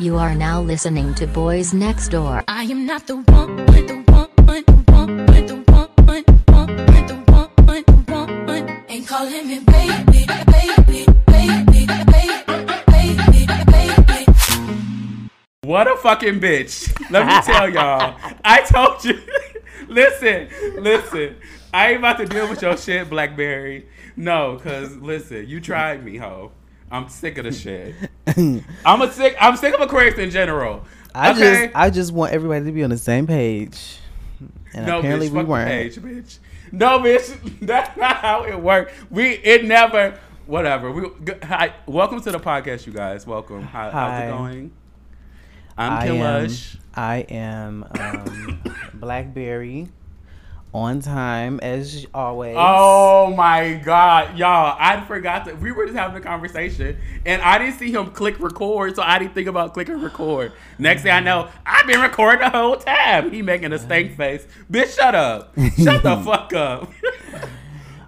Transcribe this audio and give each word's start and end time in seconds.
You 0.00 0.16
are 0.16 0.34
now 0.34 0.62
listening 0.62 1.12
to 1.16 1.26
Boys 1.26 1.74
Next 1.74 2.08
Door. 2.08 2.42
I 2.48 2.62
am 2.62 2.86
not 2.86 3.06
the 3.06 3.16
one, 3.16 3.66
What 15.62 15.86
a 15.86 15.96
fucking 15.98 16.40
bitch. 16.40 17.10
Let 17.10 17.26
me 17.26 17.52
tell 17.52 17.68
y'all. 17.68 18.16
I 18.42 18.62
told 18.62 19.04
you. 19.04 19.20
listen, 19.88 20.48
listen. 20.78 21.36
I 21.74 21.90
ain't 21.90 21.98
about 21.98 22.16
to 22.16 22.24
deal 22.24 22.48
with 22.48 22.62
your 22.62 22.78
shit, 22.78 23.10
Blackberry. 23.10 23.86
No, 24.16 24.58
cause 24.62 24.96
listen, 24.96 25.46
you 25.46 25.60
tried 25.60 26.02
me, 26.02 26.16
hoe. 26.16 26.52
I'm 26.90 27.08
sick 27.08 27.38
of 27.38 27.44
the 27.44 27.52
shit. 27.52 27.94
I'm 28.84 29.02
a 29.02 29.12
sick. 29.12 29.36
I'm 29.40 29.56
sick 29.56 29.74
of 29.74 29.80
Aquarius 29.80 30.18
in 30.18 30.30
general. 30.30 30.84
I 31.14 31.30
okay? 31.30 31.40
just 31.40 31.76
I 31.76 31.90
just 31.90 32.12
want 32.12 32.32
everybody 32.32 32.64
to 32.64 32.72
be 32.72 32.82
on 32.82 32.90
the 32.90 32.98
same 32.98 33.26
page. 33.26 33.98
And 34.74 34.86
no, 34.86 34.98
apparently 34.98 35.28
bitch, 35.28 35.32
we 35.32 35.44
weren't. 35.44 35.68
page, 35.68 35.96
bitch. 35.96 36.38
No, 36.72 36.98
bitch. 36.98 37.58
That's 37.66 37.96
not 37.96 38.16
how 38.16 38.44
it 38.44 38.60
worked. 38.60 38.92
We 39.10 39.30
it 39.30 39.64
never. 39.64 40.18
Whatever. 40.46 40.90
We. 40.90 41.08
Hi, 41.44 41.74
welcome 41.86 42.20
to 42.22 42.32
the 42.32 42.40
podcast, 42.40 42.86
you 42.86 42.92
guys. 42.92 43.26
Welcome. 43.26 43.62
How, 43.62 43.90
how's 43.90 44.22
it 44.22 44.30
going? 44.30 44.72
I'm 45.78 45.92
I 45.92 46.06
Kim 46.06 46.16
am, 46.16 46.42
Lush. 46.42 46.76
I 46.94 47.16
am 47.28 47.86
um, 47.98 48.62
Blackberry 48.94 49.88
on 50.72 51.00
time 51.00 51.58
as 51.60 52.06
always. 52.14 52.54
Oh 52.58 53.34
my 53.36 53.74
god, 53.84 54.38
y'all! 54.38 54.76
I 54.78 55.00
forgot 55.06 55.44
that 55.46 55.60
we 55.60 55.72
were 55.72 55.86
just 55.86 55.96
having 55.96 56.16
a 56.16 56.20
conversation, 56.20 56.96
and 57.26 57.42
I 57.42 57.58
didn't 57.58 57.78
see 57.78 57.90
him 57.92 58.10
click 58.12 58.38
record, 58.40 58.94
so 58.96 59.02
I 59.02 59.18
didn't 59.18 59.34
think 59.34 59.48
about 59.48 59.74
clicking 59.74 60.00
record. 60.00 60.52
Next 60.78 61.02
thing 61.02 61.12
I 61.12 61.20
know, 61.20 61.48
I've 61.66 61.86
been 61.86 62.00
recording 62.00 62.40
the 62.40 62.50
whole 62.50 62.76
time. 62.76 63.30
He 63.32 63.42
making 63.42 63.72
a 63.72 63.78
stank 63.78 64.16
face. 64.16 64.46
Bitch, 64.70 64.94
shut 64.96 65.14
up! 65.14 65.52
Shut 65.82 66.02
the 66.02 66.16
fuck 66.24 66.52
up! 66.52 66.90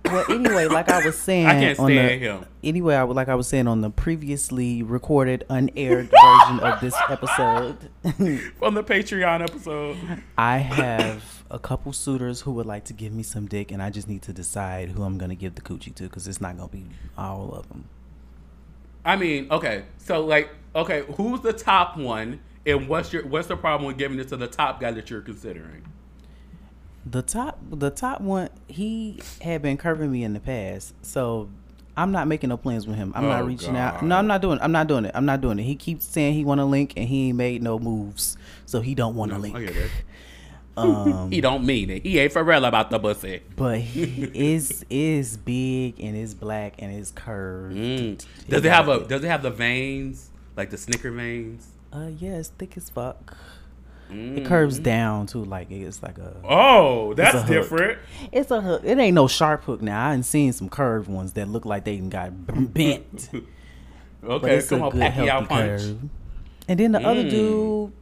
Well, 0.05 0.25
anyway, 0.31 0.67
like 0.67 0.91
I 0.91 1.05
was 1.05 1.19
saying, 1.19 1.47
I 1.47 1.53
can't 1.55 1.79
on 1.79 1.87
the, 1.87 1.95
stand 1.97 2.21
him. 2.21 2.47
Anyway, 2.63 2.95
I, 2.95 3.05
would- 3.05 3.17
like 3.17 3.29
I 3.29 3.35
was 3.35 3.47
saying 3.49 3.67
on 3.67 3.81
the 3.81 3.91
previously 3.91 4.83
recorded, 4.83 5.45
unaired 5.49 6.11
version 6.47 6.61
of 6.61 6.81
this 6.81 6.95
episode, 7.09 7.77
From 8.59 8.75
the 8.75 8.85
Patreon 8.85 9.43
episode. 9.43 9.97
I 10.37 10.59
have 10.59 11.42
a 11.53 11.59
couple 11.59 11.93
suitors 11.93 12.41
who 12.41 12.53
would 12.53 12.67
like 12.67 12.85
to 12.85 12.93
give 12.93 13.13
me 13.13 13.23
some 13.23 13.47
dick, 13.47 13.71
and 13.71 13.83
I 13.83 13.91
just 13.91 14.09
need 14.09 14.23
to 14.23 14.33
decide 14.33 14.89
who 14.91 15.03
I'm 15.05 15.19
gonna 15.19 15.35
give 15.37 15.55
the 15.55 15.61
coochie 15.61 15.95
to 15.97 16.05
because 16.05 16.27
it's 16.27 16.41
not 16.41 16.57
gonna 16.57 16.69
be 16.69 16.87
all 17.17 17.53
of 17.53 17.69
them. 17.69 17.85
I 19.05 19.17
mean, 19.17 19.49
okay, 19.51 19.85
so 19.99 20.25
like, 20.25 20.49
okay, 20.75 21.05
who's 21.17 21.41
the 21.43 21.53
top 21.53 21.97
one, 21.97 22.41
and 22.67 22.89
what's 22.89 23.13
your 23.13 23.27
what's 23.27 23.49
the 23.49 23.57
problem 23.57 23.87
with 23.87 23.99
giving 23.99 24.19
it 24.19 24.29
to 24.29 24.37
the 24.37 24.47
top 24.47 24.81
guy 24.81 24.91
that 24.93 25.11
you're 25.11 25.21
considering? 25.21 25.85
The 27.05 27.21
top, 27.23 27.59
the 27.71 27.91
top 27.91 28.21
one, 28.21 28.49
he 28.69 29.21
had 29.43 29.61
been 29.61 29.77
curving 29.77 30.11
me 30.13 30.23
in 30.23 30.35
the 30.35 30.41
past, 30.41 30.95
so 31.05 31.49
I'm 31.97 32.13
not 32.13 32.29
making 32.29 32.49
no 32.49 32.57
plans 32.57 32.87
with 32.87 32.97
him. 32.97 33.13
I'm 33.17 33.25
Oh, 33.25 33.29
not 33.29 33.45
reaching 33.47 33.77
out. 33.77 34.05
No, 34.05 34.17
I'm 34.17 34.29
not 34.29 34.41
doing. 34.41 34.59
I'm 34.63 34.73
not 34.73 34.87
doing 34.87 35.05
it. 35.05 35.11
I'm 35.15 35.27
not 35.27 35.41
doing 35.41 35.59
it. 35.59 35.65
He 35.65 35.75
keeps 35.75 36.05
saying 36.07 36.35
he 36.35 36.45
want 36.45 36.61
to 36.61 36.65
link, 36.65 36.95
and 36.97 37.09
he 37.09 37.29
ain't 37.29 37.37
made 37.37 37.63
no 37.63 37.79
moves, 37.79 38.37
so 38.67 38.81
he 38.81 38.95
don't 38.95 39.17
want 39.17 39.33
to 39.33 39.37
No, 39.39 39.43
link. 39.43 39.73
Um, 40.77 41.31
He 41.31 41.41
don't 41.43 41.65
mean 41.65 41.91
it. 41.91 42.03
He 42.03 42.19
ain't 42.19 42.33
for 42.33 42.43
real 42.43 42.65
about 42.65 42.91
the 42.91 42.99
pussy. 42.99 43.43
but 43.57 43.79
he 43.81 44.31
is 44.35 44.85
is 44.89 45.37
big 45.37 46.01
and 46.01 46.17
is 46.17 46.35
black 46.35 46.75
and 46.79 46.95
is 46.99 47.11
curved. 47.11 47.77
Mm. 47.77 48.25
Does 48.49 48.65
it 48.65 48.71
have 48.71 48.89
a 48.89 49.05
Does 49.07 49.23
it 49.23 49.29
have 49.29 49.43
the 49.43 49.51
veins 49.51 50.31
like 50.57 50.71
the 50.71 50.79
Snicker 50.79 51.11
veins? 51.11 51.67
Uh, 51.93 52.09
yeah, 52.19 52.37
it's 52.37 52.49
thick 52.49 52.77
as 52.79 52.89
fuck. 52.89 53.37
Mm. 54.11 54.39
It 54.39 54.47
curves 54.47 54.79
down 54.79 55.27
too, 55.27 55.45
like 55.45 55.71
it's 55.71 56.03
like 56.03 56.17
a. 56.19 56.35
Oh, 56.45 57.13
a 57.13 57.15
that's 57.17 57.39
hook. 57.39 57.47
different. 57.47 57.99
It's 58.31 58.51
a 58.51 58.61
hook. 58.61 58.83
It 58.85 58.99
ain't 58.99 59.15
no 59.15 59.29
sharp 59.29 59.65
hook 59.65 59.83
now. 59.83 60.09
I 60.09 60.15
ain't 60.15 60.25
seen 60.25 60.53
some 60.55 60.69
curved 60.71 61.09
ones 61.09 61.33
that 61.35 61.49
look 61.49 61.65
like 61.67 61.85
they 61.85 61.99
got 61.99 62.31
bent. 62.73 63.29
Okay, 64.25 64.57
it's 64.59 64.69
come 64.69 64.83
on, 64.83 64.93
Pacquiao 64.93 65.49
punch. 65.49 65.81
curve. 65.83 65.99
And 66.69 66.79
then 66.79 66.93
the 66.93 67.01
other 67.01 67.25
Mm. 67.25 67.31
dude, 67.31 67.93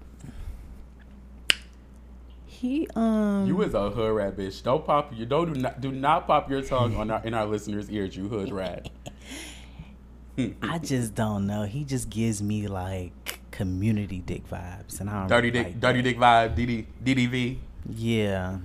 he 2.61 2.87
um. 2.95 3.47
You 3.47 3.63
is 3.63 3.73
a 3.73 3.89
hood 3.91 4.15
rat, 4.15 4.37
bitch. 4.37 4.63
Don't 4.63 4.85
pop 4.85 5.13
you. 5.17 5.25
Don't 5.25 5.55
do 5.55 5.61
not 5.61 5.81
do 5.81 5.91
not 5.93 6.27
pop 6.27 6.51
your 6.51 6.61
tongue 6.61 6.95
on 6.97 7.11
our 7.11 7.23
in 7.25 7.33
our 7.33 7.47
listeners' 7.47 7.91
ears. 7.91 8.15
You 8.15 8.29
hood 8.29 8.53
rat. 8.53 8.91
I 10.63 10.79
just 10.79 11.15
don't 11.15 11.47
know. 11.47 11.63
He 11.65 11.85
just 11.85 12.11
gives 12.11 12.43
me 12.43 12.67
like 12.67 13.41
community 13.51 14.21
dick 14.21 14.49
vibes, 14.49 15.01
and 15.01 15.09
I 15.09 15.21
don't 15.21 15.29
Dirty 15.29 15.51
really 15.51 15.65
dick, 15.65 15.73
like 15.75 15.81
dirty 15.81 16.03
that. 16.03 16.09
dick 16.09 16.19
vibe. 16.19 16.87
DD, 17.05 17.31
DDV. 17.31 17.57
Yeah, 17.89 18.59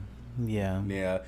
yeah. 0.44 0.82
Yeah. 0.86 1.20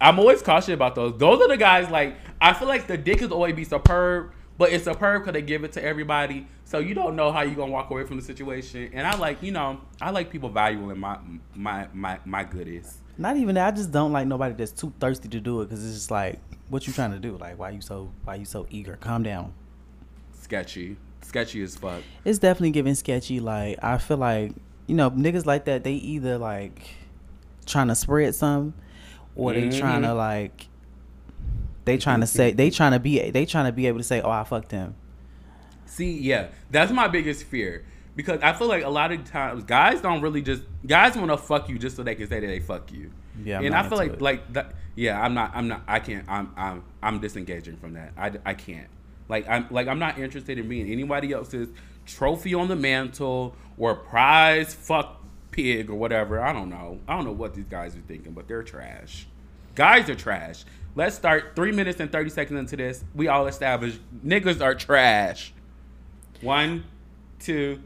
I'm 0.00 0.18
always 0.18 0.42
cautious 0.42 0.70
about 0.74 0.94
those. 0.94 1.16
Those 1.18 1.40
are 1.40 1.48
the 1.48 1.56
guys 1.56 1.90
like 1.90 2.16
I 2.40 2.52
feel 2.54 2.68
like 2.68 2.86
the 2.86 2.96
dick 2.98 3.22
is 3.22 3.30
always 3.30 3.54
be 3.54 3.64
superb, 3.64 4.32
but 4.60 4.74
it's 4.74 4.84
superb 4.84 5.22
because 5.22 5.32
they 5.32 5.40
give 5.40 5.64
it 5.64 5.72
to 5.72 5.82
everybody. 5.82 6.46
So 6.66 6.80
you 6.80 6.92
don't 6.92 7.16
know 7.16 7.32
how 7.32 7.40
you're 7.40 7.54
gonna 7.54 7.72
walk 7.72 7.90
away 7.90 8.04
from 8.04 8.18
the 8.18 8.22
situation. 8.22 8.90
And 8.92 9.06
I 9.06 9.16
like, 9.16 9.42
you 9.42 9.52
know, 9.52 9.80
I 10.02 10.10
like 10.10 10.28
people 10.28 10.50
valuing 10.50 11.00
my 11.00 11.18
my 11.54 11.88
my 11.94 12.18
my 12.26 12.44
goodies. 12.44 12.98
Not 13.16 13.38
even 13.38 13.54
that. 13.54 13.72
I 13.72 13.74
just 13.74 13.90
don't 13.90 14.12
like 14.12 14.26
nobody 14.26 14.54
that's 14.54 14.72
too 14.72 14.92
thirsty 15.00 15.30
to 15.30 15.40
do 15.40 15.62
it 15.62 15.70
because 15.70 15.82
it's 15.82 15.94
just 15.94 16.10
like, 16.10 16.40
what 16.68 16.86
you 16.86 16.92
trying 16.92 17.12
to 17.12 17.18
do? 17.18 17.38
Like, 17.38 17.58
why 17.58 17.70
you 17.70 17.80
so 17.80 18.12
why 18.24 18.34
you 18.34 18.44
so 18.44 18.66
eager? 18.68 18.96
Calm 18.96 19.22
down. 19.22 19.54
Sketchy. 20.34 20.98
Sketchy 21.22 21.62
as 21.62 21.76
fuck. 21.76 22.02
It's 22.26 22.38
definitely 22.38 22.72
giving 22.72 22.94
sketchy. 22.94 23.40
Like, 23.40 23.82
I 23.82 23.96
feel 23.96 24.18
like 24.18 24.52
you 24.86 24.94
know 24.94 25.10
niggas 25.10 25.46
like 25.46 25.64
that. 25.64 25.84
They 25.84 25.94
either 25.94 26.36
like 26.36 26.86
trying 27.64 27.88
to 27.88 27.94
spread 27.94 28.34
some, 28.34 28.74
or 29.34 29.54
they 29.54 29.70
trying 29.70 30.02
to 30.02 30.08
mm-hmm. 30.08 30.18
like 30.18 30.66
they 31.84 31.96
trying 31.96 32.20
to 32.20 32.26
say 32.26 32.52
they 32.52 32.70
trying 32.70 32.92
to 32.92 33.00
be 33.00 33.30
they 33.30 33.46
trying 33.46 33.66
to 33.66 33.72
be 33.72 33.86
able 33.86 33.98
to 33.98 34.04
say, 34.04 34.20
oh, 34.20 34.30
I 34.30 34.44
fucked 34.44 34.72
him. 34.72 34.94
See, 35.86 36.18
yeah, 36.18 36.48
that's 36.70 36.92
my 36.92 37.08
biggest 37.08 37.44
fear 37.44 37.84
because 38.16 38.40
I 38.42 38.52
feel 38.52 38.68
like 38.68 38.84
a 38.84 38.88
lot 38.88 39.12
of 39.12 39.24
times 39.24 39.64
guys 39.64 40.00
don't 40.00 40.20
really 40.20 40.42
just 40.42 40.62
guys 40.86 41.16
want 41.16 41.30
to 41.30 41.36
fuck 41.36 41.68
you 41.68 41.78
just 41.78 41.96
so 41.96 42.02
they 42.02 42.14
can 42.14 42.28
say 42.28 42.40
that 42.40 42.46
they 42.46 42.60
fuck 42.60 42.92
you. 42.92 43.10
Yeah, 43.42 43.58
I'm 43.58 43.66
and 43.66 43.74
I 43.74 43.88
feel 43.88 43.98
like 43.98 44.12
it. 44.14 44.22
like 44.22 44.52
that. 44.52 44.74
Yeah, 44.94 45.20
I'm 45.20 45.34
not. 45.34 45.52
I'm 45.54 45.68
not. 45.68 45.82
I 45.86 45.98
can't. 46.00 46.28
I'm. 46.28 46.52
I'm. 46.56 46.84
I'm 47.02 47.20
disengaging 47.20 47.76
from 47.76 47.94
that. 47.94 48.12
I. 48.16 48.32
I 48.44 48.54
can't. 48.54 48.88
Like 49.28 49.48
I'm. 49.48 49.66
Like 49.70 49.88
I'm 49.88 49.98
not 49.98 50.18
interested 50.18 50.58
in 50.58 50.68
being 50.68 50.90
anybody 50.90 51.32
else's 51.32 51.68
trophy 52.06 52.54
on 52.54 52.68
the 52.68 52.76
mantle 52.76 53.54
or 53.78 53.94
prize 53.94 54.74
fuck 54.74 55.22
pig 55.50 55.90
or 55.90 55.94
whatever. 55.94 56.40
I 56.40 56.52
don't 56.52 56.68
know. 56.68 57.00
I 57.08 57.16
don't 57.16 57.24
know 57.24 57.32
what 57.32 57.54
these 57.54 57.66
guys 57.66 57.96
are 57.96 58.00
thinking, 58.00 58.32
but 58.32 58.48
they're 58.48 58.62
trash. 58.62 59.26
Guys 59.74 60.10
are 60.10 60.14
trash. 60.14 60.64
Let's 60.94 61.14
start 61.16 61.52
three 61.54 61.72
minutes 61.72 62.00
and 62.00 62.10
thirty 62.10 62.30
seconds 62.30 62.58
into 62.58 62.76
this. 62.76 63.04
We 63.14 63.28
all 63.28 63.46
established 63.46 64.00
niggas 64.24 64.60
are 64.60 64.74
trash. 64.74 65.52
One, 66.40 66.84
two, 67.38 67.80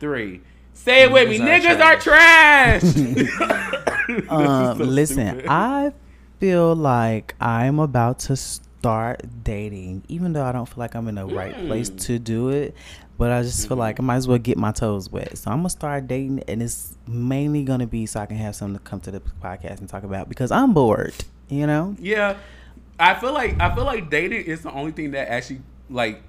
three. 0.00 0.40
Say 0.74 1.02
it 1.04 1.12
with 1.12 1.28
me. 1.28 1.38
Niggas 1.38 1.76
Niggas 1.76 1.80
are 1.80 1.92
are 1.94 2.00
trash. 2.00 2.82
Um, 4.28 4.78
So 4.78 4.84
listen, 4.84 5.28
stupid. 5.28 5.46
I 5.48 5.92
feel 6.40 6.74
like 6.74 7.34
I'm 7.40 7.78
about 7.78 8.18
to 8.20 8.36
start 8.36 9.22
dating, 9.44 10.02
even 10.08 10.32
though 10.32 10.44
I 10.44 10.50
don't 10.52 10.66
feel 10.66 10.78
like 10.78 10.94
I'm 10.96 11.06
in 11.08 11.14
the 11.14 11.24
right 11.26 11.54
place 11.66 11.88
Mm. 11.90 12.00
to 12.06 12.18
do 12.18 12.48
it. 12.48 12.74
But 13.16 13.30
I 13.30 13.42
just 13.42 13.68
feel 13.68 13.76
like 13.76 14.00
I 14.00 14.02
might 14.02 14.16
as 14.16 14.26
well 14.26 14.38
get 14.38 14.58
my 14.58 14.72
toes 14.72 15.08
wet. 15.08 15.38
So 15.38 15.50
I'm 15.52 15.58
gonna 15.58 15.70
start 15.70 16.08
dating, 16.08 16.42
and 16.48 16.60
it's 16.60 16.98
mainly 17.06 17.62
gonna 17.62 17.86
be 17.86 18.06
so 18.06 18.18
I 18.20 18.26
can 18.26 18.36
have 18.38 18.56
something 18.56 18.78
to 18.78 18.82
come 18.84 18.98
to 19.00 19.12
the 19.12 19.20
podcast 19.20 19.78
and 19.78 19.88
talk 19.88 20.02
about 20.02 20.28
because 20.28 20.50
I'm 20.50 20.74
bored. 20.74 21.14
You 21.52 21.66
know, 21.66 21.94
Yeah, 22.00 22.38
I 22.98 23.12
feel 23.12 23.34
like 23.34 23.60
I 23.60 23.74
feel 23.74 23.84
like 23.84 24.08
dating 24.08 24.46
is 24.46 24.62
the 24.62 24.72
only 24.72 24.90
thing 24.90 25.10
that 25.10 25.28
actually 25.28 25.60
like 25.90 26.22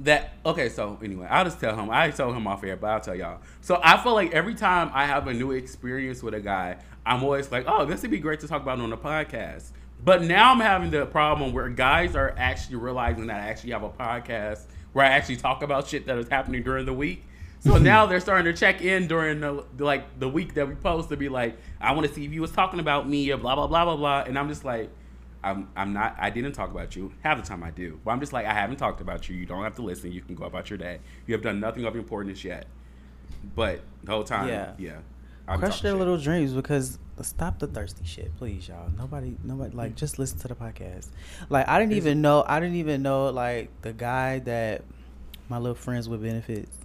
that 0.00 0.32
okay. 0.44 0.68
So 0.68 0.98
anyway, 1.00 1.28
I'll 1.30 1.44
just 1.44 1.60
tell 1.60 1.76
him. 1.76 1.90
I 1.90 2.10
told 2.10 2.34
him 2.34 2.44
off 2.48 2.64
air, 2.64 2.76
but 2.76 2.88
I'll 2.88 3.00
tell 3.00 3.14
y'all. 3.14 3.40
So 3.60 3.78
I 3.84 4.02
feel 4.02 4.14
like 4.14 4.32
every 4.32 4.56
time 4.56 4.90
I 4.92 5.06
have 5.06 5.28
a 5.28 5.32
new 5.32 5.52
experience 5.52 6.24
with 6.24 6.34
a 6.34 6.40
guy, 6.40 6.78
I'm 7.06 7.22
always 7.22 7.52
like, 7.52 7.66
oh, 7.68 7.84
this 7.84 8.02
would 8.02 8.10
be 8.10 8.18
great 8.18 8.40
to 8.40 8.48
talk 8.48 8.62
about 8.62 8.80
on 8.80 8.90
the 8.90 8.96
podcast. 8.96 9.70
But 10.02 10.22
now 10.22 10.50
I'm 10.50 10.60
having 10.60 10.90
the 10.90 11.06
problem 11.06 11.52
where 11.52 11.68
guys 11.68 12.16
are 12.16 12.34
actually 12.36 12.76
realizing 12.76 13.28
that 13.28 13.40
I 13.40 13.50
actually 13.50 13.70
have 13.70 13.84
a 13.84 13.90
podcast 13.90 14.62
where 14.92 15.06
I 15.06 15.10
actually 15.10 15.36
talk 15.36 15.62
about 15.62 15.86
shit 15.86 16.06
that 16.06 16.18
is 16.18 16.28
happening 16.28 16.64
during 16.64 16.84
the 16.84 16.92
week. 16.92 17.24
So 17.64 17.78
now 17.78 18.06
they're 18.06 18.20
starting 18.20 18.52
to 18.52 18.58
check 18.58 18.82
in 18.82 19.06
during 19.06 19.40
the 19.40 19.64
like 19.78 20.18
the 20.18 20.28
week 20.28 20.54
that 20.54 20.68
we 20.68 20.74
post 20.74 21.08
to 21.08 21.16
be 21.16 21.28
like, 21.28 21.56
I 21.80 21.92
want 21.92 22.06
to 22.06 22.12
see 22.12 22.24
if 22.24 22.32
you 22.32 22.40
was 22.40 22.52
talking 22.52 22.80
about 22.80 23.08
me 23.08 23.30
or 23.30 23.36
blah 23.36 23.54
blah 23.54 23.66
blah 23.66 23.84
blah 23.84 23.96
blah. 23.96 24.22
And 24.22 24.38
I'm 24.38 24.48
just 24.48 24.64
like, 24.64 24.90
I'm 25.42 25.68
I'm 25.76 25.92
not. 25.92 26.16
I 26.18 26.30
didn't 26.30 26.52
talk 26.52 26.70
about 26.70 26.94
you. 26.94 27.12
Half 27.22 27.40
the 27.40 27.46
time 27.46 27.62
I 27.62 27.70
do, 27.70 28.00
but 28.04 28.10
I'm 28.10 28.20
just 28.20 28.32
like, 28.32 28.46
I 28.46 28.52
haven't 28.52 28.76
talked 28.76 29.00
about 29.00 29.28
you. 29.28 29.36
You 29.36 29.46
don't 29.46 29.62
have 29.62 29.76
to 29.76 29.82
listen. 29.82 30.12
You 30.12 30.20
can 30.20 30.34
go 30.34 30.44
about 30.44 30.70
your 30.70 30.78
day. 30.78 31.00
You 31.26 31.34
have 31.34 31.42
done 31.42 31.60
nothing 31.60 31.84
of 31.84 31.96
importance 31.96 32.44
yet. 32.44 32.66
But 33.54 33.80
the 34.02 34.12
whole 34.12 34.24
time, 34.24 34.48
yeah, 34.48 34.72
Yeah. 34.78 34.98
I'm 35.46 35.58
Crush 35.58 35.82
their 35.82 35.92
shit. 35.92 35.98
little 35.98 36.16
dreams 36.16 36.54
because 36.54 36.98
stop 37.20 37.58
the 37.58 37.66
thirsty 37.66 38.04
shit, 38.06 38.34
please, 38.38 38.66
y'all. 38.66 38.90
Nobody, 38.96 39.36
nobody, 39.44 39.76
like 39.76 39.92
mm. 39.92 39.96
just 39.96 40.18
listen 40.18 40.38
to 40.38 40.48
the 40.48 40.54
podcast. 40.54 41.08
Like 41.50 41.68
I 41.68 41.78
didn't 41.78 41.92
even 41.92 42.22
know. 42.22 42.44
I 42.46 42.60
didn't 42.60 42.76
even 42.76 43.02
know 43.02 43.28
like 43.28 43.68
the 43.82 43.92
guy 43.92 44.38
that 44.40 44.82
my 45.48 45.58
little 45.58 45.74
friends 45.74 46.08
with 46.08 46.22
benefits. 46.22 46.78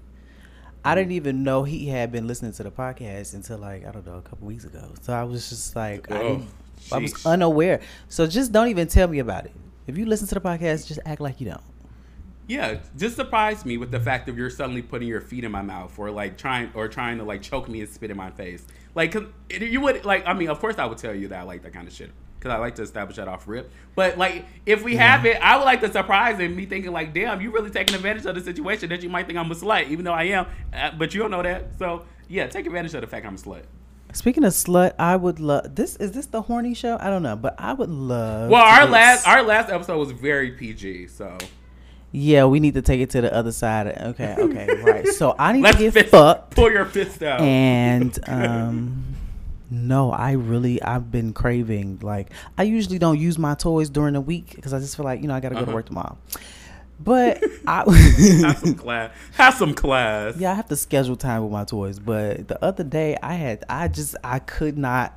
I 0.84 0.96
didn't 0.96 1.12
even 1.12 1.44
know 1.44 1.64
he 1.64 1.88
had 1.88 2.12
been 2.12 2.26
listening 2.28 2.54
to 2.54 2.64
the 2.64 2.72
podcast 2.72 3.34
until 3.34 3.58
like 3.58 3.86
I 3.86 3.92
don't 3.92 4.06
know 4.06 4.16
a 4.18 4.22
couple 4.22 4.48
weeks 4.48 4.64
ago. 4.64 4.94
So 5.02 5.14
I 5.14 5.24
was 5.24 5.50
just 5.50 5.76
like, 5.76 6.10
I, 6.12 6.16
Oh, 6.20 6.36
didn't- 6.38 6.50
I 6.94 6.98
was 7.00 7.26
oh, 7.26 7.32
unaware. 7.32 7.82
So 8.08 8.26
just 8.28 8.52
don't 8.54 8.70
even 8.70 8.88
tell 8.88 9.08
me 9.08 9.20
about 9.20 9.46
it. 9.46 9.52
If 9.88 9.98
you 9.98 10.06
listen 10.06 10.28
to 10.28 10.36
the 10.36 10.42
podcast, 10.42 10.88
just 10.88 11.00
act 11.06 11.20
like 11.20 11.42
you 11.42 11.48
don't. 11.50 11.62
Yeah, 12.48 12.78
just 12.98 13.16
surprise 13.16 13.64
me 13.66 13.78
with 13.78 13.92
the 13.92 14.00
fact 14.00 14.26
that 14.26 14.36
you're 14.36 14.50
suddenly 14.50 14.82
putting 14.82 15.08
your 15.08 15.22
feet 15.22 15.44
in 15.44 15.52
my 15.52 15.62
mouth 15.62 15.98
or 16.00 16.10
like 16.10 16.38
trying 16.38 16.72
or 16.74 16.88
trying 16.88 17.18
to 17.20 17.24
like 17.24 17.42
choke 17.42 17.68
me 17.70 17.82
and 17.82 17.90
spit 17.90 18.10
in 18.10 18.18
my 18.18 18.32
face. 18.32 18.66
Like 18.96 19.16
you 19.52 19.82
would 19.82 20.06
like 20.06 20.26
I 20.26 20.34
mean, 20.34 20.50
of 20.50 20.60
course 20.60 20.78
I 20.80 20.86
would 20.86 20.98
tell 20.98 21.14
you 21.14 21.28
that 21.28 21.40
I 21.40 21.44
like 21.44 21.62
that 21.64 21.74
kind 21.74 21.88
of 21.88 21.94
shit 21.94 22.12
because 22.40 22.52
I 22.56 22.58
like 22.58 22.76
to 22.76 22.82
establish 22.84 23.18
that 23.18 23.28
off 23.28 23.48
rip. 23.48 23.70
But 23.96 24.18
like 24.18 24.46
if 24.66 24.82
we 24.84 24.96
have 24.96 25.26
it, 25.26 25.38
I 25.42 25.58
would 25.58 25.66
like 25.66 25.82
to 25.82 25.92
surprise 25.92 26.40
and 26.40 26.56
me 26.56 26.66
thinking 26.66 26.92
like, 26.94 27.14
damn, 27.14 27.42
you 27.42 27.52
really 27.52 27.70
taking 27.70 27.96
advantage 27.96 28.26
of 28.26 28.36
the 28.36 28.42
situation 28.42 28.90
that 28.90 29.04
you 29.04 29.10
might 29.10 29.28
think 29.28 29.38
I'm 29.38 29.52
a 29.52 29.56
slut, 29.56 29.88
even 29.90 30.06
though 30.06 30.14
I 30.14 30.24
am, 30.24 30.48
uh, 30.74 30.92
but 30.98 31.14
you 31.14 31.20
don't 31.20 31.32
know 31.32 31.44
that. 31.44 31.78
So 31.78 32.06
yeah, 32.30 32.48
take 32.48 32.66
advantage 32.66 32.94
of 32.94 33.02
the 33.02 33.08
fact 33.08 33.26
I'm 33.26 33.36
a 33.36 33.38
slut. 33.38 33.64
Speaking 34.14 34.44
of 34.44 34.54
slut, 34.54 34.94
I 34.98 35.16
would 35.16 35.40
love 35.40 35.76
this. 35.76 35.96
Is 35.98 36.14
this 36.14 36.26
the 36.26 36.42
horny 36.42 36.74
show? 36.74 36.98
I 37.00 37.10
don't 37.12 37.22
know, 37.22 37.36
but 37.36 37.54
I 37.60 37.74
would 37.74 37.90
love. 37.90 38.50
Well, 38.50 38.64
our 38.64 38.88
last 38.88 39.28
our 39.28 39.44
last 39.44 39.70
episode 39.70 39.98
was 40.00 40.12
very 40.12 40.52
PG, 40.52 41.08
so 41.10 41.38
Yeah, 42.12 42.46
we 42.46 42.60
need 42.60 42.74
to 42.74 42.82
take 42.82 43.02
it 43.02 43.12
to 43.12 43.22
the 43.22 43.32
other 43.32 43.52
side. 43.52 43.86
Okay, 43.88 44.36
okay, 44.40 44.82
right. 44.82 45.08
So 45.08 45.36
I 45.38 45.52
need 45.54 45.62
let's 45.62 45.78
to 45.78 45.84
get 45.84 45.94
fist, 45.94 46.10
fucked. 46.10 46.56
pull 46.56 46.72
your 46.72 46.86
fist 46.86 47.22
out. 47.22 47.42
And 47.42 48.18
um 48.28 49.09
no, 49.70 50.12
I 50.12 50.32
really 50.34 50.82
I've 50.82 51.12
been 51.12 51.34
craving 51.34 52.00
like 52.02 52.32
I 52.58 52.64
usually 52.64 52.98
don't 53.00 53.20
use 53.20 53.38
my 53.38 53.54
toys 53.56 53.90
during 53.90 54.14
the 54.14 54.22
week 54.22 54.56
because 54.56 54.74
I 54.74 54.80
just 54.80 54.96
feel 54.98 55.06
like, 55.06 55.22
you 55.22 55.28
know, 55.28 55.36
I 55.36 55.40
got 55.40 55.50
to 55.50 55.56
go 55.56 55.62
to 55.62 55.68
Uh-huh. 55.68 55.76
work 55.76 55.86
tomorrow. 55.86 56.18
But 57.02 57.42
have 57.68 57.88
I 57.88 58.54
some 58.56 58.74
class. 58.86 59.12
Have 59.38 59.54
some 59.54 59.74
class. 59.74 60.36
Yeah, 60.38 60.52
I 60.52 60.56
have 60.56 60.68
to 60.70 60.76
schedule 60.76 61.16
time 61.16 61.44
with 61.44 61.52
my 61.52 61.64
toys, 61.66 62.00
but 62.00 62.48
the 62.48 62.64
other 62.64 62.84
day 62.84 63.18
I 63.22 63.34
had 63.36 63.64
I 63.70 63.88
just 63.88 64.16
I 64.24 64.40
could 64.40 64.78
not 64.78 65.14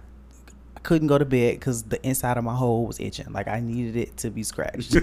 I 0.77 0.81
couldn't 0.81 1.09
go 1.09 1.17
to 1.19 1.25
bed 1.25 1.61
cuz 1.61 1.83
the 1.85 2.05
inside 2.07 2.37
of 2.37 2.45
my 2.45 2.55
hole 2.55 2.87
was 2.87 3.01
itching. 3.01 3.33
Like 3.33 3.49
I 3.49 3.61
needed 3.61 3.97
it 3.97 4.17
to 4.19 4.31
be 4.31 4.43
scratched. 4.43 4.95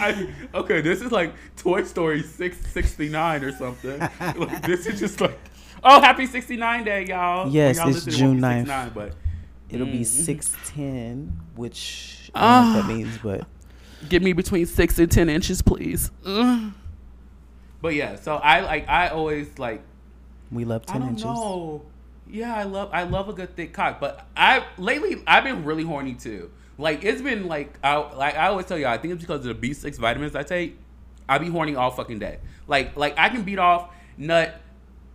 I, 0.00 0.28
okay, 0.54 0.80
this 0.80 1.00
is 1.02 1.12
like 1.12 1.34
Toy 1.56 1.84
Story 1.84 2.22
six 2.22 2.56
sixty 2.72 3.08
nine 3.08 3.44
or 3.44 3.52
something. 3.52 3.98
Like, 4.20 4.62
this 4.62 4.86
is 4.86 4.98
just 4.98 5.20
like, 5.20 5.38
oh, 5.84 6.00
happy 6.00 6.26
sixty 6.26 6.56
nine 6.56 6.84
day, 6.84 7.04
y'all. 7.06 7.48
Yes, 7.50 7.76
y'all 7.76 7.88
it's 7.88 8.06
it 8.06 8.10
June 8.12 8.36
be 8.36 8.42
9th. 8.42 8.58
69, 8.66 8.90
but 8.94 9.12
It'll 9.68 9.86
be 9.86 10.00
Mhm. 10.00 10.06
610, 10.06 11.40
which 11.56 12.30
I 12.34 12.40
don't 12.40 12.50
know 12.50 12.78
what 12.78 12.84
Ah. 12.84 12.86
that 12.86 12.94
means, 12.94 13.18
but 13.18 13.46
give 14.08 14.22
me 14.22 14.32
between 14.32 14.64
six 14.66 14.98
and 14.98 15.10
ten 15.10 15.28
inches, 15.28 15.60
please. 15.62 16.10
But 17.82 17.94
yeah, 17.94 18.16
so 18.16 18.36
I 18.36 18.60
like 18.60 18.88
I 18.88 19.08
always 19.08 19.58
like 19.58 19.82
we 20.50 20.64
love 20.64 20.84
I 20.88 20.92
10 20.92 21.00
don't 21.00 21.10
inches. 21.10 21.24
know. 21.24 21.82
Yeah, 22.30 22.54
I 22.54 22.62
love 22.64 22.90
I 22.92 23.02
love 23.04 23.28
a 23.28 23.32
good 23.32 23.54
thick 23.56 23.72
cock, 23.72 24.00
but 24.00 24.26
I 24.36 24.64
lately 24.78 25.22
I've 25.26 25.44
been 25.44 25.64
really 25.64 25.84
horny 25.84 26.14
too. 26.14 26.50
Like 26.78 27.04
it's 27.04 27.22
been 27.22 27.46
like 27.46 27.78
I 27.82 27.96
like 27.96 28.36
I 28.36 28.48
always 28.48 28.66
tell 28.66 28.78
y'all, 28.78 28.90
I 28.90 28.98
think 28.98 29.14
it's 29.14 29.22
because 29.22 29.40
of 29.40 29.44
the 29.46 29.54
B 29.54 29.72
six 29.72 29.98
vitamins 29.98 30.34
I 30.36 30.42
take. 30.42 30.78
I 31.28 31.38
be 31.38 31.48
horny 31.48 31.74
all 31.74 31.90
fucking 31.90 32.18
day. 32.20 32.38
Like 32.68 32.96
like 32.96 33.14
I 33.18 33.28
can 33.28 33.42
beat 33.42 33.58
off 33.58 33.90
nut 34.16 34.60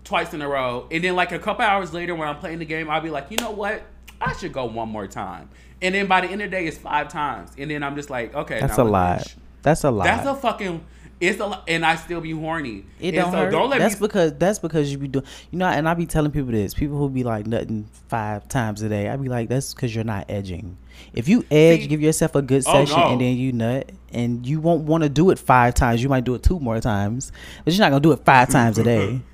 twice 0.03 0.33
in 0.33 0.41
a 0.41 0.47
row, 0.47 0.87
and 0.91 1.03
then 1.03 1.15
like 1.15 1.31
a 1.31 1.39
couple 1.39 1.63
hours 1.65 1.93
later 1.93 2.15
when 2.15 2.27
I'm 2.27 2.37
playing 2.37 2.59
the 2.59 2.65
game, 2.65 2.89
I'll 2.89 3.01
be 3.01 3.09
like, 3.09 3.29
you 3.31 3.37
know 3.37 3.51
what? 3.51 3.83
I 4.19 4.33
should 4.33 4.53
go 4.53 4.65
one 4.65 4.89
more 4.89 5.07
time. 5.07 5.49
And 5.81 5.95
then 5.95 6.05
by 6.07 6.21
the 6.21 6.27
end 6.27 6.41
of 6.41 6.51
the 6.51 6.57
day, 6.57 6.67
it's 6.67 6.77
five 6.77 7.07
times, 7.09 7.51
and 7.57 7.71
then 7.71 7.81
I'm 7.83 7.95
just 7.95 8.09
like, 8.09 8.33
okay, 8.35 8.59
That's 8.59 8.77
a 8.77 8.83
lot. 8.83 9.35
That's 9.63 9.83
a 9.83 9.91
lot. 9.91 10.03
That's 10.05 10.27
a 10.27 10.35
fucking. 10.35 10.85
It's 11.19 11.39
a 11.39 11.45
lot, 11.45 11.63
and 11.67 11.85
I 11.85 11.97
still 11.97 12.19
be 12.19 12.31
horny. 12.31 12.83
it 12.99 13.09
And 13.09 13.15
don't 13.17 13.31
so 13.31 13.37
hurt. 13.37 13.51
Don't 13.51 13.69
let 13.69 13.77
that's 13.79 13.93
me. 14.01 14.07
because 14.07 14.33
that's 14.39 14.57
because 14.57 14.91
you 14.91 14.97
be 14.97 15.07
doing 15.07 15.23
you 15.51 15.59
know 15.59 15.67
and 15.67 15.87
I 15.87 15.93
be 15.93 16.07
telling 16.07 16.31
people 16.31 16.51
this. 16.51 16.73
People 16.73 16.97
who 16.97 17.09
be 17.11 17.23
like 17.23 17.45
nothing 17.45 17.87
five 18.07 18.47
times 18.47 18.81
a 18.81 18.89
day. 18.89 19.07
I 19.07 19.17
be 19.17 19.29
like 19.29 19.47
that's 19.47 19.71
because 19.75 19.93
you're 19.93 20.03
not 20.03 20.25
edging. 20.29 20.77
If 21.13 21.27
you 21.29 21.45
edge, 21.51 21.81
See- 21.81 21.87
give 21.87 22.01
yourself 22.01 22.33
a 22.33 22.41
good 22.41 22.63
Oh, 22.65 22.73
session 22.85 22.99
no. 22.99 23.11
and 23.11 23.21
then 23.21 23.37
you 23.37 23.51
nut 23.53 23.91
and 24.11 24.47
you 24.47 24.59
won't 24.59 24.85
want 24.85 25.03
to 25.03 25.09
do 25.09 25.29
it 25.29 25.37
five 25.37 25.75
times. 25.75 26.01
You 26.01 26.09
might 26.09 26.23
do 26.23 26.33
it 26.33 26.41
two 26.41 26.59
more 26.59 26.79
times, 26.79 27.31
but 27.63 27.73
you're 27.75 27.81
not 27.85 27.91
gonna 27.91 28.01
do 28.01 28.13
it 28.13 28.25
five 28.25 28.49
times 28.49 28.79
a 28.79 28.83
day. 28.83 29.21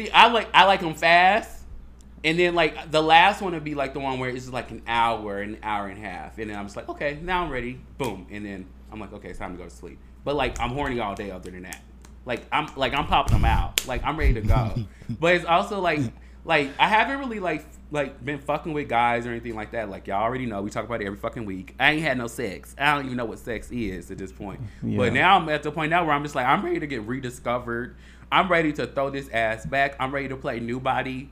See, 0.00 0.10
I 0.12 0.28
like 0.28 0.48
I 0.54 0.64
like 0.64 0.80
them 0.80 0.94
fast, 0.94 1.62
and 2.24 2.38
then 2.38 2.54
like 2.54 2.90
the 2.90 3.02
last 3.02 3.42
one 3.42 3.52
would 3.52 3.64
be 3.64 3.74
like 3.74 3.92
the 3.92 4.00
one 4.00 4.18
where 4.18 4.30
it's 4.30 4.44
just 4.44 4.52
like 4.52 4.70
an 4.70 4.80
hour, 4.86 5.42
an 5.42 5.58
hour 5.62 5.88
and 5.88 5.98
a 5.98 6.00
half, 6.00 6.38
and 6.38 6.48
then 6.48 6.58
I'm 6.58 6.64
just 6.64 6.74
like, 6.74 6.88
okay, 6.88 7.18
now 7.20 7.44
I'm 7.44 7.50
ready. 7.50 7.78
Boom, 7.98 8.26
and 8.30 8.46
then 8.46 8.66
I'm 8.90 8.98
like, 8.98 9.12
okay, 9.12 9.28
it's 9.28 9.38
time 9.38 9.52
to 9.52 9.58
go 9.58 9.64
to 9.64 9.70
sleep. 9.70 9.98
But 10.24 10.36
like 10.36 10.58
I'm 10.58 10.70
horny 10.70 11.00
all 11.00 11.14
day 11.14 11.30
other 11.30 11.50
than 11.50 11.64
that. 11.64 11.82
Like 12.24 12.46
I'm 12.50 12.70
like 12.76 12.94
I'm 12.94 13.08
popping 13.08 13.34
them 13.34 13.44
out. 13.44 13.86
Like 13.86 14.02
I'm 14.02 14.16
ready 14.16 14.32
to 14.32 14.40
go. 14.40 14.74
but 15.20 15.34
it's 15.34 15.44
also 15.44 15.80
like 15.80 16.00
like 16.46 16.70
I 16.78 16.88
haven't 16.88 17.18
really 17.18 17.40
like 17.40 17.66
like 17.90 18.24
been 18.24 18.38
fucking 18.38 18.72
with 18.72 18.88
guys 18.88 19.26
or 19.26 19.32
anything 19.32 19.54
like 19.54 19.72
that. 19.72 19.90
Like 19.90 20.06
y'all 20.06 20.22
already 20.22 20.46
know, 20.46 20.62
we 20.62 20.70
talk 20.70 20.86
about 20.86 21.02
it 21.02 21.06
every 21.06 21.18
fucking 21.18 21.44
week. 21.44 21.74
I 21.78 21.92
ain't 21.92 22.02
had 22.02 22.16
no 22.16 22.26
sex. 22.26 22.74
I 22.78 22.94
don't 22.94 23.04
even 23.04 23.18
know 23.18 23.26
what 23.26 23.38
sex 23.38 23.70
is 23.70 24.10
at 24.10 24.16
this 24.16 24.32
point. 24.32 24.60
Yeah. 24.82 24.96
But 24.96 25.12
now 25.12 25.36
I'm 25.36 25.46
at 25.50 25.62
the 25.62 25.70
point 25.70 25.90
now 25.90 26.06
where 26.06 26.14
I'm 26.14 26.22
just 26.22 26.34
like 26.34 26.46
I'm 26.46 26.64
ready 26.64 26.80
to 26.80 26.86
get 26.86 27.02
rediscovered. 27.02 27.96
I'm 28.32 28.48
ready 28.48 28.72
to 28.74 28.86
throw 28.86 29.10
this 29.10 29.28
ass 29.30 29.66
back. 29.66 29.96
I'm 29.98 30.12
ready 30.12 30.28
to 30.28 30.36
play 30.36 30.60
new 30.60 30.80
body 30.80 31.30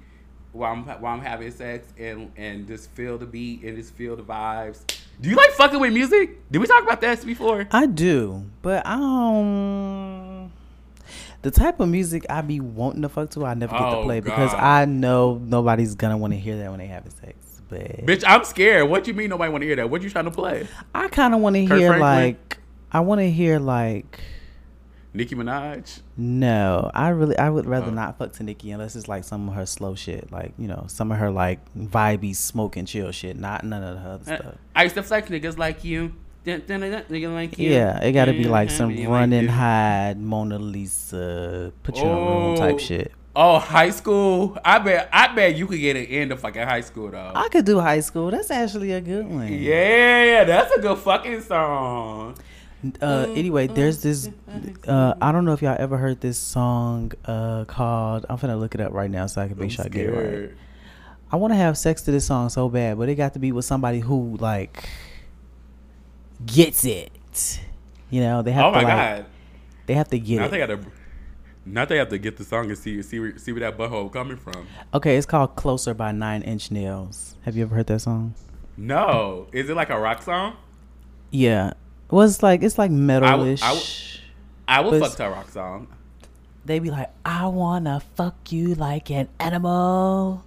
while 0.52 0.72
I'm 0.72 0.84
while 0.84 1.14
I'm 1.14 1.20
having 1.20 1.50
sex 1.50 1.86
and 1.98 2.32
and 2.36 2.66
just 2.66 2.90
feel 2.90 3.18
the 3.18 3.26
beat 3.26 3.62
and 3.62 3.76
just 3.76 3.94
feel 3.94 4.16
the 4.16 4.22
vibes. 4.22 4.80
Do 5.20 5.28
you 5.28 5.36
like 5.36 5.50
fucking 5.50 5.80
with 5.80 5.92
music? 5.92 6.50
Did 6.50 6.58
we 6.60 6.66
talk 6.66 6.82
about 6.82 7.00
that 7.00 7.24
before? 7.24 7.66
I 7.72 7.86
do, 7.86 8.44
but 8.62 8.86
I 8.86 8.96
don't. 8.96 10.52
The 11.42 11.50
type 11.52 11.78
of 11.80 11.88
music 11.88 12.26
I 12.28 12.40
be 12.40 12.58
wanting 12.60 13.02
to 13.02 13.08
fuck 13.08 13.30
to, 13.30 13.44
I 13.44 13.54
never 13.54 13.72
get 13.72 13.78
to 13.78 13.96
Oh, 13.98 14.02
play 14.02 14.20
because 14.20 14.52
I 14.54 14.84
know 14.86 15.40
nobody's 15.42 15.94
gonna 15.94 16.16
want 16.16 16.32
to 16.32 16.38
hear 16.38 16.56
that 16.58 16.70
when 16.70 16.78
they 16.80 16.86
having 16.86 17.12
sex. 17.12 17.34
But 17.68 18.06
Bitch, 18.06 18.24
I'm 18.26 18.44
scared. 18.44 18.88
What 18.88 19.06
you 19.06 19.14
mean 19.14 19.30
nobody 19.30 19.52
want 19.52 19.62
to 19.62 19.66
hear 19.66 19.76
that? 19.76 19.90
What 19.90 20.02
you 20.02 20.10
trying 20.10 20.24
to 20.24 20.30
play? 20.30 20.66
I 20.94 21.08
kind 21.08 21.34
of 21.34 21.40
want 21.40 21.54
to 21.54 21.60
hear 21.60 21.68
Franklin? 21.68 22.00
like 22.00 22.58
I 22.90 23.00
want 23.00 23.20
to 23.20 23.30
hear 23.30 23.58
like 23.58 24.20
Nicki 25.14 25.34
Minaj? 25.34 26.00
no. 26.16 26.90
I 26.94 27.08
really 27.08 27.36
I 27.38 27.48
would 27.50 27.66
rather 27.66 27.90
Oh. 27.90 27.94
not 27.94 28.18
fuck 28.18 28.32
to 28.34 28.42
Nicki 28.42 28.70
unless 28.70 28.94
it's 28.94 29.08
like 29.08 29.24
some 29.24 29.48
of 29.48 29.54
her 29.54 29.66
slow 29.66 29.94
shit, 29.94 30.30
like 30.30 30.52
you 30.58 30.68
know 30.68 30.84
some 30.88 31.10
of 31.10 31.18
her 31.18 31.30
like 31.30 31.60
vibey 31.76 32.34
smoke 32.36 32.76
and 32.76 32.86
chill 32.86 33.10
shit, 33.12 33.38
not 33.38 33.64
none 33.64 33.82
of 33.82 33.94
the 34.02 34.08
other 34.08 34.32
Uh, 34.34 34.36
stuff. 34.38 34.54
I 34.76 34.82
used 34.84 34.94
to 34.96 35.02
flex 35.02 35.28
niggas 35.30 35.56
like 35.58 35.82
you. 35.84 36.12
Dun, 36.44 36.62
dun, 36.66 36.80
dun, 36.80 36.90
dun, 36.92 37.02
nigga 37.10 37.32
like 37.34 37.58
you. 37.58 37.70
Yeah, 37.70 37.98
it 38.02 38.12
got 38.12 38.26
to 38.26 38.32
be 38.32 38.44
like 38.44 38.70
some 38.70 38.88
mean, 38.94 39.08
like 39.10 39.48
hide 39.48 40.18
Mona 40.18 40.58
Lisa, 40.58 41.72
put 41.82 41.96
you 41.96 42.04
in 42.04 42.08
a 42.08 42.12
room 42.14 42.54
Oh. 42.54 42.56
type 42.56 42.78
shit. 42.78 43.12
Oh, 43.36 43.58
high 43.58 43.90
school. 43.90 44.56
I 44.64 44.78
bet. 44.78 45.08
I 45.12 45.32
bet 45.34 45.56
you 45.56 45.66
could 45.66 45.78
get 45.78 45.94
an 45.96 46.06
end 46.06 46.32
of 46.32 46.40
fucking 46.40 46.62
high 46.62 46.80
school 46.80 47.10
though. 47.10 47.32
I 47.34 47.48
could 47.48 47.64
do 47.64 47.78
high 47.80 48.00
school. 48.00 48.30
That's 48.30 48.50
actually 48.50 48.92
a 48.92 49.00
good 49.00 49.26
one. 49.28 49.52
yeah, 49.52 50.44
that's 50.44 50.72
a 50.74 50.80
good 50.80 50.98
fucking 50.98 51.42
song. 51.42 52.36
Uh, 53.02 53.26
anyway, 53.34 53.66
there's 53.66 54.02
this. 54.02 54.30
Uh, 54.86 55.14
I 55.20 55.32
don't 55.32 55.44
know 55.44 55.52
if 55.52 55.62
y'all 55.62 55.76
ever 55.78 55.96
heard 55.98 56.20
this 56.20 56.38
song 56.38 57.12
uh, 57.24 57.64
called. 57.64 58.24
I'm 58.28 58.38
finna 58.38 58.58
look 58.58 58.74
it 58.74 58.80
up 58.80 58.92
right 58.92 59.10
now 59.10 59.26
so 59.26 59.42
I 59.42 59.48
can 59.48 59.56
make 59.58 59.64
I'm 59.64 59.70
sure 59.70 59.84
I 59.84 59.88
get 59.88 60.06
it 60.06 60.12
right. 60.46 60.50
I 61.32 61.36
want 61.36 61.52
to 61.52 61.56
have 61.56 61.76
sex 61.76 62.02
to 62.02 62.10
this 62.12 62.26
song 62.26 62.48
so 62.48 62.68
bad, 62.68 62.96
but 62.96 63.08
it 63.08 63.16
got 63.16 63.32
to 63.34 63.38
be 63.38 63.52
with 63.52 63.64
somebody 63.64 64.00
who 64.00 64.36
like 64.38 64.88
gets 66.46 66.84
it. 66.84 67.60
You 68.10 68.20
know, 68.20 68.42
they 68.42 68.52
have 68.52 68.66
Oh 68.66 68.70
to 68.70 68.76
my 68.76 68.82
like, 68.84 69.16
god. 69.18 69.26
they 69.86 69.94
have 69.94 70.08
to 70.08 70.18
get 70.18 70.38
Now 70.38 70.46
it. 70.46 70.50
they 70.50 70.58
gotta. 70.58 70.80
Now 71.66 71.84
they 71.84 71.98
have 71.98 72.08
to 72.08 72.18
get 72.18 72.38
the 72.38 72.44
song 72.44 72.68
and 72.70 72.78
see 72.78 73.02
see 73.02 73.20
where, 73.20 73.36
see 73.38 73.52
where 73.52 73.60
that 73.60 73.76
butthole 73.76 74.10
coming 74.10 74.36
from. 74.38 74.66
Okay, 74.94 75.16
it's 75.16 75.26
called 75.26 75.54
"Closer" 75.56 75.92
by 75.94 76.12
Nine 76.12 76.42
Inch 76.42 76.70
Nails. 76.70 77.34
Have 77.42 77.56
you 77.56 77.64
ever 77.64 77.74
heard 77.74 77.88
that 77.88 78.00
song? 78.00 78.34
No, 78.76 79.48
is 79.52 79.68
it 79.68 79.74
like 79.76 79.90
a 79.90 79.98
rock 79.98 80.22
song? 80.22 80.56
Yeah, 81.30 81.74
well, 82.10 82.26
it's 82.26 82.42
like 82.42 82.62
it's 82.62 82.78
like 82.78 82.90
I 82.90 82.94
w- 82.94 83.12
I 83.20 83.20
metalish. 83.20 84.20
I 84.66 84.80
will 84.80 84.90
But 84.92 85.08
fuck 85.08 85.16
to 85.16 85.30
rock 85.30 85.50
song. 85.50 85.88
They 86.64 86.78
be 86.78 86.90
like, 86.90 87.10
I 87.24 87.46
wanna 87.46 88.02
fuck 88.14 88.52
you 88.52 88.74
like 88.74 89.10
an 89.10 89.28
animal. 89.40 90.44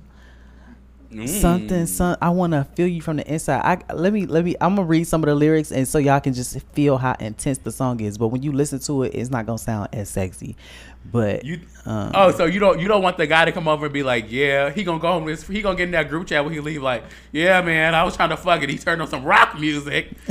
Mm. 1.11 1.27
Something, 1.27 1.85
some. 1.87 2.15
I 2.21 2.29
wanna 2.29 2.63
feel 2.75 2.87
you 2.87 3.01
from 3.01 3.17
the 3.17 3.33
inside. 3.33 3.61
I 3.89 3.93
let 3.93 4.13
me, 4.13 4.25
let 4.25 4.45
me. 4.45 4.55
I'm 4.61 4.75
gonna 4.75 4.87
read 4.87 5.05
some 5.05 5.23
of 5.23 5.27
the 5.27 5.35
lyrics, 5.35 5.71
and 5.71 5.87
so 5.87 5.97
y'all 5.97 6.21
can 6.21 6.33
just 6.33 6.57
feel 6.73 6.97
how 6.97 7.15
intense 7.19 7.57
the 7.57 7.71
song 7.71 7.99
is. 7.99 8.17
But 8.17 8.27
when 8.27 8.43
you 8.43 8.53
listen 8.53 8.79
to 8.79 9.03
it, 9.03 9.13
it's 9.13 9.29
not 9.29 9.45
gonna 9.45 9.57
sound 9.57 9.89
as 9.91 10.09
sexy. 10.09 10.55
But 11.03 11.43
You, 11.43 11.59
um, 11.85 12.11
oh, 12.13 12.31
so 12.31 12.45
you 12.45 12.59
don't 12.59 12.79
you 12.79 12.87
don't 12.87 13.01
want 13.01 13.17
the 13.17 13.27
guy 13.27 13.45
to 13.45 13.51
come 13.51 13.67
over 13.67 13.85
and 13.87 13.93
be 13.93 14.03
like, 14.03 14.31
yeah, 14.31 14.69
he 14.69 14.83
gonna 14.83 14.99
go 14.99 15.07
home. 15.09 15.25
With, 15.25 15.47
he 15.47 15.61
gonna 15.61 15.75
get 15.75 15.85
in 15.85 15.91
that 15.91 16.09
group 16.09 16.27
chat 16.27 16.43
when 16.43 16.53
he 16.53 16.59
leave. 16.59 16.81
Like, 16.81 17.03
yeah, 17.31 17.61
man, 17.61 17.95
I 17.95 18.03
was 18.03 18.15
trying 18.15 18.29
to 18.29 18.37
fuck 18.37 18.61
it. 18.61 18.69
He 18.69 18.77
turned 18.77 19.01
on 19.01 19.07
some 19.07 19.23
rock 19.25 19.59
music. 19.59 20.09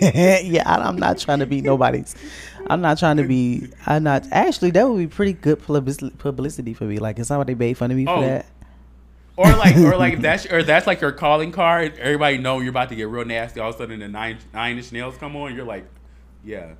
yeah, 0.00 0.62
I, 0.64 0.76
I'm 0.82 0.96
not 0.96 1.18
trying 1.18 1.40
to 1.40 1.46
be 1.46 1.60
nobody's. 1.60 2.14
I'm 2.68 2.80
not 2.80 2.98
trying 2.98 3.16
to 3.16 3.24
be. 3.24 3.68
I'm 3.86 4.02
not. 4.04 4.24
Actually, 4.30 4.70
that 4.72 4.88
would 4.88 4.98
be 4.98 5.06
pretty 5.08 5.32
good 5.32 5.60
publicity, 5.62 6.10
publicity 6.16 6.74
for 6.74 6.84
me. 6.84 6.98
Like, 6.98 7.18
if 7.18 7.26
somebody 7.26 7.54
made 7.54 7.76
fun 7.76 7.90
of 7.90 7.96
me 7.96 8.06
Oh. 8.06 8.16
for 8.16 8.26
that. 8.26 8.46
or 9.36 9.46
like, 9.56 9.76
or 9.76 9.96
like 9.96 10.14
if 10.14 10.20
that's 10.22 10.46
or 10.46 10.62
that's 10.62 10.86
like 10.86 11.00
your 11.00 11.12
calling 11.12 11.52
card. 11.52 11.98
Everybody 11.98 12.38
know 12.38 12.60
you're 12.60 12.70
about 12.70 12.88
to 12.90 12.94
get 12.96 13.08
real 13.08 13.24
nasty. 13.24 13.60
All 13.60 13.70
of 13.70 13.74
a 13.74 13.78
sudden, 13.78 14.00
the 14.00 14.08
nine 14.08 14.38
nine 14.54 14.78
inch 14.78 14.92
nails 14.92 15.16
come 15.18 15.34
on. 15.36 15.54
You're 15.54 15.64
like, 15.66 15.86
yeah. 16.44 16.74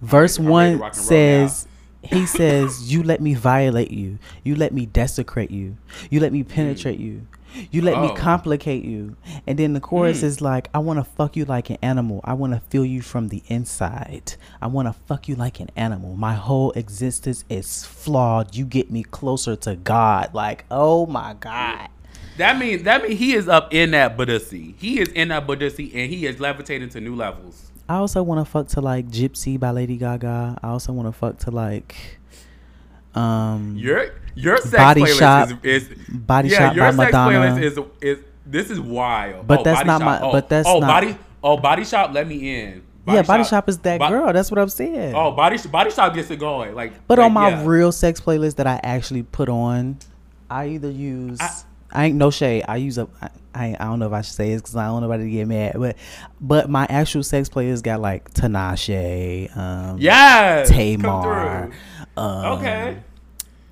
Verse 0.00 0.38
I'm 0.38 0.44
to 0.44 0.50
one 0.50 0.78
rock 0.78 0.92
and 0.92 0.98
roll 0.98 1.06
says, 1.08 1.66
"He 2.10 2.26
says, 2.26 2.92
you 2.92 3.02
let 3.02 3.20
me 3.20 3.34
violate 3.34 3.90
you. 3.90 4.18
You 4.44 4.54
let 4.56 4.72
me 4.72 4.86
desecrate 4.86 5.50
you. 5.50 5.76
You 6.10 6.20
let 6.20 6.32
me 6.32 6.42
penetrate 6.42 6.98
you. 6.98 7.26
You 7.70 7.80
let 7.82 8.00
me 8.00 8.08
Oh. 8.10 8.14
complicate 8.14 8.84
you." 8.84 9.16
And 9.46 9.58
then 9.58 9.72
the 9.72 9.80
chorus 9.80 10.20
Mm. 10.20 10.24
is 10.24 10.40
like, 10.40 10.68
"I 10.74 10.78
want 10.78 10.98
to 10.98 11.04
fuck 11.04 11.34
you 11.36 11.44
like 11.44 11.70
an 11.70 11.78
animal. 11.82 12.20
I 12.24 12.34
want 12.34 12.52
to 12.52 12.60
feel 12.68 12.84
you 12.84 13.00
from 13.00 13.28
the 13.28 13.42
inside. 13.48 14.34
I 14.60 14.66
want 14.66 14.86
to 14.88 14.92
fuck 15.06 15.28
you 15.28 15.34
like 15.34 15.58
an 15.60 15.70
animal. 15.74 16.14
My 16.14 16.34
whole 16.34 16.72
existence 16.72 17.44
is 17.48 17.84
flawed. 17.84 18.54
You 18.54 18.64
get 18.66 18.90
me 18.90 19.02
closer 19.02 19.56
to 19.56 19.76
God. 19.76 20.30
Like, 20.34 20.64
oh 20.70 21.06
my 21.06 21.34
God." 21.40 21.88
That 22.36 22.58
means 22.58 22.84
that 22.84 23.02
means 23.02 23.18
he 23.18 23.34
is 23.34 23.48
up 23.48 23.74
in 23.74 23.90
that 23.92 24.16
Buddhisy. 24.16 24.74
He 24.78 25.00
is 25.00 25.08
in 25.08 25.28
that 25.28 25.46
Buddhisy, 25.46 25.90
and 25.94 26.12
he 26.12 26.26
is 26.26 26.38
levitating 26.38 26.90
to 26.90 27.00
new 27.00 27.16
levels. 27.16 27.72
I 27.88 27.96
also 27.96 28.22
want 28.22 28.44
to 28.44 28.50
fuck 28.50 28.68
to 28.68 28.80
like 28.80 29.08
Gypsy 29.08 29.58
by 29.58 29.70
Lady 29.70 29.96
Gaga. 29.96 30.58
I 30.62 30.68
also 30.68 30.92
want 30.92 31.08
to 31.08 31.12
fuck 31.12 31.38
to 31.40 31.50
like 31.50 31.94
um 33.14 33.76
Your 33.76 34.10
your 34.34 34.56
sex 34.58 34.70
Body 34.70 35.02
playlist 35.02 35.18
Shop- 35.18 35.64
is, 35.64 35.88
is 35.88 35.96
Body 36.08 36.48
yeah, 36.50 36.58
Shop 36.58 36.76
your 36.76 36.84
by 36.92 37.04
sex 37.04 37.12
Madonna. 37.12 37.38
playlist 37.38 37.62
is 37.62 37.78
is 38.00 38.24
this 38.46 38.70
is 38.70 38.80
wild. 38.80 39.46
But 39.46 39.60
Oh, 39.60 39.62
that's 39.64 39.86
not 39.86 40.00
Shop. 40.00 40.06
my- 40.06 40.20
Oh, 40.28 40.32
but 40.32 40.48
that's 40.48 40.68
oh 40.68 40.78
not- 40.80 40.86
body 40.88 41.16
oh 41.42 41.56
body 41.56 41.84
shop. 41.84 42.12
Let 42.12 42.26
me 42.28 42.60
in. 42.60 42.82
yeah, 43.06 43.22
Body 43.22 43.44
Shop 43.44 43.68
is 43.68 43.78
that 43.78 43.98
Bo- 44.00 44.08
girl. 44.10 44.32
That's 44.32 44.50
what 44.50 44.58
I'm 44.58 44.68
saying. 44.68 45.14
Oh, 45.14 45.32
body 45.32 45.56
body 45.68 45.90
shop 45.90 46.14
gets 46.14 46.30
it 46.30 46.38
going. 46.38 46.74
Like, 46.74 46.92
but 47.06 47.18
like, 47.18 47.26
on 47.26 47.32
my 47.32 47.48
yeah. 47.50 47.64
real 47.66 47.90
sex 47.92 48.20
playlist 48.20 48.56
that 48.56 48.66
I 48.66 48.78
actually 48.82 49.22
put 49.22 49.48
on, 49.48 49.96
I 50.50 50.68
either 50.68 50.90
use 50.90 51.40
I, 51.40 51.50
I- 51.92 52.06
ain't 52.06 52.16
no 52.16 52.30
shade. 52.30 52.64
I 52.68 52.76
use 52.76 52.98
a 52.98 53.08
I, 53.22 53.28
I, 53.54 53.66
ain't- 53.68 53.80
I 53.80 53.84
don't 53.84 53.98
know 53.98 54.06
if 54.06 54.12
I 54.12 54.20
should 54.22 54.34
say 54.34 54.50
this 54.52 54.60
because 54.62 54.76
I 54.76 54.84
don't 54.84 54.94
want 54.94 55.02
nobody 55.04 55.24
to 55.24 55.30
get 55.30 55.48
mad. 55.48 55.74
But 55.78 55.96
but 56.40 56.68
my 56.70 56.86
actual 56.88 57.22
sex 57.22 57.48
players 57.48 57.82
got 57.82 58.00
like 58.00 58.32
Tinashe, 58.34 59.56
um, 59.56 59.98
come 60.66 60.66
Tamar. 60.66 61.70
Um, 62.16 62.44
Okay. 62.58 62.98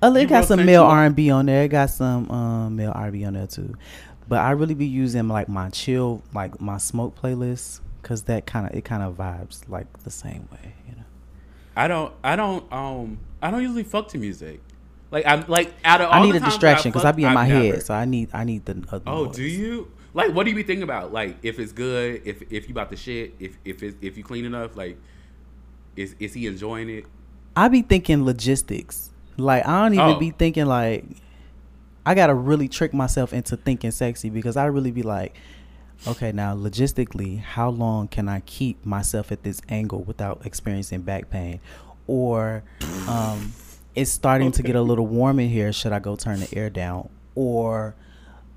Uh, 0.01 0.13
it 0.15 0.21
You 0.21 0.27
got 0.27 0.45
some 0.45 0.63
male. 0.65 0.83
R 0.83 1.05
and 1.05 1.15
B 1.15 1.31
on 1.31 1.47
there. 1.47 1.63
It 1.63 1.69
got 1.69 1.89
some 1.89 2.29
um, 2.29 2.75
male 2.75 2.91
R 2.93 3.05
and 3.05 3.13
B 3.13 3.25
on 3.25 3.33
there 3.33 3.47
too. 3.47 3.75
But 4.27 4.39
I 4.39 4.51
really 4.51 4.73
be 4.75 4.85
using 4.85 5.27
like 5.27 5.47
my 5.49 5.69
chill, 5.69 6.21
like 6.33 6.59
my 6.61 6.77
smoke 6.77 7.19
playlist, 7.19 7.79
cause 8.03 8.23
that 8.23 8.45
kind 8.45 8.67
of 8.69 8.75
it 8.75 8.83
kind 8.85 9.01
of 9.01 9.15
vibes 9.17 9.67
like 9.69 9.87
the 10.03 10.11
same 10.11 10.47
way, 10.51 10.73
you 10.87 10.95
know. 10.95 11.03
I 11.75 11.87
don't. 11.87 12.13
I 12.23 12.35
don't. 12.35 12.71
Um. 12.71 13.19
I 13.41 13.49
don't 13.51 13.61
usually 13.61 13.83
fuck 13.83 14.07
to 14.09 14.17
music. 14.17 14.59
Like 15.11 15.25
I'm 15.25 15.45
like 15.47 15.73
out 15.85 16.01
of 16.01 16.07
all 16.09 16.13
I 16.21 16.25
need 16.25 16.33
the 16.33 16.37
a 16.37 16.45
distraction 16.45 16.91
because 16.91 17.05
I 17.05 17.11
be 17.13 17.23
in 17.23 17.29
I've 17.29 17.33
my 17.35 17.47
never- 17.47 17.65
head, 17.75 17.83
so 17.83 17.93
I 17.93 18.05
need 18.05 18.29
I 18.33 18.43
need 18.43 18.65
the. 18.65 18.83
Other 18.91 19.03
Oh, 19.07 19.25
noise. 19.25 19.35
do 19.35 19.43
you? 19.43 19.91
Like, 20.13 20.33
what 20.33 20.43
do 20.45 20.49
you 20.49 20.55
be 20.55 20.63
thinking 20.63 20.83
about? 20.83 21.13
Like, 21.13 21.37
if 21.43 21.59
it's 21.59 21.71
good, 21.71 22.21
if 22.25 22.41
if 22.51 22.67
you 22.67 22.73
about 22.73 22.89
the 22.89 22.95
shit, 22.95 23.33
if 23.39 23.57
if 23.63 23.83
it's, 23.83 23.95
if 24.01 24.17
you 24.17 24.23
clean 24.23 24.45
enough, 24.45 24.75
like, 24.75 24.97
is 25.95 26.15
is 26.19 26.33
he 26.33 26.47
enjoying 26.47 26.89
it? 26.89 27.05
I 27.55 27.67
be 27.69 27.81
thinking 27.83 28.23
logistics. 28.25 29.11
Like 29.37 29.65
I 29.67 29.83
don't 29.83 29.93
even 29.93 30.05
Oh. 30.15 30.19
be 30.19 30.31
thinking 30.31 30.65
like 30.65 31.05
I 32.05 32.15
gotta 32.15 32.33
really 32.33 32.67
trick 32.67 32.93
myself 32.93 33.31
into 33.33 33.55
thinking 33.57 33.91
sexy 33.91 34.29
because 34.29 34.57
I 34.57 34.65
really 34.65 34.91
be 34.91 35.03
like, 35.03 35.35
okay, 36.07 36.31
now 36.31 36.55
logistically, 36.55 37.39
how 37.39 37.69
long 37.69 38.07
can 38.07 38.27
I 38.29 38.39
keep 38.41 38.85
myself 38.85 39.31
at 39.31 39.43
this 39.43 39.61
angle 39.69 40.03
without 40.03 40.45
experiencing 40.45 41.01
back 41.01 41.29
pain? 41.29 41.59
Or 42.07 42.63
um 43.07 43.53
it's 43.97 44.11
starting 44.11 44.51
to 44.51 44.61
get 44.61 44.75
a 44.75 44.81
little 44.81 45.07
warm 45.07 45.39
in 45.39 45.49
here, 45.49 45.73
should 45.73 45.91
I 45.91 45.97
go 45.97 46.15
turn 46.15 46.39
the 46.39 46.55
air 46.55 46.69
down? 46.69 47.09
Or 47.33 47.95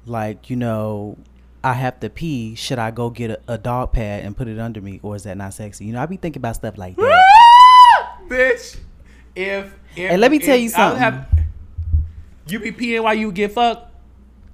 like, 0.05 0.51
you 0.51 0.57
know, 0.57 1.17
I 1.65 1.73
have 1.73 1.99
to 2.01 2.11
pee, 2.11 2.55
should 2.55 2.79
I 2.79 2.91
go 2.91 3.09
get 3.09 3.31
a, 3.31 3.41
a 3.49 3.59
dog 3.59 3.93
pad 3.93 4.23
and 4.23 4.37
put 4.37 4.49
it 4.49 4.59
under 4.59 4.83
me 4.83 5.01
or 5.03 5.17
is 5.17 5.23
that 5.23 5.39
not 5.39 5.55
sexy? 5.55 5.87
You 5.87 5.95
know, 5.95 6.03
I 6.03 6.07
be 6.07 6.19
thinking 6.19 6.41
about 6.41 6.57
stuff 6.57 6.77
like 6.77 6.95
that. 6.97 8.19
Bitch, 8.29 8.77
if, 9.35 9.75
if 9.97 10.11
And 10.11 10.21
let 10.21 10.31
me 10.31 10.41
tell 10.41 10.59
you 10.59 10.69
something. 10.69 11.25
you 12.47 12.61
be 12.61 12.73
peeing 12.73 13.03
while 13.03 13.15
you 13.15 13.33
get 13.33 13.53
fucked. 13.53 13.91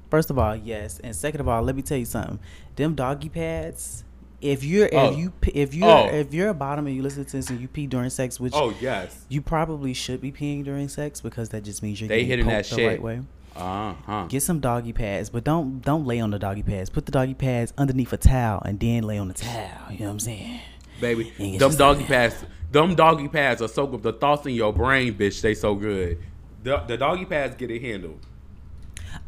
First 0.09 0.31
of 0.31 0.39
all, 0.39 0.55
yes, 0.55 1.01
and 1.03 1.17
second 1.17 1.41
of 1.41 1.49
all, 1.49 1.63
let 1.63 1.75
me 1.75 1.83
tell 1.83 1.99
you 1.99 2.05
something. 2.05 2.39
Them 2.77 2.95
doggy 2.95 3.29
pads. 3.29 4.05
If 4.43 4.63
you're 4.65 4.89
Oh. 4.93 5.11
if 5.13 5.19
you 5.19 5.33
if 5.55 5.75
you're 5.75 5.89
Oh. 5.89 6.07
if 6.09 6.35
you're 6.35 6.49
a 6.51 6.55
bottom 6.55 6.87
and 6.87 6.95
you 6.95 7.03
listen 7.03 7.25
to 7.25 7.33
this 7.33 7.49
and 7.51 7.61
you 7.61 7.69
pee 7.69 7.87
during 7.87 8.11
sex, 8.11 8.39
which 8.39 8.53
Oh 8.55 8.75
yes. 8.81 9.25
you 9.29 9.41
probably 9.41 9.95
should 9.95 10.21
be 10.21 10.31
peeing 10.31 10.65
during 10.65 10.89
sex 10.89 11.21
because 11.21 11.49
that 11.51 11.65
just 11.65 11.83
means 11.83 12.01
you're 12.01 12.09
They 12.09 12.25
getting 12.25 12.29
hitting 12.31 12.47
that 12.49 12.69
the 12.69 12.77
shit. 12.77 12.87
right 12.89 13.03
way. 13.03 13.21
Uh 13.57 13.95
huh. 14.05 14.27
Get 14.29 14.43
some 14.43 14.61
doggy 14.61 14.93
pads, 14.93 15.31
but 15.31 15.43
don't 15.43 15.81
don't 15.81 16.05
lay 16.05 16.21
on 16.21 16.31
the 16.31 16.39
doggy 16.39 16.63
pads. 16.63 16.91
Put 16.91 17.07
the 17.07 17.13
doggy 17.13 17.33
pads 17.35 17.73
underneath 17.79 18.13
a 18.13 18.19
towel 18.19 18.61
and 18.67 18.79
then 18.79 19.05
lay 19.05 19.17
on 19.17 19.29
the 19.29 19.35
towel. 19.35 19.91
You 19.91 20.01
know 20.01 20.05
what 20.07 20.11
I'm 20.13 20.21
saying? 20.21 20.61
Baby, 21.01 21.33
And 21.39 21.59
get 21.59 21.79
doggy 21.79 22.01
stuff. 22.05 22.09
pads, 22.09 22.45
Dumb 22.73 22.95
doggy 22.95 23.29
pads 23.29 23.63
are 23.63 23.69
soak 23.69 23.95
up 23.95 24.03
the 24.03 24.13
thoughts 24.13 24.45
in 24.47 24.53
your 24.55 24.73
brain, 24.73 25.15
bitch. 25.15 25.41
They 25.41 25.55
so 25.55 25.75
good. 25.75 26.19
The, 26.63 26.79
the 26.87 26.97
doggy 26.99 27.25
pads 27.25 27.55
get 27.57 27.71
it 27.71 27.81
handled. 27.81 28.19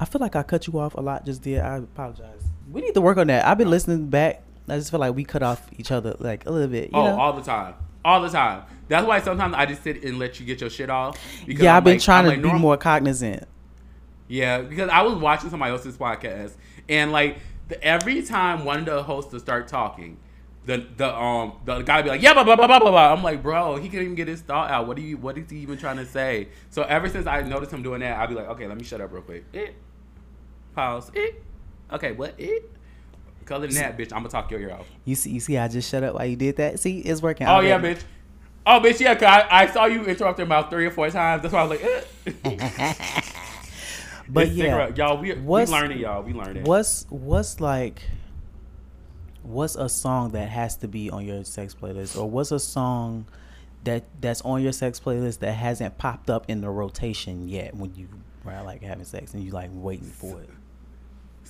I 0.00 0.04
feel 0.04 0.20
like 0.20 0.36
I 0.36 0.42
cut 0.42 0.66
you 0.66 0.78
off 0.78 0.94
a 0.94 1.00
lot 1.00 1.24
just 1.24 1.42
there. 1.44 1.64
I 1.64 1.76
apologize. 1.78 2.42
We 2.70 2.80
need 2.82 2.94
to 2.94 3.00
work 3.00 3.16
on 3.16 3.28
that. 3.28 3.46
I've 3.46 3.56
been 3.56 3.70
listening 3.70 4.08
back. 4.08 4.42
I 4.70 4.76
just 4.76 4.90
feel 4.90 5.00
like 5.00 5.14
we 5.14 5.24
cut 5.24 5.42
off 5.42 5.66
each 5.76 5.90
other 5.90 6.14
like 6.18 6.46
a 6.46 6.50
little 6.50 6.68
bit. 6.68 6.84
You 6.84 6.98
oh, 6.98 7.04
know? 7.04 7.18
all 7.20 7.32
the 7.32 7.42
time, 7.42 7.74
all 8.04 8.20
the 8.22 8.28
time. 8.28 8.62
That's 8.88 9.06
why 9.06 9.20
sometimes 9.20 9.54
I 9.54 9.66
just 9.66 9.82
sit 9.82 10.02
and 10.04 10.18
let 10.18 10.40
you 10.40 10.46
get 10.46 10.60
your 10.60 10.70
shit 10.70 10.88
off. 10.90 11.18
because 11.46 11.62
yeah, 11.62 11.72
I'm 11.72 11.76
I've 11.78 11.84
been 11.84 11.94
like- 11.94 12.02
trying 12.02 12.18
I'm 12.20 12.24
to 12.24 12.30
like, 12.30 12.42
be 12.42 12.48
norm- 12.48 12.60
more 12.60 12.76
cognizant. 12.76 13.44
Yeah, 14.28 14.60
because 14.62 14.90
I 14.90 15.02
was 15.02 15.14
watching 15.16 15.50
somebody 15.50 15.72
else's 15.72 15.96
podcast, 15.96 16.52
and 16.88 17.12
like 17.12 17.38
the, 17.68 17.82
every 17.82 18.22
time 18.22 18.64
one 18.64 18.80
of 18.80 18.84
the 18.86 19.02
hosts 19.02 19.32
would 19.32 19.40
start 19.40 19.68
talking, 19.68 20.18
the 20.66 20.86
the 20.98 21.14
um 21.18 21.54
the 21.64 21.80
guy 21.80 22.02
be 22.02 22.10
like, 22.10 22.20
yeah, 22.20 22.34
blah 22.34 22.44
blah 22.44 22.56
blah 22.56 22.66
blah 22.66 22.78
blah. 22.78 22.90
blah. 22.90 23.12
I'm 23.12 23.22
like, 23.22 23.42
bro, 23.42 23.76
he 23.76 23.88
can't 23.88 24.02
even 24.02 24.14
get 24.14 24.28
his 24.28 24.42
thought 24.42 24.70
out. 24.70 24.86
What 24.86 24.96
do 24.96 25.02
you 25.02 25.16
what 25.16 25.38
is 25.38 25.50
he 25.50 25.58
even 25.60 25.78
trying 25.78 25.96
to 25.96 26.04
say? 26.04 26.48
So 26.68 26.82
ever 26.82 27.08
since 27.08 27.26
I 27.26 27.40
noticed 27.40 27.72
him 27.72 27.82
doing 27.82 28.00
that, 28.00 28.18
I'd 28.18 28.28
be 28.28 28.34
like, 28.34 28.48
okay, 28.48 28.66
let 28.66 28.76
me 28.76 28.84
shut 28.84 29.00
up 29.00 29.12
real 29.12 29.22
quick. 29.22 29.44
Eh. 29.54 29.70
Pause. 30.74 31.10
Eh. 31.16 31.30
Okay, 31.92 32.12
what? 32.12 32.34
Eh. 32.38 32.58
Other 33.50 33.66
than 33.66 33.76
that, 33.76 33.98
bitch, 33.98 34.12
I'm 34.12 34.18
gonna 34.20 34.28
talk 34.28 34.50
your 34.50 34.60
ear 34.60 34.72
off. 34.72 34.86
You 35.04 35.14
see, 35.14 35.30
you 35.30 35.40
see, 35.40 35.56
I 35.58 35.68
just 35.68 35.90
shut 35.90 36.02
up 36.02 36.14
while 36.14 36.26
you 36.26 36.36
did 36.36 36.56
that. 36.56 36.80
See, 36.80 37.00
it's 37.00 37.22
working. 37.22 37.46
Oh 37.46 37.60
yeah, 37.60 37.74
already. 37.74 38.00
bitch. 38.00 38.04
Oh 38.66 38.80
bitch, 38.80 39.00
yeah, 39.00 39.14
cause 39.14 39.24
I, 39.24 39.46
I 39.50 39.66
saw 39.66 39.86
you 39.86 40.04
interrupting 40.04 40.44
about 40.44 40.70
three 40.70 40.86
or 40.86 40.90
four 40.90 41.10
times. 41.10 41.42
That's 41.42 41.54
why 41.54 41.60
I 41.60 41.64
was 41.64 41.80
like, 41.80 41.84
eh. 42.44 43.22
But 44.28 44.48
It's 44.48 44.56
yeah, 44.56 44.90
y'all, 44.94 45.18
we, 45.18 45.32
we 45.32 45.64
learning, 45.64 45.98
y'all. 45.98 46.22
We 46.22 46.34
learning. 46.34 46.64
What's 46.64 47.06
what's 47.08 47.60
like? 47.60 48.02
What's 49.42 49.76
a 49.76 49.88
song 49.88 50.32
that 50.32 50.50
has 50.50 50.76
to 50.78 50.88
be 50.88 51.08
on 51.08 51.24
your 51.24 51.44
sex 51.44 51.74
playlist, 51.74 52.20
or 52.20 52.28
what's 52.28 52.52
a 52.52 52.58
song 52.60 53.26
that 53.84 54.04
that's 54.20 54.42
on 54.42 54.62
your 54.62 54.72
sex 54.72 55.00
playlist 55.00 55.38
that 55.38 55.52
hasn't 55.52 55.96
popped 55.96 56.28
up 56.28 56.44
in 56.50 56.60
the 56.60 56.68
rotation 56.68 57.48
yet 57.48 57.74
when 57.74 57.94
you 57.94 58.08
are 58.44 58.62
like 58.62 58.82
having 58.82 59.04
sex 59.06 59.32
and 59.32 59.42
you 59.42 59.50
like 59.50 59.70
waiting 59.72 60.10
for 60.10 60.42
it? 60.42 60.50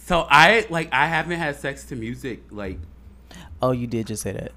So 0.05 0.27
I 0.31 0.67
like 0.71 0.89
I 0.93 1.07
haven't 1.07 1.39
had 1.39 1.57
sex 1.57 1.85
to 1.85 1.97
music 1.97 2.43
like 2.51 2.79
Oh, 3.61 3.73
you 3.73 3.87
did 3.87 4.07
just 4.07 4.23
say 4.23 4.33
that. 4.33 4.53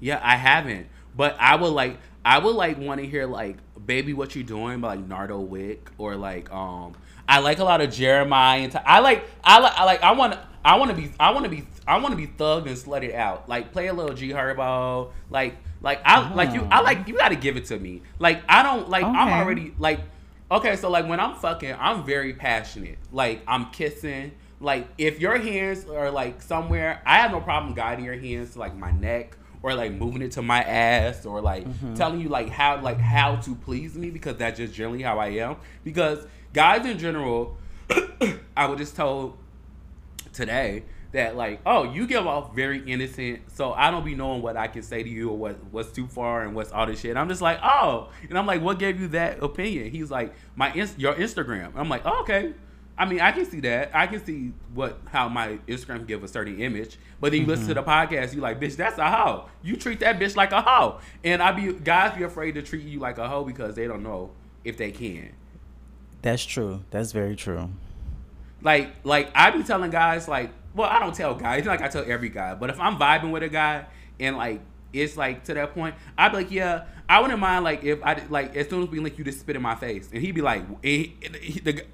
yeah 0.00 0.20
I 0.22 0.36
haven't. 0.36 0.86
But 1.16 1.36
I 1.38 1.56
would 1.56 1.72
like 1.72 1.98
I 2.24 2.38
would 2.38 2.54
like 2.54 2.78
want 2.78 3.00
to 3.00 3.06
hear 3.06 3.26
like 3.26 3.56
baby 3.84 4.12
what 4.14 4.34
you 4.36 4.42
doing 4.44 4.80
by 4.80 4.94
like 4.94 5.06
Nardo 5.06 5.40
Wick 5.40 5.90
or 5.98 6.16
like 6.16 6.50
um 6.52 6.94
I 7.28 7.40
like 7.40 7.58
a 7.58 7.64
lot 7.64 7.80
of 7.80 7.92
Jeremiah 7.92 8.60
and 8.60 8.80
I 8.86 9.00
like 9.00 9.28
I 9.44 9.58
like 9.60 9.72
I 9.76 9.84
like 9.84 10.02
I 10.02 10.12
want 10.12 10.38
I 10.64 10.76
want 10.78 10.90
to 10.90 10.96
be 10.96 11.10
I 11.20 11.30
want 11.32 11.44
to 11.44 11.50
be 11.50 11.64
I 11.86 11.98
want 11.98 12.12
to 12.12 12.16
be 12.16 12.26
thugged 12.28 12.66
and 12.66 12.76
slut 12.76 13.02
it 13.02 13.14
out. 13.14 13.48
Like 13.48 13.72
play 13.72 13.88
a 13.88 13.92
little 13.92 14.14
G 14.14 14.30
Herbo 14.30 15.10
like 15.30 15.56
like 15.82 16.00
I 16.04 16.32
like 16.32 16.54
you 16.54 16.66
I 16.70 16.80
like 16.80 17.08
you 17.08 17.16
got 17.16 17.28
to 17.30 17.36
give 17.36 17.56
it 17.56 17.66
to 17.66 17.78
me. 17.78 18.02
Like 18.18 18.42
I 18.48 18.62
don't 18.62 18.88
like 18.88 19.04
I'm 19.04 19.28
already 19.28 19.74
like 19.78 20.00
okay 20.50 20.76
so 20.76 20.88
like 20.88 21.06
when 21.08 21.18
I'm 21.20 21.34
fucking 21.34 21.74
I'm 21.78 22.04
very 22.04 22.32
passionate. 22.34 22.98
Like 23.10 23.42
I'm 23.48 23.70
kissing 23.70 24.32
like 24.62 24.88
if 24.96 25.20
your 25.20 25.36
hands 25.36 25.84
are 25.86 26.10
like 26.10 26.40
somewhere 26.40 27.02
I 27.04 27.16
have 27.18 27.30
no 27.32 27.40
problem 27.40 27.74
guiding 27.74 28.04
your 28.04 28.16
hands 28.18 28.52
to 28.52 28.58
like 28.60 28.74
my 28.76 28.92
neck 28.92 29.36
or 29.62 29.74
like 29.74 29.92
moving 29.92 30.22
it 30.22 30.32
to 30.32 30.42
my 30.42 30.62
ass 30.62 31.26
or 31.26 31.40
like 31.40 31.64
Mm-hmm. 31.66 31.94
telling 31.94 32.20
you 32.20 32.28
like 32.28 32.48
how 32.48 32.80
like 32.80 32.98
how 32.98 33.36
to 33.36 33.54
please 33.54 33.94
me 33.96 34.10
because 34.10 34.36
that's 34.36 34.58
just 34.58 34.72
generally 34.74 35.02
how 35.02 35.18
I 35.18 35.28
am. 35.28 35.56
Because 35.84 36.26
guys 36.52 36.86
in 36.86 36.98
general, 36.98 37.56
I 38.56 38.66
was 38.66 38.78
just 38.78 38.96
told 38.96 39.36
today 40.32 40.84
that 41.12 41.36
like 41.36 41.60
oh 41.66 41.84
you 41.92 42.06
give 42.06 42.26
off 42.26 42.54
very 42.54 42.82
innocent 42.90 43.40
so 43.52 43.74
i 43.74 43.90
don't 43.90 44.02
be 44.02 44.14
knowing 44.14 44.40
what 44.40 44.56
i 44.56 44.66
can 44.66 44.82
say 44.82 45.02
to 45.02 45.08
you 45.10 45.28
or 45.28 45.36
what 45.36 45.62
what's 45.70 45.92
too 45.92 46.06
far 46.06 46.42
and 46.42 46.54
what's 46.54 46.72
all 46.72 46.86
this 46.86 47.00
shit. 47.00 47.18
I'm 47.18 47.28
just 47.28 47.42
like 47.42 47.58
oh. 47.62 48.08
And 48.30 48.38
i'm 48.38 48.46
like 48.46 48.62
what 48.62 48.78
gave 48.78 48.98
you 48.98 49.08
that 49.08 49.42
opinion? 49.42 49.90
He's 49.90 50.10
like 50.10 50.34
my 50.56 50.72
your 50.72 51.14
instagram. 51.14 51.72
I'm 51.76 51.90
like 51.90 52.02
oh, 52.06 52.20
okay 52.22 52.54
i 52.98 53.04
mean 53.04 53.20
i 53.20 53.32
can 53.32 53.44
see 53.44 53.60
that. 53.60 53.90
I 53.94 54.06
can 54.06 54.24
see 54.24 54.52
what 54.74 55.00
how 55.06 55.28
my 55.28 55.58
instagram 55.66 55.98
can 55.98 56.06
give 56.06 56.24
a 56.24 56.28
certain 56.28 56.60
image. 56.60 56.98
But 57.20 57.32
then 57.32 57.42
you 57.42 57.46
listen 57.46 57.68
to 57.68 57.74
the 57.74 57.82
mm-hmm. 57.82 58.14
podcast 58.14 58.34
you 58.34 58.40
like 58.40 58.60
bitch 58.60 58.76
that's 58.76 58.98
a 58.98 59.10
hoe. 59.10 59.48
You 59.62 59.76
treat 59.76 60.00
that 60.00 60.18
bitch 60.18 60.36
like 60.36 60.52
a 60.52 60.60
hoe. 60.60 61.00
And 61.24 61.42
i 61.42 61.52
be 61.52 61.72
guys 61.72 62.16
be 62.16 62.24
afraid 62.24 62.52
to 62.56 62.62
treat 62.62 62.84
you 62.84 62.98
like 63.00 63.18
a 63.18 63.28
hoe 63.28 63.44
because 63.44 63.74
they 63.74 63.86
don't 63.86 64.02
know 64.02 64.30
if 64.64 64.76
they 64.76 64.90
can. 64.90 65.32
That's 66.22 66.44
true. 66.44 66.84
That's 66.90 67.12
very 67.12 67.36
true. 67.36 67.70
like 68.62 68.94
like 69.04 69.30
I 69.34 69.50
be 69.50 69.62
telling 69.62 69.90
guys 69.90 70.28
like 70.28 70.50
well 70.74 70.88
I 70.88 70.98
don't 70.98 71.14
tell 71.14 71.34
guys. 71.34 71.58
It's 71.60 71.66
like 71.68 71.82
I 71.82 71.88
tell 71.88 72.04
every 72.06 72.28
guy. 72.28 72.54
But 72.54 72.70
if 72.70 72.78
I'm 72.78 72.96
vibing 72.96 73.30
with 73.30 73.42
a 73.42 73.48
guy 73.48 73.86
and 74.20 74.36
like 74.36 74.60
it's 74.92 75.16
like 75.16 75.44
to 75.44 75.54
that 75.54 75.72
point 75.74 75.94
I'd 76.18 76.30
be 76.30 76.38
like 76.38 76.50
yeah 76.50 76.84
I 77.08 77.20
wouldn't 77.20 77.40
mind 77.40 77.64
like 77.64 77.82
if 77.84 78.02
I 78.02 78.22
like 78.28 78.56
as 78.56 78.68
soon 78.68 78.82
as 78.84 78.88
we 78.88 79.00
link 79.00 79.18
you 79.18 79.24
just 79.24 79.40
spit 79.40 79.56
in 79.56 79.62
my 79.62 79.74
face. 79.74 80.08
And 80.12 80.22
he'd 80.22 80.32
be 80.32 80.42
like 80.42 80.64
he, 80.82 81.16
he- 81.40 81.60
the 81.60 81.84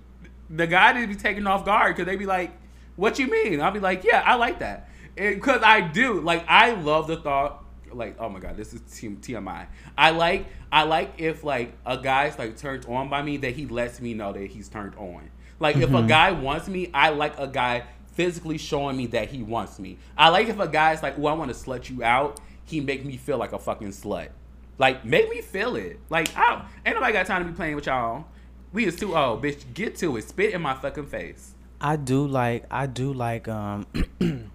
the 0.51 0.67
guy 0.67 1.01
to 1.01 1.07
be 1.07 1.15
taken 1.15 1.47
off 1.47 1.65
guard 1.65 1.95
because 1.95 2.07
they 2.07 2.17
be 2.17 2.27
like 2.27 2.53
what 2.97 3.17
you 3.19 3.29
mean? 3.29 3.61
I'll 3.61 3.71
be 3.71 3.81
like 3.81 4.05
yeah 4.05 4.23
I 4.25 4.35
like 4.35 4.59
that. 4.59 4.89
Because 5.15 5.63
I 5.63 5.81
do 5.81 6.21
like 6.21 6.45
I 6.49 6.73
love 6.73 7.07
the 7.07 7.17
thought 7.17 7.65
like 7.93 8.17
oh 8.19 8.29
my 8.29 8.39
god 8.39 8.57
this 8.57 8.75
is 8.75 8.81
T- 8.93 9.09
TMI 9.09 9.67
I. 9.97 10.11
Like 10.11 10.47
I 10.71 10.83
like 10.83 11.15
if 11.19 11.45
like 11.45 11.73
a 11.87 11.97
guy's 11.97 12.39
like 12.39 12.57
turned 12.57 12.85
on 12.87 13.09
by 13.09 13.23
me 13.23 13.39
that 13.39 13.55
he 13.55 13.67
lets 13.67 14.01
me 14.01 14.15
know 14.15 14.33
that 14.33 14.47
he's 14.47 14.69
turned 14.69 14.95
on. 14.97 15.31
Like 15.61 15.77
if 15.77 15.85
a 15.85 15.93
mm-hmm. 15.93 16.07
guy 16.07 16.33
wants 16.33 16.69
me 16.69 16.91
I 16.93 17.11
like 17.11 17.39
a 17.39 17.47
guy 17.47 17.85
physically 18.13 18.59
showing 18.59 18.97
me 18.97 19.07
that 19.07 19.29
he 19.29 19.43
wants 19.43 19.79
me. 19.79 19.99
I 20.17 20.29
like 20.29 20.49
if 20.49 20.59
a 20.59 20.69
guy's 20.69 21.03
like 21.03 21.19
oh 21.19 21.27
I 21.27 21.33
want 21.35 21.53
to 21.53 21.57
slut 21.57 21.89
you 21.89 22.03
out 22.03 22.41
he 22.65 22.81
make 22.81 23.05
me 23.05 23.17
feel 23.17 23.39
like 23.39 23.53
a 23.53 23.59
fucking 23.59 23.91
slut. 23.91 24.29
Like 24.77 25.05
make 25.05 25.31
me 25.31 25.41
feel 25.41 25.77
it. 25.77 26.01
Like 26.11 26.37
I 26.37 26.65
ain't 26.85 26.97
nobody 26.97 27.13
got 27.13 27.27
time 27.27 27.45
to 27.45 27.51
be 27.51 27.57
playing 27.57 27.77
with 27.77 27.87
y'all 27.87 28.27
we 28.73 28.85
is 28.85 28.97
too 28.97 29.17
old 29.17 29.43
bitch 29.43 29.63
get 29.75 29.97
to 29.97 30.17
it 30.17 30.29
spit 30.29 30.53
in 30.55 30.61
my 30.63 30.75
fucking 30.75 31.07
face 31.07 31.53
I 31.81 31.97
do 31.97 32.27
like 32.27 32.65
I 32.71 32.87
do 32.87 33.13
like 33.13 33.47
um 33.49 33.87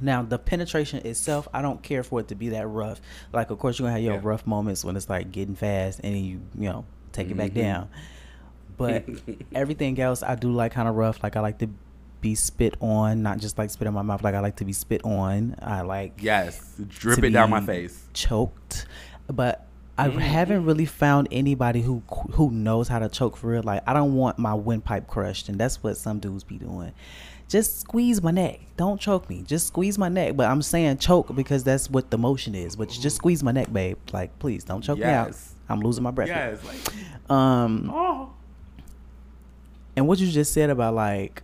now 0.00 0.22
the 0.22 0.38
penetration 0.38 1.06
itself 1.06 1.48
I 1.54 1.62
don't 1.62 1.82
care 1.82 2.02
for 2.02 2.20
it 2.20 2.28
to 2.28 2.34
be 2.34 2.50
that 2.50 2.66
rough. 2.66 3.00
Like 3.32 3.50
of 3.50 3.58
course 3.58 3.78
you're 3.78 3.86
gonna 3.86 3.94
have 3.98 4.02
your 4.04 4.14
Yeah. 4.16 4.20
rough 4.22 4.46
moments 4.46 4.84
when 4.84 4.96
it's 4.96 5.08
like 5.08 5.32
getting 5.32 5.54
fast 5.54 6.00
and 6.04 6.16
you 6.18 6.40
you 6.58 6.68
know 6.68 6.84
take 7.12 7.30
it 7.30 7.36
back 7.36 7.52
Mm-hmm. 7.52 7.60
down. 7.60 7.88
But 8.76 9.04
everything 9.54 9.98
else 10.00 10.22
I 10.22 10.34
do 10.34 10.52
like 10.52 10.72
kind 10.72 10.88
of 10.88 10.96
rough. 10.96 11.22
Like 11.22 11.36
I 11.36 11.40
like 11.40 11.58
to 11.60 11.68
be 12.20 12.34
spit 12.34 12.74
on, 12.80 13.22
not 13.22 13.38
just 13.38 13.56
like 13.56 13.70
spit 13.70 13.86
in 13.86 13.94
my 13.94 14.02
mouth. 14.02 14.22
Like 14.22 14.34
I 14.34 14.40
like 14.40 14.56
to 14.56 14.64
be 14.64 14.72
spit 14.72 15.04
on. 15.04 15.54
I 15.62 15.82
like 15.82 16.14
yes 16.22 16.74
drip 16.88 17.22
it 17.24 17.30
down 17.30 17.50
my 17.50 17.60
face 17.60 18.02
Choked, 18.12 18.86
but 19.28 19.66
I 19.96 20.08
Mm-hmm. 20.08 20.18
haven't 20.18 20.64
really 20.64 20.86
found 20.86 21.28
anybody 21.30 21.80
who 21.82 22.02
who 22.32 22.50
knows 22.50 22.88
how 22.88 22.98
to 22.98 23.08
choke 23.08 23.36
for 23.36 23.48
real. 23.48 23.62
Like 23.62 23.82
I 23.86 23.92
don't 23.92 24.14
want 24.14 24.38
my 24.38 24.54
windpipe 24.54 25.06
crushed, 25.06 25.48
and 25.48 25.58
that's 25.58 25.82
what 25.82 25.96
some 25.96 26.18
dudes 26.18 26.42
be 26.44 26.58
doing. 26.58 26.92
Just 27.48 27.80
squeeze 27.80 28.22
my 28.22 28.30
neck. 28.32 28.60
Don't 28.76 29.00
choke 29.00 29.28
me. 29.28 29.42
Just 29.46 29.68
squeeze 29.68 29.96
my 29.98 30.08
neck. 30.08 30.34
But 30.36 30.50
I'm 30.50 30.62
saying 30.62 30.98
choke 30.98 31.34
because 31.36 31.62
that's 31.62 31.88
what 31.90 32.10
the 32.10 32.18
motion 32.18 32.54
is. 32.54 32.74
But 32.74 32.88
just 32.88 33.16
squeeze 33.16 33.42
my 33.44 33.52
neck, 33.52 33.72
babe. 33.72 33.98
Like 34.12 34.36
please 34.38 34.64
don't 34.64 34.82
choke 34.82 34.98
me 34.98 35.04
out. 35.04 35.36
I'm 35.68 35.80
losing 35.80 36.02
my 36.02 36.10
breath. 36.10 36.28
yes 36.28 36.58
like 36.64 37.30
Um. 37.30 37.90
oh 37.94 38.30
And 39.96 40.08
what 40.08 40.18
you 40.18 40.28
just 40.30 40.52
said 40.52 40.70
about 40.70 40.94
like 40.94 41.42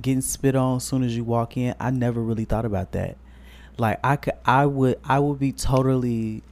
getting 0.00 0.20
spit 0.20 0.54
on 0.54 0.76
as 0.76 0.84
soon 0.84 1.02
as 1.02 1.16
you 1.16 1.24
walk 1.24 1.56
in, 1.56 1.74
I 1.80 1.90
never 1.90 2.20
really 2.22 2.44
thought 2.44 2.64
about 2.64 2.92
that. 2.92 3.16
Like 3.78 3.98
I 4.04 4.16
could, 4.16 4.34
I 4.44 4.66
would, 4.66 4.98
I 5.04 5.18
would 5.18 5.38
be 5.38 5.52
totally 5.52 6.42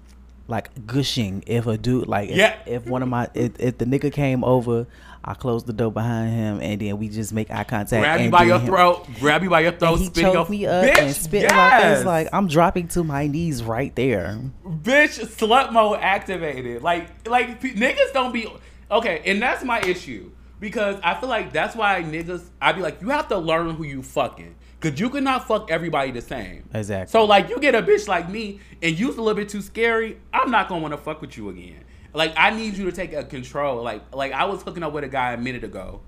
like 0.47 0.87
gushing 0.87 1.43
if 1.47 1.67
a 1.67 1.77
dude, 1.79 2.07
like 2.07 2.31
if, 2.31 2.37
Yeah. 2.37 2.57
if 2.67 2.87
one 2.87 3.03
of 3.03 3.09
my, 3.09 3.29
if, 3.35 3.59
if 3.59 3.79
the 3.79 3.85
nigga 3.87 4.13
came 4.13 4.45
over, 4.45 4.87
I 5.27 5.33
close 5.33 5.65
the 5.65 5.73
door 5.73 5.91
behind 5.91 6.35
him 6.35 6.61
and 6.61 6.79
then 6.83 6.99
we 6.99 7.09
just 7.09 7.33
make 7.33 7.51
eye 7.51 7.65
contact. 7.65 8.03
grab 8.03 8.21
you 8.21 8.31
by 8.31 8.43
your 8.45 8.59
him- 8.59 8.67
throat, 8.67 9.07
grab 9.21 9.43
you 9.43 9.49
by 9.49 9.61
your 9.61 9.73
throat, 9.73 9.93
And 9.93 10.01
he 10.01 10.07
spit 10.07 10.23
choked 10.35 10.51
me 10.51 10.67
up 10.67 10.85
bitch, 10.85 10.99
and 10.99 11.15
spit 11.17 11.45
in 11.45 11.57
my 11.57 11.79
yes. 11.79 12.05
Like 12.05 12.29
I'm 12.33 12.47
dropping 12.47 12.89
to 12.89 13.03
my 13.05 13.27
knees 13.27 13.63
right 13.63 13.95
there. 13.97 14.39
bitch, 14.67 15.25
slut 15.25 15.73
mode 15.73 15.99
activated. 16.03 16.83
Like, 16.83 17.27
like 17.27 17.63
niggas 17.63 18.13
don't 18.13 18.33
be 18.35 18.47
okay, 18.91 19.23
and 19.25 19.41
that's 19.41 19.65
my 19.65 19.81
issue 19.81 20.31
because 20.61 21.01
I 21.03 21.15
feel 21.15 21.31
like 21.31 21.55
that's 21.55 21.75
why 21.75 22.03
niggas. 22.03 22.43
I 22.61 22.73
be 22.73 22.83
like, 22.83 23.01
you 23.01 23.09
have 23.09 23.29
to 23.29 23.39
learn 23.39 23.71
who 23.77 23.85
you 23.85 24.03
fucking. 24.03 24.55
Cause 24.90 25.01
you 25.01 25.11
cannot 25.11 25.49
fuck 25.49 25.70
everybody 25.70 26.11
the 26.11 26.20
same. 26.20 26.68
Exactly. 26.75 27.11
So 27.11 27.25
like 27.25 27.49
you 27.49 27.59
get 27.59 27.75
a 27.75 27.83
bitch 27.83 28.07
like 28.07 28.29
me 28.29 28.61
and 28.83 28.99
you's 28.99 29.16
a 29.16 29.23
little 29.23 29.35
bit 29.35 29.49
too 29.49 29.62
scary, 29.62 30.18
I'm 30.33 30.51
not 30.51 30.68
gonna 30.68 30.83
wanna 30.83 30.99
fuck 30.99 31.20
with 31.20 31.37
you 31.37 31.49
again. 31.49 31.83
Like 32.12 32.35
I 32.37 32.51
need 32.51 32.77
you 32.77 32.85
to 32.85 32.92
take 32.92 33.12
a 33.12 33.25
control. 33.25 33.83
Like 33.83 34.14
like 34.14 34.33
I 34.33 34.44
was 34.44 34.62
hooking 34.62 34.83
up 34.83 34.92
with 34.92 35.05
a 35.05 35.09
guy 35.09 35.33
a 35.33 35.37
minute 35.38 35.64
ago. 35.64 36.01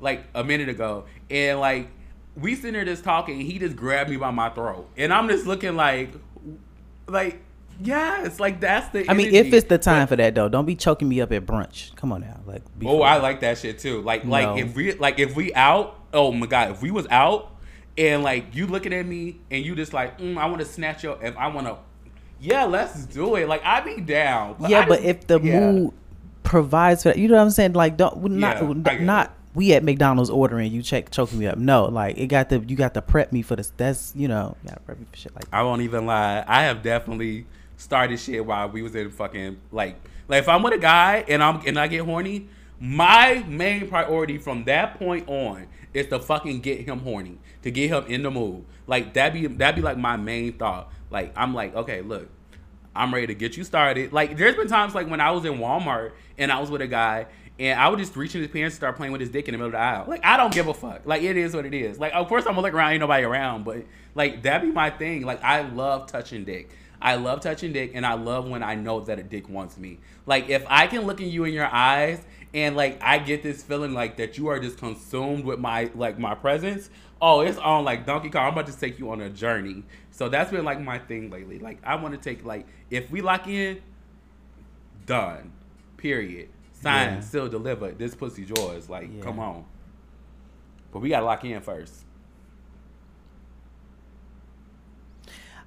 Like 0.00 0.24
a 0.34 0.42
minute 0.42 0.68
ago. 0.68 1.04
And 1.30 1.60
like 1.60 1.88
we 2.36 2.54
sitting 2.54 2.72
there 2.72 2.84
just 2.84 3.04
talking, 3.04 3.40
he 3.40 3.58
just 3.58 3.76
grabbed 3.76 4.10
me 4.10 4.16
by 4.16 4.30
my 4.30 4.48
throat. 4.48 4.88
And 4.96 5.12
I'm 5.12 5.28
just 5.28 5.46
looking 5.46 5.76
like 5.76 6.10
like 7.06 7.40
yeah, 7.80 8.24
it's 8.24 8.38
like 8.38 8.60
that's 8.60 8.88
the 8.90 9.10
I 9.10 9.14
mean, 9.14 9.34
if 9.34 9.52
it's 9.52 9.66
the 9.68 9.78
time 9.78 10.02
But- 10.02 10.08
for 10.10 10.16
that 10.16 10.34
though, 10.34 10.48
don't 10.48 10.66
be 10.66 10.76
choking 10.76 11.08
me 11.08 11.20
up 11.20 11.32
at 11.32 11.44
brunch. 11.46 11.94
Come 11.96 12.12
on 12.12 12.20
now, 12.20 12.40
like. 12.46 12.62
Oh, 12.84 13.02
I 13.02 13.16
like 13.16 13.40
that 13.40 13.58
shit 13.58 13.78
too. 13.78 14.02
Like, 14.02 14.24
No. 14.24 14.30
like 14.30 14.58
if 14.62 14.74
we, 14.76 14.92
like 14.94 15.18
if 15.18 15.34
we 15.34 15.52
out. 15.54 15.98
Oh 16.12 16.32
my 16.32 16.46
god, 16.46 16.70
if 16.70 16.82
we 16.82 16.90
was 16.90 17.06
out 17.10 17.56
and 17.98 18.22
like 18.22 18.54
you 18.54 18.66
looking 18.66 18.92
at 18.92 19.06
me 19.06 19.40
and 19.50 19.64
you 19.64 19.74
just 19.74 19.92
like, 19.92 20.18
mm, 20.18 20.36
I 20.36 20.46
want 20.46 20.60
to 20.60 20.66
snatch 20.66 21.02
your. 21.02 21.18
If 21.22 21.36
I 21.36 21.48
want 21.48 21.66
to, 21.66 21.76
yeah, 22.40 22.64
let's 22.64 23.06
do 23.06 23.36
it. 23.36 23.48
Like 23.48 23.62
I 23.64 23.80
be 23.80 24.00
down. 24.00 24.56
yeah, 24.68 24.80
I 24.80 24.86
but 24.86 24.96
just- 24.96 25.08
if 25.08 25.26
the 25.26 25.40
yeah. 25.40 25.72
mood 25.72 25.94
provides 26.42 27.02
for 27.02 27.10
that, 27.10 27.18
you 27.18 27.28
know 27.28 27.36
what 27.36 27.42
I'm 27.42 27.50
saying? 27.50 27.72
Like, 27.72 27.96
don't 27.96 28.22
not 28.24 28.62
Yeah, 28.62 28.98
not 28.98 29.34
we 29.54 29.74
at 29.74 29.84
McDonald's 29.84 30.30
ordering 30.30 30.72
you 30.72 30.82
check 30.82 31.10
choking 31.10 31.38
me 31.38 31.46
up. 31.46 31.58
No, 31.58 31.84
like 31.84 32.16
it 32.18 32.28
got 32.28 32.48
the 32.48 32.60
you 32.60 32.76
got 32.76 32.94
to 32.94 33.02
prep 33.02 33.32
me 33.32 33.42
for 33.42 33.56
this. 33.56 33.72
That's 33.76 34.12
you 34.16 34.28
know, 34.28 34.56
you 34.64 34.70
prep 34.86 34.98
me 34.98 35.06
for 35.10 35.16
shit 35.16 35.34
like 35.34 35.44
that. 35.50 35.56
I 35.56 35.62
won't 35.62 35.82
even 35.82 36.06
lie. 36.06 36.44
I 36.46 36.62
have 36.64 36.82
definitely 36.82 37.46
started 37.76 38.18
shit 38.18 38.44
while 38.46 38.68
we 38.68 38.80
was 38.82 38.94
in 38.94 39.10
fucking 39.10 39.60
like 39.70 39.96
like 40.28 40.40
if 40.42 40.48
I'm 40.48 40.62
with 40.62 40.74
a 40.74 40.78
guy 40.78 41.24
and 41.28 41.42
I'm 41.42 41.60
and 41.66 41.78
I 41.78 41.88
get 41.88 42.04
horny, 42.04 42.48
my 42.82 43.44
main 43.46 43.86
priority 43.86 44.38
from 44.38 44.64
that 44.64 44.98
point 44.98 45.28
on 45.28 45.68
is 45.94 46.08
to 46.08 46.18
fucking 46.18 46.58
get 46.58 46.80
him 46.80 46.98
horny, 46.98 47.38
to 47.62 47.70
get 47.70 47.88
him 47.88 48.04
in 48.06 48.24
the 48.24 48.30
mood. 48.30 48.64
Like 48.88 49.14
that 49.14 49.32
be 49.32 49.46
that 49.46 49.76
be 49.76 49.82
like 49.82 49.96
my 49.96 50.16
main 50.16 50.54
thought. 50.54 50.90
Like 51.08 51.32
I'm 51.36 51.54
like, 51.54 51.76
okay, 51.76 52.00
look, 52.02 52.28
I'm 52.92 53.14
ready 53.14 53.28
to 53.28 53.34
get 53.34 53.56
you 53.56 53.62
started. 53.62 54.12
Like 54.12 54.36
there's 54.36 54.56
been 54.56 54.66
times 54.66 54.96
like 54.96 55.08
when 55.08 55.20
I 55.20 55.30
was 55.30 55.44
in 55.44 55.58
Walmart 55.58 56.10
and 56.36 56.50
I 56.50 56.58
was 56.58 56.72
with 56.72 56.80
a 56.80 56.88
guy 56.88 57.26
and 57.56 57.78
I 57.78 57.88
would 57.88 58.00
just 58.00 58.16
reach 58.16 58.34
in 58.34 58.40
his 58.40 58.50
pants 58.50 58.74
and 58.74 58.80
start 58.80 58.96
playing 58.96 59.12
with 59.12 59.20
his 59.20 59.30
dick 59.30 59.46
in 59.46 59.52
the 59.52 59.58
middle 59.58 59.68
of 59.68 59.72
the 59.74 59.78
aisle. 59.78 60.06
Like 60.08 60.24
I 60.24 60.36
don't 60.36 60.52
give 60.52 60.66
a 60.66 60.74
fuck. 60.74 61.02
Like 61.04 61.22
it 61.22 61.36
is 61.36 61.54
what 61.54 61.64
it 61.64 61.74
is. 61.74 62.00
Like 62.00 62.12
of 62.14 62.26
course 62.26 62.46
I'm 62.46 62.54
gonna 62.54 62.62
look 62.62 62.74
around, 62.74 62.94
ain't 62.94 63.00
nobody 63.00 63.22
around, 63.22 63.64
but 63.64 63.84
like 64.16 64.42
that 64.42 64.60
be 64.60 64.72
my 64.72 64.90
thing. 64.90 65.22
Like 65.22 65.40
I 65.44 65.60
love 65.60 66.08
touching 66.08 66.42
dick. 66.44 66.70
I 67.00 67.14
love 67.14 67.40
touching 67.40 67.72
dick 67.72 67.92
and 67.94 68.04
I 68.04 68.14
love 68.14 68.48
when 68.48 68.64
I 68.64 68.74
know 68.74 69.00
that 69.00 69.20
a 69.20 69.22
dick 69.22 69.48
wants 69.48 69.78
me. 69.78 70.00
Like 70.26 70.48
if 70.48 70.64
I 70.68 70.88
can 70.88 71.02
look 71.02 71.20
in 71.20 71.28
you 71.28 71.44
in 71.44 71.54
your 71.54 71.66
eyes 71.66 72.24
and 72.54 72.76
like 72.76 73.00
I 73.02 73.18
get 73.18 73.42
this 73.42 73.62
feeling 73.62 73.92
like 73.94 74.16
that 74.18 74.36
you 74.38 74.48
are 74.48 74.58
just 74.60 74.78
consumed 74.78 75.44
with 75.44 75.58
my 75.58 75.90
like 75.94 76.18
my 76.18 76.34
presence. 76.34 76.90
Oh, 77.20 77.40
it's 77.40 77.58
on 77.58 77.84
like 77.84 78.04
Donkey 78.04 78.30
Kong. 78.30 78.46
I'm 78.46 78.52
about 78.52 78.66
to 78.66 78.76
take 78.78 78.98
you 78.98 79.10
on 79.10 79.20
a 79.20 79.30
journey. 79.30 79.84
So 80.10 80.28
that's 80.28 80.50
been 80.50 80.64
like 80.64 80.80
my 80.80 80.98
thing 80.98 81.30
lately. 81.30 81.58
Like 81.58 81.78
I 81.84 81.94
want 81.96 82.14
to 82.14 82.20
take 82.20 82.44
like 82.44 82.66
if 82.90 83.10
we 83.10 83.20
lock 83.20 83.46
in, 83.46 83.80
done. 85.06 85.52
Period. 85.96 86.48
Signed, 86.72 87.16
Yeah. 87.16 87.20
still 87.20 87.48
delivered. 87.48 87.96
This 87.98 88.14
pussy's 88.14 88.50
yours. 88.50 88.90
Like, 88.90 89.08
Yeah. 89.14 89.22
come 89.22 89.38
on. 89.38 89.64
But 90.92 90.98
we 90.98 91.10
gotta 91.10 91.24
lock 91.24 91.44
in 91.44 91.60
first. 91.60 92.04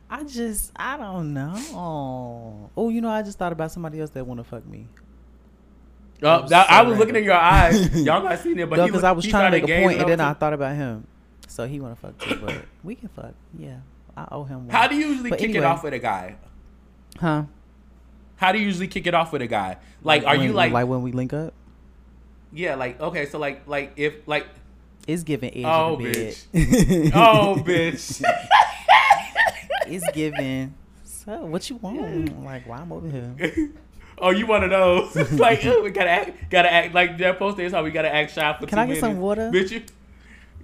I 0.10 0.24
just 0.24 0.72
I 0.76 0.98
don't 0.98 1.34
know. 1.34 2.70
Oh, 2.76 2.90
you 2.90 3.02
know, 3.02 3.10
I 3.10 3.22
just 3.24 3.38
thought 3.40 3.52
about 3.54 3.72
somebody 3.72 4.00
else 4.00 4.12
that 4.12 4.26
want 4.28 4.40
to 4.40 4.44
fuck 4.44 4.66
me. 4.66 4.88
Uh, 6.24 6.40
was 6.42 6.50
that- 6.52 6.68
so 6.70 6.74
I 6.74 6.82
was 6.84 6.98
looking 6.98 7.16
random. 7.16 7.24
in 7.24 7.24
your 7.26 7.34
eyes. 7.40 8.02
Y'all 8.06 8.24
not 8.24 8.40
seen 8.40 8.58
it, 8.60 8.70
but 8.70 8.78
because 8.78 8.92
look- 8.94 9.04
I 9.04 9.12
was 9.12 9.26
trying 9.28 9.52
to 9.52 9.60
make 9.60 9.70
a 9.70 9.84
point, 9.84 10.00
and 10.00 10.10
then 10.10 10.20
I 10.22 10.34
thought 10.34 10.54
about 10.54 10.76
him. 10.76 11.06
So 11.48 11.66
he 11.68 11.80
want 11.80 11.96
to 11.96 12.02
fuck 12.02 12.18
too, 12.20 12.36
but 12.44 12.56
we 12.84 12.96
can 12.96 13.10
fuck. 13.10 13.34
Yeah, 13.58 13.78
I 14.18 14.28
owe 14.32 14.44
him. 14.44 14.68
One. 14.68 14.70
How 14.70 14.88
do 14.88 14.96
you 14.96 15.08
usually 15.08 15.30
But 15.30 15.40
kick 15.40 15.56
it 15.56 15.64
off 15.64 15.84
with 15.84 15.94
a 15.94 16.00
guy? 16.00 16.36
Huh? 17.20 17.44
How 18.38 18.52
do 18.52 18.60
you 18.60 18.66
usually 18.66 18.88
kick 18.90 19.08
it 19.08 19.14
off 19.14 19.32
with 19.32 19.42
a 19.42 19.48
guy? 19.48 19.78
Like, 20.04 20.24
are 20.26 20.36
When- 20.38 20.48
you 20.48 20.54
like, 20.54 20.72
like 20.74 20.88
when 20.88 21.02
we 21.02 21.12
link 21.14 21.32
up? 21.34 21.54
yeah, 22.52 22.76
like 22.76 23.00
okay, 23.00 23.26
so 23.28 23.38
like, 23.40 23.68
like 23.68 23.94
if 23.96 24.14
like, 24.28 24.48
It's 25.08 25.24
giving 25.24 25.54
edge 25.56 25.64
Oh, 25.66 25.98
in 25.98 26.04
the 26.04 26.12
bed. 26.12 26.36
bitch. 26.54 27.12
oh 27.16 27.56
bitch, 27.64 28.24
it's 29.88 30.12
giving. 30.12 30.74
So 31.04 31.46
what 31.46 31.70
you 31.70 31.78
want? 31.78 32.32
Like 32.44 32.68
why 32.68 32.78
I'm 32.80 32.92
over 32.92 33.08
here? 33.10 33.72
Oh, 34.18 34.30
you 34.30 34.48
one 34.48 34.64
of 34.64 34.70
those? 34.70 35.16
It's 35.16 35.32
like 35.40 35.66
oh, 35.66 35.84
we 35.84 35.92
gotta 35.92 36.10
act, 36.10 36.50
gotta 36.50 36.72
act 36.72 36.94
like 36.94 37.18
that 37.18 37.38
poster 37.38 37.64
is 37.64 37.74
how 37.74 37.84
we 37.84 37.92
gotta 37.92 38.14
act 38.14 38.34
shy 38.34 38.54
for 38.54 38.62
the 38.62 38.68
Can 38.68 38.78
two 38.78 38.82
I 38.82 38.88
get 38.88 39.00
some 39.00 39.20
water? 39.20 39.52
bitch? 39.54 39.72
You, 39.72 39.84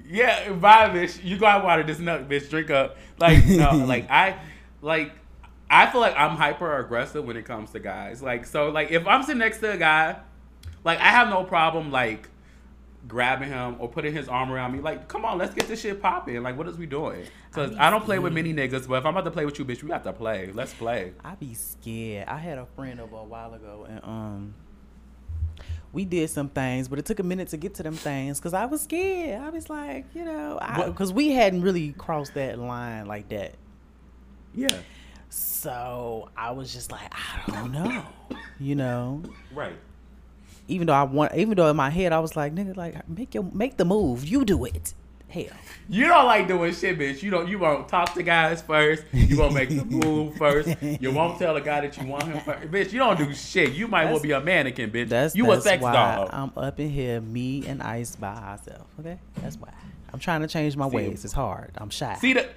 yeah, 0.07 0.51
bye, 0.53 0.89
bitch. 0.89 1.23
You 1.23 1.37
got 1.37 1.63
water, 1.63 1.83
this 1.83 1.99
nut, 1.99 2.27
bitch. 2.27 2.49
Drink 2.49 2.69
up. 2.69 2.97
Like 3.17 3.45
no, 3.45 3.71
like 3.87 4.09
I, 4.09 4.37
like 4.81 5.13
I 5.69 5.89
feel 5.89 6.01
like 6.01 6.15
I'm 6.17 6.35
hyper 6.35 6.79
aggressive 6.79 7.25
when 7.25 7.37
it 7.37 7.45
comes 7.45 7.71
to 7.71 7.79
guys. 7.79 8.21
Like 8.21 8.45
so, 8.45 8.69
like 8.69 8.91
if 8.91 9.07
I'm 9.07 9.23
sitting 9.23 9.39
next 9.39 9.59
to 9.59 9.71
a 9.71 9.77
guy, 9.77 10.17
like 10.83 10.99
I 10.99 11.09
have 11.09 11.29
no 11.29 11.43
problem 11.43 11.91
like 11.91 12.27
grabbing 13.07 13.49
him 13.49 13.75
or 13.79 13.89
putting 13.89 14.13
his 14.13 14.27
arm 14.27 14.51
around 14.51 14.73
me. 14.73 14.79
Like, 14.79 15.07
come 15.07 15.25
on, 15.25 15.37
let's 15.37 15.53
get 15.53 15.67
this 15.67 15.81
shit 15.81 16.01
popping. 16.01 16.41
Like, 16.43 16.57
what 16.57 16.67
is 16.67 16.77
we 16.77 16.85
doing? 16.85 17.25
Because 17.49 17.75
I 17.77 17.89
don't 17.89 18.03
play 18.03 18.19
with 18.19 18.33
many 18.33 18.53
niggas, 18.53 18.87
but 18.87 18.95
if 18.95 19.05
I'm 19.05 19.15
about 19.15 19.25
to 19.25 19.31
play 19.31 19.45
with 19.45 19.57
you, 19.59 19.65
bitch, 19.65 19.83
we 19.83 19.89
got 19.89 20.03
to 20.03 20.13
play. 20.13 20.51
Let's 20.53 20.73
play. 20.73 21.13
I 21.23 21.35
be 21.35 21.53
scared. 21.53 22.27
I 22.27 22.37
had 22.37 22.57
a 22.57 22.65
friend 22.75 22.99
over 22.99 23.17
a 23.17 23.23
while 23.23 23.53
ago, 23.53 23.85
and 23.89 24.03
um, 24.03 24.53
we 25.93 26.05
did 26.05 26.29
some 26.29 26.49
things, 26.49 26.87
but 26.87 26.99
it 26.99 27.05
took 27.05 27.19
a 27.19 27.23
minute 27.23 27.49
to 27.49 27.57
get 27.57 27.75
to 27.75 27.83
them 27.83 27.95
things 27.95 28.39
because 28.39 28.53
I 28.53 28.65
was 28.65 28.81
scared. 28.81 29.41
I 29.41 29.49
was 29.49 29.69
like, 29.69 30.05
you 30.13 30.23
know, 30.23 30.59
because 30.85 31.11
we 31.11 31.29
hadn't 31.29 31.61
really 31.61 31.93
crossed 31.93 32.35
that 32.35 32.59
line 32.59 33.07
like 33.07 33.29
that. 33.29 33.55
Yeah. 34.53 34.77
So 35.29 36.29
I 36.35 36.51
was 36.51 36.73
just 36.73 36.91
like, 36.91 37.09
I 37.11 37.51
don't 37.51 37.71
know, 37.71 38.05
you 38.59 38.75
know. 38.75 39.23
Right. 39.53 39.75
Even 40.67 40.87
though 40.87 40.93
I 40.93 41.03
want, 41.03 41.35
even 41.35 41.55
though 41.55 41.69
in 41.69 41.75
my 41.75 41.89
head 41.89 42.13
I 42.13 42.19
was 42.19 42.35
like, 42.35 42.55
nigga, 42.55 42.75
like 42.77 43.07
make 43.09 43.33
your 43.33 43.43
make 43.53 43.77
the 43.77 43.85
move. 43.85 44.25
You 44.25 44.45
do 44.45 44.65
it. 44.65 44.93
Hell, 45.27 45.45
You 45.87 46.07
don't 46.07 46.25
like 46.25 46.49
doing 46.49 46.73
shit, 46.73 46.99
bitch. 46.99 47.23
You 47.23 47.31
don't. 47.31 47.47
You 47.47 47.57
won't 47.57 47.87
talk 47.87 48.13
to 48.15 48.23
guys 48.23 48.61
first. 48.61 49.05
You 49.13 49.37
won't 49.37 49.53
make 49.53 49.69
the 49.69 49.85
move 50.05 50.35
first. 50.35 50.75
You 50.81 51.09
won't 51.11 51.39
tell 51.39 51.55
a 51.55 51.61
guy 51.61 51.79
that 51.79 51.97
you 51.97 52.05
want 52.05 52.23
him 52.23 52.37
first, 52.41 52.69
bitch. 52.69 52.91
You 52.91 52.99
don't 52.99 53.17
do 53.17 53.33
shit. 53.33 53.71
You 53.71 53.87
might 53.87 54.11
well 54.11 54.19
be 54.19 54.31
a 54.31 54.41
mannequin, 54.41 54.91
bitch. 54.91 55.07
that's 55.07 55.33
you 55.33 55.45
that's 55.45 55.59
a 55.59 55.61
sex 55.61 55.83
why 55.83 55.93
dog. 55.93 56.29
I'm 56.33 56.51
up 56.57 56.81
in 56.81 56.89
here, 56.89 57.21
me 57.21 57.65
and 57.65 57.81
Ice 57.81 58.17
by 58.17 58.35
ourselves. 58.35 58.83
Okay, 58.99 59.19
that's 59.41 59.55
why 59.55 59.69
I'm 60.13 60.19
trying 60.19 60.41
to 60.41 60.47
change 60.47 60.75
my 60.75 60.89
See. 60.89 60.95
ways. 60.97 61.23
It's 61.23 61.33
hard. 61.33 61.71
I'm 61.77 61.89
shy. 61.89 62.15
See 62.15 62.33
that? 62.33 62.49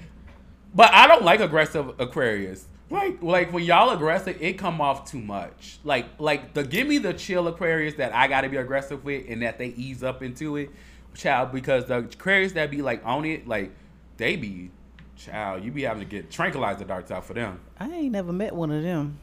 But 0.74 0.92
I 0.92 1.06
don't 1.06 1.22
like 1.22 1.38
aggressive 1.38 1.94
Aquarius. 2.00 2.66
Like, 2.94 3.22
like 3.22 3.52
when 3.52 3.64
y'all 3.64 3.90
aggressive, 3.90 4.40
it 4.40 4.52
come 4.52 4.80
off 4.80 5.10
too 5.10 5.20
much. 5.20 5.80
Like, 5.82 6.06
like 6.18 6.54
the 6.54 6.62
give 6.62 6.86
me 6.86 6.98
the 6.98 7.12
chill 7.12 7.48
Aquarius 7.48 7.94
that 7.94 8.14
I 8.14 8.28
got 8.28 8.42
to 8.42 8.48
be 8.48 8.56
aggressive 8.56 9.04
with, 9.04 9.24
and 9.28 9.42
that 9.42 9.58
they 9.58 9.68
ease 9.68 10.04
up 10.04 10.22
into 10.22 10.56
it, 10.56 10.70
child. 11.12 11.50
Because 11.50 11.86
the 11.86 11.98
Aquarius 11.98 12.52
that 12.52 12.70
be 12.70 12.82
like 12.82 13.04
on 13.04 13.24
it, 13.24 13.48
like 13.48 13.72
they 14.16 14.36
be, 14.36 14.70
child. 15.16 15.64
You 15.64 15.72
be 15.72 15.82
having 15.82 16.04
to 16.04 16.08
get 16.08 16.30
tranquilizer 16.30 16.84
darts 16.84 17.10
out 17.10 17.24
for 17.24 17.34
them. 17.34 17.58
I 17.80 17.90
ain't 17.90 18.12
never 18.12 18.32
met 18.32 18.54
one 18.54 18.70
of 18.70 18.84
them. 18.84 19.18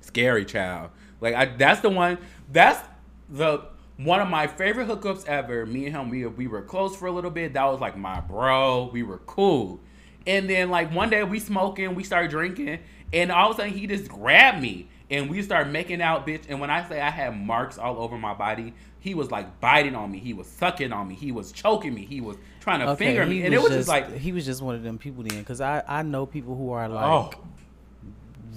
Scary 0.00 0.44
child. 0.44 0.90
Like 1.20 1.34
I, 1.34 1.46
that's 1.46 1.80
the 1.80 1.90
one. 1.90 2.18
That's 2.52 2.80
the 3.28 3.64
one 3.96 4.20
of 4.20 4.28
my 4.28 4.46
favorite 4.46 4.86
hookups 4.86 5.26
ever. 5.26 5.66
Me 5.66 5.86
and 5.86 5.96
him, 5.96 6.10
we 6.10 6.26
we 6.26 6.46
were 6.46 6.62
close 6.62 6.94
for 6.94 7.06
a 7.06 7.12
little 7.12 7.32
bit. 7.32 7.54
That 7.54 7.64
was 7.64 7.80
like 7.80 7.96
my 7.96 8.20
bro. 8.20 8.88
We 8.92 9.02
were 9.02 9.18
cool. 9.18 9.80
And 10.26 10.48
then 10.48 10.70
like 10.70 10.92
one 10.92 11.10
day 11.10 11.24
we 11.24 11.38
smoking, 11.38 11.94
we 11.94 12.04
started 12.04 12.30
drinking, 12.30 12.78
and 13.12 13.32
all 13.32 13.50
of 13.50 13.56
a 13.56 13.62
sudden 13.62 13.74
he 13.74 13.86
just 13.86 14.08
grabbed 14.08 14.60
me 14.60 14.88
and 15.12 15.28
we 15.28 15.42
started 15.42 15.70
making 15.70 16.00
out, 16.00 16.26
bitch. 16.26 16.44
And 16.48 16.60
when 16.60 16.70
I 16.70 16.88
say 16.88 17.00
I 17.00 17.10
had 17.10 17.38
marks 17.38 17.76
all 17.76 17.98
over 17.98 18.16
my 18.16 18.32
body, 18.34 18.72
he 18.98 19.14
was 19.14 19.30
like 19.30 19.60
biting 19.60 19.94
on 19.94 20.10
me. 20.10 20.18
He 20.18 20.32
was 20.32 20.46
sucking 20.46 20.92
on 20.92 21.06
me. 21.06 21.14
He 21.14 21.32
was 21.32 21.52
choking 21.52 21.92
me. 21.92 22.06
He 22.06 22.20
was 22.20 22.36
trying 22.60 22.80
to 22.80 22.96
finger 22.96 23.26
me, 23.26 23.42
and 23.42 23.52
it 23.52 23.60
was 23.60 23.72
just 23.72 23.88
like, 23.88 24.16
he 24.16 24.32
was 24.32 24.46
just 24.46 24.62
one 24.62 24.74
of 24.74 24.82
them 24.82 24.98
people 24.98 25.22
then, 25.22 25.38
because 25.40 25.60
I 25.60 25.82
I 25.86 26.02
know 26.02 26.24
people 26.24 26.56
who 26.56 26.72
are 26.72 26.88
like 26.88 27.04
oh, 27.04 27.30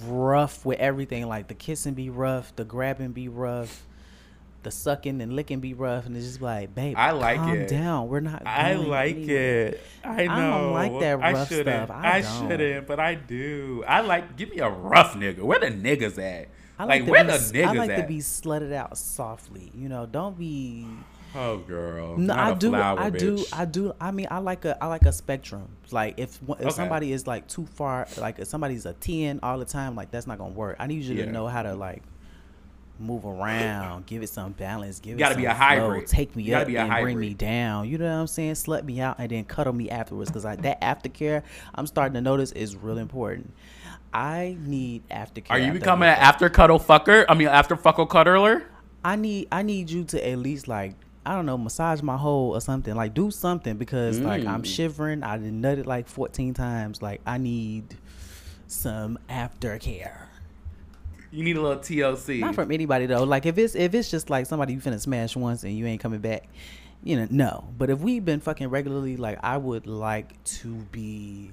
rough 0.04 0.64
with 0.64 0.78
everything. 0.78 1.26
Like 1.26 1.48
the 1.48 1.54
kissing 1.54 1.94
be 1.94 2.10
rough, 2.10 2.54
the 2.56 2.64
grabbing 2.64 3.12
be 3.12 3.28
rough, 3.28 3.85
the 4.66 4.70
sucking 4.70 5.20
and 5.22 5.32
licking 5.34 5.60
be 5.60 5.72
rough, 5.72 6.04
and 6.06 6.16
it's 6.16 6.26
just 6.26 6.42
like, 6.42 6.74
babe, 6.74 6.94
I 6.98 7.12
like 7.12 7.38
calm 7.38 7.56
it. 7.56 7.68
down. 7.68 8.08
We're 8.08 8.20
not. 8.20 8.42
I 8.46 8.74
like 8.74 9.16
anywhere." 9.16 9.66
it. 9.68 9.80
I 10.04 10.26
know. 10.26 10.32
I 10.32 10.40
don't 10.50 10.72
like 10.72 11.00
that 11.00 11.22
I 11.22 11.32
rough 11.32 11.48
shouldn't. 11.48 11.86
stuff. 11.86 11.90
I 11.90 12.16
I, 12.18 12.20
shouldn't, 12.22 12.86
but 12.86 13.00
I 13.00 13.14
do. 13.14 13.82
I 13.88 14.00
like. 14.02 14.36
Give 14.36 14.50
me 14.50 14.58
a 14.58 14.68
rough 14.68 15.14
nigga. 15.14 15.40
Where 15.40 15.58
the 15.58 15.68
niggas 15.70 16.18
at? 16.22 16.48
I 16.78 16.84
like, 16.84 17.04
to 17.06 17.10
where 17.10 17.24
be, 17.24 17.30
the 17.30 17.38
niggas 17.38 17.66
I 17.68 17.72
like 17.72 17.90
at? 17.90 17.96
to 18.02 18.06
be 18.06 18.18
slutted 18.18 18.72
out 18.72 18.98
softly. 18.98 19.72
You 19.74 19.88
know, 19.88 20.04
don't 20.04 20.36
be. 20.38 20.86
oh, 21.34 21.58
girl. 21.58 22.18
No, 22.18 22.34
Not 22.34 22.38
I 22.38 22.50
a 22.50 22.54
do. 22.56 22.68
flower, 22.70 23.00
I 23.00 23.10
do. 23.10 23.36
bitch. 23.36 23.48
I 23.58 23.64
do. 23.64 23.94
I 24.00 24.10
mean, 24.10 24.26
I 24.30 24.38
like 24.38 24.64
a. 24.64 24.82
I 24.82 24.86
like 24.88 25.02
a 25.06 25.12
spectrum. 25.12 25.68
Like 25.90 26.14
if 26.18 26.38
if 26.42 26.50
Okay. 26.60 26.70
somebody 26.70 27.12
is 27.12 27.26
like 27.26 27.46
too 27.46 27.66
far, 27.66 28.06
like 28.18 28.38
if 28.40 28.48
somebody's 28.48 28.84
a 28.84 28.92
ten 28.94 29.40
all 29.42 29.58
the 29.58 29.64
time, 29.64 29.94
like 29.96 30.10
that's 30.10 30.26
not 30.26 30.38
gonna 30.38 30.50
work. 30.52 30.76
I 30.78 30.86
need 30.86 31.02
you 31.04 31.14
Yeah. 31.14 31.26
to 31.26 31.30
know 31.32 31.46
how 31.46 31.62
to 31.62 31.74
like 31.74 32.02
move 32.98 33.24
around, 33.24 34.06
give 34.06 34.22
it 34.22 34.28
some 34.28 34.52
balance, 34.52 35.00
give 35.00 35.12
You 35.12 35.18
gotta 35.18 35.34
it 35.34 35.38
be 35.38 35.44
a 35.44 35.52
hybrid. 35.54 36.02
flow, 36.02 36.06
take 36.06 36.34
me 36.36 36.42
You 36.44 36.56
up 36.56 36.68
and 36.68 36.90
bring 37.02 37.18
me 37.18 37.34
down. 37.34 37.88
You 37.88 37.98
know 37.98 38.06
what 38.06 38.20
I'm 38.20 38.26
saying? 38.26 38.54
Slut 38.54 38.84
me 38.84 39.00
out 39.00 39.16
and 39.18 39.30
then 39.30 39.44
cuddle 39.44 39.72
me 39.72 39.90
afterwards 39.90 40.30
because 40.30 40.44
like 40.44 40.62
that 40.62 40.80
aftercare 40.80 41.42
I'm 41.74 41.86
starting 41.86 42.14
to 42.14 42.20
notice 42.20 42.52
is 42.52 42.76
real 42.76 42.98
important. 42.98 43.52
I 44.14 44.56
need 44.60 45.06
aftercare. 45.10 45.50
Are 45.50 45.58
you 45.58 45.66
after 45.66 45.78
becoming 45.78 46.08
an 46.08 46.14
after 46.16 46.48
cuddle 46.48 46.78
fucker? 46.78 47.26
I 47.28 47.34
mean, 47.34 47.48
after 47.48 47.76
fuckle 47.76 48.06
cuddler? 48.08 48.62
I 49.04 49.16
need 49.16 49.48
I 49.52 49.62
need 49.62 49.90
you 49.90 50.04
to 50.04 50.28
at 50.28 50.38
least 50.38 50.66
like 50.68 50.94
I 51.26 51.34
don't 51.34 51.44
know 51.44 51.58
massage 51.58 52.02
my 52.02 52.16
hole 52.16 52.54
or 52.56 52.60
something 52.60 52.94
like 52.94 53.12
do 53.12 53.30
something 53.30 53.76
because 53.76 54.20
like 54.20 54.44
I'm 54.46 54.62
Mm. 54.62 54.66
shivering 54.66 55.22
I 55.22 55.36
done 55.38 55.60
nutted 55.60 55.84
like 55.86 56.08
14 56.08 56.54
times 56.54 57.02
like 57.02 57.20
I 57.26 57.36
need 57.38 57.96
some 58.68 59.18
aftercare 59.28 60.16
You 61.36 61.44
need 61.44 61.56
a 61.56 61.60
little 61.60 61.78
TLC. 61.78 62.40
not 62.40 62.54
from 62.54 62.72
anybody 62.72 63.04
though 63.06 63.24
like 63.24 63.44
if 63.46 63.58
it's 63.58 63.74
if 63.74 63.94
it's 63.94 64.10
just 64.10 64.30
like 64.30 64.46
somebody 64.46 64.72
you 64.72 64.80
finna 64.80 64.98
smash 64.98 65.36
once 65.36 65.64
and 65.64 65.76
you 65.76 65.86
ain't 65.86 66.00
coming 66.00 66.20
back 66.20 66.48
you 67.04 67.14
know 67.16 67.26
no 67.30 67.68
but 67.76 67.90
if 67.90 67.98
we've 68.00 68.24
been 68.24 68.40
fucking 68.40 68.68
regularly 68.68 69.16
like 69.18 69.38
I 69.42 69.58
would 69.58 69.86
like 69.86 70.42
to 70.44 70.68
be 70.92 71.50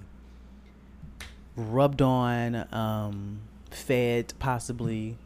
rubbed 1.55 2.01
on 2.01 2.65
um 2.73 3.39
fed 3.71 4.33
possibly 4.39 5.17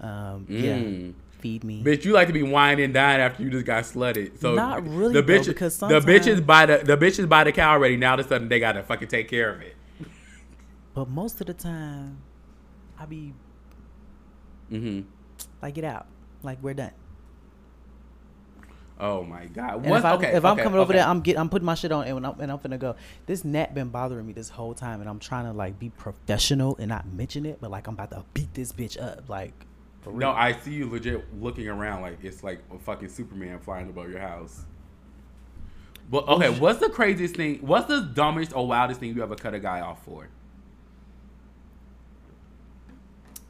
um 0.00 0.46
yeah 0.48 0.76
Mm. 0.78 1.14
feed 1.38 1.62
me 1.64 1.82
Bitch, 1.84 2.04
you 2.04 2.12
like 2.12 2.26
to 2.26 2.32
be 2.32 2.42
wine 2.42 2.80
and 2.80 2.92
dine 2.92 3.20
after 3.20 3.42
you 3.42 3.50
just 3.50 3.64
got 3.66 3.84
slutted. 3.84 4.38
So 4.40 4.54
Not 4.54 4.86
really, 4.88 5.12
The 5.14 5.22
though, 5.22 5.32
bitches, 5.32 5.46
because 5.48 5.78
the 5.78 5.86
bitches 6.00 6.24
sometimes- 6.24 6.40
buy 6.40 6.66
the 6.66 6.78
the 6.78 6.96
bitches 6.96 7.28
buy 7.28 7.44
the 7.44 7.52
cow 7.52 7.70
already. 7.72 7.96
Now 7.96 8.12
all 8.14 8.20
of 8.20 8.26
a 8.26 8.28
sudden 8.28 8.48
they 8.48 8.58
gotta 8.58 8.82
fucking 8.82 9.08
take 9.08 9.28
care 9.28 9.52
of 9.54 9.60
it. 9.60 9.76
But 10.94 11.08
most 11.08 11.40
of 11.40 11.46
the 11.46 11.52
time, 11.54 12.18
I 12.98 13.04
be 13.04 13.32
Mm-hmm. 14.70 15.08
like, 15.62 15.74
get 15.74 15.84
out, 15.84 16.06
like 16.42 16.58
we're 16.62 16.74
done. 16.74 16.92
Oh 18.98 19.22
my 19.24 19.44
god. 19.46 19.84
Once- 19.84 20.00
if, 20.00 20.04
I, 20.04 20.14
okay, 20.14 20.36
if 20.36 20.44
I'm 20.44 20.54
okay, 20.54 20.62
coming 20.62 20.80
over 20.80 20.90
okay. 20.90 20.98
there, 20.98 21.08
I'm 21.08 21.20
get, 21.20 21.38
I'm 21.38 21.48
putting 21.48 21.66
my 21.66 21.74
shit 21.74 21.92
on, 21.92 22.06
and 22.06 22.26
I'm, 22.26 22.40
and 22.40 22.50
I'm 22.50 22.58
finna 22.58 22.78
go. 22.78 22.96
This 23.26 23.44
gnat 23.44 23.74
been 23.74 23.88
bothering 23.88 24.26
me 24.26 24.32
this 24.32 24.48
whole 24.48 24.72
time, 24.74 25.00
and 25.00 25.10
I'm 25.10 25.18
trying 25.18 25.44
to 25.44 25.52
like 25.52 25.78
be 25.78 25.90
professional 25.90 26.76
and 26.78 26.88
not 26.88 27.06
mention 27.06 27.44
it, 27.44 27.58
but 27.60 27.70
like 27.70 27.86
I'm 27.86 27.94
about 27.94 28.10
to 28.10 28.24
beat 28.32 28.54
this 28.54 28.72
bitch 28.72 29.00
up, 29.00 29.28
like. 29.28 29.52
For 30.00 30.10
real. 30.10 30.20
No, 30.20 30.30
I 30.30 30.52
see 30.52 30.72
you 30.72 30.88
legit 30.88 31.24
looking 31.42 31.68
around 31.68 32.02
like 32.02 32.22
it's 32.22 32.44
like 32.44 32.60
a 32.72 32.78
fucking 32.78 33.08
Superman 33.08 33.58
flying 33.58 33.88
above 33.88 34.08
your 34.08 34.20
house. 34.20 34.64
But 36.08 36.28
okay, 36.28 36.50
what's 36.50 36.78
the 36.78 36.88
craziest 36.88 37.34
thing? 37.34 37.58
What's 37.58 37.88
the 37.88 38.00
dumbest 38.00 38.54
or 38.54 38.66
wildest 38.66 39.00
thing 39.00 39.14
you 39.14 39.22
ever 39.22 39.34
cut 39.34 39.52
a 39.52 39.58
guy 39.58 39.80
off 39.80 40.04
for? 40.04 40.28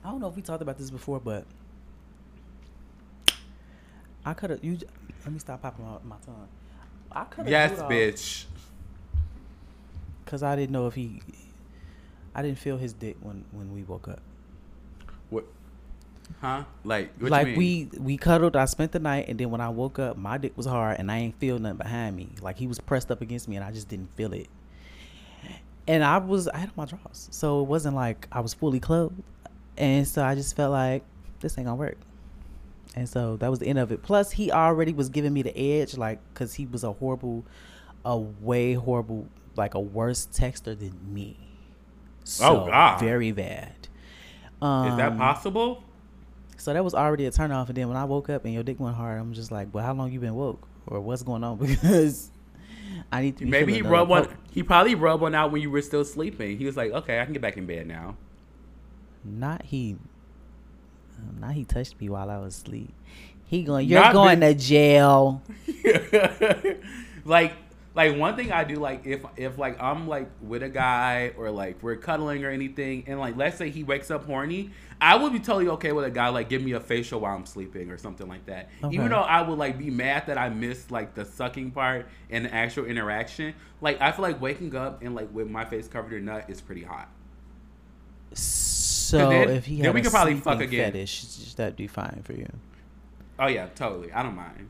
I 0.06 0.10
don't 0.10 0.20
know 0.20 0.28
if 0.28 0.36
we 0.36 0.42
talked 0.42 0.62
about 0.62 0.78
this 0.78 0.88
before, 0.88 1.18
but 1.18 1.44
I 4.24 4.34
could 4.34 4.50
have. 4.50 4.62
You 4.62 4.78
let 5.24 5.32
me 5.32 5.40
stop 5.40 5.62
popping 5.62 5.84
my, 5.84 5.96
my 6.04 6.16
tongue. 6.24 6.46
I 7.10 7.24
could 7.24 7.38
have. 7.38 7.48
Yes, 7.48 7.72
bitch. 7.80 8.44
Because 10.24 10.44
I 10.44 10.54
didn't 10.54 10.70
know 10.70 10.86
if 10.86 10.94
he. 10.94 11.22
I 12.36 12.42
didn't 12.42 12.58
feel 12.58 12.76
his 12.76 12.92
dick 12.92 13.16
when 13.20 13.44
when 13.50 13.74
we 13.74 13.82
woke 13.82 14.06
up. 14.06 14.20
What? 15.28 15.44
Huh? 16.40 16.62
Like, 16.84 17.10
what 17.18 17.32
like 17.32 17.48
you 17.48 17.56
mean? 17.56 17.90
we 17.92 17.98
we 17.98 18.16
cuddled. 18.16 18.54
I 18.54 18.66
spent 18.66 18.92
the 18.92 19.00
night, 19.00 19.26
and 19.26 19.40
then 19.40 19.50
when 19.50 19.60
I 19.60 19.70
woke 19.70 19.98
up, 19.98 20.16
my 20.16 20.38
dick 20.38 20.56
was 20.56 20.66
hard, 20.66 21.00
and 21.00 21.10
I 21.10 21.18
ain't 21.18 21.40
feel 21.40 21.58
nothing 21.58 21.78
behind 21.78 22.14
me. 22.14 22.28
Like 22.40 22.58
he 22.58 22.68
was 22.68 22.78
pressed 22.78 23.10
up 23.10 23.22
against 23.22 23.48
me, 23.48 23.56
and 23.56 23.64
I 23.64 23.72
just 23.72 23.88
didn't 23.88 24.14
feel 24.14 24.32
it. 24.34 24.46
And 25.88 26.04
I 26.04 26.18
was 26.18 26.46
I 26.46 26.58
had 26.58 26.68
on 26.68 26.74
my 26.76 26.84
drawers, 26.84 27.26
so 27.32 27.60
it 27.60 27.66
wasn't 27.66 27.96
like 27.96 28.28
I 28.30 28.38
was 28.38 28.54
fully 28.54 28.78
clothed, 28.78 29.20
and 29.76 30.06
so 30.06 30.24
I 30.24 30.34
just 30.34 30.56
felt 30.56 30.72
like 30.72 31.02
this 31.40 31.56
ain't 31.58 31.66
gonna 31.66 31.76
work. 31.76 31.98
And 32.94 33.08
so 33.08 33.36
that 33.36 33.50
was 33.50 33.58
the 33.58 33.66
end 33.66 33.78
of 33.78 33.92
it. 33.92 34.02
Plus, 34.02 34.30
he 34.32 34.50
already 34.50 34.92
was 34.94 35.08
giving 35.10 35.32
me 35.34 35.42
the 35.42 35.56
edge, 35.56 35.96
like, 35.98 36.18
cause 36.34 36.54
he 36.54 36.64
was 36.66 36.82
a 36.82 36.92
horrible, 36.92 37.44
a 38.04 38.16
way 38.16 38.72
horrible, 38.72 39.26
like 39.54 39.74
a 39.74 39.80
worse 39.80 40.26
texter 40.32 40.78
than 40.78 40.98
me. 41.12 41.36
So, 42.24 42.62
Oh, 42.62 42.66
God. 42.66 42.98
very 43.00 43.32
bad. 43.32 43.88
Um, 44.62 44.88
Is 44.88 44.96
that 44.96 45.16
possible? 45.18 45.82
so 46.56 46.72
that 46.72 46.82
was 46.82 46.94
already 46.94 47.26
a 47.26 47.30
turn 47.30 47.52
off. 47.52 47.68
And 47.68 47.76
then 47.76 47.86
when 47.88 47.98
I 47.98 48.04
woke 48.04 48.30
up 48.30 48.44
and 48.46 48.54
your 48.54 48.62
dick 48.62 48.80
went 48.80 48.96
hard, 48.96 49.20
I'm 49.20 49.34
just 49.34 49.52
like, 49.52 49.72
well, 49.74 49.84
how 49.84 49.92
long 49.92 50.10
you 50.10 50.18
been 50.18 50.34
woke? 50.34 50.66
Or 50.86 51.00
what's 51.00 51.22
going 51.22 51.44
on? 51.44 51.58
Because 51.66 52.30
I 53.12 53.20
need 53.20 53.36
to. 53.36 53.44
Be 53.44 53.50
Maybe 53.50 53.74
he 53.74 53.82
rubbed 53.82 54.08
one. 54.08 54.28
He 54.52 54.62
probably 54.62 54.94
rubbed 54.94 55.20
one 55.20 55.34
out 55.34 55.52
when 55.52 55.60
you 55.60 55.70
were 55.70 55.82
still 55.82 56.04
sleeping. 56.04 56.56
He 56.56 56.64
was 56.64 56.76
like, 56.76 56.92
"Okay, 56.92 57.20
I 57.20 57.24
can 57.24 57.34
get 57.34 57.42
back 57.42 57.56
in 57.58 57.66
bed 57.66 57.86
now." 57.86 58.16
Not 59.26 59.62
he. 59.62 59.96
um, 61.18 61.40
Not 61.40 61.52
he 61.52 61.64
touched 61.64 62.00
me 62.00 62.08
while 62.08 62.30
I 62.30 62.38
was 62.38 62.56
asleep. 62.56 62.92
He 63.46 63.62
going. 63.62 63.88
You're 63.88 64.00
Not 64.00 64.12
going 64.12 64.40
to 64.40 64.54
jail. 64.54 65.42
like, 67.24 67.54
like 67.94 68.16
one 68.18 68.36
thing 68.36 68.52
I 68.52 68.64
do, 68.64 68.74
like 68.76 69.06
if 69.06 69.24
if 69.36 69.56
like 69.56 69.80
I'm 69.80 70.06
like 70.06 70.28
with 70.42 70.62
a 70.62 70.68
guy 70.68 71.32
or 71.36 71.50
like 71.50 71.82
we're 71.82 71.96
cuddling 71.96 72.44
or 72.44 72.50
anything, 72.50 73.04
and 73.06 73.18
like 73.18 73.36
let's 73.36 73.56
say 73.56 73.70
he 73.70 73.84
wakes 73.84 74.10
up 74.10 74.26
horny, 74.26 74.70
I 75.00 75.16
would 75.16 75.32
be 75.32 75.38
totally 75.38 75.68
okay 75.68 75.92
with 75.92 76.04
a 76.04 76.10
guy 76.10 76.28
like 76.28 76.48
give 76.50 76.62
me 76.62 76.72
a 76.72 76.80
facial 76.80 77.20
while 77.20 77.34
I'm 77.34 77.46
sleeping 77.46 77.90
or 77.90 77.96
something 77.96 78.28
like 78.28 78.44
that. 78.46 78.68
Even 78.90 79.08
though 79.10 79.20
I 79.20 79.40
would 79.42 79.58
like 79.58 79.78
be 79.78 79.90
mad 79.90 80.26
that 80.26 80.36
I 80.36 80.50
missed 80.50 80.90
like 80.90 81.14
the 81.14 81.24
sucking 81.24 81.70
part 81.70 82.06
and 82.28 82.44
the 82.44 82.54
actual 82.54 82.84
interaction, 82.84 83.54
like 83.80 83.98
I 84.00 84.12
feel 84.12 84.22
like 84.22 84.42
waking 84.42 84.76
up 84.76 85.02
and 85.02 85.14
like 85.14 85.32
with 85.32 85.48
my 85.48 85.64
face 85.64 85.88
covered 85.88 86.12
in 86.12 86.26
nut 86.26 86.44
is 86.48 86.60
pretty 86.60 86.82
hot. 86.82 87.08
So 88.34 88.75
then- 89.10 89.48
if 89.50 89.66
he 89.66 89.78
had 89.78 89.94
we 89.94 90.00
a 90.00 90.02
could 90.02 90.12
probably 90.12 90.34
fuck 90.36 90.60
again. 90.60 90.92
fetish, 90.92 91.54
that'd 91.54 91.76
be 91.76 91.86
fine 91.86 92.20
for 92.24 92.32
you. 92.32 92.46
Oh 93.38 93.46
yeah, 93.48 93.66
totally. 93.74 94.12
I 94.12 94.22
don't 94.22 94.34
mind. 94.36 94.68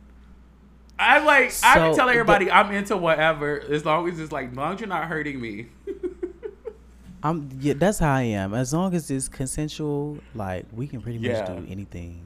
I 0.99 1.18
like. 1.18 1.44
I 1.46 1.49
So, 1.51 1.68
can 1.75 1.94
tell 1.96 2.07
the- 2.07 2.12
everybody 2.12 2.51
I'm 2.51 2.72
into 2.72 2.96
whatever 2.96 3.61
as 3.61 3.85
long 3.85 4.09
as 4.09 4.18
it's 4.18 4.33
like, 4.33 4.51
as 4.51 4.57
long 4.57 4.75
as 4.75 4.81
you're 4.81 4.88
not 4.88 5.07
hurting 5.07 5.40
me. 5.40 5.66
I'm 7.22 7.49
yeah, 7.61 7.75
that's 7.75 7.99
how 7.99 8.14
I 8.14 8.22
am. 8.22 8.55
As 8.55 8.72
long 8.72 8.94
as 8.94 9.11
it's 9.11 9.29
consensual, 9.29 10.18
like 10.35 10.66
we 10.72 10.87
can 10.87 11.01
pretty 11.01 11.18
much 11.18 11.29
Yeah. 11.29 11.46
do 11.46 11.66
anything. 11.68 12.22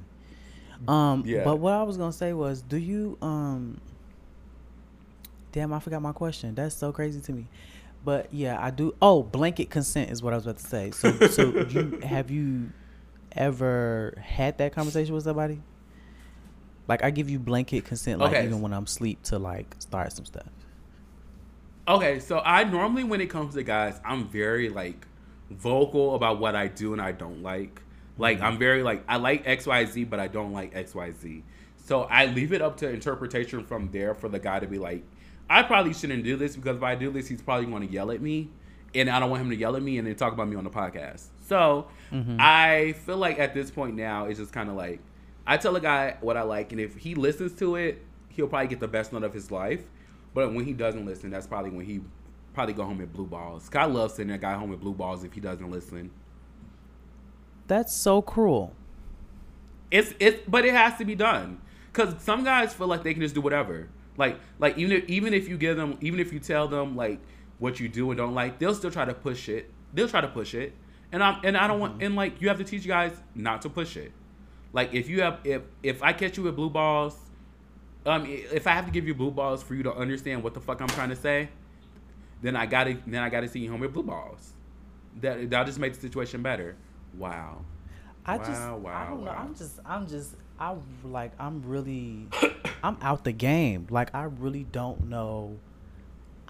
Um, 0.89 1.23
Yeah. 1.27 1.45
but 1.45 1.57
what 1.57 1.73
I 1.75 1.83
was 1.83 1.97
gonna 1.97 2.13
say 2.13 2.33
was, 2.33 2.63
do 2.63 2.77
you 2.77 3.17
um? 3.23 3.81
Damn, 5.53 5.73
I 5.73 5.81
forgot 5.81 6.01
my 6.01 6.13
question. 6.13 6.55
That's 6.55 6.75
so 6.75 6.93
crazy 6.93 7.21
to 7.23 7.33
me. 7.33 7.47
But 8.05 8.33
yeah, 8.33 8.59
I 8.61 8.71
do. 8.71 8.95
Oh, 9.03 9.23
blanket 9.23 9.71
consent 9.71 10.11
is 10.11 10.23
what 10.23 10.33
I 10.33 10.37
was 10.37 10.47
about 10.47 10.59
to 10.59 10.67
say. 10.67 10.91
So, 10.91 11.13
so 11.29 11.61
you 11.69 12.01
have 12.03 12.31
you 12.31 12.71
ever 13.33 14.15
had 14.21 14.59
that 14.59 14.75
conversation 14.75 15.15
with 15.15 15.25
somebody? 15.25 15.61
Like, 16.89 17.05
I 17.05 17.11
give 17.11 17.31
you 17.31 17.39
blanket 17.39 17.85
consent, 17.85 18.19
like 18.19 18.33
Okay. 18.33 18.45
even 18.45 18.61
when 18.63 18.73
I'm 18.73 18.85
asleep, 18.85 19.23
to 19.25 19.39
like 19.39 19.77
start 19.79 20.13
some 20.13 20.25
stuff. 20.25 20.49
Okay, 21.87 22.21
so 22.21 22.41
I 22.45 22.65
normally 22.65 23.05
when 23.05 23.21
it 23.21 23.27
comes 23.31 23.55
to 23.55 23.63
guys, 23.63 24.01
I'm 24.05 24.29
very 24.29 24.69
like 24.69 25.07
vocal 25.51 26.15
about 26.15 26.39
what 26.39 26.55
I 26.55 26.69
do 26.69 26.93
and 26.93 27.03
I 27.03 27.13
don't 27.13 27.43
like. 27.43 27.83
Like 28.19 28.39
mm-hmm. 28.39 28.47
I'm 28.47 28.59
very 28.59 28.83
like 28.83 29.05
I 29.09 29.17
like 29.17 29.45
XYZ 29.45 30.09
but 30.09 30.21
I 30.21 30.29
don't 30.29 30.53
like 30.53 30.75
XYZ. 30.75 31.43
So 31.85 32.03
I 32.03 32.27
leave 32.27 32.53
it 32.53 32.63
up 32.63 32.77
to 32.79 32.89
interpretation 32.89 33.65
from 33.65 33.91
there 33.91 34.15
for 34.15 34.29
the 34.29 34.39
guy 34.39 34.61
to 34.61 34.67
be 34.67 34.79
like, 34.79 35.03
I 35.51 35.65
probably 35.65 35.93
shouldn't 35.93 36.23
do 36.23 36.37
this 36.37 36.55
because 36.55 36.77
if 36.77 36.83
I 36.85 36.95
do 36.95 37.11
this, 37.11 37.27
he's 37.27 37.43
probably 37.43 37.67
going 37.67 37.87
to 37.87 37.93
yell 37.93 38.13
at 38.13 38.23
me, 38.23 38.49
and 38.95 39.11
I 39.11 39.19
don't 39.19 39.31
want 39.31 39.43
him 39.43 39.51
to 39.51 39.57
yell 39.57 39.75
at 39.75 39.83
me 39.83 39.99
and 39.99 40.07
then 40.07 40.15
talk 40.15 40.33
about 40.33 40.49
me 40.49 40.55
on 40.55 40.63
the 40.63 40.71
podcast. 40.71 41.27
So 41.41 41.89
mm-hmm. 42.13 42.37
I 42.39 42.95
feel 43.05 43.17
like 43.17 43.41
at 43.41 43.53
this 43.53 43.69
point 43.69 43.97
now 43.97 44.27
it's 44.27 44.39
just 44.39 44.53
kind 44.53 44.71
of 44.71 44.77
like 44.77 45.01
I 45.45 45.57
tell 45.57 45.75
a 45.75 45.81
guy 45.81 46.17
what 46.21 46.37
I 46.37 46.43
like, 46.43 46.71
and 46.71 46.81
if 46.81 46.97
he 46.97 47.17
listens 47.17 47.53
to 47.59 47.75
it, 47.75 48.01
he'll 48.29 48.47
probably 48.47 48.69
get 48.69 48.79
the 48.79 48.89
best 48.89 49.13
nut 49.13 49.25
of 49.25 49.35
his 49.35 49.51
life. 49.51 49.83
But 50.33 50.55
when 50.55 50.65
he 50.65 50.73
doesn't 50.73 51.05
listen, 51.05 51.31
that's 51.31 51.49
probably 51.49 51.71
when 51.71 51.85
he 51.85 52.01
probably 52.55 52.75
go 52.75 52.85
home 52.85 52.99
with 52.99 53.13
blue 53.13 53.27
balls. 53.27 53.69
I 53.75 53.87
love 53.87 54.13
sending 54.13 54.35
a 54.35 54.39
guy 54.39 54.55
home 54.55 54.71
with 54.71 54.81
blue 54.81 54.95
balls 54.95 55.25
if 55.25 55.33
he 55.33 55.41
doesn't 55.41 55.69
listen. 55.69 56.13
That's 57.67 58.01
so 58.01 58.23
cruel. 58.23 58.73
It's 59.91 60.15
it's 60.21 60.43
but 60.47 60.65
it 60.65 60.75
has 60.75 60.97
to 60.99 61.05
be 61.05 61.17
done 61.17 61.61
because 61.93 62.23
some 62.23 62.45
guys 62.45 62.73
feel 62.73 62.87
like 62.87 63.03
they 63.03 63.13
can 63.13 63.23
just 63.23 63.35
do 63.35 63.41
whatever. 63.41 63.89
Like 64.17 64.39
like 64.59 64.77
even 64.79 64.93
if, 64.93 65.09
even 65.09 65.35
if 65.35 65.49
you 65.49 65.57
give 65.57 65.77
them 65.77 65.97
even 66.01 66.21
if 66.21 66.33
you 66.33 66.39
tell 66.41 66.69
them 66.69 66.97
like 66.97 67.21
what 67.59 67.81
you 67.81 67.89
do 67.89 68.11
and 68.11 68.19
don't 68.19 68.35
like, 68.35 68.59
they'll 68.59 68.75
still 68.75 68.91
try 68.91 69.05
to 69.05 69.15
push 69.15 69.49
it. 69.49 69.71
They'll 69.93 70.09
try 70.09 70.21
to 70.21 70.29
push 70.29 70.55
it, 70.55 70.73
and 71.13 71.23
I'm 71.23 71.41
and 71.45 71.57
I 71.57 71.67
don't 71.67 71.81
want 71.81 72.03
and 72.03 72.17
like 72.17 72.41
you 72.41 72.49
have 72.49 72.59
to 72.59 72.65
teach 72.65 72.87
guys 72.87 73.13
not 73.35 73.63
to 73.63 73.69
push 73.69 73.97
it. 73.97 74.13
Like 74.73 74.95
if 74.95 75.09
you 75.09 75.23
have 75.23 75.41
if 75.45 75.63
if 75.83 76.03
I 76.03 76.13
catch 76.13 76.37
you 76.37 76.45
with 76.45 76.57
blue 76.57 76.71
balls, 76.71 77.17
um 78.07 78.27
if 78.27 78.67
I 78.67 78.73
have 78.73 78.87
to 78.87 78.93
give 78.93 79.07
you 79.07 79.15
blue 79.15 79.31
balls 79.31 79.63
for 79.63 79.75
you 79.75 79.83
to 79.85 79.93
understand 79.95 80.43
what 80.43 80.55
the 80.55 80.61
fuck 80.61 80.81
I'm 80.81 80.89
trying 80.89 81.11
to 81.11 81.17
say, 81.17 81.49
then 82.43 82.57
I 82.57 82.67
gotta 82.67 82.99
then 83.07 83.23
I 83.23 83.29
gotta 83.31 83.49
see 83.49 83.61
you 83.61 83.71
home 83.71 83.81
with 83.81 83.93
blue 83.93 84.03
balls. 84.05 84.53
That 85.21 85.51
that'll 85.51 85.67
just 85.67 85.79
make 85.79 85.95
the 85.95 86.01
situation 86.01 86.43
better. 86.43 86.77
Wow. 87.15 87.65
I 88.25 88.37
Wow, 88.37 88.45
just, 88.45 88.69
wow, 88.79 88.93
I 88.95 89.09
don't 89.09 89.25
know. 89.25 89.31
I'm 89.31 89.55
just, 89.55 89.81
I'm 89.85 90.07
just, 90.07 90.37
I 90.61 90.75
like, 91.05 91.33
I'm 91.39 91.63
really, 91.67 92.27
I'm 92.83 92.97
out 93.01 93.25
the 93.25 93.33
game. 93.33 93.87
Like, 93.91 94.15
I 94.15 94.25
really 94.25 94.65
don't 94.71 95.09
know. 95.09 95.59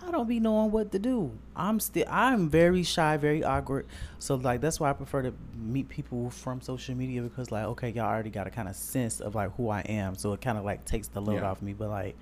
I 0.02 0.10
don't 0.10 0.26
be 0.26 0.40
knowing 0.40 0.70
what 0.72 0.92
to 0.92 0.98
do. 0.98 1.30
I'm 1.54 1.78
still, 1.78 2.06
I'm 2.08 2.48
very 2.48 2.82
shy, 2.82 3.18
very 3.18 3.44
awkward. 3.44 3.86
So 4.18 4.34
like, 4.36 4.62
that's 4.62 4.80
why 4.80 4.88
I 4.90 4.94
prefer 4.94 5.22
to 5.22 5.34
meet 5.54 5.88
people 5.90 6.30
from 6.30 6.62
social 6.62 6.94
media 6.94 7.20
because 7.20 7.50
like, 7.52 7.66
okay, 7.66 7.90
y'all 7.90 8.06
already 8.06 8.30
got 8.30 8.46
a 8.46 8.50
kind 8.50 8.66
of 8.66 8.76
sense 8.76 9.20
of 9.20 9.34
like 9.34 9.54
who 9.56 9.68
I 9.68 9.80
am. 9.80 10.14
So 10.16 10.32
it 10.32 10.40
kind 10.40 10.56
of 10.56 10.64
like 10.64 10.86
takes 10.86 11.08
the 11.08 11.20
load 11.20 11.36
Yeah. 11.42 11.50
off 11.50 11.60
me. 11.60 11.74
But 11.74 11.90
like, 11.90 12.16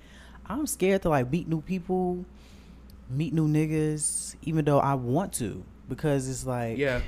I'm 0.45 0.67
scared 0.67 1.03
to 1.03 1.09
like 1.09 1.31
meet 1.31 1.47
new 1.47 1.61
people, 1.61 2.25
meet 3.09 3.33
new 3.33 3.47
niggas, 3.47 4.35
even 4.41 4.65
though 4.65 4.79
I 4.79 4.95
want 4.95 5.31
to 5.35 5.63
because 5.87 6.27
it's 6.29 6.45
like, 6.45 6.77
Yeah. 6.77 7.01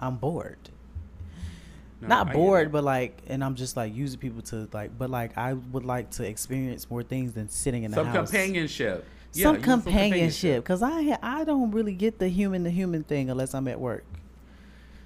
I'm 0.00 0.16
bored 0.16 0.58
No, 2.00 2.08
not 2.08 2.26
get 2.26 2.34
bored, 2.34 2.72
but 2.72 2.84
like, 2.84 3.22
and 3.26 3.42
I'm 3.42 3.54
just 3.54 3.76
like 3.76 3.94
using 3.94 4.18
people 4.20 4.42
to 4.42 4.68
like, 4.72 4.96
but 4.98 5.08
like, 5.10 5.36
I 5.38 5.54
would 5.54 5.84
like 5.84 6.10
to 6.12 6.24
experience 6.28 6.90
more 6.90 7.02
things 7.02 7.32
than 7.32 7.48
sitting 7.48 7.84
in 7.84 7.90
the 7.90 7.96
some 7.96 8.06
house. 8.06 8.30
companionship. 8.30 9.06
Yeah, 9.32 9.42
some 9.44 9.60
companionship, 9.62 10.62
because 10.62 10.82
I 10.82 11.18
I 11.22 11.44
don't 11.44 11.70
really 11.70 11.94
get 11.94 12.18
the 12.18 12.28
human 12.28 12.64
to 12.64 12.70
human 12.70 13.02
thing 13.04 13.28
unless 13.30 13.54
I'm 13.54 13.66
at 13.68 13.80
work. 13.80 14.04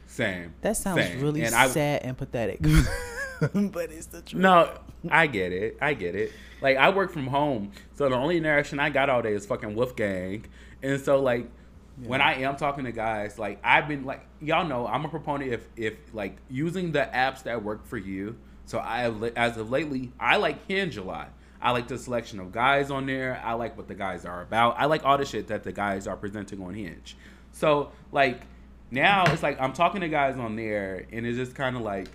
Same. 0.06 0.52
That 0.62 0.76
sounds 0.76 1.02
Same. 1.04 1.20
really 1.20 1.42
And 1.42 1.54
I- 1.54 1.68
sad 1.68 2.02
and 2.02 2.16
pathetic, 2.18 2.60
but 3.52 3.90
it's 3.90 4.06
the 4.06 4.22
truth. 4.22 4.40
No, 4.42 4.72
I 5.08 5.26
get 5.28 5.52
it. 5.52 5.78
I 5.80 5.94
get 5.94 6.14
it. 6.14 6.32
Like 6.60 6.76
I 6.76 6.90
work 6.90 7.12
from 7.12 7.26
home, 7.28 7.70
so 7.94 8.08
the 8.08 8.16
only 8.16 8.36
interaction 8.36 8.78
I 8.80 8.90
got 8.90 9.08
all 9.08 9.22
day 9.22 9.32
is 9.32 9.46
fucking 9.46 9.74
Wolfgang, 9.74 10.44
and 10.82 11.00
so 11.00 11.20
like 11.20 11.48
when 12.04 12.20
I 12.20 12.42
am 12.42 12.56
talking 12.56 12.84
to 12.84 12.92
guys, 12.92 13.38
like 13.38 13.58
I've 13.62 13.88
been 13.88 14.04
like 14.04 14.24
y'all 14.40 14.66
know 14.66 14.86
I'm 14.86 15.04
a 15.04 15.08
proponent 15.08 15.52
if 15.52 15.66
if 15.76 15.94
like 16.12 16.36
using 16.48 16.92
the 16.92 17.08
apps 17.12 17.42
that 17.44 17.62
work 17.62 17.86
for 17.86 17.96
you. 17.98 18.36
So 18.66 18.78
I 18.78 19.00
have 19.00 19.22
as 19.36 19.56
of 19.56 19.70
lately 19.70 20.12
I 20.18 20.36
like 20.36 20.66
Hinge 20.66 20.96
a 20.96 21.02
lot. 21.02 21.32
I 21.62 21.72
like 21.72 21.88
the 21.88 21.98
selection 21.98 22.40
of 22.40 22.52
guys 22.52 22.90
on 22.90 23.06
there. 23.06 23.40
I 23.44 23.52
like 23.52 23.76
what 23.76 23.86
the 23.86 23.94
guys 23.94 24.24
are 24.24 24.40
about. 24.40 24.76
I 24.78 24.86
like 24.86 25.04
all 25.04 25.18
the 25.18 25.26
shit 25.26 25.48
that 25.48 25.62
the 25.62 25.72
guys 25.72 26.06
are 26.06 26.16
presenting 26.16 26.62
on 26.62 26.74
Hinge. 26.74 27.16
So 27.52 27.92
like 28.12 28.42
now 28.90 29.24
it's 29.32 29.42
like 29.42 29.60
I'm 29.60 29.72
talking 29.72 30.00
to 30.00 30.08
guys 30.08 30.38
on 30.38 30.56
there, 30.56 31.06
and 31.12 31.26
it's 31.26 31.36
just 31.36 31.54
kind 31.54 31.76
of 31.76 31.82
like 31.82 32.08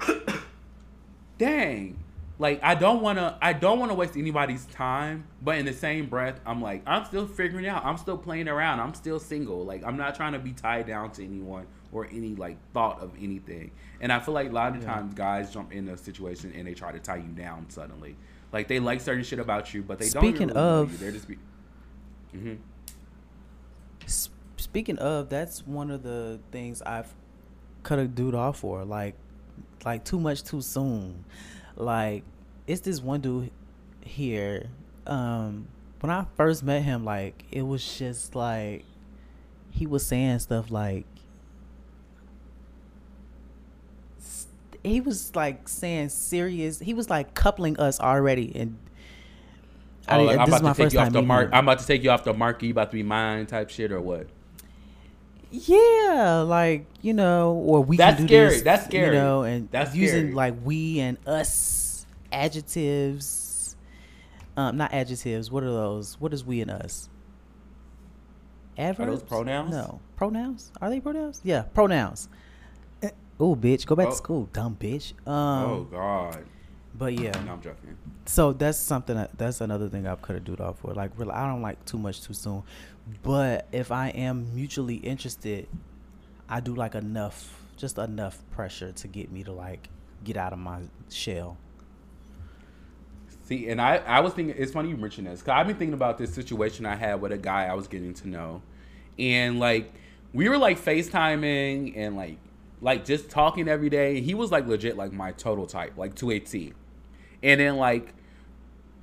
dang 1.38 2.01
like 2.42 2.58
i 2.62 2.74
don't 2.74 3.00
want 3.02 3.18
to 3.18 3.36
i 3.40 3.52
don't 3.52 3.78
want 3.78 3.90
to 3.90 3.94
waste 3.94 4.16
anybody's 4.16 4.64
time 4.66 5.24
but 5.42 5.58
in 5.58 5.64
the 5.66 5.72
same 5.72 6.06
breath 6.06 6.40
i'm 6.44 6.60
like 6.60 6.82
i'm 6.86 7.04
still 7.04 7.26
figuring 7.26 7.66
out. 7.66 7.84
I'm 7.84 7.96
still 7.98 8.18
playing 8.18 8.48
around. 8.48 8.80
I'm 8.80 8.94
still 8.94 9.18
single. 9.20 9.64
Like 9.64 9.82
i'm 9.84 9.96
not 9.96 10.14
trying 10.14 10.32
to 10.32 10.38
be 10.38 10.52
tied 10.52 10.86
down 10.86 11.10
to 11.12 11.24
anyone 11.24 11.66
or 11.92 12.06
any 12.06 12.34
like 12.44 12.56
thought 12.72 13.00
of 13.00 13.10
anything. 13.20 13.70
And 14.00 14.12
i 14.12 14.18
feel 14.18 14.34
like 14.34 14.48
a 14.50 14.52
lot 14.52 14.74
of 14.76 14.84
times 14.84 15.14
guys 15.14 15.52
jump 15.52 15.72
in 15.72 15.88
a 15.88 15.96
situation 15.96 16.52
and 16.56 16.66
they 16.66 16.74
try 16.74 16.90
to 16.92 16.98
tie 16.98 17.16
you 17.26 17.32
down 17.44 17.70
suddenly. 17.70 18.16
Like 18.52 18.66
they 18.68 18.80
like 18.80 19.00
certain 19.00 19.24
shit 19.24 19.38
about 19.38 19.72
you 19.74 19.82
but 19.82 19.98
they 19.98 20.08
don't 20.08 20.22
Speaking 20.24 20.48
really 20.48 20.60
of- 20.60 20.92
you. 20.92 20.98
they're 20.98 21.12
just 21.12 21.28
be 21.28 21.38
hmm 22.32 22.54
S- 24.04 24.30
Speaking 24.56 24.98
of, 24.98 25.28
that's 25.28 25.66
one 25.66 25.90
of 25.90 26.02
the 26.02 26.40
things 26.50 26.82
I've 26.82 27.12
cut 27.82 27.98
a 27.98 28.06
dude 28.06 28.34
off 28.34 28.60
for. 28.60 28.84
Like, 28.84 29.14
like 29.84 30.04
too 30.04 30.20
much 30.20 30.44
too 30.44 30.60
soon. 30.60 31.24
Like, 31.76 32.22
it's 32.66 32.80
this 32.82 33.00
one 33.00 33.20
dude 33.20 33.50
here. 34.02 34.66
Um, 35.06 35.66
when 36.00 36.10
I 36.10 36.26
first 36.36 36.62
met 36.62 36.82
him, 36.82 37.04
like 37.04 37.44
it 37.50 37.62
was 37.62 37.98
just 37.98 38.34
like 38.34 38.84
he 39.70 39.86
was 39.86 40.04
saying 40.06 40.38
stuff 40.40 40.70
like 40.70 41.06
he 44.82 45.00
was 45.00 45.34
like 45.36 45.68
saying 45.68 46.08
serious. 46.08 46.78
He 46.80 46.94
was 46.94 47.08
like 47.08 47.34
coupling 47.34 47.78
us 47.78 48.00
already, 48.00 48.52
and 48.56 48.76
I 50.08 50.18
Oh, 50.18 50.24
like, 50.24 50.38
I'm 50.38 50.46
this 50.46 50.54
is 50.56 50.60
about 50.60 50.62
my 50.62 50.72
to 50.72 50.82
take 50.84 50.92
you 50.92 50.98
off 50.98 51.12
the 51.12 51.22
mark. 51.22 51.46
him. 51.48 51.54
I'm 51.54 51.64
about 51.68 51.78
to 51.80 51.86
take 51.86 52.02
you 52.02 52.10
off 52.10 52.24
the 52.24 52.34
mark. 52.34 52.62
You 52.62 52.70
about 52.72 52.90
to 52.90 52.96
be 52.96 53.02
mine, 53.04 53.46
type 53.46 53.70
shit, 53.70 53.92
or 53.92 54.00
what? 54.00 54.26
Yeah, 55.50 56.44
like 56.46 56.86
you 57.00 57.12
know, 57.14 57.52
or 57.52 57.82
we 57.82 57.96
That's 57.96 58.16
can 58.16 58.26
do 58.26 58.34
scary. 58.34 58.48
this. 58.50 58.62
That's 58.62 58.84
scary. 58.86 59.14
You 59.16 59.22
know, 59.22 59.42
and 59.42 59.68
That's 59.70 59.94
using 59.94 60.20
scary. 60.20 60.32
like 60.34 60.54
we 60.64 60.98
and 60.98 61.18
us 61.26 61.50
adjectives. 62.32 63.76
Um, 64.56 64.76
not 64.76 64.92
adjectives. 64.92 65.50
What 65.50 65.62
are 65.62 65.70
those? 65.72 66.20
What 66.20 66.32
is 66.34 66.44
we 66.44 66.60
and 66.60 66.70
us? 66.70 67.08
Adverbs. 68.78 69.22
pronouns? 69.22 69.70
No, 69.70 70.00
pronouns. 70.16 70.72
Are 70.80 70.88
they 70.90 71.00
pronouns? 71.00 71.40
Yeah, 71.44 71.62
pronouns. 71.62 72.28
Oh, 73.40 73.56
bitch, 73.56 73.86
go 73.86 73.96
back 73.96 74.06
Oh. 74.06 74.10
to 74.10 74.16
school, 74.16 74.48
dumb 74.52 74.76
bitch. 74.78 75.14
oh 75.26 75.32
Um, 75.32 75.88
God. 75.90 76.44
But 76.94 77.14
yeah, 77.18 77.32
No, 77.44 77.52
I'm 77.54 77.60
joking. 77.62 77.96
so 78.26 78.52
that's 78.52 78.78
something 78.78 79.16
that, 79.16 79.36
that's 79.36 79.60
another 79.60 79.88
thing 79.88 80.06
I 80.06 80.14
could 80.14 80.36
have 80.36 80.44
do 80.44 80.54
off 80.62 80.78
for. 80.78 80.94
Like, 80.94 81.10
really, 81.18 81.32
I 81.32 81.46
don't 81.48 81.62
like 81.62 81.82
too 81.84 81.98
much 81.98 82.22
too 82.22 82.34
soon. 82.34 82.62
But 83.22 83.66
if 83.72 83.90
I 83.90 84.08
am 84.10 84.54
mutually 84.54 84.96
interested, 84.96 85.66
I 86.48 86.60
do 86.60 86.74
like 86.74 86.94
enough, 86.94 87.62
just 87.76 87.98
enough 87.98 88.38
pressure 88.52 88.92
to 88.92 89.08
get 89.08 89.32
me 89.32 89.42
to 89.44 89.52
like 89.52 89.88
get 90.22 90.36
out 90.36 90.52
of 90.52 90.58
my 90.58 90.80
shell. 91.10 91.56
See, 93.44 93.68
and 93.68 93.80
I, 93.80 93.96
I 93.96 94.20
was 94.20 94.34
thinking, 94.34 94.54
it's 94.56 94.72
funny 94.72 94.90
you 94.90 94.96
mentioned 94.96 95.26
this, 95.26 95.40
because 95.40 95.52
I've 95.52 95.66
been 95.66 95.76
thinking 95.76 95.94
about 95.94 96.16
this 96.16 96.32
situation 96.32 96.86
I 96.86 96.94
had 96.94 97.20
with 97.20 97.32
a 97.32 97.38
guy 97.38 97.64
I 97.64 97.74
was 97.74 97.88
getting 97.88 98.14
to 98.14 98.28
know. 98.28 98.62
And, 99.18 99.58
like, 99.58 99.92
we 100.32 100.48
were, 100.48 100.58
like, 100.58 100.78
FaceTiming 100.78 101.94
and, 101.96 102.16
like, 102.16 102.38
like 102.80 103.04
just 103.04 103.30
talking 103.30 103.68
every 103.68 103.90
day. 103.90 104.20
He 104.20 104.34
was, 104.34 104.52
like, 104.52 104.66
legit, 104.66 104.96
like, 104.96 105.12
my 105.12 105.32
total 105.32 105.66
type, 105.66 105.98
like, 105.98 106.14
to 106.16 106.30
a 106.30 106.38
T. 106.38 106.72
And 107.42 107.60
then, 107.60 107.76
like, 107.76 108.14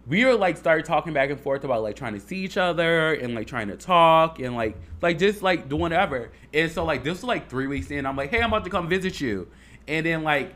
we 0.08 0.24
were, 0.24 0.36
like, 0.36 0.56
started 0.56 0.86
talking 0.86 1.14
back 1.14 1.30
and 1.30 1.40
forth 1.40 1.66
about, 1.66 1.84
like, 1.84 1.98
trying 1.98 2.14
to 2.14 2.20
see 2.20 2.38
each 2.38 2.58
other 2.58 3.14
and, 3.14 3.36
like, 3.36 3.46
trying 3.46 3.68
to 3.68 3.76
talk 3.76 4.40
and, 4.40 4.56
like, 4.56 4.78
like, 5.02 5.20
just, 5.20 5.42
like, 5.42 5.68
doing 5.68 5.82
whatever. 5.82 6.32
And 6.54 6.72
so, 6.72 6.86
like, 6.86 7.04
this 7.04 7.18
was, 7.18 7.26
like, 7.26 7.50
three 7.50 7.68
weeks 7.68 7.92
in. 7.92 8.06
I'm 8.06 8.16
like, 8.16 8.32
hey, 8.32 8.42
I'm 8.42 8.52
about 8.52 8.64
to 8.64 8.70
come 8.70 8.88
visit 8.88 9.20
you. 9.20 9.50
And 9.88 10.06
then, 10.06 10.24
like, 10.24 10.56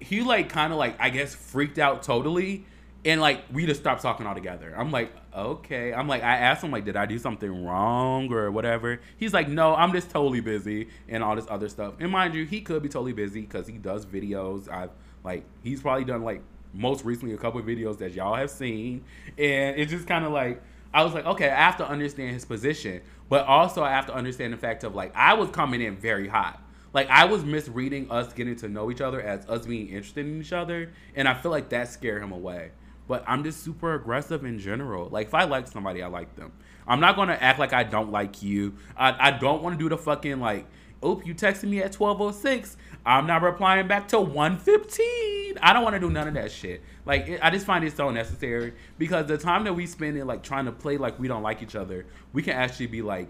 he 0.00 0.22
like 0.22 0.48
kind 0.48 0.72
of 0.72 0.78
like 0.78 0.96
I 1.00 1.10
guess 1.10 1.34
freaked 1.34 1.78
out 1.78 2.02
totally, 2.02 2.64
and 3.04 3.20
like 3.20 3.44
we 3.52 3.66
just 3.66 3.80
stopped 3.80 4.02
talking 4.02 4.26
altogether. 4.26 4.74
I'm 4.76 4.90
like, 4.90 5.12
okay. 5.34 5.92
I'm 5.92 6.08
like, 6.08 6.22
I 6.22 6.36
asked 6.36 6.62
him 6.62 6.70
like, 6.70 6.84
did 6.84 6.96
I 6.96 7.06
do 7.06 7.18
something 7.18 7.64
wrong 7.64 8.32
or 8.32 8.50
whatever? 8.50 9.00
He's 9.16 9.32
like, 9.32 9.48
no, 9.48 9.74
I'm 9.74 9.92
just 9.92 10.10
totally 10.10 10.40
busy 10.40 10.88
and 11.08 11.22
all 11.22 11.36
this 11.36 11.46
other 11.48 11.68
stuff. 11.68 11.94
And 12.00 12.10
mind 12.10 12.34
you, 12.34 12.44
he 12.44 12.60
could 12.60 12.82
be 12.82 12.88
totally 12.88 13.12
busy 13.12 13.42
because 13.42 13.66
he 13.66 13.78
does 13.78 14.06
videos. 14.06 14.68
I've 14.70 14.90
like 15.24 15.44
he's 15.62 15.80
probably 15.80 16.04
done 16.04 16.22
like 16.22 16.42
most 16.72 17.04
recently 17.04 17.34
a 17.34 17.38
couple 17.38 17.60
videos 17.62 17.98
that 17.98 18.12
y'all 18.12 18.34
have 18.34 18.50
seen, 18.50 19.04
and 19.36 19.78
it's 19.78 19.90
just 19.90 20.06
kind 20.06 20.24
of 20.24 20.32
like. 20.32 20.62
I 20.90 21.04
was 21.04 21.12
like, 21.12 21.26
okay, 21.26 21.50
I 21.50 21.56
have 21.56 21.76
to 21.76 21.86
understand 21.86 22.32
his 22.32 22.46
position, 22.46 23.02
but 23.28 23.44
also 23.44 23.82
I 23.82 23.90
have 23.90 24.06
to 24.06 24.14
understand 24.14 24.54
the 24.54 24.56
fact 24.56 24.84
of 24.84 24.94
like 24.94 25.14
I 25.14 25.34
was 25.34 25.50
coming 25.50 25.82
in 25.82 25.96
very 25.96 26.28
hot. 26.28 26.62
Like 26.92 27.08
I 27.10 27.24
was 27.26 27.44
misreading 27.44 28.10
us 28.10 28.32
getting 28.32 28.56
to 28.56 28.68
know 28.68 28.90
each 28.90 29.00
other 29.00 29.20
as 29.20 29.46
us 29.48 29.66
being 29.66 29.88
interested 29.88 30.26
in 30.26 30.40
each 30.40 30.52
other, 30.52 30.92
and 31.14 31.28
I 31.28 31.34
feel 31.34 31.50
like 31.50 31.68
that 31.70 31.88
scared 31.88 32.22
him 32.22 32.32
away. 32.32 32.70
But 33.06 33.24
I'm 33.26 33.42
just 33.42 33.62
super 33.62 33.94
aggressive 33.94 34.44
in 34.44 34.58
general. 34.58 35.08
Like 35.08 35.28
if 35.28 35.34
I 35.34 35.44
like 35.44 35.66
somebody, 35.66 36.02
I 36.02 36.08
like 36.08 36.36
them. 36.36 36.52
I'm 36.86 37.00
not 37.00 37.16
gonna 37.16 37.38
act 37.40 37.58
like 37.58 37.72
I 37.72 37.84
don't 37.84 38.10
like 38.10 38.42
you. 38.42 38.74
I, 38.96 39.28
I 39.28 39.30
don't 39.32 39.62
want 39.62 39.78
to 39.78 39.82
do 39.82 39.88
the 39.88 39.98
fucking 39.98 40.40
like, 40.40 40.66
oop, 41.04 41.26
you 41.26 41.34
texted 41.34 41.68
me 41.68 41.82
at 41.82 41.92
12:06. 41.92 42.76
I'm 43.04 43.26
not 43.26 43.42
replying 43.42 43.86
back 43.88 44.08
till 44.08 44.26
1:15. 44.26 45.58
I 45.60 45.72
don't 45.72 45.82
want 45.82 45.94
to 45.94 46.00
do 46.00 46.10
none 46.10 46.28
of 46.28 46.34
that 46.34 46.50
shit. 46.50 46.82
Like 47.04 47.28
it, 47.28 47.40
I 47.42 47.50
just 47.50 47.66
find 47.66 47.84
it 47.84 47.96
so 47.96 48.10
necessary 48.10 48.74
because 48.98 49.26
the 49.26 49.38
time 49.38 49.64
that 49.64 49.74
we 49.74 49.86
spend 49.86 50.16
in 50.16 50.26
like 50.26 50.42
trying 50.42 50.66
to 50.66 50.72
play 50.72 50.96
like 50.96 51.18
we 51.18 51.28
don't 51.28 51.42
like 51.42 51.62
each 51.62 51.76
other, 51.76 52.06
we 52.32 52.42
can 52.42 52.54
actually 52.54 52.86
be 52.86 53.02
like 53.02 53.28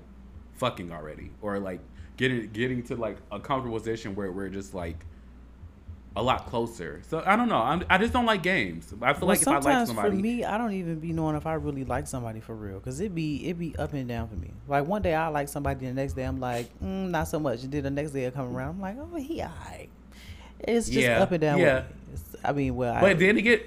fucking 0.55 0.91
already 0.91 1.31
or 1.41 1.59
like 1.59 1.81
getting 2.19 2.51
getting 2.53 2.83
to 2.85 2.97
like 2.97 3.17
a 3.33 3.41
comfortable 3.41 3.79
position 3.79 4.15
where 4.15 4.31
we're 4.31 4.51
just 4.51 4.75
like 4.75 4.97
a 6.17 6.23
lot 6.23 6.47
closer. 6.47 7.01
So 7.09 7.23
I 7.25 7.37
don't 7.37 7.49
know. 7.49 7.59
I'm, 7.59 7.85
I 7.89 7.97
just 7.97 8.13
don't 8.13 8.27
like 8.27 8.43
games. 8.43 8.93
I 9.01 9.13
feel 9.13 9.21
Well, 9.21 9.29
like 9.37 9.41
if 9.43 9.47
I 9.49 9.59
like 9.59 9.87
somebody, 9.87 10.11
for 10.11 10.17
me, 10.17 10.45
I 10.45 10.59
don't 10.59 10.73
even 10.73 10.99
be 10.99 11.13
knowing 11.13 11.37
if 11.37 11.47
I 11.47 11.55
really 11.55 11.85
like 11.85 12.09
somebody 12.09 12.41
for 12.41 12.55
real, 12.57 12.81
cause 12.81 12.99
it 13.01 13.15
be 13.15 13.47
it 13.49 13.59
be 13.59 13.77
up 13.77 13.93
and 13.93 14.09
down 14.09 14.29
for 14.29 14.35
me. 14.35 14.51
Like 14.67 14.87
one 14.87 15.01
day 15.01 15.15
I 15.15 15.29
like 15.29 15.49
somebody, 15.49 15.87
the 15.87 15.93
next 15.95 16.15
day 16.15 16.25
I'm 16.25 16.41
like, 16.41 16.67
mm, 16.81 17.09
not 17.11 17.29
so 17.29 17.39
much. 17.39 17.63
And 17.63 17.73
then 17.73 17.85
the 17.85 17.91
next 17.91 18.11
day 18.11 18.27
I 18.27 18.31
come 18.31 18.55
around, 18.55 18.71
I'm 18.71 18.81
like, 18.81 18.97
oh 18.99 19.17
he 19.17 19.41
alright. 19.43 19.89
It's 20.61 20.87
just 20.89 20.99
Yeah, 21.07 21.23
up 21.23 21.31
and 21.31 21.41
down. 21.41 21.59
yeah. 21.61 21.85
with 22.11 22.33
me. 22.35 22.41
I 22.45 22.53
mean, 22.53 22.75
well, 22.75 22.95
I, 22.95 23.01
but 23.01 23.19
then 23.21 23.37
again, 23.37 23.61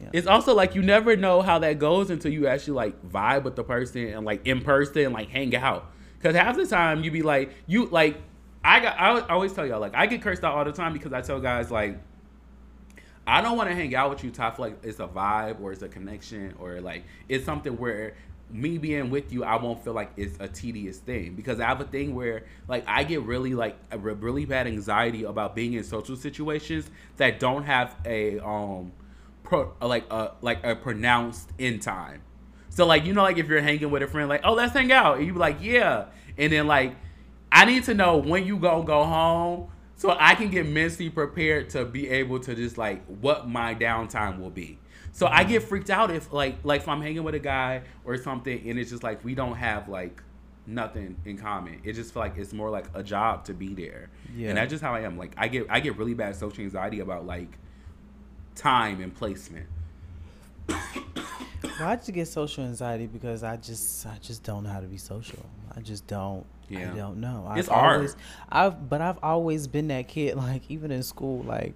Yeah. 0.00 0.08
it's 0.12 0.28
also 0.28 0.54
like 0.54 0.76
you 0.76 0.82
never 0.82 1.16
know 1.16 1.42
how 1.42 1.58
that 1.58 1.80
goes 1.80 2.08
until 2.10 2.30
you 2.32 2.46
actually 2.46 2.74
like 2.74 3.10
vibe 3.10 3.42
with 3.42 3.56
the 3.56 3.64
person 3.64 4.06
and 4.06 4.24
like 4.24 4.46
in 4.46 4.60
person 4.60 5.06
and 5.06 5.12
like 5.14 5.28
hang 5.28 5.56
out. 5.56 5.90
Because 6.20 6.36
half 6.36 6.56
the 6.56 6.66
time 6.66 7.02
you 7.02 7.10
be 7.10 7.22
like 7.22 7.52
you 7.66 7.86
like 7.86 8.20
I 8.62 8.80
got 8.80 8.98
I 9.00 9.20
always 9.28 9.52
tell 9.52 9.66
y'all 9.66 9.80
like 9.80 9.94
I 9.94 10.06
get 10.06 10.22
cursed 10.22 10.44
out 10.44 10.54
all 10.54 10.64
the 10.64 10.72
time 10.72 10.92
because 10.92 11.12
I 11.12 11.22
tell 11.22 11.40
guys 11.40 11.70
like 11.70 11.98
I 13.26 13.40
don't 13.40 13.56
want 13.56 13.68
to 13.70 13.74
hang 13.74 13.94
out 13.94 14.10
with 14.10 14.24
you. 14.24 14.30
Top 14.30 14.58
like 14.58 14.76
it's 14.82 15.00
a 15.00 15.06
vibe 15.06 15.60
or 15.60 15.72
it's 15.72 15.82
a 15.82 15.88
connection 15.88 16.54
or 16.58 16.80
like 16.80 17.04
it's 17.28 17.44
something 17.44 17.76
where 17.78 18.14
me 18.52 18.78
being 18.78 19.10
with 19.10 19.32
you, 19.32 19.44
I 19.44 19.56
won't 19.56 19.82
feel 19.82 19.92
like 19.92 20.10
it's 20.16 20.36
a 20.40 20.48
tedious 20.48 20.98
thing 20.98 21.34
because 21.34 21.60
I 21.60 21.66
have 21.66 21.80
a 21.80 21.84
thing 21.84 22.14
where 22.14 22.44
like 22.68 22.84
I 22.86 23.04
get 23.04 23.22
really 23.22 23.54
like 23.54 23.76
really 23.96 24.44
bad 24.44 24.66
anxiety 24.66 25.24
about 25.24 25.54
being 25.54 25.74
in 25.74 25.84
social 25.84 26.16
situations 26.16 26.90
that 27.16 27.38
don't 27.38 27.64
have 27.64 27.94
a 28.04 28.40
um 28.40 28.92
pro 29.42 29.72
like 29.80 30.10
a 30.10 30.32
like 30.40 30.64
a 30.64 30.74
pronounced 30.76 31.50
end 31.58 31.82
time. 31.82 32.22
So 32.70 32.86
like 32.86 33.04
you 33.04 33.12
know 33.12 33.22
like 33.22 33.36
if 33.36 33.48
you're 33.48 33.60
hanging 33.60 33.90
with 33.90 34.02
a 34.02 34.06
friend 34.06 34.28
like 34.28 34.40
oh 34.44 34.54
let's 34.54 34.72
hang 34.72 34.90
out 34.90 35.18
and 35.18 35.26
you 35.26 35.34
be 35.34 35.38
like 35.38 35.58
yeah 35.60 36.06
and 36.38 36.52
then 36.52 36.66
like 36.66 36.96
I 37.52 37.64
need 37.64 37.84
to 37.84 37.94
know 37.94 38.16
when 38.16 38.46
you 38.46 38.56
go 38.56 38.82
go 38.82 39.04
home 39.04 39.68
so 39.96 40.16
I 40.18 40.34
can 40.34 40.48
get 40.48 40.66
mentally 40.66 41.10
prepared 41.10 41.68
to 41.70 41.84
be 41.84 42.08
able 42.08 42.40
to 42.40 42.54
just 42.54 42.78
like 42.78 43.04
what 43.06 43.48
my 43.48 43.74
downtime 43.74 44.40
will 44.40 44.50
be. 44.50 44.78
So 45.12 45.26
I 45.26 45.44
get 45.44 45.64
freaked 45.64 45.90
out 45.90 46.10
if 46.10 46.32
like 46.32 46.56
like 46.64 46.82
if 46.82 46.88
I'm 46.88 47.02
hanging 47.02 47.22
with 47.22 47.34
a 47.34 47.40
guy 47.40 47.82
or 48.04 48.16
something 48.16 48.68
and 48.68 48.78
it's 48.78 48.90
just 48.90 49.02
like 49.02 49.22
we 49.24 49.34
don't 49.34 49.56
have 49.56 49.88
like 49.88 50.22
nothing 50.66 51.16
in 51.24 51.36
common. 51.36 51.80
It 51.84 51.94
just 51.94 52.14
feel 52.14 52.22
like 52.22 52.38
it's 52.38 52.52
more 52.52 52.70
like 52.70 52.86
a 52.94 53.02
job 53.02 53.44
to 53.46 53.54
be 53.54 53.74
there. 53.74 54.10
Yeah. 54.34 54.50
And 54.50 54.58
that's 54.58 54.70
just 54.70 54.82
how 54.82 54.94
I 54.94 55.00
am. 55.00 55.18
Like 55.18 55.34
I 55.36 55.48
get 55.48 55.66
I 55.68 55.80
get 55.80 55.98
really 55.98 56.14
bad 56.14 56.36
social 56.36 56.64
anxiety 56.64 57.00
about 57.00 57.26
like 57.26 57.58
time 58.54 59.00
and 59.02 59.14
placement. 59.14 59.66
Well, 61.80 61.88
I 61.88 61.96
just 61.96 62.12
get 62.12 62.28
social 62.28 62.64
anxiety 62.64 63.06
because 63.06 63.42
I 63.42 63.56
just 63.56 64.06
I 64.06 64.18
just 64.20 64.42
don't 64.42 64.64
know 64.64 64.70
how 64.70 64.80
to 64.80 64.86
be 64.86 64.98
social. 64.98 65.44
I 65.74 65.80
just 65.80 66.06
don't. 66.06 66.44
Yeah. 66.68 66.92
I 66.92 66.96
don't 66.96 67.20
know. 67.20 67.46
I've 67.48 67.58
It's 67.58 67.68
hard. 67.68 67.96
Always, 67.96 68.16
I've 68.50 68.88
but 68.88 69.00
I've 69.00 69.18
always 69.22 69.66
been 69.66 69.88
that 69.88 70.06
kid. 70.06 70.36
Like 70.40 70.62
even 70.70 70.90
in 70.90 71.02
school, 71.02 71.42
like 71.42 71.74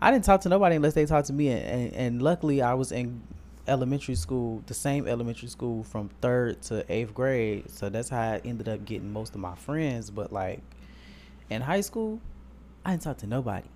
I 0.00 0.10
didn't 0.10 0.24
talk 0.24 0.40
to 0.42 0.48
nobody 0.48 0.76
unless 0.76 0.94
they 0.94 1.06
talked 1.06 1.28
to 1.28 1.32
me. 1.32 1.48
And, 1.48 1.64
and, 1.64 1.94
and 1.94 2.22
luckily, 2.22 2.60
I 2.60 2.74
was 2.74 2.90
in 2.90 3.22
elementary 3.68 4.14
school, 4.16 4.62
the 4.66 4.74
same 4.74 5.06
elementary 5.06 5.48
school 5.48 5.84
from 5.84 6.08
third 6.20 6.60
to 6.62 6.84
eighth 6.92 7.14
grade. 7.14 7.70
So 7.70 7.88
that's 7.88 8.08
how 8.08 8.20
I 8.20 8.40
ended 8.44 8.68
up 8.68 8.84
getting 8.84 9.12
most 9.12 9.34
of 9.34 9.40
my 9.40 9.54
friends. 9.54 10.10
But 10.10 10.32
like 10.32 10.60
in 11.50 11.62
high 11.62 11.82
school, 11.82 12.20
I 12.84 12.90
didn't 12.92 13.02
talk 13.02 13.18
to 13.18 13.26
nobody. 13.28 13.68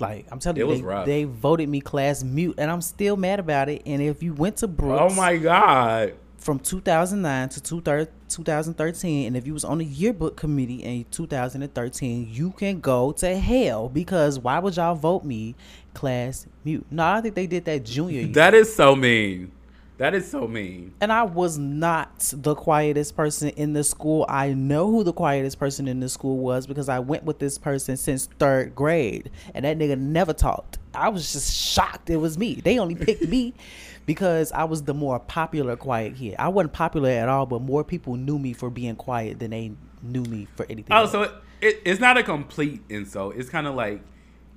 Like 0.00 0.26
I'm 0.30 0.38
telling 0.38 0.60
It 0.60 0.66
you, 0.66 0.82
they, 0.82 1.04
they 1.04 1.24
voted 1.24 1.68
me 1.68 1.80
class 1.80 2.22
mute, 2.24 2.54
and 2.58 2.70
I'm 2.70 2.80
still 2.80 3.16
mad 3.16 3.40
about 3.40 3.68
it. 3.68 3.82
And 3.86 4.00
if 4.02 4.22
you 4.22 4.32
went 4.34 4.56
to 4.58 4.68
Brooks, 4.68 5.12
Oh 5.12 5.14
my 5.14 5.36
god. 5.36 6.14
from 6.38 6.58
2009 6.58 7.48
to 7.50 7.60
2013 7.60 9.26
and 9.26 9.36
if 9.36 9.46
you 9.46 9.52
was 9.52 9.64
on 9.64 9.78
the 9.78 9.84
yearbook 9.84 10.36
committee 10.36 10.82
in 10.82 11.04
2013 11.10 12.28
you 12.30 12.50
can 12.52 12.80
go 12.80 13.12
to 13.12 13.36
hell 13.36 13.88
because 13.88 14.38
why 14.38 14.58
would 14.58 14.74
y'all 14.76 14.94
vote 14.94 15.24
me 15.24 15.54
class 15.92 16.46
mute 16.64 16.86
no 16.90 17.04
i 17.04 17.20
think 17.20 17.34
they 17.34 17.46
did 17.46 17.64
that 17.64 17.84
junior 17.84 18.20
year. 18.22 18.32
That 18.32 18.54
is 18.54 18.74
so 18.74 18.96
mean. 18.96 19.52
That 20.00 20.14
is 20.14 20.30
so 20.30 20.48
mean. 20.48 20.94
and 21.00 21.12
i 21.12 21.22
was 21.22 21.58
not 21.58 22.32
the 22.34 22.54
quietest 22.54 23.16
person 23.16 23.50
in 23.50 23.74
the 23.74 23.84
school 23.84 24.24
i 24.28 24.52
know 24.52 24.90
who 24.90 25.04
the 25.04 25.12
quietest 25.12 25.58
person 25.58 25.86
in 25.86 26.00
the 26.00 26.08
school 26.08 26.38
was 26.38 26.66
because 26.66 26.88
i 26.88 26.98
went 26.98 27.24
with 27.24 27.38
this 27.38 27.58
person 27.58 27.96
since 27.96 28.26
third 28.38 28.74
grade 28.74 29.30
and 29.54 29.64
that 29.64 29.78
nigga 29.78 29.98
never 29.98 30.32
talked 30.32 30.78
i 30.94 31.08
was 31.08 31.32
just 31.32 31.54
shocked 31.54 32.08
it 32.08 32.16
was 32.16 32.38
me 32.38 32.54
they 32.54 32.78
only 32.78 32.94
picked 32.94 33.28
me 33.28 33.54
because 34.10 34.50
I 34.50 34.64
was 34.64 34.82
the 34.82 34.94
more 34.94 35.20
popular 35.20 35.76
quiet 35.76 36.16
kid. 36.16 36.34
I 36.36 36.48
wasn't 36.48 36.72
popular 36.72 37.10
at 37.10 37.28
all, 37.28 37.46
but 37.46 37.62
more 37.62 37.84
people 37.84 38.16
knew 38.16 38.40
me 38.40 38.52
for 38.52 38.68
being 38.68 38.96
quiet 38.96 39.38
than 39.38 39.52
they 39.52 39.70
knew 40.02 40.24
me 40.24 40.48
for 40.56 40.66
anything. 40.68 40.92
Oh, 40.92 41.02
else. 41.02 41.12
so 41.12 41.22
it, 41.22 41.32
it, 41.60 41.82
it's 41.84 42.00
not 42.00 42.18
a 42.18 42.24
complete 42.24 42.82
insult. 42.88 43.36
It's 43.36 43.48
kind 43.48 43.68
of 43.68 43.76
like, 43.76 44.02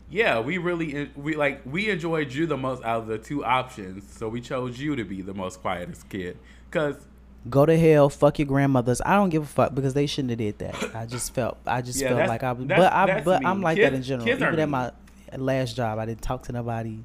yeah, 0.10 0.40
we 0.40 0.58
really 0.58 1.10
we 1.16 1.36
like 1.36 1.62
we 1.66 1.90
enjoyed 1.90 2.32
you 2.34 2.46
the 2.46 2.58
most 2.58 2.84
out 2.84 3.02
of 3.02 3.08
the 3.08 3.18
two 3.18 3.44
options, 3.44 4.12
so 4.16 4.30
we 4.30 4.42
chose 4.42 4.80
you 4.80 4.96
to 4.96 5.04
be 5.04 5.22
the 5.22 5.34
most 5.34 5.62
quietest 5.62 6.08
kid. 6.10 6.38
Cause 6.72 6.96
go 7.50 7.66
to 7.66 7.78
hell, 7.78 8.10
fuck 8.10 8.40
your 8.40 8.46
grandmothers. 8.48 9.02
I 9.06 9.16
don't 9.16 9.30
give 9.30 9.44
a 9.44 9.48
fuck 9.48 9.76
because 9.76 9.94
they 9.94 10.06
shouldn't 10.06 10.30
have 10.32 10.38
did 10.40 10.60
that. 10.60 10.96
I 10.96 11.06
just 11.06 11.34
felt, 11.34 11.58
I 11.66 11.82
just 11.82 12.00
Yeah, 12.02 12.10
felt 12.16 12.28
like 12.30 12.44
I 12.44 12.52
was, 12.54 12.66
but 12.66 12.94
I, 12.94 13.22
but 13.22 13.46
I'm 13.46 13.62
like 13.62 13.78
Kids- 13.78 13.92
that 13.92 13.96
in 13.96 14.04
general. 14.04 14.30
Even 14.30 14.44
at 14.44 14.56
mean. 14.58 14.70
my 14.70 14.92
last 15.36 15.76
job, 15.76 16.00
I 16.00 16.06
didn't 16.06 16.22
talk 16.22 16.44
to 16.44 16.52
nobody. 16.52 17.00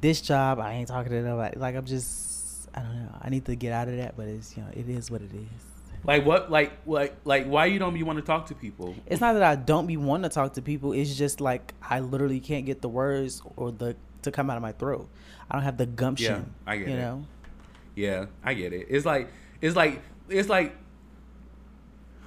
This 0.00 0.20
job, 0.20 0.58
I 0.58 0.72
ain't 0.72 0.88
talking 0.88 1.12
to 1.12 1.22
nobody. 1.22 1.58
Like 1.58 1.76
I'm 1.76 1.84
just, 1.84 2.68
I 2.74 2.80
don't 2.80 2.96
know. 3.04 3.14
I 3.20 3.28
need 3.30 3.44
to 3.44 3.54
get 3.54 3.72
out 3.72 3.88
of 3.88 3.96
that, 3.98 4.16
but 4.16 4.26
it's 4.26 4.56
you 4.56 4.62
know, 4.62 4.68
it 4.74 4.88
is 4.88 5.10
what 5.10 5.20
it 5.22 5.30
is. 5.32 5.71
Like 6.04 6.24
what 6.24 6.50
like 6.50 6.72
like 6.86 7.16
like 7.24 7.46
why 7.46 7.66
you 7.66 7.78
don't 7.78 7.94
be 7.94 8.02
want 8.02 8.18
to 8.18 8.24
talk 8.24 8.46
to 8.46 8.54
people? 8.54 8.94
It's 9.06 9.20
not 9.20 9.34
that 9.34 9.42
I 9.42 9.56
don't 9.56 9.86
be 9.86 9.96
wanting 9.96 10.28
to 10.28 10.34
talk 10.34 10.54
to 10.54 10.62
people. 10.62 10.92
It's 10.92 11.14
just 11.14 11.40
like 11.40 11.74
I 11.82 12.00
literally 12.00 12.40
can't 12.40 12.66
get 12.66 12.82
the 12.82 12.88
words 12.88 13.42
or 13.56 13.70
the 13.70 13.96
to 14.22 14.30
come 14.30 14.50
out 14.50 14.56
of 14.56 14.62
my 14.62 14.72
throat. 14.72 15.08
I 15.50 15.54
don't 15.54 15.64
have 15.64 15.76
the 15.76 15.86
gumption. 15.86 16.52
Yeah, 16.66 16.72
I 16.72 16.76
get 16.76 16.88
you 16.88 16.94
it. 16.94 16.98
know. 16.98 17.26
Yeah, 17.94 18.26
I 18.42 18.54
get 18.54 18.72
it. 18.72 18.86
It's 18.90 19.06
like 19.06 19.28
it's 19.60 19.76
like 19.76 20.02
it's 20.28 20.48
like 20.48 20.76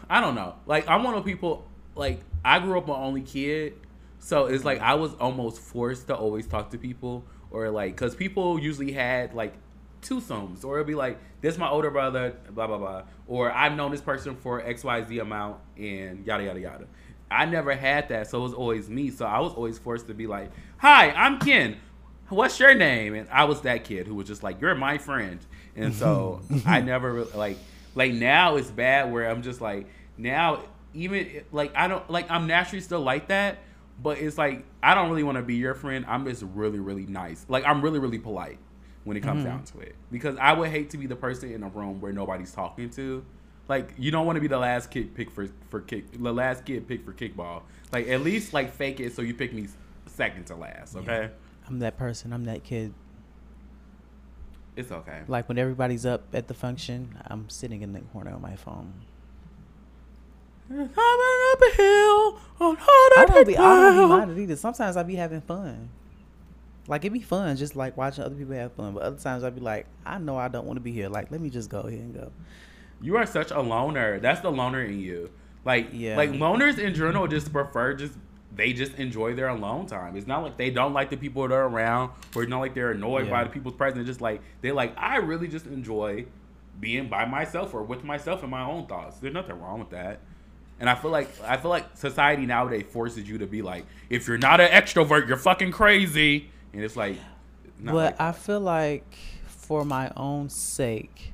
I 0.09 0.21
don't 0.21 0.35
know. 0.35 0.55
Like 0.65 0.87
I'm 0.87 1.03
one 1.03 1.15
of 1.15 1.25
people 1.25 1.67
like 1.95 2.21
I 2.43 2.59
grew 2.59 2.77
up 2.77 2.85
an 2.85 2.95
only 2.95 3.21
kid, 3.21 3.73
So 4.19 4.45
it's 4.45 4.63
like 4.63 4.79
I 4.79 4.95
was 4.95 5.13
almost 5.15 5.59
forced 5.59 6.07
to 6.07 6.15
always 6.15 6.47
talk 6.47 6.69
to 6.71 6.77
people, 6.77 7.25
or 7.49 7.69
like, 7.71 7.95
cause 7.97 8.15
people 8.15 8.59
usually 8.59 8.91
had 8.91 9.33
like 9.33 9.53
twosomes, 10.07 10.63
or 10.63 10.77
it'd 10.77 10.87
be 10.87 10.95
like, 10.95 11.19
this 11.41 11.57
my 11.57 11.69
older 11.69 11.91
brother, 11.91 12.35
blah 12.51 12.67
blah 12.67 12.77
blah, 12.77 13.03
or 13.27 13.51
I've 13.51 13.73
known 13.73 13.91
this 13.91 14.01
person 14.01 14.35
for 14.35 14.61
X 14.61 14.83
Y 14.83 15.03
Z 15.03 15.19
amount, 15.19 15.59
and 15.77 16.25
yada 16.25 16.43
yada 16.43 16.59
yada. 16.59 16.87
I 17.29 17.45
never 17.45 17.75
had 17.75 18.09
that, 18.09 18.27
so 18.27 18.39
it 18.39 18.43
was 18.43 18.53
always 18.53 18.89
me. 18.89 19.09
So 19.09 19.25
I 19.25 19.39
was 19.39 19.53
always 19.53 19.77
forced 19.77 20.07
to 20.07 20.13
be 20.13 20.27
like, 20.27 20.51
"Hi, 20.77 21.11
I'm 21.11 21.39
Ken. 21.39 21.77
What's 22.29 22.59
your 22.59 22.75
name?" 22.75 23.13
And 23.15 23.27
I 23.29 23.45
was 23.45 23.61
that 23.61 23.83
kid 23.83 24.07
who 24.07 24.15
was 24.15 24.27
just 24.27 24.43
like, 24.43 24.61
"You're 24.61 24.75
my 24.75 24.97
friend," 24.97 25.39
and 25.75 25.93
so 25.93 26.41
I 26.65 26.81
never 26.81 27.25
like 27.25 27.57
like 27.95 28.13
now 28.13 28.55
it's 28.55 28.69
bad 28.69 29.11
where 29.11 29.29
I'm 29.29 29.41
just 29.41 29.61
like 29.61 29.87
now 30.17 30.63
even 30.93 31.43
like 31.51 31.73
I 31.75 31.87
don't 31.87 32.09
like 32.09 32.29
I'm 32.29 32.47
naturally 32.47 32.81
still 32.81 33.01
like 33.01 33.27
that, 33.29 33.59
but 34.01 34.17
it's 34.19 34.37
like 34.37 34.65
I 34.81 34.95
don't 34.95 35.09
really 35.09 35.23
want 35.23 35.37
to 35.37 35.43
be 35.43 35.55
your 35.55 35.73
friend. 35.73 36.05
I'm 36.07 36.25
just 36.25 36.43
really 36.53 36.79
really 36.79 37.05
nice. 37.05 37.45
Like 37.49 37.65
I'm 37.65 37.81
really 37.81 37.99
really 37.99 38.19
polite 38.19 38.59
when 39.05 39.15
it 39.15 39.21
comes 39.21 39.43
mm-hmm. 39.43 39.49
down 39.49 39.63
to 39.63 39.79
it 39.79 39.95
because 40.11 40.35
I 40.37 40.51
would 40.51 40.69
hate 40.69 40.89
to 40.89 40.97
be 40.97 41.05
the 41.05 41.15
person 41.15 41.51
in 41.51 41.63
a 41.63 41.69
room 41.69 42.01
where 42.01 42.11
nobody's 42.11 42.51
talking 42.51 42.89
to. 42.91 43.23
Like 43.67 43.93
you 43.97 44.11
don't 44.11 44.25
want 44.25 44.35
to 44.35 44.41
be 44.41 44.47
the 44.47 44.57
last 44.57 44.91
kid 44.91 45.15
pick 45.15 45.31
for 45.31 45.47
for 45.69 45.81
kick 45.81 46.11
the 46.11 46.33
last 46.33 46.65
kid 46.65 46.87
pick 46.87 47.05
for 47.05 47.13
kickball. 47.13 47.63
Like 47.93 48.07
at 48.09 48.21
least 48.21 48.53
like 48.53 48.73
fake 48.73 48.99
it 48.99 49.15
so 49.15 49.21
you 49.21 49.33
pick 49.33 49.53
me 49.53 49.67
second 50.07 50.45
to 50.47 50.55
last. 50.55 50.95
Okay, 50.95 51.29
I'm 51.67 51.79
that 51.79 51.97
person. 51.97 52.33
I'm 52.33 52.45
that 52.45 52.63
kid. 52.63 52.93
it's 54.75 54.91
okay. 54.91 55.21
Like 55.27 55.47
when 55.47 55.57
everybody's 55.57 56.05
up 56.05 56.23
at 56.33 56.47
the 56.47 56.53
function, 56.53 57.17
I'm 57.27 57.49
sitting 57.49 57.81
in 57.81 57.93
the 57.93 58.01
corner 58.01 58.31
on 58.31 58.41
my 58.41 58.55
phone. 58.55 58.93
Coming 60.67 60.89
up 60.89 61.61
a 61.61 61.75
hill 61.75 62.39
on 62.59 62.77
I 62.79 63.25
don't 63.27 63.47
be, 63.47 63.55
I 63.55 63.61
don't 63.61 63.97
be 63.97 64.15
minded 64.15 64.39
either. 64.39 64.55
Sometimes 64.55 64.97
I 64.97 65.03
be 65.03 65.15
having 65.15 65.41
fun. 65.41 65.89
Like 66.87 67.01
it'd 67.03 67.13
be 67.13 67.21
fun, 67.21 67.55
just 67.55 67.75
like 67.75 67.97
watching 67.97 68.23
other 68.23 68.35
people 68.35 68.53
have 68.55 68.73
fun. 68.73 68.93
But 68.93 69.03
other 69.03 69.17
times 69.17 69.43
I'd 69.43 69.55
be 69.55 69.61
like, 69.61 69.87
I 70.05 70.17
know 70.19 70.37
I 70.37 70.47
don't 70.47 70.65
want 70.65 70.77
to 70.77 70.81
be 70.81 70.91
here. 70.91 71.09
Like 71.09 71.31
let 71.31 71.41
me 71.41 71.49
just 71.49 71.69
go 71.69 71.79
ahead 71.81 71.99
and 71.99 72.13
go. 72.13 72.31
You 73.01 73.17
are 73.17 73.25
such 73.25 73.51
a 73.51 73.59
loner. 73.61 74.19
That's 74.19 74.41
the 74.41 74.51
loner 74.51 74.83
in 74.83 74.99
you. 74.99 75.29
Like 75.63 75.89
Yeah. 75.91 76.15
like 76.17 76.31
loners 76.31 76.77
in 76.77 76.93
general 76.93 77.27
just 77.27 77.51
prefer 77.51 77.93
just 77.95 78.13
they 78.55 78.71
just 78.71 78.93
enjoy 78.95 79.33
their 79.33 79.49
alone 79.49 79.85
time. 79.87 80.15
It's 80.15 80.27
not 80.27 80.43
like 80.43 80.57
they 80.57 80.69
don't 80.69 80.93
like 80.93 81.09
the 81.09 81.17
people 81.17 81.41
that 81.47 81.53
are 81.53 81.67
around 81.67 82.11
or 82.35 82.43
it's 82.43 82.49
not 82.49 82.59
like 82.59 82.73
they're 82.73 82.91
annoyed 82.91 83.29
by 83.29 83.43
the 83.43 83.49
people's 83.49 83.75
presence. 83.75 83.99
It's 84.01 84.07
just 84.07 84.21
like 84.21 84.41
they 84.61 84.71
like 84.71 84.93
I 84.97 85.17
really 85.17 85.47
just 85.47 85.65
enjoy 85.65 86.25
being 86.79 87.07
by 87.09 87.25
myself 87.25 87.73
or 87.73 87.83
with 87.83 88.03
myself 88.03 88.41
and 88.43 88.51
my 88.51 88.63
own 88.63 88.85
thoughts. 88.85 89.17
There's 89.17 89.33
nothing 89.33 89.59
wrong 89.61 89.79
with 89.79 89.89
that. 89.89 90.19
And 90.79 90.89
I 90.89 90.95
feel 90.95 91.11
like 91.11 91.29
I 91.43 91.57
feel 91.57 91.71
like 91.71 91.97
society 91.97 92.45
nowadays 92.45 92.85
forces 92.89 93.27
you 93.27 93.39
to 93.39 93.47
be 93.47 93.61
like, 93.61 93.85
if 94.09 94.27
you're 94.27 94.37
not 94.37 94.61
an 94.61 94.69
extrovert, 94.69 95.27
you're 95.27 95.37
fucking 95.37 95.71
crazy. 95.71 96.51
And 96.75 96.83
it's 96.83 96.95
like, 96.95 97.17
not 97.79 97.93
but 97.93 98.05
like 98.19 98.21
I 98.21 98.31
feel 98.31 98.59
like 98.59 99.15
for 99.47 99.83
my 99.85 100.11
own 100.15 100.49
sake, 100.49 101.31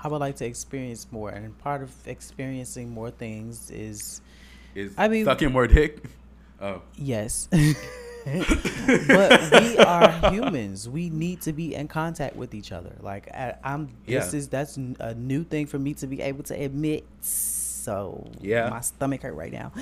I 0.00 0.08
would 0.08 0.18
like 0.20 0.36
to 0.36 0.44
experience 0.44 1.06
more. 1.10 1.30
And 1.30 1.56
part 1.58 1.82
of 1.82 1.90
experiencing 2.06 2.90
more 2.90 3.10
things 3.10 3.70
is 3.70 4.20
is 4.74 4.92
I 4.98 5.08
mean- 5.08 5.24
sucking 5.24 5.52
more 5.52 5.66
dick. 5.66 6.02
Oh, 6.58 6.80
yes. 6.96 7.48
but 8.26 9.50
we 9.62 9.76
are 9.76 10.30
humans. 10.32 10.88
We 10.88 11.10
need 11.10 11.42
to 11.42 11.52
be 11.52 11.74
in 11.74 11.86
contact 11.86 12.34
with 12.34 12.54
each 12.54 12.72
other. 12.72 12.92
Like 13.00 13.28
I, 13.34 13.56
I'm. 13.62 13.88
This 14.06 14.32
Yeah. 14.32 14.38
is 14.38 14.48
that's 14.48 14.78
a 15.00 15.14
new 15.14 15.44
thing 15.44 15.66
for 15.66 15.78
me 15.78 15.92
to 15.94 16.06
be 16.06 16.22
able 16.22 16.44
to 16.44 16.54
admit. 16.54 17.04
So 17.20 18.26
Yeah. 18.40 18.70
my 18.70 18.80
stomach 18.80 19.20
hurt 19.22 19.34
right 19.34 19.52
now. 19.52 19.72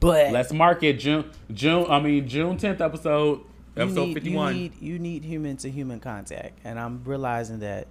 But 0.00 0.32
let's 0.32 0.52
mark 0.52 0.82
it 0.82 0.94
June 0.98 1.30
June. 1.54 1.86
I 1.88 2.00
mean 2.00 2.26
June 2.28 2.56
tenth 2.56 2.80
episode 2.80 3.40
you 3.76 3.82
episode 3.82 4.06
need, 4.06 4.14
fifty 4.14 4.30
you 4.30 4.50
need 4.50 4.72
you 4.80 4.98
need 4.98 5.24
human 5.24 5.56
to 5.58 5.70
human 5.70 6.00
contact, 6.00 6.58
and 6.64 6.78
I'm 6.78 7.02
realizing 7.04 7.60
that 7.60 7.86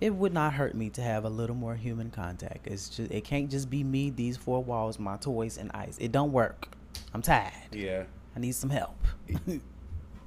it 0.00 0.14
would 0.14 0.32
not 0.32 0.54
hurt 0.54 0.74
me 0.74 0.90
to 0.90 1.02
have 1.02 1.24
a 1.24 1.28
little 1.28 1.56
more 1.56 1.74
human 1.74 2.10
contact. 2.10 2.66
It's 2.66 2.88
just 2.88 3.10
it 3.10 3.24
can't 3.24 3.50
just 3.50 3.70
be 3.70 3.82
me, 3.82 4.10
these 4.10 4.36
four 4.36 4.62
walls, 4.62 4.98
my 4.98 5.16
toys, 5.16 5.56
and 5.56 5.70
ice. 5.72 5.96
It 5.98 6.12
don't 6.12 6.32
work. 6.32 6.68
I'm 7.14 7.22
tired. 7.22 7.52
Yeah. 7.72 8.04
I 8.34 8.38
need 8.38 8.54
some 8.54 8.70
help. 8.70 8.96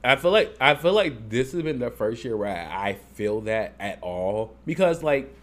I 0.03 0.16
feel 0.16 0.32
like 0.32 0.55
I 0.60 0.76
feel 0.76 0.93
like 0.93 1.30
this 1.30 1.51
has 1.51 1.62
been 1.62 1.80
the 1.80 1.91
first 1.91 2.24
year 2.24 2.36
where 2.38 2.68
I 2.72 2.97
feel 3.14 3.41
that 3.41 3.76
at 3.80 3.99
all 4.01 4.55
because 4.66 5.03
like 5.03 5.36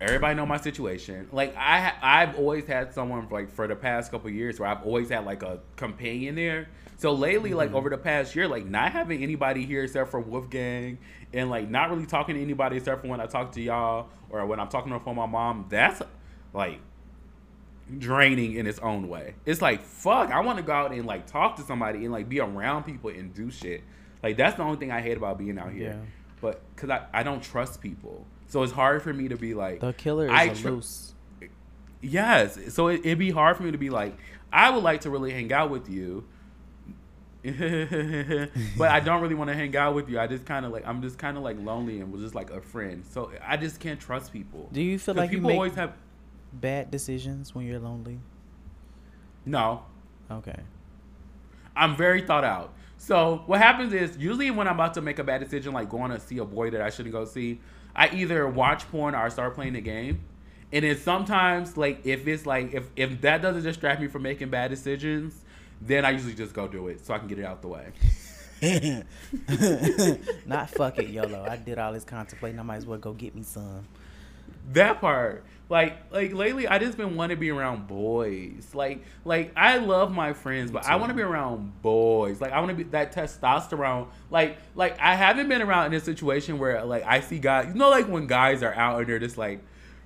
everybody 0.00 0.34
know 0.34 0.46
my 0.46 0.58
situation. 0.58 1.28
Like 1.32 1.56
I 1.56 1.92
I've 2.02 2.38
always 2.38 2.66
had 2.66 2.92
someone 2.92 3.28
like 3.30 3.50
for 3.50 3.66
the 3.66 3.76
past 3.76 4.10
couple 4.10 4.30
years 4.30 4.60
where 4.60 4.68
I've 4.68 4.82
always 4.82 5.08
had 5.08 5.24
like 5.24 5.42
a 5.42 5.60
companion 5.76 6.34
there. 6.34 6.68
So 6.98 7.12
lately, 7.12 7.54
like 7.54 7.70
mm. 7.70 7.74
over 7.74 7.90
the 7.90 7.98
past 7.98 8.34
year, 8.34 8.48
like 8.48 8.66
not 8.66 8.92
having 8.92 9.22
anybody 9.22 9.64
here 9.64 9.84
except 9.84 10.10
for 10.10 10.20
Wolfgang, 10.20 10.98
and 11.32 11.50
like 11.50 11.68
not 11.68 11.90
really 11.90 12.06
talking 12.06 12.36
to 12.36 12.42
anybody 12.42 12.76
except 12.76 13.02
for 13.02 13.08
when 13.08 13.20
I 13.20 13.26
talk 13.26 13.52
to 13.52 13.62
y'all 13.62 14.08
or 14.30 14.44
when 14.46 14.60
I'm 14.60 14.68
talking 14.68 14.92
to 14.92 15.00
phone 15.00 15.16
my 15.16 15.26
mom. 15.26 15.66
That's 15.68 16.02
like 16.52 16.80
draining 17.98 18.54
in 18.54 18.66
its 18.66 18.78
own 18.80 19.08
way. 19.08 19.34
It's 19.44 19.62
like 19.62 19.82
fuck. 19.82 20.30
I 20.30 20.40
want 20.40 20.58
to 20.58 20.64
go 20.64 20.72
out 20.72 20.92
and 20.92 21.06
like 21.06 21.26
talk 21.26 21.56
to 21.56 21.62
somebody 21.62 22.04
and 22.04 22.12
like 22.12 22.28
be 22.28 22.40
around 22.40 22.84
people 22.84 23.10
and 23.10 23.32
do 23.34 23.50
shit. 23.50 23.82
Like 24.22 24.36
that's 24.36 24.56
the 24.56 24.62
only 24.62 24.78
thing 24.78 24.90
I 24.90 25.00
hate 25.00 25.16
about 25.16 25.38
being 25.38 25.58
out 25.58 25.72
here. 25.72 25.90
Yeah. 25.90 26.10
But 26.40 26.62
because 26.74 26.90
I, 26.90 27.06
I 27.12 27.22
don't 27.22 27.42
trust 27.42 27.80
people, 27.80 28.26
so 28.48 28.62
it's 28.62 28.72
hard 28.72 29.02
for 29.02 29.12
me 29.12 29.28
to 29.28 29.36
be 29.36 29.54
like 29.54 29.80
The 29.80 29.92
killer 29.92 30.26
is 30.26 30.32
I 30.32 30.48
tr- 30.50 30.70
loose. 30.70 31.14
Yes. 32.00 32.58
So 32.74 32.88
it, 32.88 33.00
it'd 33.00 33.18
be 33.18 33.30
hard 33.30 33.56
for 33.56 33.62
me 33.62 33.72
to 33.72 33.78
be 33.78 33.90
like, 33.90 34.16
I 34.52 34.70
would 34.70 34.82
like 34.82 35.02
to 35.02 35.10
really 35.10 35.32
hang 35.32 35.52
out 35.52 35.70
with 35.70 35.88
you. 35.88 36.24
but 37.46 38.90
I 38.90 38.98
don't 38.98 39.22
really 39.22 39.36
want 39.36 39.50
to 39.50 39.54
hang 39.54 39.76
out 39.76 39.94
with 39.94 40.08
you. 40.08 40.18
I 40.18 40.26
just 40.26 40.44
kind 40.44 40.66
of 40.66 40.72
like 40.72 40.86
I'm 40.86 41.00
just 41.00 41.16
kind 41.16 41.36
of 41.36 41.44
like 41.44 41.56
lonely 41.60 42.00
and 42.00 42.12
was 42.12 42.22
just 42.22 42.34
like 42.34 42.50
a 42.50 42.60
friend. 42.60 43.04
So 43.08 43.30
I 43.46 43.56
just 43.56 43.78
can't 43.78 44.00
trust 44.00 44.32
people. 44.32 44.68
Do 44.72 44.82
you 44.82 44.98
feel 44.98 45.14
like 45.14 45.30
you 45.30 45.38
people 45.38 45.52
always 45.52 45.74
have 45.74 45.94
bad 46.52 46.90
decisions 46.90 47.54
when 47.54 47.66
you're 47.66 47.78
lonely? 47.78 48.20
no. 49.44 49.84
Okay. 50.28 50.58
I'm 51.76 51.94
very 51.94 52.22
thought 52.22 52.42
out. 52.42 52.72
So 52.98 53.42
what 53.46 53.60
happens 53.60 53.92
is 53.92 54.16
usually 54.16 54.50
when 54.50 54.66
I'm 54.66 54.74
about 54.74 54.94
to 54.94 55.02
make 55.02 55.18
a 55.18 55.24
bad 55.24 55.40
decision, 55.40 55.72
like 55.72 55.88
going 55.88 56.10
to 56.10 56.18
see 56.18 56.38
a 56.38 56.44
boy 56.44 56.70
that 56.70 56.80
I 56.80 56.90
shouldn't 56.90 57.12
go 57.12 57.24
see, 57.24 57.60
I 57.96 58.10
either 58.10 58.46
watch 58.46 58.88
porn 58.90 59.14
or 59.14 59.18
I 59.18 59.28
start 59.30 59.54
playing 59.54 59.72
the 59.72 59.80
game. 59.80 60.20
And 60.72 60.84
then 60.84 60.96
sometimes, 60.98 61.76
like 61.76 62.04
if 62.04 62.26
it's 62.28 62.44
like 62.44 62.74
if 62.74 62.90
if 62.94 63.20
that 63.22 63.40
doesn't 63.40 63.62
distract 63.62 64.00
me 64.00 64.08
from 64.08 64.22
making 64.22 64.50
bad 64.50 64.68
decisions, 64.68 65.42
then 65.80 66.04
I 66.04 66.10
usually 66.10 66.34
just 66.34 66.52
go 66.52 66.68
do 66.68 66.88
it 66.88 67.04
so 67.04 67.14
I 67.14 67.18
can 67.18 67.28
get 67.28 67.38
it 67.38 67.44
out 67.44 67.62
the 67.62 67.68
way. 67.68 67.92
Not 70.46 70.70
fuck 70.70 70.98
it, 70.98 71.08
YOLO. 71.08 71.46
I 71.48 71.56
did 71.56 71.78
all 71.78 71.92
this 71.92 72.04
contemplating. 72.04 72.58
I 72.58 72.62
might 72.62 72.76
as 72.76 72.86
well 72.86 72.98
go 72.98 73.12
get 73.12 73.34
me 73.34 73.42
some. 73.42 73.86
That 74.72 75.00
part. 75.00 75.44
Like 75.68 76.12
like 76.12 76.32
lately 76.32 76.68
I 76.68 76.78
just 76.78 76.96
been 76.96 77.16
wanting 77.16 77.36
to 77.36 77.40
be 77.40 77.50
around 77.50 77.88
boys. 77.88 78.70
Like 78.72 79.02
like 79.24 79.52
I 79.56 79.78
love 79.78 80.12
my 80.12 80.32
friends, 80.32 80.70
but 80.70 80.84
I 80.86 80.96
want 80.96 81.10
to 81.10 81.14
be 81.14 81.22
around 81.22 81.82
boys. 81.82 82.40
Like 82.40 82.52
I 82.52 82.60
want 82.60 82.70
to 82.70 82.76
be 82.76 82.84
that 82.90 83.12
testosterone. 83.12 84.08
Like 84.30 84.58
like 84.76 84.98
I 85.00 85.16
haven't 85.16 85.48
been 85.48 85.62
around 85.62 85.86
in 85.86 85.94
a 85.94 86.00
situation 86.00 86.58
where 86.58 86.84
like 86.84 87.04
I 87.04 87.20
see 87.20 87.38
guys, 87.38 87.66
you 87.68 87.74
know 87.74 87.90
like 87.90 88.06
when 88.06 88.28
guys 88.28 88.62
are 88.62 88.74
out 88.74 89.00
and 89.00 89.08
they're 89.08 89.18
just 89.18 89.38
like 89.38 89.60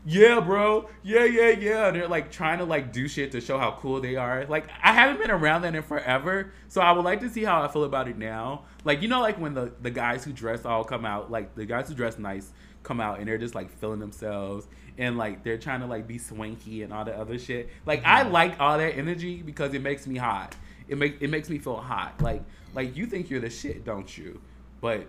yeah, 0.07 0.41
bro. 0.41 0.89
Yeah, 1.03 1.25
yeah, 1.25 1.51
yeah. 1.51 1.89
And 1.89 1.97
they're 1.97 2.09
like 2.09 2.33
trying 2.33 2.59
to 2.59 2.65
like 2.65 2.91
do 2.93 3.07
shit 3.07 3.33
to 3.33 3.41
show 3.41 3.59
how 3.59 3.73
cool 3.73 4.01
they 4.01 4.17
are. 4.17 4.47
Like 4.47 4.67
I 4.83 4.93
haven't 4.93 5.21
been 5.21 5.31
around 5.31 5.63
that 5.63 5.75
in 5.75 5.83
forever. 5.83 6.53
So 6.69 6.81
I 6.81 6.93
would 6.93 7.05
like 7.05 7.21
to 7.21 7.29
see 7.29 7.45
how 7.45 7.63
I 7.63 7.69
feel 7.69 7.85
about 7.85 8.09
it 8.09 8.17
now. 8.17 8.65
Like 8.85 9.03
you 9.03 9.09
know 9.09 9.21
like 9.21 9.39
when 9.39 9.53
the 9.53 9.73
the 9.83 9.91
guys 9.91 10.25
who 10.25 10.33
dress 10.33 10.65
all 10.65 10.85
come 10.85 11.05
out, 11.05 11.31
like 11.31 11.55
the 11.55 11.67
guys 11.67 11.89
who 11.89 11.95
dress 11.95 12.19
nice 12.19 12.51
come 12.83 13.01
out 13.01 13.19
and 13.19 13.29
they're 13.29 13.39
just 13.39 13.55
like 13.55 13.71
feeling 13.79 14.01
themselves 14.01 14.67
and 14.99 15.17
like 15.17 15.43
they're 15.45 15.59
trying 15.59 15.81
to 15.81 15.87
like 15.87 16.07
be 16.07 16.19
swanky 16.19 16.83
and 16.83 16.93
all 16.93 17.05
that 17.05 17.15
other 17.15 17.39
shit. 17.39 17.69
Like 17.87 18.03
I 18.05 18.23
mm-hmm. 18.23 18.33
like 18.33 18.61
all 18.61 18.79
that 18.79 18.97
energy 18.97 19.43
because 19.43 19.75
it 19.75 19.83
makes 19.83 20.07
me 20.07 20.17
hot. 20.17 20.55
It 20.89 20.99
make 20.99 21.21
it 21.21 21.31
makes 21.31 21.49
me 21.49 21.59
feel 21.59 21.77
hot. 21.77 22.21
Like 22.21 22.43
like 22.75 22.97
you 22.97 23.07
think 23.07 23.31
you're 23.31 23.41
the 23.41 23.51
shit, 23.51 23.85
don't 23.85 24.17
you? 24.17 24.41
But 24.81 25.07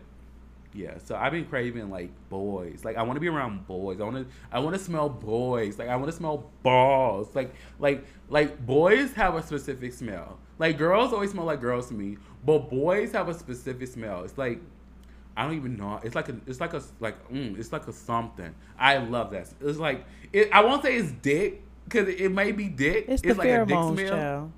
yeah, 0.73 0.97
so 1.03 1.15
I've 1.15 1.33
been 1.33 1.45
craving 1.45 1.89
like 1.89 2.11
boys. 2.29 2.85
Like 2.85 2.95
I 2.95 3.03
want 3.03 3.17
to 3.17 3.19
be 3.19 3.27
around 3.27 3.67
boys. 3.67 3.99
I 3.99 4.05
want 4.05 4.17
to 4.17 4.25
I 4.51 4.59
want 4.59 4.75
to 4.75 4.81
smell 4.81 5.09
boys. 5.09 5.77
Like 5.77 5.89
I 5.89 5.95
want 5.95 6.09
to 6.09 6.17
smell 6.17 6.49
balls. 6.63 7.35
Like 7.35 7.53
like 7.79 8.05
like 8.29 8.65
boys 8.65 9.13
have 9.13 9.35
a 9.35 9.43
specific 9.43 9.93
smell. 9.93 10.39
Like 10.59 10.77
girls 10.77 11.11
always 11.11 11.31
smell 11.31 11.45
like 11.45 11.59
girls 11.59 11.87
to 11.87 11.93
me, 11.93 12.17
but 12.45 12.69
boys 12.69 13.11
have 13.11 13.27
a 13.27 13.33
specific 13.33 13.87
smell. 13.87 14.23
It's 14.23 14.37
like 14.37 14.61
I 15.35 15.43
don't 15.45 15.55
even 15.55 15.77
know. 15.77 15.99
It's 16.03 16.15
like 16.15 16.29
a 16.29 16.35
it's 16.47 16.59
like 16.59 16.73
a 16.73 16.81
like 16.99 17.29
mm, 17.31 17.57
it's 17.57 17.71
like 17.71 17.87
a 17.87 17.93
something. 17.93 18.53
I 18.77 18.97
love 18.97 19.31
that. 19.31 19.49
It's 19.61 19.79
like 19.79 20.05
it, 20.33 20.49
I 20.51 20.63
won't 20.63 20.83
say 20.83 20.95
it's 20.95 21.11
dick 21.11 21.63
because 21.85 22.07
it, 22.07 22.21
it 22.21 22.29
may 22.29 22.51
be 22.51 22.67
dick. 22.67 23.05
It's 23.07 23.21
the 23.21 23.33
like 23.33 23.47
a 23.47 23.65
dick 23.65 23.77
smell. 23.77 24.09
child. 24.09 24.51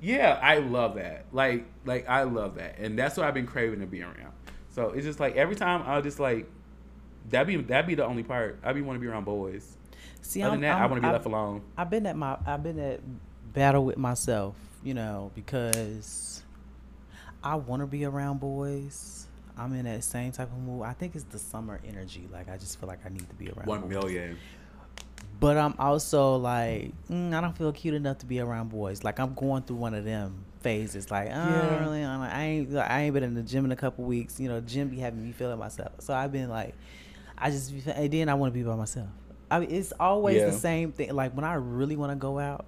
Yeah, 0.00 0.38
I 0.42 0.58
love 0.58 0.96
that. 0.96 1.26
Like, 1.32 1.64
like 1.84 2.08
I 2.08 2.24
love 2.24 2.56
that, 2.56 2.78
and 2.78 2.98
that's 2.98 3.16
what 3.16 3.26
I've 3.26 3.34
been 3.34 3.46
craving 3.46 3.80
to 3.80 3.86
be 3.86 4.02
around. 4.02 4.32
So 4.70 4.90
it's 4.90 5.04
just 5.04 5.20
like 5.20 5.36
every 5.36 5.54
time 5.56 5.82
I'll 5.86 6.02
just 6.02 6.18
like 6.18 6.46
that 7.30 7.46
be 7.46 7.56
that 7.56 7.86
be 7.86 7.94
the 7.94 8.04
only 8.04 8.22
part. 8.22 8.58
I 8.64 8.72
be 8.72 8.82
want 8.82 8.96
to 8.96 9.00
be 9.00 9.06
around 9.06 9.24
boys. 9.24 9.76
See, 10.22 10.42
Other 10.42 10.54
I'm, 10.54 10.60
than 10.60 10.70
that, 10.70 10.76
i 10.76 10.80
I'm- 10.80 10.90
want 10.90 10.98
to 10.98 11.02
be 11.02 11.08
I've- 11.08 11.14
left 11.14 11.26
alone. 11.26 11.62
I've 11.76 11.90
been 11.90 12.06
at 12.06 12.16
my 12.16 12.36
I've 12.46 12.62
been 12.62 12.78
at 12.78 13.00
battle 13.52 13.84
with 13.84 13.98
myself 13.98 14.54
you 14.82 14.94
know, 14.94 15.30
because 15.34 16.42
I 17.42 17.54
want 17.56 17.82
to 17.82 17.86
be 17.86 18.04
around 18.04 18.40
boys. 18.40 19.26
I'm 19.56 19.72
in 19.74 19.84
that 19.84 20.02
same 20.04 20.32
type 20.32 20.50
of 20.50 20.58
mood. 20.58 20.84
I 20.84 20.92
think 20.92 21.14
it's 21.14 21.24
the 21.24 21.38
summer 21.38 21.80
energy. 21.86 22.28
Like 22.32 22.48
I 22.48 22.56
just 22.56 22.78
feel 22.80 22.88
like 22.88 23.00
I 23.04 23.08
need 23.10 23.28
to 23.28 23.34
be 23.36 23.50
around 23.50 23.66
One 23.66 23.80
boys. 23.82 23.90
million. 23.90 24.38
But 25.40 25.56
I'm 25.56 25.74
also 25.78 26.36
like, 26.36 26.92
mm, 27.10 27.34
I 27.34 27.40
don't 27.40 27.56
feel 27.56 27.72
cute 27.72 27.94
enough 27.94 28.18
to 28.18 28.26
be 28.26 28.38
around 28.40 28.68
boys. 28.70 29.02
Like 29.02 29.18
I'm 29.18 29.34
going 29.34 29.62
through 29.64 29.76
one 29.76 29.92
of 29.94 30.04
them 30.04 30.44
phases. 30.60 31.10
Like 31.10 31.28
I 31.28 31.30
Yeah. 31.30 31.60
don't 31.70 31.80
really, 31.80 32.02
I'm 32.02 32.20
like, 32.20 32.32
I 32.32 32.42
ain't, 32.44 32.76
I 32.76 33.02
ain't 33.02 33.14
been 33.14 33.24
in 33.24 33.34
the 33.34 33.42
gym 33.42 33.64
in 33.64 33.72
a 33.72 33.76
couple 33.76 34.04
weeks. 34.04 34.38
You 34.38 34.48
know, 34.48 34.60
gym 34.60 34.88
be 34.88 34.98
having 35.00 35.22
me 35.24 35.32
feeling 35.32 35.58
myself. 35.58 35.92
So 36.00 36.14
I've 36.14 36.30
been 36.32 36.48
like, 36.48 36.74
I 37.36 37.50
just, 37.50 37.72
and 37.72 38.12
then 38.12 38.28
I 38.28 38.34
want 38.34 38.52
to 38.52 38.58
be 38.58 38.62
by 38.64 38.76
myself. 38.76 39.08
I 39.50 39.60
mean, 39.60 39.70
it's 39.70 39.92
always 39.98 40.38
Yeah. 40.42 40.46
the 40.46 40.52
same 40.52 40.92
thing. 40.92 41.12
Like 41.12 41.34
when 41.34 41.44
I 41.44 41.54
really 41.54 41.96
want 41.96 42.12
to 42.12 42.16
go 42.16 42.38
out, 42.38 42.64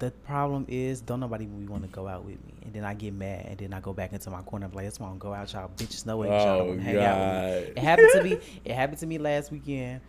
the 0.00 0.10
problem 0.10 0.64
is 0.68 1.00
don't 1.00 1.20
nobody 1.20 1.46
really 1.46 1.66
want 1.66 1.82
to 1.82 1.88
go 1.88 2.08
out 2.08 2.24
with 2.24 2.34
me, 2.46 2.54
and 2.64 2.72
then 2.72 2.84
I 2.84 2.94
get 2.94 3.12
mad, 3.12 3.46
and 3.46 3.58
then 3.58 3.72
I 3.72 3.80
go 3.80 3.92
back 3.92 4.12
into 4.12 4.30
my 4.30 4.40
corner. 4.42 4.66
I'm 4.66 4.72
like, 4.72 4.86
that's 4.86 4.98
why 4.98 5.06
I 5.06 5.10
don't 5.10 5.18
go 5.18 5.32
out, 5.32 5.52
y'all 5.52 5.70
bitches. 5.76 6.06
No 6.06 6.16
way, 6.16 6.28
y'all 6.28 6.40
oh, 6.40 6.58
don't 6.58 6.66
Oh, 6.66 6.70
wanna 6.70 6.82
hang 6.82 6.96
out 6.98 7.18
with 7.18 7.66
me. 7.66 7.72
It 7.76 7.78
happened 7.78 8.08
to 8.14 8.24
me. 8.24 8.38
It 8.64 8.72
happened 8.72 8.98
to 8.98 9.06
me 9.06 9.18
last 9.18 9.52
weekend. 9.52 10.00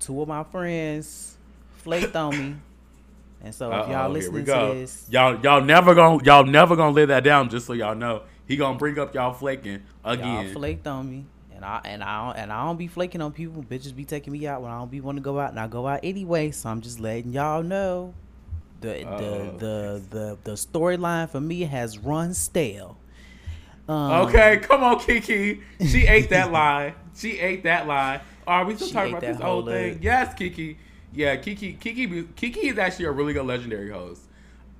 Two 0.00 0.20
of 0.20 0.28
my 0.28 0.42
friends 0.42 1.38
flaked 1.78 2.14
on 2.14 2.36
me, 2.36 2.56
and 3.42 3.54
so 3.54 3.68
if 3.68 3.74
Uh-oh, 3.74 3.90
y'all 3.92 4.10
listening 4.10 4.44
to 4.44 4.52
this, 4.74 5.06
Y'all, 5.08 5.40
y'all 5.40 5.62
never 5.62 5.94
gonna, 5.94 6.22
y'all 6.24 6.44
never 6.44 6.76
gonna 6.76 6.92
live 6.92 7.08
that 7.08 7.24
down. 7.24 7.48
Just 7.48 7.66
so 7.66 7.72
y'all 7.72 7.94
know, 7.94 8.22
he 8.46 8.56
gonna 8.56 8.76
bring 8.76 8.98
up 8.98 9.14
y'all 9.14 9.32
flaking 9.32 9.82
y'all 10.04 10.12
again. 10.12 10.52
flaked 10.52 10.86
on 10.86 11.08
me. 11.08 11.24
And 11.54 11.64
I 11.64 11.80
and 11.84 12.04
I 12.04 12.26
don't, 12.26 12.36
and 12.36 12.52
I 12.52 12.66
don't 12.66 12.76
be 12.76 12.86
flaking 12.86 13.22
on 13.22 13.32
people. 13.32 13.62
Bitches 13.62 13.96
be 13.96 14.04
taking 14.04 14.32
me 14.32 14.46
out 14.46 14.60
when 14.60 14.70
I 14.70 14.78
don't 14.78 14.90
be 14.90 15.00
want 15.00 15.16
to 15.16 15.22
go 15.22 15.38
out, 15.40 15.50
and 15.50 15.60
I 15.60 15.66
go 15.68 15.86
out 15.86 16.00
anyway. 16.02 16.50
So 16.50 16.68
I'm 16.68 16.82
just 16.82 17.00
letting 17.00 17.32
y'all 17.32 17.62
know 17.62 18.12
the 18.86 19.08
Oh. 19.08 19.18
the 19.18 19.58
the 19.58 20.02
the, 20.10 20.38
the 20.44 20.52
storyline 20.52 21.28
for 21.28 21.40
me 21.40 21.62
has 21.62 21.98
run 21.98 22.34
stale. 22.34 22.96
Um, 23.88 24.26
Okay, 24.26 24.58
come 24.58 24.82
on, 24.82 24.98
Kiki. 24.98 25.60
She 25.80 26.06
ate 26.06 26.30
that 26.30 26.50
lie. 26.60 26.94
She 27.16 27.38
ate 27.38 27.62
that 27.64 27.86
lie. 27.86 28.20
Are 28.46 28.64
we 28.64 28.74
still 28.76 28.88
talking 28.88 29.12
about 29.12 29.20
this 29.22 29.36
whole 29.38 29.62
whole 29.62 29.66
thing? 29.66 29.94
leg. 29.94 30.04
Yes, 30.04 30.34
Kiki. 30.34 30.78
Yeah, 31.12 31.36
Kiki. 31.36 31.72
Kiki. 31.74 32.24
Kiki 32.36 32.68
is 32.68 32.78
actually 32.78 33.06
a 33.06 33.12
really 33.12 33.32
good 33.32 33.46
legendary 33.46 33.90
host. 33.90 34.22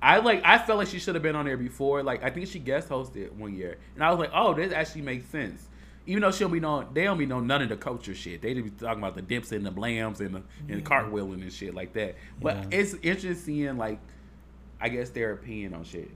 I 0.01 0.17
like. 0.19 0.41
I 0.45 0.57
felt 0.59 0.77
like 0.79 0.87
she 0.89 0.99
should 0.99 1.15
have 1.15 1.23
been 1.23 1.35
on 1.35 1.45
there 1.45 1.57
before. 1.57 2.03
Like 2.03 2.23
I 2.23 2.29
think 2.29 2.47
she 2.47 2.59
guest 2.59 2.89
hosted 2.89 3.31
one 3.31 3.55
year, 3.55 3.77
and 3.95 4.03
I 4.03 4.09
was 4.11 4.19
like, 4.19 4.31
oh, 4.33 4.53
this 4.53 4.71
actually 4.71 5.01
makes 5.01 5.25
sense. 5.27 5.67
Even 6.07 6.21
though 6.21 6.31
she'll 6.31 6.49
be 6.49 6.59
knowing, 6.59 6.87
they 6.93 7.03
don't 7.03 7.17
be 7.17 7.25
know 7.25 7.39
none 7.41 7.61
of 7.61 7.69
the 7.69 7.75
culture 7.77 8.15
shit. 8.15 8.41
They 8.41 8.53
just 8.53 8.63
be 8.63 8.71
talking 8.85 8.99
about 9.03 9.13
the 9.15 9.21
dips 9.21 9.51
and 9.51 9.65
the 9.65 9.71
blams 9.71 10.19
and 10.21 10.33
the 10.35 10.41
and 10.69 10.77
the 10.77 10.81
cartwheeling 10.81 11.41
and 11.41 11.51
shit 11.53 11.75
like 11.75 11.93
that. 11.93 12.15
But 12.41 12.55
Yeah. 12.55 12.79
it's 12.79 12.93
interesting 13.03 13.35
seeing 13.35 13.77
like, 13.77 13.99
I 14.81 14.89
guess 14.89 15.09
their 15.11 15.33
opinion 15.33 15.73
on 15.73 15.83
shit. 15.83 16.09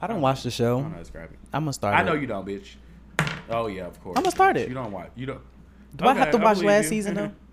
I 0.00 0.06
don't 0.06 0.20
watch 0.20 0.44
the 0.44 0.48
I 0.48 0.52
show. 0.52 0.80
don't 0.80 0.92
know 0.92 0.98
describe 0.98 1.30
it. 1.32 1.38
I'm 1.52 1.62
gonna 1.64 1.72
start. 1.72 1.96
I 1.98 2.02
know 2.04 2.14
it. 2.14 2.20
you 2.20 2.26
don't, 2.28 2.46
bitch. 2.46 2.76
Oh 3.50 3.66
yeah, 3.66 3.86
of 3.86 4.00
course. 4.02 4.16
I'ma 4.16 4.30
start 4.30 4.56
it. 4.56 4.68
You 4.68 4.74
don't 4.74 4.92
watch. 4.92 5.10
You 5.16 5.26
don't. 5.26 5.40
Do 5.96 6.04
I 6.06 6.14
have 6.14 6.28
Okay, 6.28 6.38
to 6.38 6.44
watch 6.44 6.58
last 6.62 6.84
you. 6.84 6.88
season 6.90 7.14
though? 7.14 7.32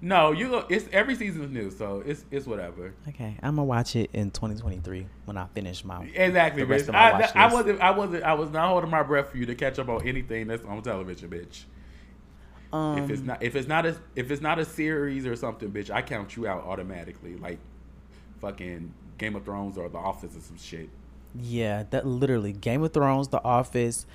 no, 0.00 0.32
you. 0.32 0.48
Go, 0.48 0.66
it's 0.68 0.88
every 0.92 1.14
season 1.16 1.42
is 1.42 1.50
new, 1.50 1.70
so 1.70 2.02
it's 2.06 2.24
it's 2.30 2.46
whatever. 2.46 2.94
Okay, 3.08 3.36
I'm 3.42 3.56
gonna 3.56 3.64
watch 3.64 3.96
it 3.96 4.10
in 4.12 4.30
2023 4.30 5.06
when 5.24 5.36
I 5.36 5.46
finish 5.54 5.84
my 5.84 6.04
Exactly, 6.04 6.62
the 6.62 6.66
rest 6.66 6.84
bitch. 6.84 6.88
of 6.88 6.94
my 6.94 7.12
watch 7.12 7.30
I, 7.34 7.44
I 7.48 7.52
wasn't. 7.52 7.80
I 7.80 7.90
wasn't. 7.90 8.22
I 8.24 8.34
was 8.34 8.50
not 8.50 8.68
holding 8.68 8.90
my 8.90 9.02
breath 9.02 9.30
for 9.30 9.38
you 9.38 9.46
to 9.46 9.54
catch 9.54 9.78
up 9.78 9.88
on 9.88 10.06
anything 10.06 10.46
that's 10.46 10.64
on 10.64 10.82
television, 10.82 11.30
bitch. 11.30 11.64
Um, 12.72 12.98
if 12.98 13.10
it's 13.10 13.22
not, 13.22 13.42
if 13.42 13.56
it's 13.56 13.68
not 13.68 13.86
a, 13.86 13.96
if 14.14 14.30
it's 14.30 14.42
not 14.42 14.58
a 14.58 14.64
series 14.64 15.26
or 15.26 15.34
something, 15.36 15.70
bitch, 15.70 15.90
I 15.90 16.02
count 16.02 16.36
you 16.36 16.46
out 16.46 16.64
automatically, 16.64 17.36
like 17.36 17.58
fucking 18.40 18.92
Game 19.16 19.36
of 19.36 19.44
Thrones 19.44 19.78
or 19.78 19.88
The 19.88 19.98
Office 19.98 20.36
or 20.36 20.40
some 20.40 20.58
shit. 20.58 20.88
Yeah, 21.34 21.84
that 21.90 22.06
literally 22.06 22.52
Game 22.52 22.82
of 22.82 22.92
Thrones, 22.92 23.28
The 23.28 23.42
Office, 23.42 24.06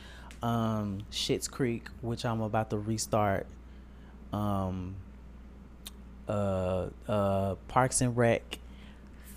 um, 0.41 0.99
Schitt's 1.11 1.47
Creek, 1.47 1.87
which 2.01 2.25
I'm 2.25 2.41
about 2.41 2.69
to 2.69 2.77
restart. 2.77 3.47
Um, 4.31 4.95
uh, 6.27 6.87
uh, 7.07 7.55
Parks 7.67 8.01
and 8.01 8.15
Rec, 8.15 8.59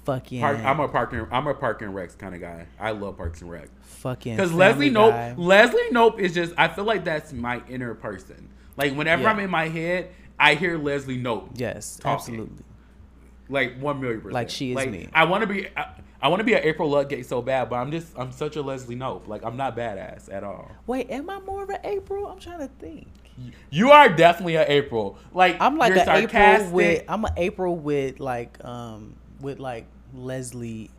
fucking, 0.05 0.41
Park, 0.41 0.59
I'm 0.59 0.81
a 0.81 0.89
park 0.89 1.13
and 1.13 1.27
I'm 1.33 1.47
a 1.47 1.55
park 1.55 1.83
and 1.83 1.95
Recs 1.95 2.17
kind 2.17 2.35
of 2.35 2.41
guy. 2.41 2.67
I 2.79 2.93
love 2.93 3.17
Parks 3.17 3.41
and 3.43 3.51
Rec. 3.51 3.69
fucking. 3.83 4.37
Because 4.37 4.53
Leslie 4.53 4.91
Knope, 4.91 5.11
Guy. 5.11 5.35
Leslie 5.37 5.89
Knope 5.93 6.19
is 6.19 6.33
just. 6.35 6.53
I 6.57 6.69
feel 6.69 6.85
like 6.85 7.05
that's 7.05 7.33
my 7.33 7.63
inner 7.69 7.95
person. 7.95 8.49
Like 8.77 8.95
whenever 8.95 9.23
Yeah. 9.23 9.31
I'm 9.31 9.41
in 9.41 9.51
my 9.51 9.69
head, 9.69 10.11
I 10.39 10.55
hear 10.55 10.79
Leslie 10.79 11.19
Knope. 11.21 11.51
Yes, 11.55 11.97
talking. 11.97 12.13
absolutely. 12.15 12.65
Like 13.49 13.79
one 13.81 14.01
million 14.01 14.21
percent. 14.21 14.35
Like 14.35 14.51
she 14.51 14.73
is 14.73 14.87
me. 14.87 15.09
I 15.13 15.25
want 15.25 15.43
to 15.43 15.47
be. 15.47 15.69
I, 15.77 15.91
I 16.21 16.29
want 16.29 16.41
to 16.41 16.45
be 16.45 16.55
an 16.55 16.63
April 16.65 16.89
Ludgate 16.91 17.27
so 17.27 17.41
bad, 17.43 17.69
but 17.71 17.77
I'm 17.77 17.91
just. 17.93 18.09
I'm 18.17 18.33
such 18.33 18.57
a 18.57 18.63
Leslie 18.63 18.97
Knope. 18.97 19.29
Like 19.29 19.45
I'm 19.45 19.57
not 19.57 19.77
badass 19.77 20.33
at 20.33 20.45
all. 20.45 20.71
Wait, 20.87 21.11
am 21.11 21.31
I 21.31 21.39
more 21.41 21.63
of 21.63 21.71
an 21.71 21.79
April? 21.85 22.27
I'm 22.27 22.39
trying 22.39 22.59
to 22.61 22.69
think. 22.79 23.07
You 23.71 23.91
are 23.91 24.09
definitely 24.09 24.57
an 24.57 24.67
April. 24.69 25.19
Like 25.33 25.57
I'm 25.61 25.77
like 25.79 25.97
an 25.97 26.09
April 26.09 26.71
with. 26.71 27.05
I'm 27.09 27.25
an 27.25 27.33
April 27.37 27.77
with 27.77 28.21
like 28.21 28.63
um 28.65 29.15
with 29.41 29.59
like 29.59 29.87
Leslie 30.15 30.91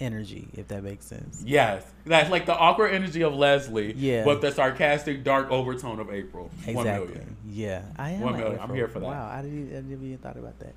energy, 0.00 0.48
if 0.54 0.68
that 0.68 0.82
makes 0.82 1.06
sense. 1.06 1.42
Yes, 1.44 1.84
that's 2.04 2.30
like 2.30 2.46
the 2.46 2.56
awkward 2.56 2.88
energy 2.88 3.22
of 3.22 3.34
Leslie. 3.34 3.94
Yeah. 3.94 4.24
But 4.24 4.40
the 4.40 4.52
sarcastic, 4.52 5.24
dark 5.24 5.50
overtone 5.50 6.00
of 6.00 6.10
April. 6.10 6.50
Exactly. 6.66 7.06
million. 7.08 7.36
Yeah, 7.48 7.82
I 7.96 8.10
am. 8.10 8.20
One 8.20 8.36
million. 8.36 8.60
I'm 8.60 8.74
here 8.74 8.88
for 8.88 9.00
that. 9.00 9.06
Wow, 9.06 9.28
I 9.32 9.42
didn't. 9.42 9.66
Even, 9.66 9.76
I 9.76 9.80
never 9.80 10.04
even 10.04 10.18
thought 10.18 10.36
about 10.36 10.58
that. 10.60 10.74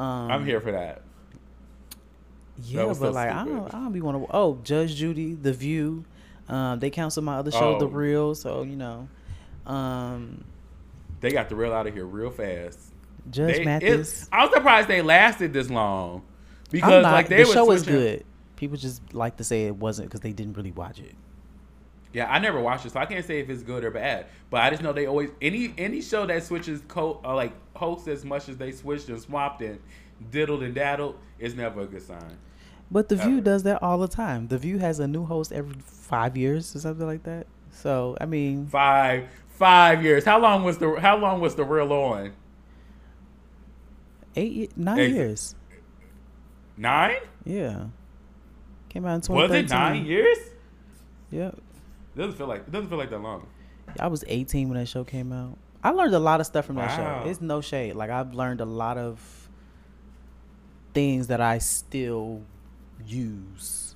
Um, 0.00 0.30
I'm 0.30 0.44
here 0.44 0.60
for 0.60 0.72
that. 0.72 1.02
Yeah, 2.62 2.84
was 2.84 2.98
but 2.98 3.06
so 3.06 3.12
like 3.12 3.30
I 3.30 3.42
stupid. 3.42 3.58
don't, 3.58 3.74
I 3.74 3.78
don't 3.78 3.92
be 3.92 4.00
want 4.00 4.24
to. 4.24 4.30
Oh, 4.34 4.58
Judge 4.62 4.94
Judy, 4.94 5.34
The 5.34 5.52
View, 5.52 6.04
um, 6.48 6.78
they 6.78 6.90
canceled 6.90 7.24
my 7.24 7.36
other 7.36 7.50
show, 7.50 7.78
The 7.78 7.86
Oh. 7.86 7.88
Real. 7.88 8.34
So 8.34 8.62
you 8.62 8.76
know, 8.76 9.08
um, 9.66 10.44
They 11.20 11.30
got 11.30 11.48
the 11.48 11.56
real 11.56 11.72
out 11.72 11.86
of 11.86 11.94
here 11.94 12.04
real 12.06 12.30
fast. 12.30 12.78
Judge 13.30 13.56
They- 13.56 13.62
it- 13.62 13.64
Mathis. 13.64 14.28
I'm 14.32 14.50
surprised 14.52 14.88
they 14.88 15.00
lasted 15.02 15.52
this 15.52 15.70
long. 15.70 16.22
Because 16.70 16.92
I'm 16.92 17.02
not. 17.02 17.12
like 17.12 17.28
they 17.28 17.42
the 17.42 17.48
were 17.48 17.54
show 17.54 17.70
is 17.72 17.82
switching- 17.82 18.00
good. 18.00 18.24
People 18.56 18.76
just 18.76 19.14
like 19.14 19.36
to 19.38 19.44
say 19.44 19.66
it 19.66 19.76
wasn't 19.76 20.08
because 20.08 20.20
they 20.20 20.32
didn't 20.32 20.56
really 20.56 20.70
watch 20.72 20.98
it. 21.00 21.14
Yeah, 22.12 22.30
I 22.32 22.38
never 22.38 22.60
watched 22.60 22.86
it, 22.86 22.92
so 22.92 23.00
I 23.00 23.06
can't 23.06 23.24
say 23.24 23.40
if 23.40 23.50
it's 23.50 23.62
good 23.62 23.84
or 23.84 23.90
bad. 23.90 24.26
But 24.48 24.60
I 24.62 24.70
just 24.70 24.82
know 24.82 24.92
they 24.92 25.06
always 25.06 25.30
any 25.42 25.74
any 25.76 26.00
show 26.00 26.26
that 26.26 26.44
switches 26.44 26.80
co- 26.86 27.20
uh, 27.24 27.34
like 27.34 27.52
hosts 27.74 28.06
as 28.06 28.24
much 28.24 28.48
as 28.48 28.56
they 28.56 28.70
switched 28.70 29.08
and 29.08 29.20
swapped 29.20 29.62
and 29.62 29.80
diddled 30.30 30.62
and 30.62 30.74
daddled 30.74 31.16
is 31.40 31.54
never 31.56 31.80
a 31.80 31.86
good 31.86 32.02
sign. 32.02 32.38
But 32.90 33.08
The 33.08 33.16
View 33.16 33.38
Ever. 33.38 33.40
does 33.40 33.62
that 33.64 33.82
all 33.82 33.98
the 33.98 34.06
time. 34.08 34.46
The 34.48 34.58
View 34.58 34.78
has 34.78 35.00
a 35.00 35.08
new 35.08 35.24
host 35.24 35.52
every 35.52 35.74
five 35.84 36.36
years 36.36 36.76
or 36.76 36.78
something 36.78 37.06
like 37.06 37.24
that. 37.24 37.46
So 37.72 38.16
I 38.20 38.26
mean, 38.26 38.66
Five 38.68 39.26
five 39.54 40.02
years. 40.04 40.24
How 40.24 40.38
long 40.38 40.62
was 40.64 40.78
the 40.78 40.94
How 41.00 41.16
long 41.16 41.40
was 41.40 41.54
the 41.54 41.64
real 41.64 41.92
on? 41.92 42.32
eight, 44.36 44.76
nine 44.76 44.98
years. 45.14 45.54
Nine? 46.76 47.16
Yeah, 47.44 47.86
came 48.88 49.06
out 49.06 49.14
in 49.16 49.20
twenty. 49.20 49.42
Was 49.42 49.50
2013. 49.50 49.64
it 49.64 49.70
nine 49.70 50.06
years? 50.06 50.38
Yep. 51.30 51.58
Doesn't 52.16 52.36
feel 52.36 52.46
like 52.46 52.60
it 52.60 52.70
doesn't 52.72 52.88
feel 52.88 52.98
like 52.98 53.10
that 53.10 53.18
long. 53.20 53.46
I 54.00 54.06
was 54.08 54.24
18 54.28 54.68
when 54.68 54.78
that 54.78 54.86
show 54.86 55.04
came 55.04 55.32
out. 55.32 55.56
I 55.82 55.90
learned 55.90 56.14
a 56.14 56.18
lot 56.18 56.40
of 56.40 56.46
stuff 56.46 56.64
from 56.64 56.76
that 56.76 56.98
Wow. 56.98 57.22
show. 57.24 57.28
It's 57.30 57.40
no 57.40 57.60
shade. 57.60 57.94
Like 57.94 58.10
I've 58.10 58.34
learned 58.34 58.60
a 58.60 58.64
lot 58.64 58.96
of 58.98 59.48
things 60.94 61.26
that 61.26 61.40
I 61.40 61.58
still 61.58 62.42
use 63.06 63.94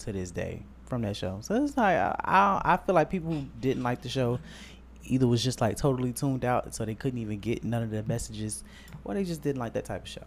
to 0.00 0.12
this 0.12 0.30
day 0.30 0.64
from 0.86 1.02
that 1.02 1.16
show. 1.16 1.38
So 1.42 1.62
it's 1.64 1.76
like 1.76 1.96
I 1.96 2.14
I, 2.24 2.74
I 2.74 2.76
feel 2.78 2.94
like 2.94 3.10
people 3.10 3.32
who 3.32 3.46
didn't 3.60 3.82
like 3.82 4.02
the 4.02 4.08
show 4.08 4.38
either 5.04 5.26
was 5.26 5.42
just 5.44 5.60
like 5.60 5.76
totally 5.76 6.12
tuned 6.12 6.44
out, 6.44 6.74
so 6.74 6.84
they 6.84 6.94
couldn't 6.94 7.18
even 7.18 7.38
get 7.40 7.64
none 7.64 7.82
of 7.82 7.90
the 7.90 8.02
messages, 8.04 8.64
or 9.04 9.14
they 9.14 9.24
just 9.24 9.42
didn't 9.42 9.60
like 9.60 9.72
that 9.74 9.84
type 9.84 10.02
of 10.02 10.08
show. 10.08 10.26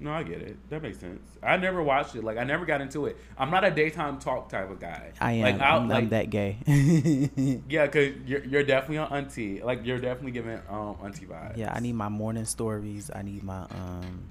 No, 0.00 0.10
I 0.12 0.22
get 0.24 0.42
it. 0.42 0.56
That 0.70 0.82
makes 0.82 0.98
sense. 0.98 1.22
I 1.42 1.56
never 1.56 1.82
watched 1.82 2.16
it. 2.16 2.24
Like 2.24 2.36
I 2.36 2.44
never 2.44 2.66
got 2.66 2.80
into 2.80 3.06
it. 3.06 3.16
I'm 3.38 3.50
not 3.50 3.64
a 3.64 3.70
daytime 3.70 4.18
talk 4.18 4.48
type 4.48 4.68
of 4.70 4.80
guy. 4.80 5.12
I 5.20 5.32
am. 5.32 5.42
Like, 5.42 5.60
I'll- 5.60 5.80
I'm, 5.80 5.88
like, 5.88 6.10
that 6.10 6.30
gay. 6.30 6.58
Yeah, 7.68 7.86
cause 7.86 8.08
you're, 8.26 8.44
you're 8.44 8.64
definitely 8.64 8.98
on 8.98 9.12
auntie. 9.12 9.62
Like 9.62 9.86
you're 9.86 10.00
definitely 10.00 10.32
giving 10.32 10.60
um 10.68 10.96
auntie 11.02 11.26
vibes. 11.26 11.56
Yeah, 11.56 11.72
I 11.72 11.80
need 11.80 11.94
my 11.94 12.08
morning 12.08 12.44
stories. 12.44 13.10
I 13.14 13.22
need 13.22 13.44
my 13.44 13.62
um 13.70 14.24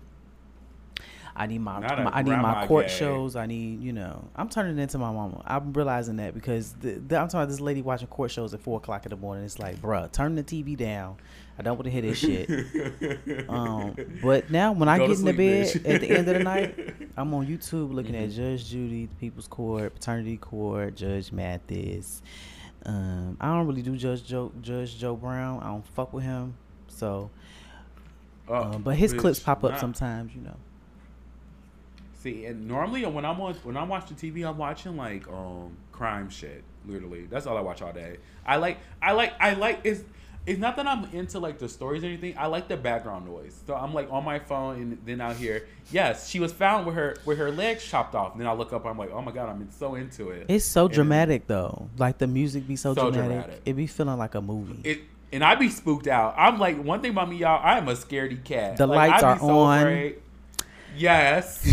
I 1.36 1.47
need 1.47 1.59
my, 1.61 1.79
my 1.79 2.11
I 2.13 2.21
need 2.21 2.36
my 2.38 2.67
court 2.67 2.88
gay. 2.88 2.93
shows. 2.93 3.36
I 3.36 3.47
need, 3.47 3.81
you 3.81 3.91
know, 3.91 4.23
I'm 4.36 4.49
turning 4.49 4.77
into 4.77 4.97
my 4.99 5.11
mama. 5.11 5.41
I'm 5.47 5.73
realizing 5.73 6.17
that 6.17 6.34
because 6.36 6.73
the, 6.73 6.91
the, 6.93 7.17
I'm 7.17 7.27
talking 7.27 7.39
about 7.39 7.49
this 7.49 7.59
lady 7.59 7.81
watching 7.81 8.07
court 8.07 8.29
shows 8.29 8.53
at 8.53 8.61
four 8.61 8.77
o'clock 8.77 9.05
in 9.05 9.09
the 9.09 9.17
morning. 9.17 9.43
It's 9.43 9.57
like, 9.57 9.81
bruh, 9.81 10.11
turn 10.11 10.36
the 10.36 10.43
TV 10.43 10.77
down. 10.77 11.17
I 11.57 11.63
don't 11.63 11.75
want 11.75 11.86
to 11.86 11.91
hear 11.91 12.01
this 12.03 12.17
shit. 12.19 12.49
um, 13.49 13.95
but 14.21 14.49
now 14.51 14.71
when 14.73 14.88
I 14.88 14.97
Go 14.99 15.07
get 15.07 15.19
in 15.19 15.25
the 15.25 15.34
bed 15.34 15.67
bitch. 15.67 15.89
at 15.93 16.01
the 16.01 16.09
end 16.09 16.27
of 16.27 16.36
the 16.38 16.43
night, 16.43 16.95
I'm 17.17 17.34
on 17.34 17.47
YouTube 17.47 17.93
looking 17.93 18.15
at 18.15 18.29
Mhm. 18.29 18.36
Judge 18.36 18.69
Judy, 18.69 19.05
the 19.07 19.15
People's 19.15 19.47
Court, 19.47 19.93
Paternity 19.93 20.38
Court, 20.38 20.95
Judge 20.95 21.31
Mathis. 21.31 22.21
Um, 22.86 23.38
I 23.39 23.47
don't 23.47 23.65
really 23.67 23.81
do 23.81 23.95
Judge 23.95 24.23
Joe 24.25 24.51
Judge 24.61 24.97
Joe 24.97 25.15
Brown. 25.15 25.61
I 25.63 25.67
don't 25.67 25.88
fuck 25.88 26.11
with 26.13 26.23
him. 26.25 26.53
So 26.89 27.29
Oh, 28.47 28.55
um, 28.73 28.81
but 28.84 28.97
his 28.97 29.13
clips 29.13 29.39
pop 29.39 29.63
up 29.63 29.71
nah. 29.71 29.77
sometimes, 29.77 30.36
you 30.36 30.41
know. 30.41 30.57
See, 32.24 32.45
and 32.45 32.69
normally 32.69 33.05
when 33.05 33.26
I'm 33.26 33.39
on 33.41 33.53
when 33.63 33.76
I'm 33.76 33.89
watching 33.89 34.15
TV, 34.15 34.47
I'm 34.47 34.57
watching 34.57 34.95
like 34.95 35.28
um 35.28 35.76
crime 35.91 36.30
shit. 36.30 36.63
Literally, 36.88 37.26
that's 37.26 37.45
all 37.45 37.57
I 37.57 37.61
watch 37.61 37.82
all 37.82 37.91
day. 37.91 38.15
I 38.45 38.55
like 38.55 38.78
I 39.01 39.11
like 39.11 39.34
I 39.41 39.55
like 39.55 39.82
it's 39.84 40.03
it's 40.45 40.59
not 40.59 40.78
that 40.78 40.88
I'm 40.88 41.03
into 41.13 41.39
like 41.39 41.57
the 41.59 41.67
stories 41.67 42.01
or 42.01 42.07
anything. 42.07 42.36
I 42.38 42.45
like 42.47 42.69
the 42.69 42.78
background 42.78 43.26
noise. 43.26 43.61
So 43.67 43.76
I'm 43.76 43.93
like 43.93 44.09
on 44.09 44.24
my 44.24 44.39
phone 44.39 44.76
and 44.78 44.97
then 45.05 45.19
out 45.19 45.36
here. 45.36 45.67
Yes, 45.91 46.30
she 46.30 46.39
was 46.39 46.53
found 46.53 46.86
with 46.86 46.95
her 46.95 47.17
with 47.26 47.38
her 47.39 47.51
legs 47.51 47.84
chopped 47.86 48.15
off. 48.15 48.32
And 48.32 48.39
then 48.41 48.47
I 48.47 48.53
look 48.53 48.71
up. 48.71 48.86
I'm 48.86 48.97
like, 48.97 49.11
oh 49.11 49.21
my 49.21 49.32
god, 49.34 49.49
I'm 49.49 49.69
so 49.71 49.95
into 49.95 50.30
it. 50.30 50.45
It's 50.47 50.63
so 50.63 50.86
And 50.86 50.93
dramatic 50.93 51.47
though. 51.47 51.89
Like 51.97 52.19
the 52.19 52.28
music 52.28 52.65
be 52.67 52.78
so, 52.78 52.93
So 52.93 53.11
dramatic. 53.11 53.28
dramatic. 53.28 53.61
It 53.65 53.74
be 53.74 53.86
feeling 53.88 54.17
like 54.17 54.36
a 54.36 54.41
movie. 54.41 54.80
It 54.89 55.01
and 55.34 55.43
I 55.43 55.55
be 55.55 55.67
spooked 55.69 56.07
out. 56.07 56.36
I'm 56.38 56.57
like 56.57 56.82
one 56.82 57.01
thing 57.01 57.11
about 57.11 57.30
me, 57.30 57.38
y'all. 57.38 57.59
I 57.61 57.78
am 57.80 57.89
a 57.89 57.93
scaredy 57.93 58.41
cat. 58.43 58.78
The 58.78 58.88
Like, 58.88 59.11
lights 59.11 59.24
are 59.24 59.39
so 59.39 59.49
on. 59.49 59.80
afraid. 59.80 60.15
Yes. 60.95 61.65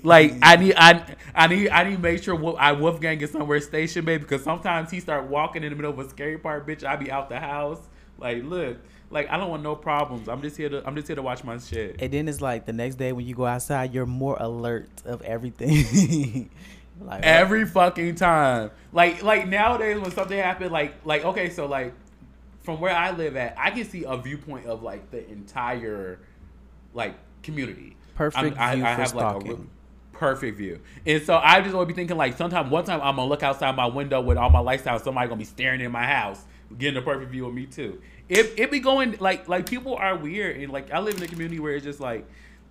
like 0.04 0.34
I 0.42 0.56
need 0.56 0.74
I 0.76 1.16
I 1.34 1.46
need 1.46 1.68
I 1.68 1.84
need 1.84 1.96
to 1.96 2.02
make 2.02 2.22
sure 2.22 2.34
Wolf, 2.34 2.56
I 2.58 2.72
Wolfgang 2.72 3.20
is 3.20 3.30
somewhere 3.30 3.60
stationed, 3.60 4.06
baby, 4.06 4.22
because 4.22 4.42
sometimes 4.42 4.90
he 4.90 5.00
start 5.00 5.24
walking 5.24 5.62
in 5.62 5.70
the 5.70 5.76
middle 5.76 5.92
of 5.92 5.98
a 5.98 6.08
scary 6.08 6.38
part, 6.38 6.66
bitch. 6.66 6.84
I 6.84 6.96
be 6.96 7.10
out 7.10 7.28
the 7.28 7.40
house. 7.40 7.80
Like, 8.18 8.44
look, 8.44 8.78
like 9.10 9.30
I 9.30 9.36
don't 9.36 9.50
want 9.50 9.62
no 9.62 9.74
problems. 9.74 10.28
I'm 10.28 10.42
just 10.42 10.56
here 10.56 10.68
to 10.68 10.86
I'm 10.86 10.94
just 10.96 11.06
here 11.06 11.16
to 11.16 11.22
watch 11.22 11.44
my 11.44 11.58
shit. 11.58 11.96
and 12.00 12.12
then 12.12 12.28
it's 12.28 12.40
like 12.40 12.66
the 12.66 12.72
next 12.72 12.96
day 12.96 13.12
when 13.12 13.26
you 13.26 13.34
go 13.34 13.46
outside, 13.46 13.92
you're 13.92 14.06
more 14.06 14.36
alert 14.40 14.88
of 15.04 15.22
everything. 15.22 16.50
like 17.00 17.22
Every 17.22 17.66
fucking 17.66 18.14
time. 18.16 18.70
Like 18.92 19.22
like 19.22 19.48
nowadays 19.48 19.98
when 20.00 20.10
something 20.12 20.38
happens, 20.38 20.70
like 20.70 20.94
like 21.04 21.24
okay, 21.24 21.50
so 21.50 21.66
like 21.66 21.92
from 22.62 22.80
where 22.80 22.94
I 22.94 23.10
live 23.10 23.36
at, 23.36 23.54
I 23.58 23.70
can 23.70 23.84
see 23.84 24.04
a 24.04 24.16
viewpoint 24.16 24.66
of 24.66 24.82
like 24.82 25.10
the 25.10 25.28
entire 25.28 26.20
like 26.94 27.14
community. 27.42 27.96
Perfect 28.14 28.58
I'm- 28.58 28.76
view 28.76 28.84
for 28.86 28.96
real- 28.98 29.06
stalking. 29.06 29.70
perfect 30.12 30.58
view. 30.58 30.80
And 31.06 31.22
so 31.22 31.36
I 31.36 31.60
just 31.60 31.74
want 31.74 31.88
to 31.88 31.94
be 31.94 31.96
thinking 31.96 32.16
like 32.16 32.36
sometime 32.36 32.70
one 32.70 32.84
time 32.84 33.00
I'm 33.02 33.16
gonna 33.16 33.28
look 33.28 33.42
outside 33.42 33.74
my 33.74 33.86
window 33.86 34.20
with 34.20 34.36
all 34.38 34.50
my 34.50 34.60
lights 34.60 34.86
out, 34.86 35.02
somebody 35.02 35.28
gonna 35.28 35.38
be 35.38 35.44
staring 35.44 35.80
in 35.80 35.90
my 35.90 36.04
house, 36.04 36.44
getting 36.78 36.96
a 36.98 37.02
perfect 37.02 37.30
view 37.30 37.46
of 37.46 37.54
me 37.54 37.66
too. 37.66 38.00
It 38.28 38.52
it 38.56 38.70
be 38.70 38.78
going 38.80 39.16
like 39.18 39.48
like 39.48 39.66
people 39.68 39.96
are 39.96 40.16
weird 40.16 40.56
and 40.58 40.72
like 40.72 40.92
I 40.92 41.00
live 41.00 41.16
in 41.16 41.22
a 41.22 41.26
community 41.26 41.58
where 41.58 41.74
it's 41.74 41.84
just 41.84 41.98
like 42.00 42.24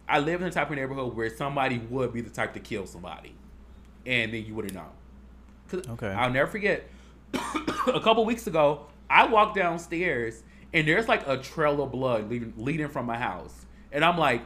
I 0.08 0.20
live 0.20 0.42
in 0.42 0.48
a 0.48 0.52
type 0.52 0.70
of 0.70 0.76
neighborhood 0.78 1.16
where 1.16 1.30
somebody 1.30 1.78
would 1.90 2.14
be 2.14 2.22
the 2.22 2.30
type 2.30 2.54
to 2.54 2.60
kill 2.60 2.86
somebody, 2.86 3.34
and 4.06 4.34
then 4.34 4.46
you 4.46 4.54
wouldn't 4.56 4.74
know. 4.74 4.88
Okay. 5.74 6.08
I'll 6.08 6.30
never 6.32 6.50
forget. 6.50 6.88
a 7.34 8.00
couple 8.02 8.26
weeks 8.26 8.46
ago, 8.48 8.88
I 9.10 9.26
walked 9.26 9.56
downstairs 9.56 10.44
and 10.74 10.88
there's 10.88 11.08
like 11.08 11.28
a 11.28 11.38
trail 11.38 11.82
of 11.82 11.92
blood 11.92 12.30
leading, 12.30 12.54
leading 12.58 12.90
from 12.90 13.06
my 13.06 13.18
house, 13.18 13.66
and 13.92 14.04
I'm 14.04 14.18
like, 14.18 14.42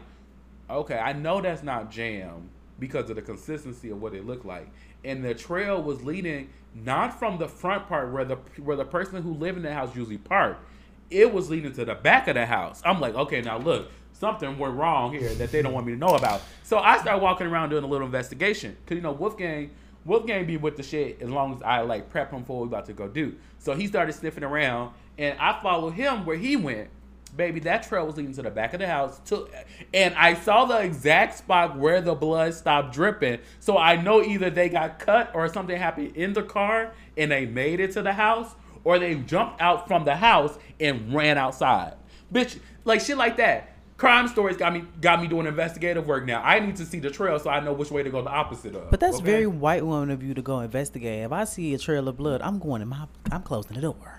okay, 0.69 0.97
I 0.97 1.13
know 1.13 1.41
that's 1.41 1.63
not 1.63 1.91
jam 1.91 2.49
because 2.79 3.09
of 3.09 3.15
the 3.15 3.21
consistency 3.21 3.89
of 3.89 4.01
what 4.01 4.13
it 4.13 4.25
looked 4.25 4.45
like, 4.45 4.69
and 5.03 5.23
the 5.23 5.33
trail 5.33 5.81
was 5.81 6.03
leading 6.03 6.49
not 6.73 7.17
from 7.17 7.37
the 7.37 7.47
front 7.47 7.87
part 7.87 8.11
where 8.11 8.25
the 8.25 8.35
where 8.61 8.75
the 8.75 8.85
person 8.85 9.21
who 9.21 9.33
lived 9.33 9.57
in 9.57 9.63
the 9.63 9.73
house 9.73 9.95
usually 9.95 10.17
parked. 10.17 10.63
It 11.09 11.31
was 11.31 11.49
leading 11.49 11.71
to 11.73 11.85
the 11.85 11.95
back 11.95 12.27
of 12.27 12.33
the 12.33 12.45
house. 12.45 12.81
I'm 12.83 12.99
like, 12.99 13.13
okay, 13.13 13.41
now 13.41 13.59
look, 13.59 13.91
something 14.11 14.57
went 14.57 14.73
wrong 14.75 15.13
here 15.13 15.33
that 15.35 15.51
they 15.51 15.61
don't 15.61 15.73
want 15.73 15.85
me 15.85 15.93
to 15.93 15.99
know 15.99 16.15
about. 16.15 16.41
So 16.63 16.79
I 16.79 16.97
started 16.97 17.21
walking 17.21 17.47
around 17.47 17.69
doing 17.69 17.83
a 17.83 17.87
little 17.87 18.07
investigation 18.07 18.75
because 18.83 18.95
you 18.95 19.01
know 19.01 19.11
Wolfgang 19.11 19.69
Wolfgang 20.05 20.45
be 20.45 20.57
with 20.57 20.77
the 20.77 20.83
shit 20.83 21.21
as 21.21 21.29
long 21.29 21.55
as 21.55 21.61
I 21.63 21.81
like 21.81 22.09
prep 22.09 22.31
him 22.31 22.43
for 22.43 22.59
what 22.59 22.63
we 22.63 22.67
about 22.67 22.85
to 22.85 22.93
go 22.93 23.07
do. 23.07 23.35
So 23.59 23.73
he 23.73 23.87
started 23.87 24.13
sniffing 24.13 24.43
around, 24.43 24.93
and 25.17 25.37
I 25.39 25.59
followed 25.61 25.91
him 25.91 26.25
where 26.25 26.37
he 26.37 26.55
went. 26.55 26.89
Baby, 27.35 27.59
that 27.61 27.87
trail 27.87 28.05
was 28.05 28.17
leading 28.17 28.33
to 28.35 28.41
the 28.41 28.49
back 28.49 28.73
of 28.73 28.79
the 28.79 28.87
house. 28.87 29.19
To, 29.25 29.47
and 29.93 30.15
I 30.15 30.35
saw 30.35 30.65
the 30.65 30.79
exact 30.79 31.37
spot 31.37 31.77
where 31.77 32.01
the 32.01 32.15
blood 32.15 32.53
stopped 32.53 32.93
dripping. 32.93 33.39
So 33.59 33.77
I 33.77 33.95
know 34.01 34.21
either 34.21 34.49
they 34.49 34.69
got 34.69 34.99
cut 34.99 35.31
or 35.33 35.51
something 35.51 35.77
happened 35.77 36.15
in 36.15 36.33
the 36.33 36.43
car 36.43 36.93
and 37.17 37.31
they 37.31 37.45
made 37.45 37.79
it 37.79 37.91
to 37.93 38.01
the 38.01 38.13
house, 38.13 38.55
or 38.83 38.99
they 38.99 39.15
jumped 39.15 39.61
out 39.61 39.87
from 39.87 40.05
the 40.05 40.15
house 40.15 40.57
and 40.79 41.13
ran 41.13 41.37
outside. 41.37 41.95
Bitch, 42.31 42.59
like 42.83 43.01
shit 43.01 43.17
like 43.17 43.37
that. 43.37 43.71
Crime 43.97 44.27
stories 44.27 44.57
got 44.57 44.73
me 44.73 44.83
got 44.99 45.21
me 45.21 45.27
doing 45.27 45.47
investigative 45.47 46.05
work 46.05 46.25
now. 46.25 46.41
I 46.43 46.59
need 46.59 46.75
to 46.77 46.85
see 46.85 46.99
the 46.99 47.09
trail 47.09 47.39
so 47.39 47.49
I 47.49 47.61
know 47.61 47.71
which 47.71 47.91
way 47.91 48.03
to 48.03 48.09
go 48.09 48.21
the 48.21 48.29
opposite 48.29 48.75
of. 48.75 48.91
But 48.91 48.99
that's 48.99 49.17
okay? 49.17 49.25
very 49.25 49.47
white 49.47 49.85
woman 49.85 50.11
of 50.11 50.21
you 50.21 50.33
to 50.33 50.41
go 50.41 50.59
investigate. 50.59 51.23
If 51.23 51.31
I 51.31 51.45
see 51.45 51.73
a 51.73 51.77
trail 51.77 52.09
of 52.09 52.17
blood, 52.17 52.41
I'm 52.41 52.59
going 52.59 52.81
in 52.81 52.89
my 52.89 53.07
I'm 53.31 53.41
closing 53.41 53.75
the 53.75 53.81
door. 53.81 54.14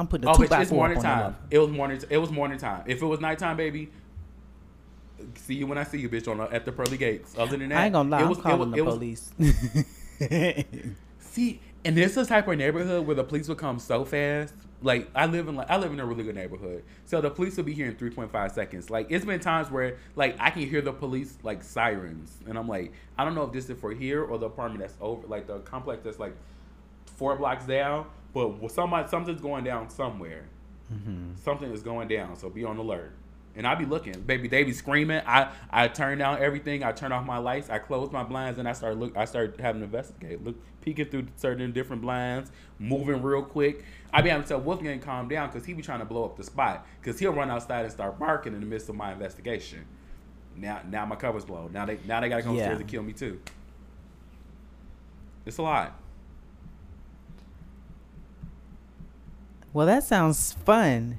I'm 0.00 0.06
putting 0.08 0.26
a 0.26 0.32
Oh, 0.32 0.34
two 0.34 0.48
by 0.48 0.62
it's 0.62 0.70
four 0.70 0.78
morning 0.78 1.02
time. 1.02 1.36
It 1.50 1.58
was 1.58 1.68
morning. 1.70 2.02
It 2.08 2.18
was 2.18 2.30
morning 2.30 2.58
time. 2.58 2.84
If 2.86 3.02
it 3.02 3.06
was 3.06 3.20
nighttime, 3.20 3.56
baby, 3.56 3.90
see 5.36 5.54
you 5.54 5.66
when 5.66 5.78
I 5.78 5.84
see 5.84 5.98
you, 5.98 6.08
bitch, 6.08 6.26
on 6.26 6.38
the, 6.38 6.44
at 6.52 6.64
the 6.64 6.72
pearly 6.72 6.96
gates. 6.96 7.34
Other 7.38 7.56
than 7.58 7.68
that, 7.68 7.78
I 7.78 7.84
ain't 7.84 7.92
gonna 7.92 8.08
lie, 8.08 8.20
it 8.20 8.22
I'm 8.22 8.28
was, 8.30 8.38
it 8.38 8.42
calling 8.42 8.70
was- 8.70 8.70
the 8.70 8.76
it 8.78 8.84
was- 8.86 8.94
police. 8.96 10.94
See, 11.20 11.60
and 11.84 11.96
this 11.96 12.10
is 12.10 12.14
the 12.16 12.26
type 12.26 12.48
of 12.48 12.56
neighborhood 12.58 13.06
where 13.06 13.14
the 13.16 13.24
police 13.24 13.48
would 13.48 13.58
come 13.58 13.78
so 13.78 14.04
fast. 14.04 14.54
Like 14.82 15.10
I 15.14 15.26
live 15.26 15.46
in 15.46 15.56
like 15.56 15.68
I 15.70 15.76
live 15.76 15.92
in 15.92 16.00
a 16.00 16.06
really 16.06 16.24
good 16.24 16.34
neighborhood, 16.34 16.82
so 17.04 17.20
the 17.20 17.28
police 17.30 17.58
will 17.58 17.64
be 17.64 17.74
here 17.74 17.86
in 17.86 17.96
three 17.96 18.08
point 18.08 18.32
five 18.32 18.50
seconds. 18.52 18.88
Like 18.88 19.08
it's 19.10 19.26
been 19.26 19.38
times 19.38 19.70
where 19.70 19.98
like 20.16 20.36
I 20.40 20.48
can 20.48 20.62
hear 20.66 20.80
the 20.80 20.92
police 20.92 21.36
like 21.42 21.62
sirens, 21.62 22.38
and 22.48 22.56
I'm 22.56 22.66
like, 22.66 22.92
I 23.18 23.24
don't 23.26 23.34
know 23.34 23.42
if 23.44 23.52
this 23.52 23.68
is 23.68 23.78
for 23.78 23.92
here 23.92 24.24
or 24.24 24.38
the 24.38 24.46
apartment 24.46 24.80
that's 24.80 24.96
over, 24.98 25.26
like 25.26 25.46
the 25.46 25.58
complex 25.58 26.02
that's 26.02 26.18
like 26.18 26.34
four 27.04 27.36
blocks 27.36 27.66
down. 27.66 28.06
But 28.32 28.70
somebody 28.70 29.08
something's 29.08 29.40
going 29.40 29.64
down 29.64 29.90
somewhere. 29.90 30.44
Mm-hmm. 30.92 31.36
Something 31.36 31.70
is 31.72 31.82
going 31.82 32.08
down, 32.08 32.36
so 32.36 32.48
be 32.48 32.64
on 32.64 32.76
alert. 32.76 33.12
And 33.56 33.66
I 33.66 33.74
be 33.74 33.84
looking, 33.84 34.20
baby. 34.20 34.46
They 34.46 34.62
be 34.62 34.72
screaming. 34.72 35.22
I 35.26 35.50
I 35.70 35.88
turn 35.88 36.18
down 36.18 36.40
everything. 36.40 36.84
I 36.84 36.92
turn 36.92 37.10
off 37.10 37.26
my 37.26 37.38
lights. 37.38 37.68
I 37.68 37.78
close 37.78 38.12
my 38.12 38.22
blinds, 38.22 38.58
and 38.60 38.68
I 38.68 38.72
start 38.72 38.96
look. 38.96 39.16
I 39.16 39.24
start 39.24 39.58
having 39.58 39.80
to 39.80 39.86
investigate, 39.86 40.44
look, 40.44 40.56
peeking 40.82 41.06
through 41.06 41.26
certain 41.36 41.72
different 41.72 42.00
blinds, 42.02 42.52
moving 42.78 43.20
real 43.22 43.42
quick. 43.42 43.84
I 44.12 44.22
be 44.22 44.28
having 44.30 44.44
to 44.44 44.48
tell 44.48 44.60
Wolfgang 44.60 45.00
calm 45.00 45.28
down 45.28 45.48
because 45.48 45.64
he 45.66 45.72
be 45.72 45.82
trying 45.82 45.98
to 45.98 46.04
blow 46.04 46.24
up 46.24 46.36
the 46.36 46.44
spot. 46.44 46.86
Because 47.00 47.18
he'll 47.18 47.32
run 47.32 47.50
outside 47.50 47.84
and 47.84 47.92
start 47.92 48.18
barking 48.20 48.54
in 48.54 48.60
the 48.60 48.66
midst 48.66 48.88
of 48.88 48.94
my 48.94 49.12
investigation. 49.12 49.84
Now 50.56 50.82
now 50.88 51.04
my 51.06 51.16
cover's 51.16 51.44
blown. 51.44 51.72
Now 51.72 51.86
they 51.86 51.98
now 52.06 52.20
they 52.20 52.28
gotta 52.28 52.42
come 52.42 52.54
Yeah. 52.54 52.62
upstairs 52.62 52.80
and 52.80 52.88
kill 52.88 53.02
me 53.02 53.12
too. 53.12 53.40
It's 55.46 55.58
a 55.58 55.62
lot. 55.62 55.98
Well, 59.72 59.86
that 59.86 60.04
sounds 60.04 60.52
fun. 60.52 61.18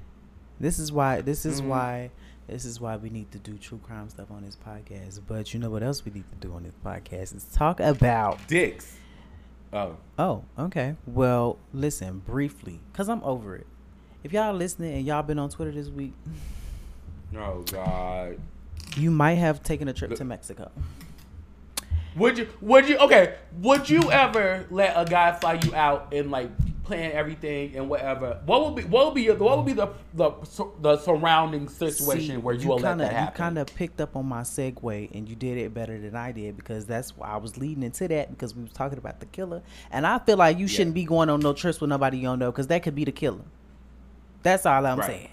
This 0.59 0.77
is 0.79 0.91
why. 0.91 1.21
This 1.21 1.45
is 1.45 1.61
Mhm. 1.61 1.67
why. 1.67 2.11
This 2.47 2.65
is 2.65 2.81
why 2.81 2.97
we 2.97 3.09
need 3.09 3.31
to 3.31 3.39
do 3.39 3.57
true 3.57 3.79
crime 3.81 4.09
stuff 4.09 4.29
on 4.29 4.43
this 4.43 4.57
podcast. 4.57 5.21
But 5.27 5.53
you 5.53 5.59
know 5.59 5.69
what 5.69 5.83
else 5.83 6.03
we 6.03 6.11
need 6.11 6.25
to 6.31 6.47
do 6.47 6.53
on 6.53 6.63
this 6.63 6.75
podcast 6.85 7.35
is 7.35 7.45
talk 7.53 7.79
about. 7.79 8.45
Dicks. 8.47 8.97
Oh. 9.73 9.95
Oh, 10.19 10.43
okay. 10.59 10.95
Well, 11.07 11.57
listen 11.73 12.19
briefly, 12.19 12.81
cause 12.93 13.07
I'm 13.07 13.23
over 13.23 13.55
it. 13.55 13.67
If 14.23 14.33
y'all 14.33 14.53
listening 14.53 14.93
and 14.95 15.05
y'all 15.05 15.23
been 15.23 15.39
on 15.39 15.49
Twitter 15.49 15.71
this 15.71 15.87
week, 15.89 16.13
Oh 17.35 17.63
God. 17.71 18.37
you 18.97 19.09
might 19.11 19.35
have 19.35 19.63
taken 19.63 19.87
a 19.87 19.93
trip 19.93 20.13
to 20.15 20.25
Mexico. 20.25 20.69
Would 22.17 22.37
you? 22.37 22.47
Would 22.59 22.89
you? 22.89 22.97
Okay. 22.97 23.35
Would 23.61 23.89
you 23.89 24.11
ever 24.11 24.65
let 24.69 24.93
a 24.97 25.05
guy 25.09 25.31
fly 25.39 25.53
you 25.63 25.73
out 25.73 26.13
and 26.13 26.29
like 26.29 26.49
plan 26.91 27.11
everything 27.13 27.75
and 27.75 27.89
whatever? 27.89 28.39
What 28.45 28.65
would 28.65 28.75
be? 28.75 28.83
What 28.89 29.05
would 29.07 29.15
be? 29.15 29.23
Your, 29.23 29.35
what 29.35 29.57
would 29.57 29.65
be 29.65 29.73
the 29.73 29.87
the 30.13 30.31
the 30.81 30.97
surrounding 30.97 31.67
situation 31.67 32.35
See, 32.35 32.37
where 32.37 32.55
you, 32.55 32.67
will 32.67 32.77
let 32.79 32.91
kinda, 32.97 33.05
that 33.05 33.25
You 33.25 33.31
kind 33.35 33.57
of 33.57 33.67
picked 33.67 34.01
up 34.01 34.15
on 34.15 34.25
my 34.25 34.41
segue, 34.41 35.11
and 35.15 35.27
you 35.29 35.35
did 35.35 35.57
it 35.57 35.73
better 35.73 35.99
than 35.99 36.15
I 36.15 36.31
did 36.31 36.57
because 36.57 36.85
that's 36.85 37.15
why 37.17 37.27
I 37.29 37.37
was 37.37 37.57
leading 37.57 37.83
into 37.83 38.07
that 38.09 38.29
because 38.31 38.55
we 38.55 38.63
was 38.63 38.71
talking 38.73 38.97
about 38.97 39.19
the 39.19 39.25
killer, 39.27 39.61
and 39.91 40.05
I 40.05 40.19
feel 40.19 40.37
like 40.37 40.57
you 40.59 40.67
shouldn't 40.67 40.93
be 40.95 41.05
going 41.05 41.29
on 41.29 41.39
no 41.39 41.53
trips 41.53 41.79
with 41.81 41.89
nobody 41.89 42.17
you 42.17 42.23
don't 42.23 42.39
know 42.39 42.51
because 42.51 42.67
that 42.67 42.83
could 42.83 42.95
be 42.95 43.05
the 43.05 43.11
killer. 43.11 43.45
That's 44.43 44.65
all 44.65 44.85
I'm 44.85 44.99
Right. 44.99 45.07
saying. 45.07 45.29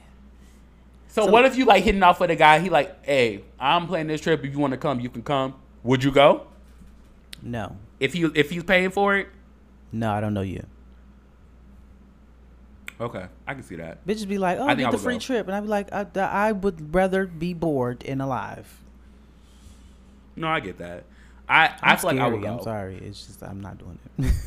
so, 1.09 1.24
so- 1.26 1.32
what 1.32 1.44
if 1.44 1.56
you 1.56 1.64
like 1.64 1.82
hitting 1.84 2.02
off 2.02 2.20
with 2.20 2.30
a 2.30 2.36
guy? 2.36 2.61
He 2.61 2.68
like, 2.70 3.04
hey, 3.04 3.42
I'm 3.59 3.86
planning 3.86 4.09
this 4.09 4.20
trip. 4.20 4.44
If 4.44 4.52
you 4.52 4.59
want 4.59 4.72
to 4.72 4.76
come, 4.78 5.00
you 5.00 5.09
can 5.11 5.22
come. 5.22 5.54
Would 5.82 6.04
you 6.04 6.12
go? 6.12 6.46
No, 7.42 7.76
If 8.00 8.14
you 8.14 8.32
if 8.34 8.50
he's 8.50 8.64
paying 8.64 8.90
for 8.90 9.16
it? 9.16 9.28
no, 9.92 10.11
I 10.12 10.20
don't 10.20 10.34
know 10.34 10.42
you. 10.42 10.64
Okay, 13.01 13.26
I 13.46 13.55
can 13.55 13.62
see 13.62 13.76
that. 13.76 14.05
Bitches 14.07 14.26
be 14.28 14.38
like, 14.38 14.59
oh, 14.59 14.66
I 14.66 14.74
get 14.74 14.90
the 14.90 14.99
free 14.99 15.14
go. 15.14 15.20
trip, 15.20 15.46
and 15.46 15.55
I'd 15.55 15.61
be 15.61 15.68
like, 15.68 15.92
I, 15.92 16.07
I 16.16 16.53
would 16.53 16.94
rather 16.94 17.26
be 17.26 17.55
bored 17.55 18.05
and 18.07 18.20
alive. 18.20 18.82
No, 20.34 20.49
I 20.49 20.61
get 20.61 20.78
that. 20.78 21.05
I 21.49 21.66
I 21.66 21.92
I'm 21.92 21.99
feel 21.99 22.11
like 22.11 22.20
I 22.20 22.28
would 22.28 22.42
go. 22.42 22.59
I'm 22.59 22.62
sorry. 22.62 22.96
It's 22.96 23.26
just 23.26 23.42
I'm 23.42 23.61
not 23.61 23.78
doing 23.78 23.99
it. 24.18 24.32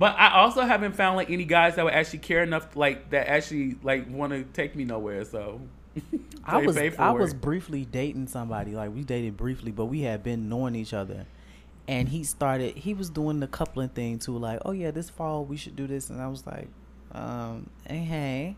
But 0.00 0.16
I 0.18 0.38
also 0.38 0.62
haven't 0.62 0.94
found 0.94 1.18
like 1.18 1.28
any 1.30 1.44
guys 1.44 1.76
that 1.76 1.84
would 1.84 1.92
actually 1.92 2.20
care 2.20 2.42
enough, 2.42 2.74
like 2.74 3.10
that 3.10 3.28
actually 3.28 3.76
like 3.82 4.10
want 4.10 4.32
to 4.32 4.44
take 4.44 4.74
me 4.74 4.86
nowhere. 4.86 5.26
So 5.26 5.60
I 6.44 6.56
was 6.56 6.78
I 6.78 7.10
was 7.10 7.34
briefly 7.34 7.84
dating 7.84 8.28
somebody. 8.28 8.72
Like 8.72 8.94
we 8.94 9.04
dated 9.04 9.36
briefly, 9.36 9.72
but 9.72 9.84
we 9.86 10.00
had 10.00 10.22
been 10.22 10.48
knowing 10.48 10.74
each 10.74 10.94
other. 10.94 11.26
And 11.86 12.08
he 12.08 12.24
started. 12.24 12.78
He 12.78 12.94
was 12.94 13.10
doing 13.10 13.40
the 13.40 13.46
coupling 13.46 13.90
thing 13.90 14.18
too. 14.18 14.38
Like, 14.38 14.60
oh 14.64 14.72
yeah, 14.72 14.90
this 14.90 15.10
fall 15.10 15.44
we 15.44 15.58
should 15.58 15.76
do 15.76 15.86
this. 15.86 16.08
And 16.08 16.18
I 16.22 16.28
was 16.28 16.46
like, 16.46 16.68
um, 17.12 17.68
hey. 17.86 18.56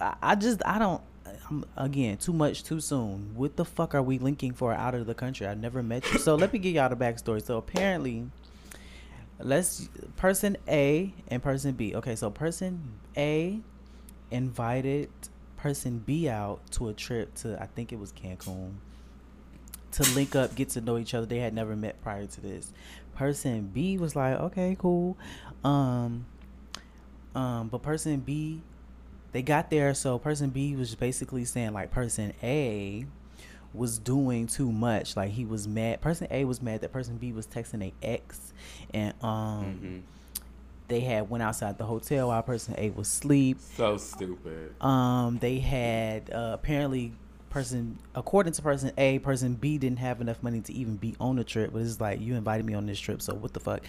I, 0.00 0.14
I 0.22 0.34
just 0.34 0.62
I 0.64 0.78
don't. 0.78 1.02
I'm, 1.50 1.64
again, 1.76 2.16
too 2.16 2.32
much, 2.32 2.64
too 2.64 2.80
soon. 2.80 3.32
What 3.34 3.56
the 3.56 3.64
fuck 3.64 3.94
are 3.94 4.02
we 4.02 4.18
linking 4.18 4.52
for 4.52 4.72
out 4.72 4.94
of 4.94 5.06
the 5.06 5.14
country? 5.14 5.46
I 5.46 5.54
never 5.54 5.82
met 5.82 6.10
you. 6.12 6.18
So 6.18 6.34
let 6.34 6.52
me 6.52 6.58
give 6.58 6.74
y'all 6.74 6.88
the 6.88 6.96
backstory. 6.96 7.44
So 7.44 7.58
apparently, 7.58 8.26
let's 9.38 9.88
person 10.16 10.56
A 10.68 11.12
and 11.28 11.42
person 11.42 11.72
B. 11.72 11.94
Okay, 11.94 12.16
so 12.16 12.30
person 12.30 12.98
A 13.16 13.60
invited 14.30 15.10
person 15.56 16.02
B 16.04 16.28
out 16.28 16.60
to 16.72 16.88
a 16.88 16.92
trip 16.92 17.34
to 17.36 17.60
I 17.60 17.66
think 17.66 17.92
it 17.92 17.98
was 17.98 18.12
Cancun 18.12 18.74
to 19.92 20.02
link 20.14 20.36
up, 20.36 20.54
get 20.54 20.70
to 20.70 20.80
know 20.80 20.98
each 20.98 21.14
other. 21.14 21.26
They 21.26 21.38
had 21.38 21.54
never 21.54 21.74
met 21.74 22.00
prior 22.02 22.26
to 22.26 22.40
this. 22.40 22.72
Person 23.14 23.70
B 23.72 23.98
was 23.98 24.14
like, 24.14 24.38
"Okay, 24.38 24.76
cool." 24.78 25.16
Um 25.64 26.26
um 27.38 27.68
but 27.68 27.82
person 27.82 28.20
B 28.20 28.60
they 29.32 29.42
got 29.42 29.70
there 29.70 29.94
so 29.94 30.18
person 30.18 30.50
B 30.50 30.74
was 30.74 30.94
basically 30.94 31.44
saying 31.44 31.72
like 31.72 31.90
person 31.90 32.32
A 32.42 33.06
was 33.74 33.98
doing 33.98 34.46
too 34.46 34.72
much. 34.72 35.14
Like 35.14 35.30
he 35.32 35.44
was 35.44 35.68
mad. 35.68 36.00
Person 36.00 36.26
A 36.30 36.44
was 36.46 36.62
mad 36.62 36.80
that 36.80 36.90
person 36.92 37.18
B 37.18 37.32
was 37.32 37.46
texting 37.46 37.82
a 37.82 37.92
ex 38.02 38.52
and 38.94 39.12
um 39.22 39.64
Mhm. 39.82 40.02
they 40.88 41.00
had 41.00 41.28
went 41.28 41.42
outside 41.42 41.76
the 41.76 41.84
hotel 41.84 42.28
while 42.28 42.42
person 42.42 42.74
A 42.78 42.88
was 42.90 43.08
asleep. 43.08 43.58
So 43.60 43.98
stupid. 43.98 44.74
Um, 44.82 45.36
they 45.38 45.58
had 45.58 46.30
uh, 46.32 46.52
apparently 46.54 47.12
person 47.50 47.98
according 48.14 48.52
to 48.54 48.62
person 48.62 48.92
A, 48.98 49.18
person 49.18 49.54
B 49.54 49.78
didn't 49.78 49.98
have 49.98 50.20
enough 50.20 50.42
money 50.42 50.60
to 50.60 50.72
even 50.72 50.96
be 50.96 51.14
on 51.20 51.36
the 51.36 51.44
trip. 51.44 51.72
But 51.72 51.82
it's 51.82 52.00
like 52.00 52.20
you 52.20 52.34
invited 52.34 52.66
me 52.66 52.74
on 52.74 52.86
this 52.86 52.98
trip, 52.98 53.22
so 53.22 53.34
what 53.34 53.52
the 53.52 53.60
fuck? 53.60 53.80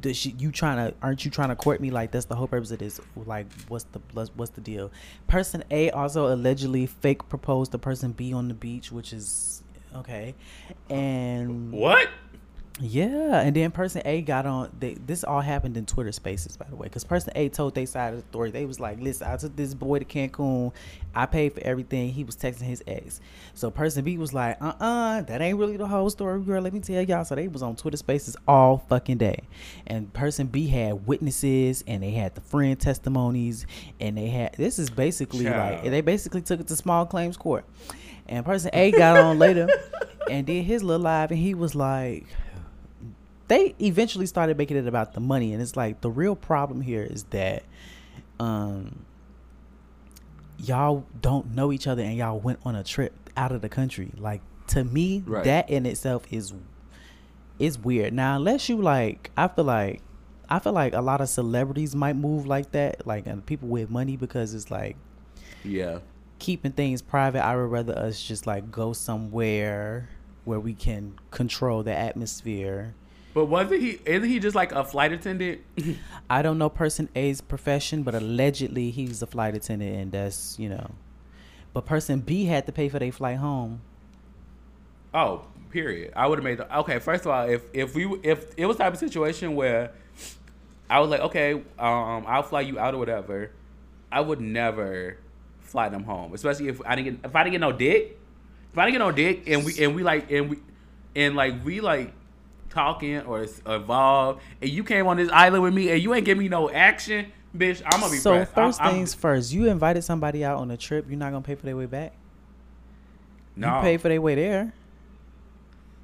Does 0.00 0.24
you 0.24 0.50
trying 0.50 0.76
to? 0.76 0.94
Aren't 1.02 1.24
you 1.24 1.30
trying 1.30 1.50
to 1.50 1.56
court 1.56 1.80
me? 1.80 1.90
Like 1.90 2.10
that's 2.10 2.26
the 2.26 2.34
whole 2.34 2.46
purpose 2.48 2.70
of 2.70 2.78
this. 2.78 3.00
Like 3.16 3.46
what's 3.68 3.84
the 3.84 4.00
what's 4.34 4.50
the 4.52 4.60
deal? 4.60 4.90
Person 5.28 5.62
A 5.70 5.90
also 5.90 6.32
allegedly 6.32 6.86
fake 6.86 7.28
proposed 7.28 7.72
to 7.72 7.78
person 7.78 8.12
B 8.12 8.32
on 8.32 8.48
the 8.48 8.54
beach, 8.54 8.90
which 8.90 9.12
is 9.12 9.62
okay, 9.94 10.34
and 10.88 11.72
What? 11.72 12.08
Yeah, 12.80 13.40
and 13.40 13.54
then 13.54 13.70
person 13.72 14.00
A 14.06 14.22
got 14.22 14.46
on. 14.46 14.70
They, 14.78 14.94
this 14.94 15.22
all 15.22 15.42
happened 15.42 15.76
in 15.76 15.84
Twitter 15.84 16.12
Spaces, 16.12 16.56
by 16.56 16.66
the 16.70 16.76
way, 16.76 16.86
because 16.86 17.04
person 17.04 17.30
A 17.36 17.50
told 17.50 17.74
they 17.74 17.84
side 17.84 18.14
of 18.14 18.20
the 18.20 18.26
story. 18.28 18.50
They 18.50 18.64
was 18.64 18.80
like, 18.80 18.98
"Listen, 19.00 19.28
I 19.28 19.36
took 19.36 19.54
this 19.54 19.74
boy 19.74 19.98
to 19.98 20.04
Cancun. 20.06 20.72
I 21.14 21.26
paid 21.26 21.52
for 21.52 21.60
everything. 21.60 22.10
He 22.10 22.24
was 22.24 22.36
texting 22.36 22.62
his 22.62 22.82
ex." 22.86 23.20
So 23.52 23.70
person 23.70 24.02
B 24.02 24.16
was 24.16 24.32
like, 24.32 24.56
"Uh, 24.62 24.72
uh 24.80 25.20
that 25.22 25.42
ain't 25.42 25.58
really 25.58 25.76
the 25.76 25.86
whole 25.86 26.08
story, 26.08 26.40
girl. 26.40 26.62
Let 26.62 26.72
me 26.72 26.80
tell 26.80 27.02
y'all." 27.02 27.24
So 27.24 27.34
they 27.34 27.48
was 27.48 27.62
on 27.62 27.76
Twitter 27.76 27.98
Spaces 27.98 28.34
all 28.48 28.78
fucking 28.88 29.18
day, 29.18 29.42
and 29.86 30.10
person 30.14 30.46
B 30.46 30.66
had 30.66 31.06
witnesses, 31.06 31.84
and 31.86 32.02
they 32.02 32.12
had 32.12 32.34
the 32.34 32.40
friend 32.40 32.80
testimonies, 32.80 33.66
and 34.00 34.16
they 34.16 34.28
had. 34.28 34.54
This 34.54 34.78
is 34.78 34.88
basically 34.88 35.44
like 35.44 35.82
they 35.82 36.00
basically 36.00 36.40
took 36.40 36.60
it 36.60 36.68
to 36.68 36.76
small 36.76 37.04
claims 37.04 37.36
court, 37.36 37.66
and 38.26 38.42
person 38.42 38.70
A 38.72 38.90
got 38.90 39.18
on 39.18 39.38
later, 39.38 39.68
and 40.30 40.46
did 40.46 40.64
his 40.64 40.82
little 40.82 41.02
live, 41.02 41.30
and 41.30 41.38
he 41.38 41.52
was 41.52 41.74
like 41.74 42.24
they 43.50 43.74
eventually 43.80 44.26
started 44.26 44.56
making 44.56 44.76
it 44.76 44.86
about 44.86 45.12
the 45.12 45.20
money 45.20 45.52
and 45.52 45.60
it's 45.60 45.76
like 45.76 46.00
the 46.02 46.10
real 46.10 46.36
problem 46.36 46.80
here 46.80 47.02
is 47.02 47.24
that 47.24 47.64
um 48.38 49.04
y'all 50.58 51.04
don't 51.20 51.54
know 51.54 51.72
each 51.72 51.86
other 51.86 52.02
and 52.02 52.16
y'all 52.16 52.38
went 52.38 52.58
on 52.64 52.74
a 52.76 52.84
trip 52.84 53.12
out 53.36 53.50
of 53.52 53.60
the 53.60 53.68
country 53.68 54.12
like 54.18 54.40
to 54.68 54.84
me 54.84 55.22
Right. 55.26 55.44
that 55.44 55.68
in 55.68 55.84
itself 55.86 56.24
is 56.30 56.52
is 57.58 57.78
weird 57.78 58.12
now 58.12 58.36
unless 58.36 58.68
you 58.68 58.76
like 58.80 59.30
i 59.36 59.48
feel 59.48 59.64
like 59.64 60.00
i 60.48 60.58
feel 60.58 60.72
like 60.72 60.92
a 60.94 61.00
lot 61.00 61.20
of 61.20 61.28
celebrities 61.28 61.96
might 61.96 62.16
move 62.16 62.46
like 62.46 62.70
that 62.72 63.06
like 63.06 63.26
and 63.26 63.44
people 63.44 63.68
with 63.68 63.90
money 63.90 64.16
because 64.16 64.54
it's 64.54 64.70
like 64.70 64.96
Yeah. 65.64 65.98
keeping 66.38 66.72
things 66.72 67.02
private 67.02 67.44
i 67.44 67.56
would 67.56 67.70
rather 67.70 67.98
us 67.98 68.22
just 68.22 68.46
like 68.46 68.70
go 68.70 68.92
somewhere 68.92 70.08
where 70.44 70.60
we 70.60 70.72
can 70.74 71.14
control 71.30 71.82
the 71.82 71.94
atmosphere 71.94 72.94
But 73.32 73.46
wasn't 73.46 73.80
he? 73.80 74.00
Isn't 74.04 74.28
he 74.28 74.40
just 74.40 74.56
like 74.56 74.72
a 74.72 74.84
flight 74.84 75.12
attendant? 75.12 75.60
I 76.30 76.42
don't 76.42 76.58
know 76.58 76.68
person 76.68 77.08
A's 77.14 77.40
profession, 77.40 78.02
but 78.02 78.14
allegedly 78.14 78.90
he's 78.90 79.22
a 79.22 79.26
flight 79.26 79.54
attendant, 79.54 79.96
and 79.96 80.12
that's 80.12 80.58
you 80.58 80.68
know. 80.68 80.90
But 81.72 81.86
person 81.86 82.20
B 82.20 82.46
had 82.46 82.66
to 82.66 82.72
pay 82.72 82.88
for 82.88 82.98
their 82.98 83.12
flight 83.12 83.38
home. 83.38 83.82
Oh, 85.14 85.44
period. 85.70 86.12
I 86.16 86.26
would 86.26 86.38
have 86.38 86.44
made 86.44 86.58
the 86.58 86.78
okay. 86.80 86.98
First 86.98 87.24
of 87.24 87.30
all, 87.30 87.48
if 87.48 87.62
if 87.72 87.94
we 87.94 88.06
if 88.22 88.46
it 88.56 88.66
was 88.66 88.76
type 88.76 88.92
of 88.92 88.98
situation 88.98 89.54
where 89.54 89.92
I 90.88 90.98
was 90.98 91.10
like, 91.10 91.20
okay, 91.20 91.52
um, 91.54 92.24
I'll 92.26 92.42
fly 92.42 92.62
you 92.62 92.78
out 92.78 92.94
or 92.94 92.98
whatever, 92.98 93.52
I 94.10 94.20
would 94.20 94.40
never 94.40 95.18
fly 95.60 95.88
them 95.88 96.02
home. 96.02 96.34
Especially 96.34 96.66
if 96.68 96.80
I 96.84 96.96
didn't 96.96 97.20
get 97.20 97.30
if 97.30 97.36
I 97.36 97.44
didn't 97.44 97.52
get 97.52 97.60
no 97.60 97.72
dick, 97.72 98.18
if 98.72 98.78
I 98.78 98.86
didn't 98.86 98.94
get 98.94 99.04
no 99.04 99.12
dick, 99.12 99.44
and 99.46 99.64
we 99.64 99.84
and 99.84 99.94
we 99.94 100.02
like 100.02 100.30
and 100.32 100.50
we 100.50 100.58
and 101.14 101.36
like 101.36 101.64
we 101.64 101.80
like 101.80 102.12
talking 102.70 103.18
or 103.20 103.46
evolve, 103.66 104.40
and 104.62 104.70
you 104.70 104.84
came 104.84 105.06
on 105.06 105.16
this 105.16 105.30
island 105.30 105.62
with 105.62 105.74
me 105.74 105.90
and 105.90 106.00
you 106.02 106.14
ain't 106.14 106.24
give 106.24 106.38
me 106.38 106.48
no 106.48 106.70
action, 106.70 107.26
bitch. 107.56 107.82
I'm 107.84 108.00
gonna 108.00 108.12
be 108.12 108.18
So 108.18 108.32
pressed. 108.36 108.56
I'm- 108.56 108.70
1st 108.72 108.80
I'm- 108.80 108.94
things 108.94 109.14
first, 109.14 109.52
you 109.52 109.68
invited 109.68 110.02
somebody 110.02 110.44
out 110.44 110.58
on 110.58 110.70
a 110.70 110.76
trip. 110.76 111.06
You're 111.08 111.18
not 111.18 111.32
gonna 111.32 111.42
pay 111.42 111.54
for 111.56 111.66
their 111.66 111.76
way 111.76 111.86
back. 111.86 112.12
no. 113.56 113.76
You 113.76 113.82
pay 113.82 113.96
for 113.98 114.08
their 114.08 114.20
way 114.22 114.34
there. 114.36 114.72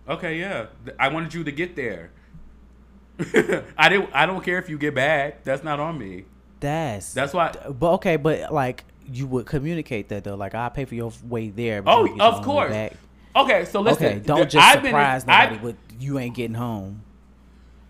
Okay, 0.09 0.39
yeah. 0.39 0.67
I 1.01 1.09
wanted 1.09 1.35
you 1.35 1.43
to 1.45 1.51
get 1.53 1.75
there. 1.75 2.11
I 3.79 3.89
didn't. 3.89 4.11
I 4.13 4.27
don't 4.27 4.45
care 4.45 4.59
if 4.59 4.69
you 4.69 4.79
get 4.79 4.95
back. 4.95 5.43
That's 5.43 5.65
not 5.65 5.81
on 5.81 5.99
me. 5.99 6.25
That's 6.61 7.13
That's 7.15 7.33
why. 7.33 7.53
But 7.71 7.95
okay, 7.95 8.17
but 8.17 8.53
like 8.53 8.85
you 9.11 9.27
would 9.27 9.47
communicate 9.47 10.09
that 10.11 10.25
though. 10.25 10.35
Like 10.35 10.55
I 10.55 10.69
pay 10.69 10.85
for 10.85 10.95
your 10.95 11.13
way 11.25 11.49
there. 11.49 11.83
Oh, 11.87 12.05
you 12.05 12.11
get 12.11 12.19
your 12.19 12.27
of 12.27 12.45
course. 12.45 12.71
Okay, 13.37 13.67
so 13.67 13.81
listen. 13.81 14.07
okay, 14.07 14.19
don't 14.21 14.51
just 14.51 14.57
I've 14.67 14.83
been- 14.83 14.91
surprise 14.91 15.25
I- 15.29 15.45
nobody 15.45 15.65
with 15.67 15.77
you 16.01 16.19
ain't 16.19 16.35
getting 16.35 16.55
home. 16.55 17.03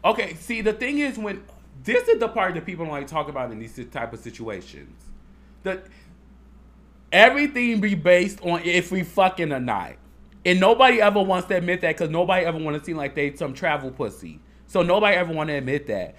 Okay, 0.05 0.35
see, 0.35 0.61
the 0.61 0.73
thing 0.73 0.99
is 0.99 1.19
when 1.19 1.43
this 1.85 2.09
is 2.09 2.19
the 2.19 2.29
part 2.29 2.55
that 2.55 2.67
people 2.67 2.85
don't 2.85 2.93
like 2.93 3.07
talk 3.07 3.29
about 3.29 3.51
in 3.53 3.59
these 3.59 3.81
type 3.91 4.13
of 4.13 4.19
situations. 4.21 5.05
That 5.63 5.87
everything 7.13 7.81
be 7.81 7.95
based 7.95 8.41
on 8.43 8.61
if 8.63 8.91
we 8.91 9.03
fucking 9.03 9.53
or 9.53 9.61
not, 9.61 9.95
and 10.45 10.61
nobody 10.61 11.01
ever 11.01 11.23
wants 11.23 11.49
to 11.49 11.57
admit 11.57 11.81
that 11.81 11.97
because 11.97 12.11
nobody 12.11 12.45
ever 12.45 12.59
want 12.59 12.79
to 12.79 12.85
seem 12.85 12.97
like 12.97 13.15
they 13.15 13.35
some 13.35 13.55
travel 13.55 13.91
pussy. 13.91 14.41
So 14.67 14.83
nobody 14.83 15.17
ever 15.17 15.33
want 15.33 15.49
to 15.49 15.55
admit 15.55 15.87
that. 15.87 16.17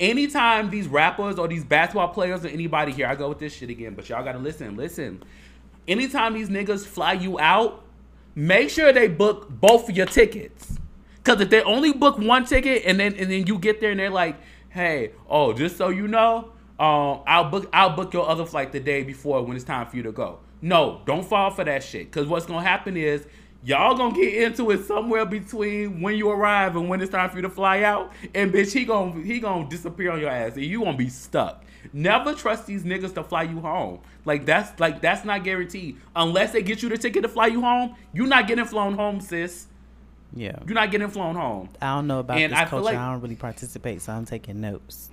Anytime 0.00 0.70
these 0.70 0.86
rappers 0.86 1.38
or 1.38 1.48
these 1.48 1.64
basketball 1.64 2.08
players 2.08 2.44
or 2.44 2.48
anybody 2.48 2.92
here, 2.92 3.08
I 3.08 3.16
go 3.16 3.28
with 3.28 3.40
this 3.40 3.52
shit 3.52 3.70
again, 3.70 3.94
but 3.94 4.08
y'all 4.08 4.22
gotta 4.22 4.38
listen, 4.38 4.76
listen. 4.76 5.22
Anytime 5.88 6.34
these 6.34 6.48
niggas 6.48 6.86
fly 6.86 7.14
you 7.14 7.40
out, 7.40 7.84
make 8.38 8.70
sure 8.70 8.92
they 8.92 9.08
book 9.08 9.48
both 9.50 9.88
of 9.88 9.96
your 9.96 10.06
tickets. 10.06 10.78
Cause 11.24 11.40
if 11.40 11.50
they 11.50 11.60
only 11.62 11.92
book 11.92 12.18
one 12.18 12.46
ticket 12.46 12.84
and 12.86 12.98
then 12.98 13.14
and 13.14 13.30
then 13.30 13.46
you 13.46 13.58
get 13.58 13.80
there 13.80 13.90
and 13.90 14.00
they're 14.00 14.08
like, 14.08 14.36
hey, 14.70 15.10
oh, 15.28 15.52
just 15.52 15.76
so 15.76 15.88
you 15.88 16.06
know, 16.08 16.52
um, 16.78 17.20
I'll 17.26 17.50
book 17.50 17.68
I'll 17.72 17.94
book 17.94 18.14
your 18.14 18.28
other 18.28 18.46
flight 18.46 18.72
the 18.72 18.80
day 18.80 19.02
before 19.02 19.42
when 19.42 19.56
it's 19.56 19.64
time 19.64 19.88
for 19.88 19.96
you 19.96 20.04
to 20.04 20.12
go. 20.12 20.38
No, 20.62 21.02
don't 21.04 21.24
fall 21.24 21.50
for 21.50 21.64
that 21.64 21.82
shit. 21.82 22.10
Cause 22.12 22.26
what's 22.28 22.46
gonna 22.46 22.66
happen 22.66 22.96
is 22.96 23.26
y'all 23.64 23.96
gonna 23.96 24.14
get 24.14 24.32
into 24.42 24.70
it 24.70 24.84
somewhere 24.84 25.26
between 25.26 26.00
when 26.00 26.16
you 26.16 26.30
arrive 26.30 26.76
and 26.76 26.88
when 26.88 27.00
it's 27.02 27.10
time 27.10 27.28
for 27.28 27.36
you 27.36 27.42
to 27.42 27.50
fly 27.50 27.82
out. 27.82 28.12
And 28.34 28.52
bitch, 28.52 28.72
he 28.72 28.84
gonna 28.84 29.20
he 29.20 29.40
gonna 29.40 29.68
disappear 29.68 30.12
on 30.12 30.20
your 30.20 30.30
ass 30.30 30.54
and 30.54 30.64
you 30.64 30.84
gonna 30.84 30.96
be 30.96 31.08
stuck. 31.08 31.64
Never 31.92 32.34
trust 32.34 32.66
these 32.66 32.84
niggas 32.84 33.14
to 33.14 33.22
fly 33.22 33.42
you 33.44 33.60
home. 33.60 34.00
Like 34.24 34.44
that's 34.46 34.78
like 34.80 35.00
that's 35.00 35.24
not 35.24 35.44
guaranteed. 35.44 35.96
Unless 36.14 36.52
they 36.52 36.62
get 36.62 36.82
you 36.82 36.88
the 36.88 36.98
ticket 36.98 37.22
to 37.22 37.28
fly 37.28 37.46
you 37.46 37.60
home, 37.60 37.94
you're 38.12 38.26
not 38.26 38.46
getting 38.46 38.64
flown 38.64 38.94
home, 38.94 39.20
sis. 39.20 39.66
Yeah. 40.34 40.58
You're 40.66 40.74
not 40.74 40.90
getting 40.90 41.08
flown 41.08 41.34
home. 41.36 41.70
I 41.80 41.94
don't 41.94 42.06
know 42.06 42.18
about 42.20 42.38
And 42.38 42.52
this 42.52 42.58
I 42.58 42.64
culture. 42.66 42.84
like- 42.84 42.96
I 42.96 43.12
don't 43.12 43.22
really 43.22 43.36
participate, 43.36 44.02
so 44.02 44.12
I'm 44.12 44.26
taking 44.26 44.60
notes. 44.60 45.08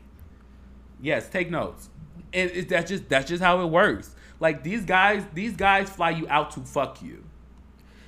Yes, 1.02 1.30
take 1.30 1.50
notes. 1.50 1.90
And 2.34 2.52
it, 2.52 2.70
that's 2.70 2.90
just 2.90 3.08
that's 3.10 3.30
just 3.30 3.42
how 3.42 3.62
it 3.62 3.68
works. 3.68 4.14
Like 4.40 4.64
these 4.64 4.84
guys, 4.84 5.24
these 5.34 5.56
guys 5.56 5.90
fly 5.90 6.10
you 6.10 6.28
out 6.30 6.52
to 6.52 6.60
fuck 6.62 7.02
you. 7.02 7.24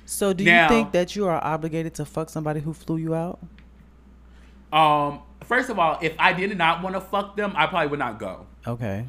So 0.04 0.32
do 0.34 0.44
Now- 0.44 0.64
you 0.64 0.68
think 0.68 0.92
that 0.92 1.16
you 1.16 1.26
are 1.26 1.42
obligated 1.42 1.94
to 1.94 2.04
fuck 2.04 2.28
somebody 2.28 2.60
who 2.60 2.72
flew 2.74 2.96
you 2.98 3.14
out? 3.14 3.38
Um, 4.72 5.20
first 5.44 5.70
of 5.70 5.78
all, 5.78 5.98
if 6.02 6.12
I 6.18 6.34
did 6.34 6.56
not 6.58 6.82
want 6.82 6.94
to 6.94 7.00
fuck 7.00 7.36
them, 7.36 7.52
I 7.56 7.66
probably 7.66 7.88
would 7.88 7.98
not 7.98 8.18
go. 8.18 8.46
Okay. 8.66 9.06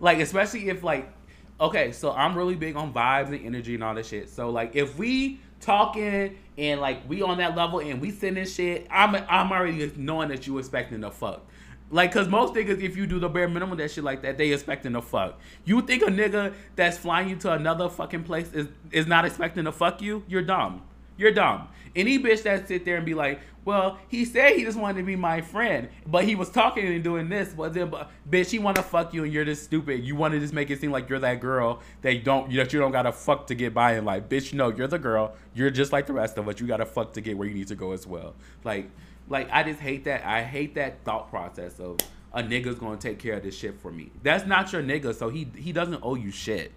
Like 0.00 0.18
especially 0.18 0.68
if 0.68 0.82
like, 0.82 1.12
okay, 1.60 1.92
so 1.92 2.12
I'm 2.12 2.36
really 2.36 2.54
big 2.54 2.76
on 2.76 2.92
vibes 2.92 3.28
and 3.28 3.44
energy 3.44 3.74
and 3.74 3.84
all 3.84 3.94
that 3.94 4.06
shit. 4.06 4.28
So 4.28 4.50
like 4.50 4.76
if 4.76 4.98
we 4.98 5.40
talking 5.60 6.36
and 6.56 6.80
like 6.80 7.08
we 7.08 7.22
on 7.22 7.38
that 7.38 7.56
level 7.56 7.80
and 7.80 8.00
we 8.00 8.10
sending 8.10 8.46
shit, 8.46 8.86
I'm 8.90 9.14
I'm 9.28 9.52
already 9.52 9.92
knowing 9.96 10.28
that 10.28 10.46
you 10.46 10.58
expecting 10.58 11.00
to 11.02 11.10
fuck. 11.10 11.44
Like, 11.90 12.12
cause 12.12 12.28
most 12.28 12.52
niggas, 12.52 12.82
if 12.82 12.98
you 12.98 13.06
do 13.06 13.18
the 13.18 13.30
bare 13.30 13.48
minimum 13.48 13.78
that 13.78 13.90
shit 13.90 14.04
like 14.04 14.20
that, 14.22 14.36
they 14.36 14.52
expecting 14.52 14.92
to 14.92 15.00
fuck. 15.00 15.40
You 15.64 15.80
think 15.80 16.02
a 16.02 16.06
nigga 16.06 16.52
that's 16.76 16.98
flying 16.98 17.30
you 17.30 17.36
to 17.36 17.52
another 17.52 17.88
fucking 17.88 18.24
place 18.24 18.52
is 18.52 18.68
is 18.92 19.06
not 19.06 19.24
expecting 19.24 19.64
to 19.64 19.72
fuck 19.72 20.02
you? 20.02 20.22
You're 20.28 20.42
dumb. 20.42 20.82
You're 21.16 21.32
dumb. 21.32 21.68
Any 21.96 22.18
bitch 22.18 22.42
that 22.42 22.68
sit 22.68 22.84
there 22.84 22.96
and 22.96 23.06
be 23.06 23.14
like, 23.14 23.40
Well, 23.68 23.98
he 24.08 24.24
said 24.24 24.54
he 24.54 24.64
just 24.64 24.78
wanted 24.78 25.00
to 25.00 25.02
be 25.02 25.14
my 25.14 25.42
friend, 25.42 25.90
but 26.06 26.24
he 26.24 26.34
was 26.34 26.48
talking 26.48 26.86
and 26.86 27.04
doing 27.04 27.28
this. 27.28 27.52
Then, 27.52 27.90
but, 27.90 28.10
bitch, 28.26 28.48
he 28.48 28.58
want 28.58 28.76
to 28.76 28.82
fuck 28.82 29.12
you, 29.12 29.24
and 29.24 29.30
you're 29.30 29.44
just 29.44 29.62
stupid. 29.62 30.02
You 30.02 30.16
want 30.16 30.32
to 30.32 30.40
just 30.40 30.54
make 30.54 30.70
it 30.70 30.80
seem 30.80 30.90
like 30.90 31.10
you're 31.10 31.18
that 31.18 31.42
girl 31.42 31.82
that 32.00 32.14
you 32.14 32.22
don't 32.22 32.50
that 32.54 32.72
you 32.72 32.80
don't 32.80 32.92
gotta 32.92 33.12
fuck 33.12 33.46
to 33.48 33.54
get 33.54 33.74
by 33.74 33.98
in 33.98 34.06
life, 34.06 34.22
bitch. 34.26 34.54
No, 34.54 34.70
you're 34.70 34.86
the 34.86 34.98
girl. 34.98 35.34
You're 35.54 35.68
just 35.68 35.92
like 35.92 36.06
the 36.06 36.14
rest 36.14 36.38
of 36.38 36.48
us. 36.48 36.58
You 36.58 36.66
gotta 36.66 36.86
fuck 36.86 37.12
to 37.12 37.20
get 37.20 37.36
where 37.36 37.46
you 37.46 37.52
need 37.52 37.68
to 37.68 37.74
go 37.74 37.92
as 37.92 38.06
well. 38.06 38.34
Like, 38.64 38.88
like 39.28 39.50
I 39.52 39.64
just 39.64 39.80
hate 39.80 40.04
that. 40.04 40.24
I 40.24 40.44
hate 40.44 40.74
that 40.76 41.04
thought 41.04 41.28
process 41.28 41.78
of 41.78 41.98
a 42.32 42.42
nigga's 42.42 42.78
gonna 42.78 42.96
take 42.96 43.18
care 43.18 43.34
of 43.34 43.42
this 43.42 43.54
shit 43.54 43.78
for 43.78 43.92
me. 43.92 44.10
That's 44.22 44.46
not 44.46 44.72
your 44.72 44.82
nigga, 44.82 45.14
so 45.14 45.28
he 45.28 45.46
he 45.54 45.72
doesn't 45.72 46.00
owe 46.02 46.14
you 46.14 46.30
shit. 46.30 46.72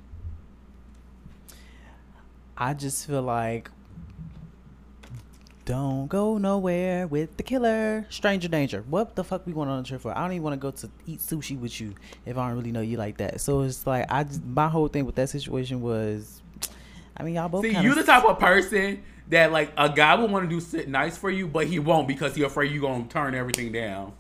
I 2.57 2.73
just 2.73 3.07
feel 3.07 3.21
like 3.21 3.71
don't 5.65 6.07
go 6.07 6.37
nowhere 6.37 7.07
with 7.07 7.37
the 7.37 7.43
killer. 7.43 8.05
Stranger 8.09 8.47
danger. 8.47 8.83
What 8.89 9.15
the 9.15 9.23
fuck 9.23 9.45
we 9.45 9.53
going 9.53 9.69
on 9.69 9.79
a 9.79 9.83
trip 9.83 10.01
for? 10.01 10.17
I 10.17 10.21
don't 10.21 10.31
even 10.33 10.43
want 10.43 10.53
to 10.53 10.57
go 10.59 10.71
to 10.71 10.89
eat 11.05 11.19
sushi 11.19 11.59
with 11.59 11.79
you 11.79 11.93
if 12.25 12.37
I 12.37 12.47
don't 12.47 12.57
really 12.57 12.71
know 12.71 12.81
you 12.81 12.97
like 12.97 13.17
that. 13.17 13.41
So 13.41 13.61
it's 13.61 13.85
like 13.85 14.05
I 14.11 14.23
just 14.23 14.43
my 14.43 14.67
whole 14.67 14.87
thing 14.87 15.05
with 15.05 15.15
that 15.15 15.29
situation 15.29 15.81
was, 15.81 16.41
I 17.15 17.23
mean 17.23 17.35
y'all 17.35 17.49
both. 17.49 17.63
See, 17.63 17.77
you 17.77 17.93
the 17.93 18.03
type 18.03 18.25
of 18.25 18.39
person 18.39 19.03
that 19.29 19.51
like 19.51 19.71
a 19.77 19.89
guy 19.89 20.15
would 20.15 20.31
want 20.31 20.49
to 20.49 20.49
do 20.49 20.59
sit 20.59 20.89
nice 20.89 21.17
for 21.17 21.29
you, 21.29 21.47
but 21.47 21.67
he 21.67 21.79
won't 21.79 22.07
because 22.07 22.35
he 22.35 22.43
afraid 22.43 22.71
you 22.71 22.81
gonna 22.81 23.05
turn 23.05 23.35
everything 23.35 23.71
down. 23.71 24.13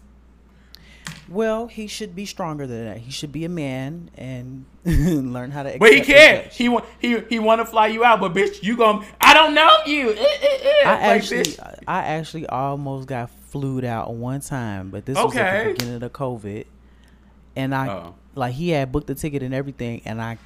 Well, 1.29 1.67
he 1.67 1.87
should 1.87 2.13
be 2.13 2.25
stronger 2.25 2.67
than 2.67 2.85
that. 2.85 2.97
He 2.97 3.11
should 3.11 3.31
be 3.31 3.45
a 3.45 3.49
man 3.49 4.09
and 4.15 4.65
learn 4.85 5.51
how 5.51 5.63
to. 5.63 5.77
But 5.79 5.93
he 5.93 6.01
can't. 6.01 6.51
He 6.51 6.67
want 6.67 6.85
he 6.99 7.19
he 7.29 7.39
want 7.39 7.61
to 7.61 7.65
fly 7.65 7.87
you 7.87 8.03
out, 8.03 8.19
but 8.19 8.33
bitch, 8.33 8.61
you 8.61 8.75
gon' 8.75 9.05
I 9.21 9.33
don't 9.33 9.53
know 9.53 9.69
you. 9.85 10.11
Eh, 10.11 10.15
eh, 10.15 10.57
eh. 10.61 10.69
I 10.85 10.91
Like, 10.91 11.01
actually, 11.01 11.43
bitch. 11.43 11.79
I 11.87 11.99
actually 11.99 12.47
almost 12.47 13.07
got 13.07 13.29
flued 13.49 13.85
out 13.85 14.13
one 14.13 14.41
time, 14.41 14.89
but 14.89 15.05
this 15.05 15.17
was 15.17 15.35
at 15.35 15.65
the 15.65 15.71
beginning 15.73 15.95
of 15.95 16.01
the 16.01 16.09
COVID, 16.09 16.65
and 17.55 17.73
I 17.73 17.87
Oh. 17.87 18.15
Like 18.35 18.53
he 18.53 18.69
had 18.69 18.91
booked 18.91 19.07
the 19.07 19.15
ticket 19.15 19.43
and 19.43 19.53
everything, 19.53 20.01
and 20.05 20.21
I 20.21 20.37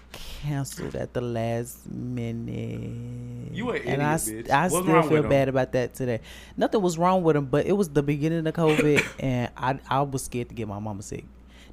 canceled 0.41 0.95
at 0.95 1.13
the 1.13 1.21
last 1.21 1.89
minute. 1.89 3.53
You 3.53 3.69
an 3.69 3.75
idiot, 3.77 3.87
and 3.93 4.03
I, 4.03 4.15
bitch. 4.15 4.49
I 4.49 4.67
What's 4.67 4.85
still 4.85 5.03
feel 5.03 5.23
bad 5.23 5.49
about 5.49 5.71
that 5.73 5.93
today. 5.93 6.21
Nothing 6.57 6.81
was 6.81 6.97
wrong 6.97 7.23
with 7.23 7.35
him, 7.35 7.45
but 7.45 7.65
it 7.65 7.73
was 7.73 7.89
the 7.89 8.03
beginning 8.03 8.45
of 8.47 8.53
COVID, 8.53 9.05
and 9.19 9.49
I 9.57 9.79
I 9.89 10.01
was 10.01 10.23
scared 10.23 10.49
to 10.49 10.55
get 10.55 10.67
my 10.67 10.79
mama 10.79 11.03
sick. 11.03 11.25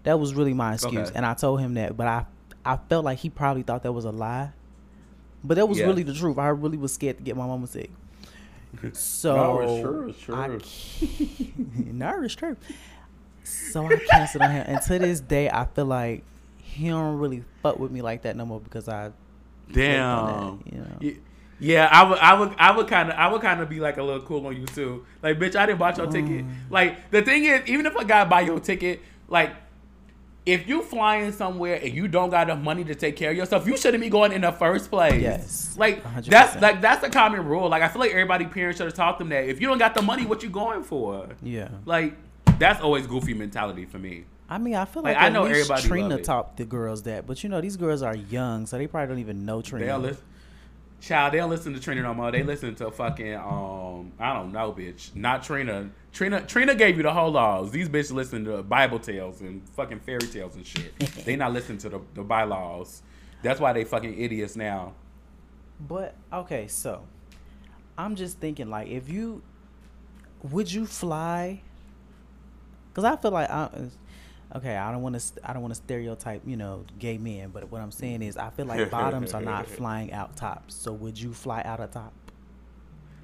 That 0.04 0.18
was 0.18 0.34
really 0.34 0.52
my 0.54 0.74
excuse, 0.74 1.08
Okay. 1.08 1.12
and 1.16 1.24
I 1.24 1.34
told 1.34 1.60
him 1.60 1.74
that, 1.74 1.96
but 1.96 2.06
I 2.06 2.26
I 2.64 2.76
felt 2.88 3.04
like 3.04 3.18
he 3.18 3.30
probably 3.30 3.62
thought 3.62 3.82
that 3.84 3.92
was 3.92 4.04
a 4.04 4.12
lie. 4.12 4.50
But 5.44 5.56
that 5.56 5.68
was 5.68 5.78
Yeah. 5.78 5.86
really 5.86 6.04
the 6.04 6.14
truth. 6.14 6.38
I 6.38 6.48
really 6.48 6.78
was 6.78 6.92
scared 6.92 7.16
to 7.16 7.22
get 7.22 7.36
my 7.36 7.46
mama 7.46 7.66
sick. 7.66 7.90
So 8.94 9.34
No, 9.36 9.82
sure, 9.82 10.12
sure. 10.14 10.34
I 10.34 10.46
nervous, 11.92 12.34
true. 12.36 12.56
So 13.44 13.86
I 13.86 13.96
canceled 13.96 14.42
on 14.42 14.50
him, 14.50 14.64
and 14.66 14.80
to 14.82 14.98
this 14.98 15.20
day, 15.20 15.48
I 15.50 15.64
feel 15.66 15.86
like 15.86 16.22
he 16.58 16.88
don't 16.88 17.18
really 17.18 17.42
fuck 17.62 17.78
with 17.78 17.90
me 17.90 18.02
like 18.02 18.22
that 18.22 18.36
no 18.36 18.46
more 18.46 18.60
because 18.60 18.88
I 18.88 19.10
Damn. 19.70 20.26
that, 20.26 20.72
you 20.72 20.78
know. 20.80 20.86
Ye- 21.00 21.18
Yeah, 21.58 21.88
I 21.90 22.02
would, 22.08 22.18
I 22.18 22.34
would, 22.34 22.54
I 22.58 22.76
would 22.76 22.88
kind 22.88 23.10
of, 23.10 23.16
I 23.16 23.28
would 23.32 23.40
kind 23.42 23.60
of 23.60 23.68
be 23.68 23.78
like 23.80 23.96
a 23.96 24.02
little 24.02 24.22
cool 24.22 24.46
on 24.46 24.56
you 24.56 24.66
too. 24.66 25.04
Like, 25.22 25.38
bitch, 25.38 25.54
I 25.56 25.66
didn't 25.66 25.78
buy 25.78 25.94
your 25.94 26.06
ticket. 26.06 26.44
Mm. 26.44 26.50
Like, 26.70 27.10
the 27.10 27.22
thing 27.22 27.44
is, 27.44 27.62
even 27.68 27.86
if 27.86 27.94
a 27.96 28.04
guy 28.04 28.24
buy 28.24 28.40
your 28.42 28.58
ticket, 28.60 29.00
like, 29.28 29.52
if 30.44 30.66
you 30.66 30.82
flying 30.82 31.30
somewhere 31.30 31.76
and 31.80 31.94
you 31.94 32.08
don't 32.08 32.30
got 32.30 32.50
enough 32.50 32.64
money 32.64 32.82
to 32.82 32.96
take 32.96 33.14
care 33.14 33.30
of 33.30 33.36
yourself, 33.36 33.64
you 33.64 33.76
shouldn't 33.76 34.02
be 34.02 34.10
going 34.10 34.32
in 34.32 34.40
the 34.40 34.50
first 34.50 34.90
place. 34.90 35.22
Yes, 35.22 35.76
like 35.78 36.02
100%. 36.02 36.24
that's 36.26 36.60
like 36.60 36.80
that's 36.80 37.00
the 37.00 37.10
common 37.10 37.44
rule. 37.46 37.68
Like, 37.68 37.82
I 37.82 37.88
feel 37.88 38.00
like 38.00 38.10
everybody 38.10 38.46
parents 38.46 38.78
should 38.78 38.86
have 38.86 38.94
taught 38.94 39.18
them 39.20 39.28
that. 39.28 39.44
If 39.48 39.60
you 39.60 39.68
don't 39.68 39.78
got 39.78 39.94
the 39.94 40.02
money, 40.02 40.26
what 40.26 40.42
you 40.42 40.50
going 40.50 40.82
for? 40.82 41.28
yeah. 41.42 41.68
Like, 41.84 42.14
that's 42.58 42.80
always 42.80 43.06
goofy 43.06 43.34
mentality 43.34 43.84
for 43.84 43.98
me. 43.98 44.24
I 44.48 44.58
mean, 44.58 44.74
I 44.74 44.84
feel 44.84 45.02
Like, 45.02 45.16
like, 45.16 45.24
I 45.24 45.28
know 45.30 45.44
everybody 45.44 45.82
Trina 45.82 46.18
taught 46.20 46.56
the 46.56 46.64
girls 46.64 47.02
that, 47.04 47.26
but 47.26 47.42
you 47.42 47.48
know 47.48 47.60
these 47.60 47.76
girls 47.76 48.02
are 48.02 48.14
young, 48.14 48.66
so 48.66 48.76
they 48.76 48.86
probably 48.86 49.08
don't 49.08 49.18
even 49.18 49.46
know 49.46 49.62
Trina. 49.62 49.86
They'll 49.86 49.98
listen. 49.98 50.24
Child, 51.00 51.32
they 51.32 51.38
don't 51.38 51.50
listen 51.50 51.72
to 51.72 51.80
Trina 51.80 52.02
no 52.02 52.14
more. 52.14 52.30
They 52.30 52.44
listen 52.44 52.74
to 52.76 52.90
fucking 52.90 53.34
um, 53.34 54.12
I 54.20 54.34
don't 54.34 54.52
know, 54.52 54.72
bitch. 54.72 55.14
Not 55.16 55.42
Trina. 55.42 55.90
Trina 56.12 56.42
Trina 56.42 56.74
gave 56.74 56.96
you 56.96 57.02
the 57.02 57.12
whole 57.12 57.32
laws. 57.32 57.70
These 57.70 57.88
bitches 57.88 58.12
listen 58.12 58.44
to 58.44 58.62
Bible 58.62 58.98
tales 58.98 59.40
and 59.40 59.66
fucking 59.70 60.00
fairy 60.00 60.20
tales 60.20 60.54
and 60.54 60.66
shit. 60.66 60.96
they 61.24 61.34
not 61.34 61.52
listen 61.52 61.78
to 61.78 61.88
the, 61.88 62.00
the 62.14 62.22
bylaws. 62.22 63.02
That's 63.42 63.58
why 63.58 63.72
they 63.72 63.84
fucking 63.84 64.20
idiots 64.20 64.54
now. 64.54 64.92
But 65.80 66.14
okay, 66.32 66.68
so 66.68 67.02
I'm 67.98 68.14
just 68.14 68.38
thinking 68.38 68.70
like 68.70 68.88
if 68.88 69.08
you 69.08 69.42
would 70.42 70.70
you 70.70 70.86
fly? 70.86 71.62
Because 72.92 73.04
I 73.04 73.16
feel 73.16 73.30
like 73.30 73.48
I, 73.50 73.70
okay, 74.56 74.76
I 74.76 74.92
don't 74.92 75.02
want 75.02 75.18
to 75.18 75.48
I 75.48 75.52
don't 75.52 75.62
want 75.62 75.72
to 75.74 75.80
stereotype 75.82 76.42
you 76.46 76.56
know 76.56 76.84
gay 76.98 77.18
men, 77.18 77.50
but 77.50 77.70
what 77.70 77.80
I'm 77.80 77.90
saying 77.92 78.22
is 78.22 78.36
I 78.36 78.50
feel 78.50 78.66
like 78.66 78.90
bottoms 78.90 79.32
are 79.34 79.40
not 79.40 79.66
flying 79.78 80.12
out 80.12 80.36
tops. 80.36 80.74
So 80.74 80.92
would 80.92 81.18
you 81.18 81.32
fly 81.32 81.62
out 81.64 81.80
a 81.80 81.86
top? 81.86 82.12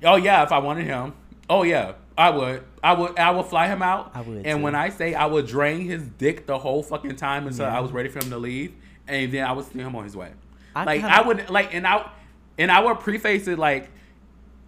Oh 0.05 0.17
yeah, 0.17 0.43
if 0.43 0.53
I 0.53 0.59
wanted 0.59 0.87
him. 0.87 1.13
Oh 1.51 1.63
yeah, 1.63 1.93
I 2.17 2.31
would. 2.31 2.63
I 2.83 2.93
would. 2.93 3.19
I 3.19 3.31
would 3.31 3.47
fly 3.47 3.69
him 3.69 3.83
out. 3.83 4.13
I 4.15 4.21
would, 4.21 4.47
And 4.47 4.59
too. 4.59 4.65
when 4.65 4.75
I 4.75 4.91
say 4.91 5.15
I 5.15 5.27
would 5.27 5.47
drain 5.47 5.81
his 5.87 6.03
dick 6.03 6.47
the 6.47 6.59
whole 6.59 6.83
fucking 6.83 7.17
time 7.17 7.47
until 7.47 7.67
Yeah. 7.67 7.77
I 7.77 7.81
was 7.81 7.91
ready 7.91 8.09
for 8.09 8.23
him 8.23 8.31
to 8.31 8.39
leave, 8.39 8.75
and 9.07 9.33
then 9.33 9.45
I 9.47 9.53
would 9.53 9.65
send 9.67 9.81
him 9.81 9.97
on 9.97 10.05
his 10.05 10.17
way. 10.17 10.31
I 10.77 10.85
like 10.85 11.01
kinda- 11.01 11.17
I 11.17 11.27
would 11.27 11.51
like, 11.51 11.75
and 11.75 11.87
I 11.87 12.11
and 12.59 12.71
I 12.71 12.81
would 12.81 13.01
preface 13.01 13.49
it 13.49 13.59
like, 13.59 13.91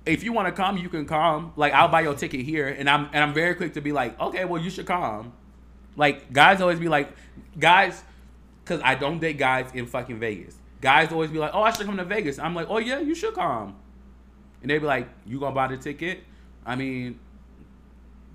if 0.06 0.22
you 0.24 0.32
want 0.32 0.48
to 0.48 0.52
come, 0.52 0.76
you 0.78 0.88
can 0.88 1.06
come. 1.06 1.52
Like 1.56 1.72
I'll 1.72 1.88
buy 1.88 2.02
your 2.02 2.14
ticket 2.14 2.40
here, 2.40 2.68
and 2.68 2.88
I'm 2.88 3.06
and 3.12 3.22
I'm 3.22 3.34
very 3.34 3.54
quick 3.54 3.74
to 3.74 3.80
be 3.80 3.92
like, 3.92 4.18
okay, 4.20 4.44
well 4.44 4.60
you 4.62 4.70
should 4.70 4.86
come. 4.86 5.32
Like 5.96 6.32
guys 6.32 6.60
always 6.60 6.78
be 6.78 6.88
like, 6.88 7.10
guys, 7.58 8.02
because 8.64 8.80
I 8.82 8.94
don't 8.94 9.18
date 9.18 9.38
guys 9.38 9.70
in 9.74 9.86
fucking 9.86 10.18
Vegas. 10.18 10.56
Guys 10.80 11.12
always 11.12 11.30
be 11.30 11.38
like, 11.38 11.50
oh, 11.52 11.62
I 11.62 11.70
should 11.72 11.86
come 11.86 11.98
to 11.98 12.04
Vegas. 12.04 12.38
I'm 12.38 12.54
like, 12.54 12.68
oh 12.70 12.78
yeah, 12.78 13.00
you 13.00 13.14
should 13.14 13.34
come. 13.34 13.76
And 14.62 14.70
they 14.70 14.78
be 14.78 14.86
like, 14.86 15.08
"You 15.26 15.40
gonna 15.40 15.54
buy 15.54 15.68
the 15.68 15.76
ticket?" 15.78 16.22
I 16.66 16.76
mean, 16.76 17.18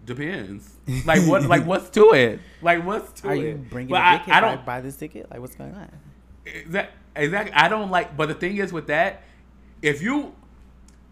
depends. 0.05 0.71
Like 1.05 1.21
what? 1.27 1.43
like 1.43 1.65
what's 1.67 1.89
to 1.91 2.11
it? 2.13 2.39
Like 2.61 2.85
what's 2.85 3.21
to 3.21 3.29
Are 3.29 3.35
it? 3.35 3.39
Are 3.39 3.47
you 3.47 3.55
bringing 3.69 3.89
But 3.89 4.01
a 4.01 4.05
I, 4.05 4.23
I 4.27 4.41
don't. 4.41 4.65
buy 4.65 4.81
this 4.81 4.95
ticket? 4.95 5.29
Like 5.29 5.39
what's 5.39 5.55
going 5.55 5.73
on? 5.73 5.89
Exactly. 6.45 6.95
Exactly. 7.15 7.53
I 7.53 7.67
don't 7.67 7.91
like. 7.91 8.15
But 8.17 8.27
the 8.27 8.33
thing 8.35 8.57
is 8.57 8.73
with 8.73 8.87
that, 8.87 9.23
if 9.81 10.01
you 10.01 10.33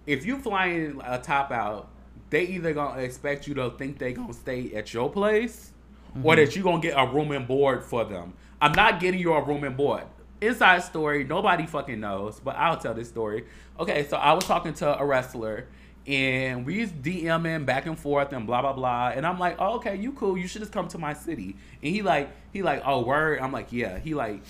if 0.06 0.26
you 0.26 0.38
flying 0.38 1.01
a 1.04 1.20
top 1.20 1.51
out, 1.51 1.89
they 2.30 2.43
either 2.43 2.74
gonna 2.74 3.01
expect 3.01 3.47
you 3.47 3.54
to 3.56 3.72
think 3.72 3.99
they 3.99 4.14
gonna 4.14 4.34
stay 4.34 4.74
at 4.74 4.93
your 4.93 5.10
place, 5.12 5.72
or 6.16 6.34
mm-hmm. 6.34 6.45
that 6.45 6.56
you 6.56 6.64
gonna 6.64 6.82
get 6.82 6.95
a 6.97 7.06
room 7.06 7.32
and 7.32 7.47
board 7.47 7.84
for 7.84 8.04
them. 8.06 8.34
I'm 8.62 8.74
not 8.74 8.99
getting 8.99 9.20
you 9.20 9.34
a 9.34 9.43
room 9.43 9.64
and 9.64 9.76
board. 9.78 10.04
Inside 10.41 10.84
story, 10.84 11.24
nobody 11.24 11.66
fucking 11.66 11.99
knows, 11.99 12.39
but 12.39 12.56
I'll 12.56 12.78
tell 12.78 12.93
this 12.93 13.08
story. 13.10 13.45
Okay, 13.80 14.06
so 14.08 14.18
I 14.18 14.34
was 14.34 14.45
talking 14.45 14.74
to 14.76 14.99
a 14.99 15.06
wrestler. 15.06 15.68
And 16.06 16.66
we 16.66 16.86
DMing 16.86 17.66
back 17.66 17.86
and 17.86 17.97
forth 17.97 18.34
and 18.34 18.45
blah 18.45 18.62
blah 18.62 18.74
blah. 18.74 19.14
And 19.16 19.26
I'm 19.26 19.39
like, 19.39 19.56
oh, 19.58 19.76
okay, 19.76 19.95
you 19.95 20.12
cool. 20.12 20.38
You 20.38 20.47
should 20.47 20.60
just 20.62 20.74
come 20.74 20.89
to 20.89 20.97
my 20.97 21.14
city. 21.14 21.56
And 21.82 21.95
he 21.95 22.01
like, 22.01 22.30
he 22.51 22.62
like, 22.62 22.82
oh 22.86 23.06
word. 23.06 23.39
I'm 23.39 23.54
like, 23.54 23.72
yeah. 23.72 23.99
He 23.99 24.14
like, 24.14 24.41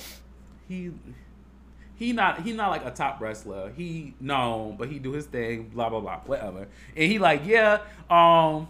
he 0.67 0.91
he 1.95 2.11
not 2.11 2.41
he 2.41 2.53
not 2.53 2.69
like 2.71 2.85
a 2.85 2.91
top 2.91 3.21
wrestler. 3.21 3.71
He 3.75 4.15
known, 4.19 4.77
but 4.77 4.89
he 4.89 4.99
do 4.99 5.11
his 5.11 5.25
thing, 5.25 5.69
blah 5.69 5.89
blah 5.89 5.99
blah, 5.99 6.19
whatever. 6.25 6.67
And 6.95 7.11
he 7.11 7.19
like, 7.19 7.45
yeah, 7.45 7.79
um, 8.09 8.67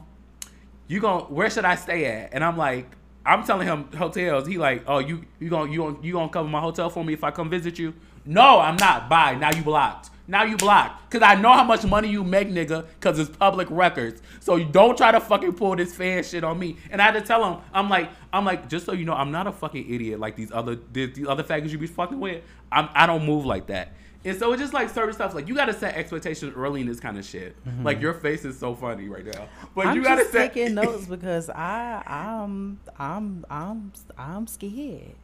you 0.87 0.99
gon' 0.99 1.23
where 1.23 1.49
should 1.49 1.65
I 1.65 1.75
stay 1.75 2.05
at? 2.05 2.33
And 2.33 2.43
I'm 2.43 2.57
like, 2.57 2.87
I'm 3.25 3.43
telling 3.43 3.67
him 3.67 3.89
hotels. 3.95 4.47
He 4.47 4.57
like, 4.57 4.83
oh, 4.87 4.99
you 4.99 5.23
you 5.39 5.49
gonna 5.49 5.71
you 5.71 5.79
gonna 5.79 5.97
you 6.01 6.13
gonna 6.13 6.29
cover 6.29 6.49
my 6.49 6.59
hotel 6.59 6.89
for 6.89 7.03
me 7.03 7.13
if 7.13 7.23
I 7.23 7.31
come 7.31 7.49
visit 7.49 7.79
you? 7.79 7.93
No, 8.25 8.59
I'm 8.59 8.75
not. 8.75 9.09
Bye. 9.09 9.35
Now 9.35 9.51
you 9.51 9.63
blocked. 9.63 10.09
Now 10.27 10.43
you 10.43 10.55
blocked. 10.55 11.11
Cause 11.11 11.21
I 11.21 11.35
know 11.35 11.51
how 11.51 11.63
much 11.63 11.83
money 11.83 12.07
you 12.07 12.23
make, 12.23 12.49
nigga. 12.49 12.85
Cause 13.01 13.19
it's 13.19 13.29
public 13.35 13.67
records. 13.69 14.21
So 14.39 14.55
you 14.55 14.65
don't 14.65 14.97
try 14.97 15.11
to 15.11 15.19
fucking 15.19 15.53
pull 15.53 15.75
this 15.75 15.93
fan 15.93 16.23
shit 16.23 16.43
on 16.43 16.57
me. 16.57 16.77
And 16.91 17.01
I 17.01 17.05
had 17.05 17.13
to 17.15 17.21
tell 17.21 17.43
him, 17.43 17.61
I'm 17.73 17.89
like, 17.89 18.09
I'm 18.31 18.45
like, 18.45 18.69
just 18.69 18.85
so 18.85 18.93
you 18.93 19.05
know, 19.05 19.13
I'm 19.13 19.31
not 19.31 19.47
a 19.47 19.51
fucking 19.51 19.93
idiot 19.93 20.19
like 20.19 20.35
these 20.35 20.51
other 20.51 20.77
these 20.91 21.13
these 21.15 21.27
other 21.27 21.43
faggots 21.43 21.69
you 21.69 21.77
be 21.77 21.87
fucking 21.87 22.19
with. 22.19 22.43
I'm 22.71 22.89
I 22.93 23.05
don't 23.05 23.25
move 23.25 23.45
like 23.45 23.67
that. 23.67 23.93
And 24.25 24.37
so 24.39 24.53
it's 24.53 24.61
just 24.61 24.73
like 24.73 24.89
certain 24.89 25.13
stuff. 25.13 25.35
Like 25.35 25.47
you 25.47 25.55
gotta 25.55 25.73
set 25.73 25.95
expectations 25.95 26.53
early 26.55 26.81
in 26.81 26.87
this 26.87 26.99
kind 26.99 27.17
of 27.17 27.25
shit. 27.25 27.61
Mm-hmm. 27.65 27.83
Like 27.83 27.99
your 27.99 28.13
face 28.13 28.45
is 28.45 28.57
so 28.57 28.73
funny 28.73 29.09
right 29.09 29.25
now, 29.25 29.49
but 29.75 29.87
I'm 29.87 29.97
you 29.97 30.03
gotta 30.03 30.21
just 30.21 30.31
set. 30.31 30.53
taking 30.53 30.73
notes 30.75 31.05
because 31.07 31.49
I 31.49 32.01
I'm 32.05 32.79
I'm 32.97 33.45
I'm 33.49 33.91
I'm 34.17 34.47
scared. 34.47 35.15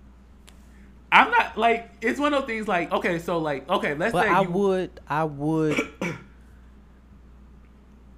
I'm 1.11 1.31
not 1.31 1.57
like 1.57 1.89
it's 2.01 2.19
one 2.19 2.33
of 2.33 2.41
those 2.41 2.47
things. 2.47 2.67
Like 2.67 2.91
okay, 2.91 3.19
so 3.19 3.39
like 3.39 3.67
okay, 3.69 3.95
let's 3.95 4.13
But 4.13 4.25
say 4.25 4.29
I 4.31 4.41
you, 4.41 4.49
would 4.51 4.99
I 5.07 5.23
would 5.23 5.79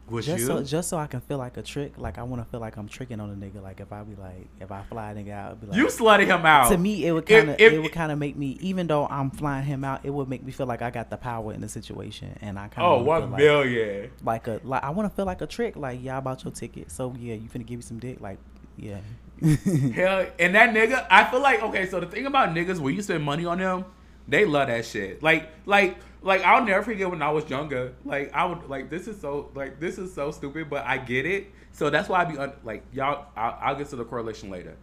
Was 0.10 0.26
just 0.26 0.40
you? 0.42 0.46
so 0.48 0.62
just 0.62 0.90
so 0.90 0.98
I 0.98 1.08
can 1.08 1.22
feel 1.22 1.38
like 1.38 1.56
a 1.56 1.62
trick. 1.62 1.94
Like 1.98 2.18
I 2.18 2.24
want 2.24 2.44
to 2.44 2.50
feel 2.52 2.60
like 2.60 2.76
I'm 2.76 2.90
tricking 2.90 3.22
on 3.22 3.30
a 3.30 3.34
nigga. 3.34 3.64
Like 3.64 3.80
if 3.80 3.94
I 3.94 4.04
be 4.04 4.16
like, 4.22 4.46
if 4.60 4.70
I 4.70 4.84
fly 4.84 5.12
a 5.12 5.16
nigga 5.16 5.32
out, 5.32 5.52
I'd 5.52 5.62
be 5.62 5.68
like, 5.68 5.78
you 5.78 5.86
slutted 5.88 6.26
him 6.26 6.46
out. 6.46 6.70
to 6.70 6.78
me 6.78 7.06
it 7.08 7.14
would 7.14 7.26
kind 7.26 7.50
of 7.50 7.58
it 7.62 7.82
would 7.82 7.94
kind 7.94 8.12
of 8.12 8.20
make 8.20 8.36
me 8.36 8.58
even 8.60 8.88
though 8.88 9.08
I'm 9.08 9.32
flying 9.32 9.64
him 9.64 9.86
out, 9.86 10.02
it 10.04 10.10
would 10.10 10.28
make 10.28 10.44
me 10.44 10.52
feel 10.52 10.66
like 10.68 10.82
I 10.82 10.90
got 10.90 11.10
the 11.10 11.16
power 11.16 11.54
in 11.54 11.62
the 11.62 11.70
situation, 11.70 12.38
and 12.42 12.60
I 12.60 12.68
kind 12.68 12.86
of 12.86 13.02
Oh, 13.02 13.04
one 13.06 13.32
like, 13.32 13.40
million. 13.40 14.12
like 14.22 14.48
a 14.48 14.60
like 14.66 14.84
I 14.84 14.90
want 14.90 15.10
to 15.10 15.16
feel 15.16 15.26
like 15.26 15.40
a 15.42 15.48
trick. 15.48 15.78
Like 15.78 16.00
yeah, 16.04 16.18
I 16.18 16.20
bought 16.20 16.44
your 16.44 16.52
ticket, 16.52 16.92
so 16.92 17.16
yeah, 17.18 17.36
you 17.36 17.48
finna 17.48 17.66
give 17.66 17.78
me 17.78 17.84
some 17.84 18.00
dick. 18.00 18.20
Like 18.20 18.40
yeah, 18.76 18.98
Hell, 19.94 20.28
and 20.40 20.56
that 20.56 20.74
nigga, 20.74 21.06
I 21.10 21.24
feel 21.26 21.42
like 21.42 21.62
okay. 21.64 21.88
So 21.88 22.00
the 22.00 22.06
thing 22.06 22.26
about 22.26 22.50
niggas, 22.50 22.80
when 22.80 22.96
you 22.96 23.02
spend 23.02 23.24
money 23.24 23.46
on 23.46 23.58
them, 23.58 23.86
they 24.28 24.46
love 24.46 24.68
that 24.68 24.86
shit. 24.86 25.24
Like, 25.24 25.50
like, 25.66 25.98
like 26.22 26.44
I'll 26.44 26.64
never 26.64 26.84
forget 26.84 27.10
when 27.10 27.22
I 27.22 27.32
was 27.32 27.50
younger. 27.50 27.94
Like 28.06 28.32
I 28.34 28.46
would 28.46 28.70
like 28.70 28.90
this 28.90 29.08
is 29.08 29.20
so 29.20 29.50
like 29.56 29.80
this 29.80 29.98
is 29.98 30.14
so 30.14 30.32
stupid, 30.32 30.70
but 30.70 30.86
I 30.86 30.98
get 30.98 31.26
it. 31.26 31.48
So 31.72 31.90
that's 31.90 32.08
why 32.08 32.22
I 32.22 32.26
be 32.26 32.38
un- 32.38 32.54
like 32.64 32.84
y'all. 32.94 33.26
I'll, 33.36 33.58
I'll 33.62 33.76
get 33.76 33.90
to 33.90 33.96
the 33.96 34.06
correlation 34.06 34.50
later. 34.50 34.76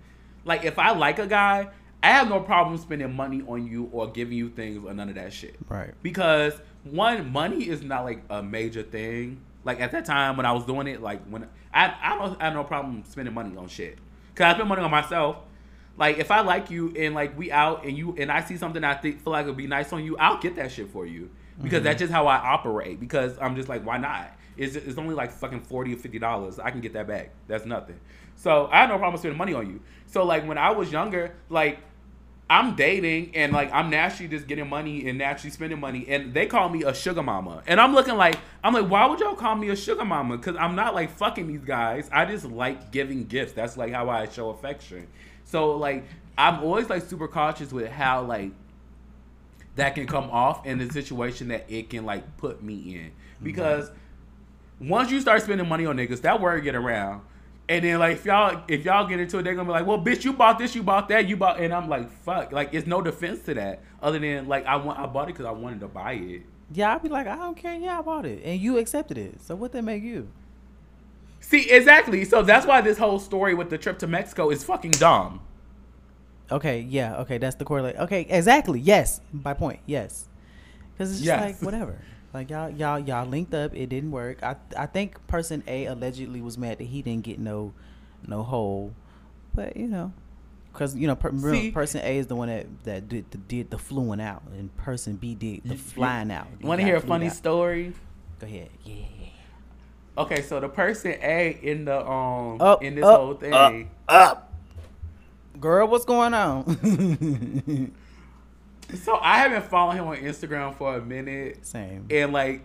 Like 0.45 0.65
if 0.65 0.79
I 0.79 0.91
like 0.93 1.19
a 1.19 1.27
guy, 1.27 1.69
I 2.03 2.11
have 2.11 2.29
no 2.29 2.41
problem 2.41 2.79
spending 2.79 3.15
money 3.15 3.43
on 3.47 3.67
you 3.67 3.89
or 3.93 4.11
giving 4.11 4.37
you 4.37 4.51
things 4.51 4.85
or 4.85 4.93
none 4.95 5.09
of 5.09 5.15
that 5.17 5.33
shit. 5.33 5.57
right. 5.69 5.93
because 6.03 6.55
one 6.85 7.31
money 7.33 7.69
is 7.69 7.83
not 7.83 8.05
like 8.05 8.23
a 8.31 8.43
major 8.43 8.83
thing 8.83 9.41
like 9.65 9.81
at 9.81 9.91
that 9.91 10.05
time 10.05 10.37
when 10.37 10.47
i 10.47 10.53
was 10.53 10.65
doing 10.65 10.87
it 10.87 11.03
like 11.03 11.21
when 11.27 11.47
i 11.75 11.93
i 12.01 12.17
don't 12.17 12.41
I 12.41 12.45
have 12.45 12.55
no 12.55 12.63
problem 12.65 13.03
spending 13.05 13.35
money 13.35 13.57
on 13.57 13.67
shit 13.69 13.99
because 14.39 14.53
i 14.53 14.57
spend 14.57 14.69
money 14.69 14.83
on 14.83 14.91
myself. 14.91 15.37
Like 15.97 16.19
if 16.19 16.31
i 16.31 16.41
like 16.41 16.71
you 16.71 16.95
and 16.97 17.15
like 17.15 17.37
we 17.37 17.51
out 17.51 17.85
and 17.85 17.99
you 17.99 18.15
and 18.17 18.31
i 18.31 18.43
see 18.43 18.57
something 18.57 18.85
i 18.85 18.95
think 18.95 19.21
feel 19.21 19.33
like 19.33 19.47
would 19.47 19.57
be 19.57 19.67
nice 19.67 19.93
on 19.93 20.05
you 20.05 20.17
i'll 20.17 20.39
get 20.39 20.55
that 20.57 20.71
shit 20.71 20.91
for 20.91 21.05
you. 21.05 21.31
Because 21.61 21.83
that's 21.83 21.97
mm-hmm. 21.97 22.05
just 22.05 22.13
how 22.13 22.29
i 22.29 22.37
operate. 22.37 23.01
Because 23.01 23.37
i'm 23.41 23.57
just 23.57 23.69
like 23.69 23.85
why 23.85 23.99
not? 23.99 24.33
It's, 24.57 24.75
it's 24.75 24.99
only 24.99 25.15
like 25.15 25.31
fucking 25.31 25.61
40 25.61 25.95
or 25.95 25.97
50 25.99 26.19
dollars. 26.19 26.59
I 26.59 26.71
can 26.71 26.81
get 26.81 26.93
that 26.95 27.07
back. 27.07 27.31
That's 27.49 27.67
nothing. 27.67 27.99
So 28.37 28.69
i 28.71 28.79
have 28.81 28.89
no 28.89 28.99
problem 28.99 29.19
spending 29.19 29.39
money 29.39 29.55
on 29.55 29.69
you. 29.69 29.81
So 30.07 30.25
like 30.25 30.47
when 30.47 30.57
i 30.57 30.71
was 30.71 30.93
younger 30.93 31.35
like 31.49 31.81
I'm 32.51 32.77
dating 32.77 33.33
and 33.35 33.53
like 33.53 33.71
I'm 33.73 33.91
naturally 33.91 34.29
just 34.29 34.47
getting 34.47 34.69
money 34.69 35.07
and 35.07 35.19
naturally 35.19 35.51
spending 35.51 35.79
money 35.79 36.07
and 36.09 36.33
they 36.33 36.47
call 36.47 36.71
me 36.71 36.83
a 36.83 36.95
sugar 36.95 37.23
mama. 37.23 37.63
And 37.67 37.79
I'm 37.79 37.95
looking 37.95 38.17
like 38.17 38.39
I'm 38.65 38.73
like 38.73 38.89
why 38.89 39.07
would 39.07 39.21
y'all 39.21 39.35
call 39.35 39.55
me 39.55 39.69
a 39.69 39.77
sugar 39.77 40.05
mama? 40.05 40.39
Because 40.39 40.57
I'm 40.57 40.75
not 40.75 40.95
like 40.95 41.11
fucking 41.11 41.47
these 41.47 41.65
guys. 41.65 42.09
I 42.11 42.25
just 42.25 42.47
like 42.47 42.91
giving 42.91 43.25
gifts. 43.25 43.53
That's 43.53 43.77
like 43.77 43.93
how 43.93 44.09
I 44.09 44.29
show 44.29 44.49
affection. 44.51 45.09
So 45.45 45.77
like 45.77 46.05
I'm 46.39 46.63
always 46.63 46.89
like 46.89 47.03
super 47.03 47.29
cautious 47.29 47.71
with 47.71 47.91
how 47.91 48.23
like 48.23 48.53
that 49.77 49.95
can 49.95 50.07
come 50.07 50.31
off 50.31 50.67
in 50.67 50.79
the 50.79 50.91
situation 50.91 51.49
that 51.49 51.67
it 51.69 51.91
can 51.91 52.07
like 52.07 52.39
put 52.39 52.63
me 52.63 52.95
in. 52.95 53.11
Mm-hmm. 53.11 53.45
Because 53.45 53.91
once 54.81 55.11
you 55.11 55.21
start 55.21 55.43
spending 55.43 55.69
money 55.69 55.85
on 55.85 55.97
niggas 55.97 56.23
that 56.23 56.41
word 56.41 56.65
get 56.65 56.75
around 56.75 57.21
and 57.69 57.85
then 57.85 57.99
like 57.99 58.17
if 58.17 58.25
y'all 58.25 58.63
if 58.69 58.85
y'all 58.85 59.07
get 59.07 59.21
into 59.21 59.39
it, 59.39 59.43
they're 59.43 59.55
gonna 59.55 59.67
be 59.69 59.73
like, 59.73 59.87
"Well, 59.87 59.99
bitch, 60.03 60.25
you 60.25 60.33
bought 60.33 60.59
this, 60.59 60.75
you 60.75 60.83
bought 60.83 61.09
that, 61.09 61.29
you 61.29 61.37
bought," 61.37 61.61
and 61.61 61.73
I'm 61.73 61.89
like, 61.89 62.11
"Fuck!" 62.11 62.53
Like 62.53 62.71
it's 62.73 62.87
no 62.87 63.03
defense 63.03 63.41
to 63.43 63.55
that 63.55 63.83
other 64.03 64.19
than 64.19 64.49
like 64.49 64.67
I 64.67 64.77
want 64.77 64.99
I 64.99 65.07
bought 65.07 65.25
it 65.29 65.35
because 65.35 65.47
I 65.47 65.51
wanted 65.51 65.81
to 65.81 65.89
buy 65.89 66.13
it. 66.15 66.43
Yeah, 66.73 66.95
I'd 66.95 67.03
be 67.03 67.09
like, 67.09 67.27
I 67.27 67.37
don't 67.37 67.57
care. 67.57 67.75
Yeah, 67.75 67.99
I 67.99 68.03
bought 68.03 68.27
it, 68.27 68.43
and 68.45 68.61
you 68.61 68.79
accepted 68.79 69.17
it. 69.19 69.41
So 69.43 69.55
what 69.55 69.73
that 69.73 69.83
make 69.83 70.03
you? 70.03 70.29
See, 71.41 71.71
exactly. 71.71 72.25
So 72.25 72.43
that's 72.43 72.67
why 72.67 72.81
this 72.81 72.99
whole 72.99 73.19
story 73.19 73.55
with 73.55 73.71
the 73.71 73.79
trip 73.79 73.99
to 74.01 74.07
Mexico 74.07 74.51
is 74.51 74.65
fucking 74.65 74.91
dumb. 74.93 75.41
Okay, 76.51 76.81
yeah, 76.81 77.19
okay, 77.19 77.39
that's 77.39 77.57
the 77.57 77.65
correlate. 77.65 77.97
Okay, 77.97 78.27
exactly. 78.29 78.81
Yes, 78.81 79.21
my 79.33 79.53
point. 79.55 79.81
Yes, 79.87 80.29
because 80.93 81.11
it's 81.11 81.21
just 81.21 81.27
Yes. 81.27 81.41
like 81.43 81.63
whatever. 81.63 81.99
Like 82.35 82.51
y'all, 82.51 82.71
y'all, 82.71 82.99
y'all 82.99 83.27
linked 83.27 83.55
up. 83.55 83.75
It 83.75 83.87
didn't 83.89 84.11
work. 84.11 84.43
I, 84.43 84.57
I 84.77 84.87
think 84.87 85.25
person 85.27 85.63
A 85.67 85.87
allegedly 85.87 86.41
was 86.43 86.59
mad 86.59 86.79
that 86.79 86.85
he 86.85 87.01
didn't 87.03 87.25
get 87.25 87.39
no, 87.39 87.73
no 88.27 88.43
hole, 88.43 88.93
but 89.55 89.77
you 89.77 89.87
know, 89.87 90.13
because 90.73 90.95
you 90.95 91.07
know, 91.07 91.17
per, 91.17 91.33
See- 91.39 91.71
person 91.71 92.01
A 92.05 92.19
is 92.19 92.27
the 92.27 92.37
one 92.37 92.49
that 92.49 92.67
that 92.85 93.09
did 93.09 93.31
the, 93.31 93.39
did 93.39 93.71
the 93.71 93.79
fluing 93.79 94.21
out, 94.21 94.43
and 94.57 94.75
person 94.77 95.17
B 95.17 95.35
did 95.35 95.63
the 95.65 95.77
flying 95.77 96.31
out. 96.31 96.49
Want 96.61 96.81
to 96.81 96.85
hear 96.87 96.97
a 96.97 97.01
funny 97.01 97.27
out. 97.29 97.33
story? 97.33 97.95
Go 98.41 98.47
ahead. 98.47 98.69
Yeah. 98.85 98.95
Okay, 100.19 100.43
so 100.43 100.61
the 100.61 100.69
person 100.69 101.13
A 101.23 101.59
in 101.63 101.85
the 101.87 102.07
um 102.07 102.61
Up, 102.61 102.83
in 102.83 102.95
this 102.97 103.05
up, 103.05 103.21
whole 103.21 103.35
thing. 103.35 103.53
up, 103.55 103.75
up. 104.09 104.53
Girl, 105.61 105.89
what's 105.89 106.05
going 106.05 106.35
on? 106.35 107.93
So 108.95 109.19
I 109.21 109.39
haven't 109.39 109.65
followed 109.67 109.93
him 109.93 110.07
on 110.07 110.17
Instagram 110.17 110.75
for 110.75 110.97
a 110.97 111.01
minute. 111.01 111.67
Same. 111.67 112.07
and 112.11 112.33
like 112.33 112.63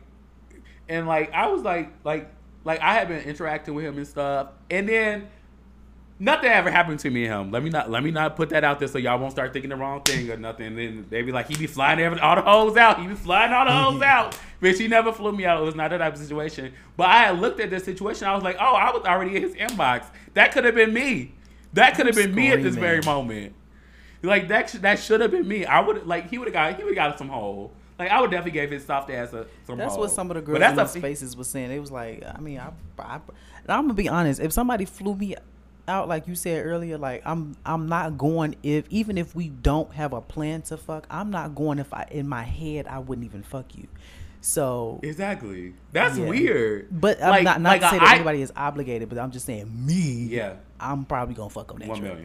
and 0.88 1.08
like 1.08 1.32
I 1.34 1.48
was 1.48 1.64
like 1.64 1.92
like 2.04 2.30
like 2.64 2.80
I 2.82 2.94
had 2.94 3.08
been 3.08 3.24
interacting 3.24 3.74
with 3.74 3.86
him 3.86 3.98
and 3.98 4.08
stuff, 4.08 4.50
and 4.70 4.88
then 4.88 5.28
nothing 6.20 6.50
ever 6.50 6.72
happened 6.72 7.00
to 7.00 7.10
me 7.10 7.26
and 7.26 7.34
him. 7.34 7.52
Let 7.52 7.64
me 7.64 7.70
not 7.70 7.90
let 7.90 8.04
me 8.04 8.12
not 8.12 8.36
put 8.36 8.50
that 8.50 8.64
out 8.64 8.80
there 8.80 8.88
so 8.88 8.98
y'all 8.98 9.20
won't 9.20 9.32
start 9.32 9.52
thinking 9.54 9.70
the 9.70 9.76
wrong 9.76 10.02
thing 10.02 10.30
or 10.32 10.38
nothing. 10.38 10.68
And 10.68 10.78
then 10.78 11.06
they 11.10 11.22
be 11.22 11.32
like, 11.32 11.48
he 11.48 11.56
be 11.56 11.68
flying 11.68 12.00
every, 12.00 12.20
all 12.20 12.36
the 12.36 12.42
hoes 12.42 12.78
out. 12.78 13.02
He 13.02 13.08
be 13.08 13.16
flying 13.16 13.52
all 13.52 13.66
the 13.66 13.72
hoes 13.72 14.02
out. 14.04 14.38
Bitch, 14.62 14.78
he 14.78 14.88
never 14.88 15.12
flew 15.12 15.34
me 15.34 15.46
out. 15.46 15.62
It 15.62 15.66
was 15.66 15.76
not 15.76 15.90
that 15.92 15.98
type 15.98 16.14
of 16.14 16.20
situation. 16.20 16.74
But 16.96 17.08
I 17.10 17.24
had 17.24 17.40
looked 17.40 17.60
at 17.60 17.70
this 17.70 17.84
situation. 17.84 18.28
I 18.28 18.34
was 18.34 18.44
like, 18.44 18.56
oh, 18.60 18.76
I 18.76 18.92
was 18.92 19.04
already 19.04 19.36
in 19.36 19.42
his 19.42 19.54
inbox. 19.56 20.06
That 20.36 20.54
could 20.54 20.64
have 20.64 20.76
been 20.76 20.94
me. 20.94 21.34
That 21.74 21.96
could 21.96 22.06
have 22.06 22.16
been 22.16 22.34
me 22.34 22.52
at 22.52 22.62
this 22.64 22.76
very 22.76 23.02
moment. 23.02 23.54
Like 24.24 24.48
that, 24.48 24.70
sh- 24.70 24.74
that 24.76 25.00
should 25.00 25.22
have 25.22 25.32
been 25.32 25.48
me. 25.48 25.66
I 25.66 25.82
would 25.82 26.08
like 26.08 26.30
he 26.30 26.38
would 26.38 26.48
have 26.48 26.54
got 26.54 26.78
he 26.78 26.84
would 26.84 26.96
have 26.98 27.12
got 27.12 27.18
some 27.18 27.30
hole. 27.30 27.72
Like 28.00 28.10
I 28.10 28.22
would 28.22 28.32
definitely 28.32 28.52
gave 28.60 28.72
his 28.72 28.86
soft 28.86 29.10
ass 29.12 29.34
a 29.34 29.46
some. 29.68 29.78
That's 29.78 29.94
hole. 29.94 30.02
what 30.02 30.12
some 30.12 30.32
of 30.32 30.36
the 30.36 30.42
girls 30.42 30.62
in 30.64 30.76
those 30.76 30.92
spaces 30.94 31.36
was 31.38 31.48
saying. 31.48 31.72
It 31.72 31.80
was 31.80 31.92
like, 31.92 32.24
I 32.26 32.40
mean, 32.40 32.58
I, 32.60 32.72
I, 33.00 33.16
I'm 33.68 33.84
gonna 33.86 33.94
be 33.94 34.08
honest. 34.10 34.40
If 34.40 34.52
somebody 34.54 34.86
flew 34.86 35.16
me 35.16 35.36
out, 35.88 36.08
like 36.08 36.28
you 36.28 36.36
said 36.36 36.66
earlier, 36.66 36.98
like 36.98 37.22
I'm, 37.26 37.56
I'm 37.66 37.88
not 37.90 38.18
going. 38.18 38.56
If 38.64 38.86
even 38.90 39.18
if 39.18 39.36
we 39.36 39.50
don't 39.50 39.92
have 39.94 40.14
a 40.14 40.22
plan 40.22 40.62
to 40.64 40.78
fuck, 40.78 41.06
I'm 41.12 41.30
not 41.30 41.54
going. 41.54 41.78
If 41.80 41.94
I 41.94 42.08
in 42.10 42.28
my 42.28 42.44
head, 42.44 42.88
I 42.88 43.00
wouldn't 43.00 43.26
even 43.26 43.44
fuck 43.44 43.76
you. 43.76 43.88
So, 44.42 45.00
Exactly. 45.04 45.74
That's 45.94 46.18
yeah. 46.18 46.28
weird. 46.28 46.88
but 46.92 47.22
I'm 47.24 47.30
Like- 47.30 47.44
not 47.44 47.62
not 47.62 47.70
like 47.70 47.82
to 47.82 47.90
say 47.90 48.00
that 48.00 48.08
I- 48.08 48.16
anybody 48.16 48.42
is 48.42 48.52
obligated, 48.56 49.08
but 49.10 49.18
I'm 49.18 49.32
just 49.32 49.46
saying 49.46 49.70
me. 49.86 50.28
Yeah. 50.30 50.56
I'm 50.80 51.06
probably 51.06 51.36
gonna 51.36 51.50
fuck 51.50 51.68
them 51.70 51.80
that 51.80 51.88
One 51.88 52.00
trip. 52.00 52.20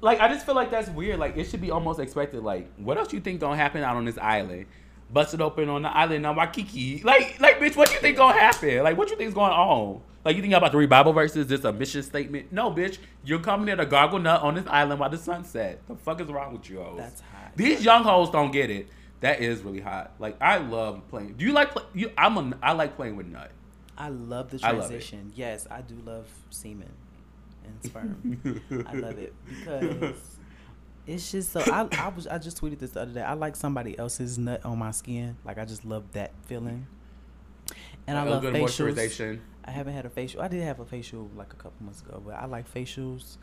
Like 0.00 0.20
I 0.20 0.28
just 0.28 0.46
feel 0.46 0.54
like 0.54 0.70
that's 0.70 0.88
weird. 0.90 1.18
Like 1.18 1.36
it 1.36 1.44
should 1.44 1.60
be 1.60 1.70
almost 1.70 2.00
expected. 2.00 2.42
Like 2.42 2.70
what 2.76 2.98
else 2.98 3.12
you 3.12 3.20
think 3.20 3.40
gonna 3.40 3.56
happen 3.56 3.82
out 3.82 3.96
on 3.96 4.04
this 4.04 4.18
island? 4.18 4.66
Busted 5.12 5.40
open 5.40 5.68
on 5.68 5.82
the 5.82 5.96
island 5.96 6.26
of 6.26 6.36
Waikiki. 6.36 7.02
Like 7.02 7.40
like 7.40 7.58
bitch, 7.58 7.76
what 7.76 7.92
you 7.92 7.98
think 8.00 8.16
gonna 8.16 8.38
happen? 8.38 8.82
Like 8.82 8.96
what 8.96 9.10
you 9.10 9.16
think's 9.16 9.34
going 9.34 9.52
on? 9.52 10.00
Like 10.24 10.34
you 10.36 10.42
think 10.42 10.54
I'm 10.54 10.58
about 10.58 10.72
to 10.72 10.78
read 10.78 10.90
Bible 10.90 11.12
verses? 11.12 11.46
This 11.46 11.64
a 11.64 11.72
mission 11.72 12.02
statement? 12.02 12.52
No, 12.52 12.70
bitch. 12.70 12.98
You're 13.24 13.38
coming 13.38 13.66
there 13.66 13.76
to 13.76 13.86
gargle 13.86 14.18
nut 14.18 14.42
on 14.42 14.54
this 14.56 14.66
island 14.66 14.98
while 14.98 15.10
the 15.10 15.18
sun 15.18 15.44
set. 15.44 15.86
The 15.86 15.94
fuck 15.94 16.20
is 16.20 16.28
wrong 16.28 16.52
with 16.52 16.68
you 16.68 16.80
hoes? 16.80 16.98
That's 16.98 17.20
hot. 17.20 17.52
These 17.54 17.84
young 17.84 18.02
hoes 18.02 18.30
don't 18.30 18.50
get 18.50 18.70
it. 18.70 18.88
That 19.20 19.40
is 19.40 19.62
really 19.62 19.80
hot. 19.80 20.12
Like 20.18 20.36
I 20.40 20.58
love 20.58 21.06
playing. 21.08 21.34
Do 21.34 21.44
you 21.44 21.52
like 21.52 21.70
play, 21.70 21.84
you? 21.94 22.10
I'm 22.18 22.36
a. 22.36 22.56
I 22.62 22.72
like 22.72 22.96
playing 22.96 23.16
with 23.16 23.26
nut. 23.26 23.50
I 23.96 24.08
love 24.08 24.50
the 24.50 24.60
I 24.62 24.72
love 24.72 24.88
transition. 24.88 25.32
yes, 25.34 25.66
I 25.70 25.80
do 25.80 25.94
love 26.04 26.26
semen 26.50 26.90
and 27.66 27.84
sperm. 27.84 28.84
I 28.88 28.92
love 28.94 29.18
it 29.18 29.34
because 29.48 30.38
it's 31.06 31.30
just 31.30 31.52
so. 31.52 31.60
I, 31.60 31.86
I 31.98 32.08
was 32.08 32.26
I 32.26 32.38
just 32.38 32.60
tweeted 32.60 32.78
this 32.78 32.90
the 32.90 33.02
other 33.02 33.12
day. 33.12 33.22
I 33.22 33.34
like 33.34 33.56
somebody 33.56 33.98
else's 33.98 34.38
nut 34.38 34.64
on 34.64 34.78
my 34.78 34.90
skin. 34.90 35.36
Like 35.44 35.58
I 35.58 35.64
just 35.64 35.84
love 35.84 36.04
that 36.12 36.32
feeling. 36.46 36.86
And 38.06 38.16
I, 38.16 38.22
I 38.22 38.26
a 38.26 38.30
love 38.30 38.42
good 38.42 38.54
facials. 38.54 38.92
moisturization. 38.94 39.40
I 39.64 39.70
haven't 39.72 39.94
had 39.94 40.06
a 40.06 40.10
facial. 40.10 40.40
I 40.42 40.48
did 40.48 40.62
have 40.62 40.78
a 40.80 40.84
facial 40.84 41.28
like 41.36 41.52
a 41.52 41.56
couple 41.56 41.84
months 41.84 42.02
ago, 42.02 42.22
but 42.24 42.34
I 42.34 42.46
like 42.46 42.72
facials. 42.72 43.36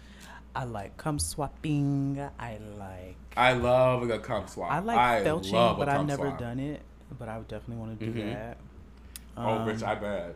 I 0.55 0.63
like 0.65 0.95
cum 0.97 1.19
swapping. 1.19 2.19
I 2.39 2.59
like 2.78 3.17
I 3.36 3.53
love 3.53 4.09
a 4.09 4.19
cum 4.19 4.47
swap. 4.47 4.71
I 4.71 4.80
like 4.80 5.26
love 5.26 5.41
felching, 5.43 5.78
but 5.78 5.89
I've 5.89 6.05
never 6.05 6.28
swap. 6.28 6.39
done 6.39 6.59
it. 6.59 6.82
But 7.19 7.28
I 7.28 7.38
would 7.38 7.47
definitely 7.47 7.78
want 7.86 7.99
to 7.99 8.05
do 8.05 8.13
Mhm. 8.13 8.34
that. 8.34 8.57
Oh, 9.36 9.41
bitch, 9.41 9.82
Um, 9.84 9.89
I 9.89 9.95
bet. 9.95 10.36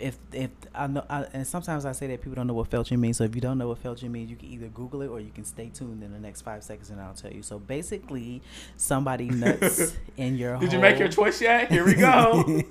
If 0.00 0.16
if 0.32 0.50
I 0.74 0.86
know, 0.86 1.04
I, 1.08 1.24
and 1.32 1.46
sometimes 1.46 1.84
I 1.84 1.92
say 1.92 2.06
that 2.08 2.20
people 2.22 2.34
don't 2.34 2.46
know 2.46 2.54
what 2.54 2.70
felching 2.70 2.98
means. 2.98 3.18
So 3.18 3.24
if 3.24 3.34
you 3.34 3.40
don't 3.40 3.58
know 3.58 3.68
what 3.68 3.82
felching 3.82 4.10
means, 4.10 4.30
you 4.30 4.36
can 4.36 4.48
either 4.48 4.68
Google 4.68 5.02
it 5.02 5.08
or 5.08 5.20
you 5.20 5.30
can 5.30 5.44
stay 5.44 5.70
tuned 5.72 6.02
in 6.02 6.12
the 6.12 6.18
next 6.18 6.42
five 6.42 6.62
seconds, 6.64 6.90
and 6.90 7.00
I'll 7.00 7.14
tell 7.14 7.32
you. 7.32 7.42
So 7.42 7.58
basically, 7.58 8.42
somebody 8.76 9.28
nuts 9.28 9.96
in 10.16 10.36
your. 10.36 10.52
Hole. 10.52 10.60
Did 10.60 10.72
you 10.72 10.78
make 10.80 10.98
your 10.98 11.08
choice 11.08 11.40
yet? 11.40 11.70
Here 11.70 11.84
we 11.84 11.94
go. 11.94 12.44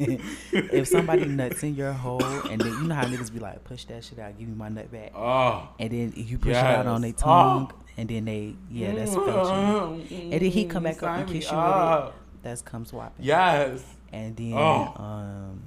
if 0.52 0.88
somebody 0.88 1.26
nuts 1.42 1.64
in 1.64 1.76
your 1.76 1.94
hole, 1.94 2.24
and 2.24 2.60
then 2.60 2.72
you 2.74 2.84
know 2.84 2.96
how 2.96 3.06
niggas 3.06 3.32
be 3.34 3.40
like, 3.40 3.64
push 3.64 3.86
that 3.86 4.04
shit 4.04 4.20
out, 4.20 4.38
give 4.38 4.48
me 4.48 4.56
my 4.56 4.70
nut 4.70 4.92
back, 4.92 5.12
oh. 5.16 5.70
and 5.80 5.92
then 5.92 6.14
you 6.16 6.38
push 6.38 6.52
it 6.52 6.56
out 6.56 6.88
on 6.88 7.02
their 7.02 7.12
Yes. 7.12 7.20
tongue, 7.22 7.72
Oh. 7.72 7.84
and 7.98 8.10
then 8.10 8.26
they 8.26 8.56
yeah, 8.72 8.94
that's 8.96 9.12
felching, 9.16 10.12
and 10.12 10.34
then 10.34 10.42
he 10.52 10.66
come 10.66 10.84
back 10.84 11.02
up 11.04 11.20
and 11.20 11.28
kiss 11.28 11.46
you 11.52 11.58
with 11.58 11.66
up. 11.66 12.08
it. 12.10 12.14
That's 12.44 12.62
cum 12.62 12.86
swapping. 12.86 13.26
Yes. 13.26 13.84
And 14.12 14.36
then 14.36 14.54
Oh. 14.56 14.94
um, 14.98 15.62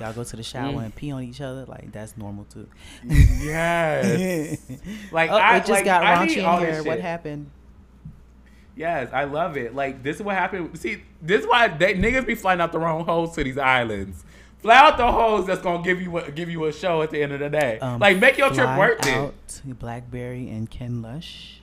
y'all 0.00 0.12
go 0.12 0.24
to 0.24 0.36
the 0.36 0.42
shower 0.42 0.72
Mm. 0.72 0.84
and 0.84 0.94
pee 0.94 1.10
on 1.12 1.22
each 1.22 1.40
other. 1.40 1.64
Like 1.66 1.92
that's 1.92 2.16
normal 2.16 2.44
too. 2.44 2.68
Yes. 3.04 4.60
Like, 5.12 5.30
oh, 5.30 5.36
I- 5.36 5.56
it 5.56 5.60
just 5.60 5.70
like, 5.70 5.84
got 5.84 6.02
I 6.02 6.16
raunchy 6.26 6.36
in 6.38 6.60
here. 6.66 6.82
What 6.82 7.00
happened? 7.00 7.50
Yes, 8.76 9.10
I 9.12 9.24
love 9.24 9.56
it. 9.56 9.74
Like 9.74 10.02
this 10.02 10.16
is 10.16 10.22
what 10.22 10.34
happened. 10.34 10.76
See, 10.78 11.02
this 11.22 11.42
is 11.42 11.46
why 11.46 11.68
they, 11.68 11.94
niggas 11.94 12.26
be 12.26 12.34
flying 12.34 12.60
out 12.60 12.72
the 12.72 12.78
wrong 12.78 13.04
holes 13.04 13.34
to 13.36 13.44
these 13.44 13.58
islands 13.58 14.24
Fly 14.58 14.76
out 14.76 14.96
the 14.96 15.12
hoes 15.12 15.46
that's 15.46 15.60
gonna 15.60 15.84
give 15.84 16.00
you 16.00 16.16
a, 16.16 16.30
give 16.30 16.48
you 16.48 16.64
a 16.64 16.72
show 16.72 17.02
at 17.02 17.10
the 17.10 17.22
end 17.22 17.32
of 17.32 17.40
the 17.40 17.50
day. 17.50 17.78
Um, 17.80 18.00
like 18.00 18.18
make 18.18 18.38
your 18.38 18.48
trip 18.48 18.64
fly 18.64 18.78
worth 18.78 19.06
it. 19.06 19.78
Blackberry 19.78 20.48
and 20.48 20.70
Ken 20.70 21.02
Lush. 21.02 21.60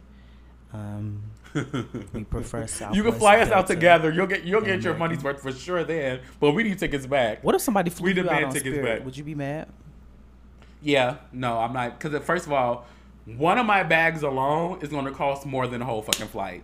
Um, 0.71 1.23
we 2.13 2.23
prefer 2.23 2.67
Southwest 2.67 2.95
You 2.95 3.03
can 3.03 3.13
fly 3.13 3.39
us 3.39 3.51
out 3.51 3.67
together. 3.67 4.11
You'll 4.11 4.27
get 4.27 4.43
you'll 4.43 4.61
get 4.61 4.75
and 4.75 4.83
your 4.83 4.95
money's 4.95 5.23
worth 5.23 5.41
for 5.41 5.51
sure 5.51 5.83
then. 5.83 6.21
But 6.39 6.51
we 6.51 6.63
need 6.63 6.79
tickets 6.79 7.05
back. 7.05 7.43
What 7.43 7.55
if 7.55 7.61
somebody 7.61 7.89
flew 7.89 8.05
We 8.05 8.13
you 8.13 8.21
out 8.21 8.25
demand 8.25 8.45
on 8.45 8.53
tickets 8.53 8.75
Spirit? 8.75 8.99
back. 8.99 9.05
Would 9.05 9.17
you 9.17 9.23
be 9.23 9.35
mad? 9.35 9.67
Yeah, 10.81 11.17
no, 11.31 11.59
I'm 11.59 11.73
not. 11.73 11.99
Because 11.99 12.23
first 12.23 12.47
of 12.47 12.53
all, 12.53 12.85
one 13.25 13.57
of 13.57 13.65
my 13.65 13.83
bags 13.83 14.23
alone 14.23 14.79
is 14.81 14.89
going 14.89 15.05
to 15.05 15.11
cost 15.11 15.45
more 15.45 15.67
than 15.67 15.81
a 15.81 15.85
whole 15.85 16.01
fucking 16.01 16.27
flight. 16.27 16.63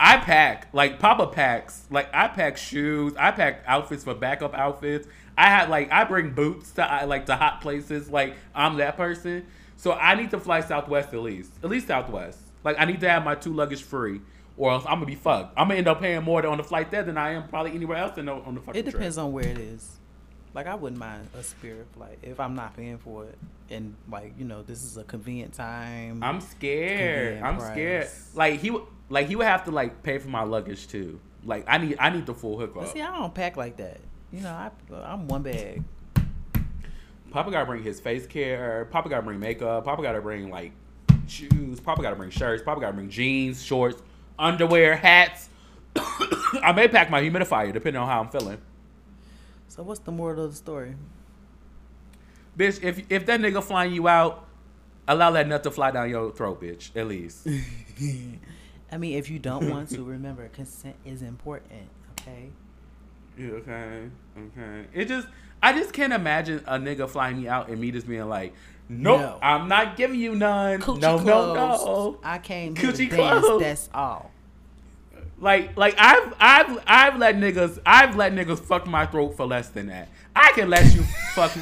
I 0.00 0.16
pack 0.18 0.68
like 0.72 0.98
Papa 0.98 1.26
packs. 1.26 1.86
Like 1.90 2.08
I 2.14 2.28
pack 2.28 2.56
shoes. 2.56 3.14
I 3.18 3.30
pack 3.30 3.62
outfits 3.66 4.04
for 4.04 4.14
backup 4.14 4.54
outfits. 4.54 5.06
I 5.36 5.46
had 5.48 5.68
like 5.68 5.92
I 5.92 6.04
bring 6.04 6.32
boots 6.32 6.72
to 6.72 6.90
I, 6.90 7.04
like 7.04 7.26
to 7.26 7.36
hot 7.36 7.60
places. 7.60 8.08
Like 8.10 8.36
I'm 8.54 8.76
that 8.78 8.96
person. 8.96 9.46
So 9.76 9.92
I 9.92 10.14
need 10.14 10.30
to 10.30 10.38
fly 10.40 10.60
Southwest 10.60 11.12
at 11.12 11.20
least. 11.20 11.50
At 11.62 11.68
least 11.68 11.88
Southwest. 11.88 12.38
Like 12.64 12.76
I 12.78 12.84
need 12.84 13.00
to 13.00 13.08
have 13.08 13.24
my 13.24 13.34
two 13.34 13.52
luggage 13.52 13.82
free, 13.82 14.20
or 14.56 14.72
else 14.72 14.84
I'm 14.86 14.94
gonna 14.96 15.06
be 15.06 15.14
fucked. 15.14 15.54
I'm 15.56 15.68
gonna 15.68 15.78
end 15.78 15.88
up 15.88 16.00
paying 16.00 16.22
more 16.22 16.44
on 16.46 16.58
the 16.58 16.64
flight 16.64 16.90
there 16.90 17.02
than 17.02 17.16
I 17.18 17.32
am 17.32 17.48
probably 17.48 17.72
anywhere 17.72 17.98
else 17.98 18.18
in 18.18 18.26
the, 18.26 18.32
on 18.32 18.54
the 18.54 18.60
fucking. 18.60 18.78
It 18.78 18.90
depends 18.90 19.16
trip. 19.16 19.24
on 19.26 19.32
where 19.32 19.46
it 19.46 19.58
is. 19.58 19.98
Like 20.54 20.66
I 20.66 20.74
wouldn't 20.74 20.98
mind 21.00 21.28
a 21.38 21.42
Spirit 21.42 21.86
flight 21.94 22.18
if 22.22 22.38
I'm 22.38 22.54
not 22.54 22.76
paying 22.76 22.98
for 22.98 23.24
it, 23.24 23.38
and 23.70 23.94
like 24.10 24.34
you 24.38 24.44
know 24.44 24.62
this 24.62 24.84
is 24.84 24.96
a 24.98 25.04
convenient 25.04 25.54
time. 25.54 26.22
I'm 26.22 26.40
scared. 26.40 27.42
I'm 27.42 27.56
price. 27.56 27.70
scared. 27.72 28.08
Like 28.34 28.60
he 28.60 28.70
would, 28.70 28.82
like 29.08 29.28
he 29.28 29.36
would 29.36 29.46
have 29.46 29.64
to 29.64 29.70
like 29.70 30.02
pay 30.02 30.18
for 30.18 30.28
my 30.28 30.42
luggage 30.42 30.88
too. 30.88 31.18
Like 31.44 31.64
I 31.66 31.78
need, 31.78 31.96
I 31.98 32.10
need 32.10 32.26
the 32.26 32.34
full 32.34 32.58
But 32.58 32.68
hookup. 32.68 32.92
see, 32.92 33.00
I 33.00 33.16
don't 33.16 33.34
pack 33.34 33.56
like 33.56 33.78
that. 33.78 33.98
You 34.30 34.40
know, 34.42 34.50
I 34.50 34.70
I'm 34.94 35.26
one 35.26 35.42
bag. 35.42 35.82
Papa 37.30 37.50
gotta 37.50 37.64
bring 37.64 37.82
his 37.82 37.98
face 37.98 38.26
care. 38.26 38.86
Papa 38.90 39.08
gotta 39.08 39.22
bring 39.22 39.40
makeup. 39.40 39.84
Papa 39.84 40.02
gotta 40.02 40.20
bring 40.20 40.50
like 40.50 40.72
shoes. 41.26 41.80
Probably 41.80 42.02
gotta 42.02 42.16
bring 42.16 42.30
shirts. 42.30 42.62
Probably 42.62 42.82
gotta 42.82 42.94
bring 42.94 43.10
jeans, 43.10 43.62
shorts, 43.62 44.02
underwear, 44.38 44.96
hats. 44.96 45.48
I 45.96 46.72
may 46.74 46.88
pack 46.88 47.10
my 47.10 47.20
humidifier 47.20 47.72
depending 47.72 48.00
on 48.00 48.08
how 48.08 48.20
I'm 48.20 48.28
feeling. 48.28 48.58
So 49.68 49.82
what's 49.82 50.00
the 50.00 50.12
moral 50.12 50.44
of 50.44 50.50
the 50.50 50.56
story? 50.56 50.94
Bitch, 52.58 52.82
if 52.82 53.02
if 53.10 53.26
that 53.26 53.40
nigga 53.40 53.62
flying 53.62 53.92
you 53.94 54.08
out, 54.08 54.46
allow 55.08 55.30
that 55.30 55.48
nut 55.48 55.62
to 55.62 55.70
fly 55.70 55.90
down 55.90 56.10
your 56.10 56.32
throat, 56.32 56.60
bitch. 56.60 56.94
At 56.96 57.08
least. 57.08 57.46
I 58.92 58.98
mean, 58.98 59.16
if 59.16 59.30
you 59.30 59.38
don't 59.38 59.70
want 59.70 59.88
to, 59.90 60.04
remember 60.04 60.46
consent 60.48 60.96
is 61.04 61.22
important. 61.22 61.88
Okay. 62.20 62.50
Yeah, 63.38 63.46
okay, 63.46 64.10
okay. 64.36 64.86
It 64.92 65.06
just, 65.06 65.26
I 65.62 65.72
just 65.72 65.94
can't 65.94 66.12
imagine 66.12 66.62
a 66.66 66.78
nigga 66.78 67.08
flying 67.08 67.40
me 67.40 67.48
out 67.48 67.70
and 67.70 67.80
me 67.80 67.90
just 67.90 68.06
being 68.06 68.28
like, 68.28 68.52
nope, 68.88 69.20
No. 69.20 69.38
I'm 69.42 69.68
not 69.68 69.96
giving 69.96 70.18
you 70.20 70.34
none. 70.34 70.80
Coochie 70.80 71.00
no, 71.00 71.18
no, 71.18 71.22
clothes. 71.54 71.84
no. 71.84 72.18
I 72.24 72.38
came 72.38 72.74
here 72.76 72.92
to 72.92 72.96
Coochie 73.06 73.10
dance. 73.10 73.40
clothes. 73.44 73.60
That's 73.62 73.88
all. 73.94 74.30
Like, 75.38 75.76
like 75.76 75.96
I've, 75.98 76.34
I've, 76.38 76.78
I've 76.86 77.18
let 77.18 77.36
niggas, 77.36 77.80
I've 77.84 78.14
let 78.16 78.32
niggas 78.32 78.60
fuck 78.60 78.86
my 78.86 79.06
throat 79.06 79.36
for 79.36 79.44
less 79.46 79.68
than 79.70 79.86
that. 79.88 80.08
I 80.36 80.52
can 80.54 80.70
let 80.70 80.94
you 80.94 81.02
fuck. 81.34 81.52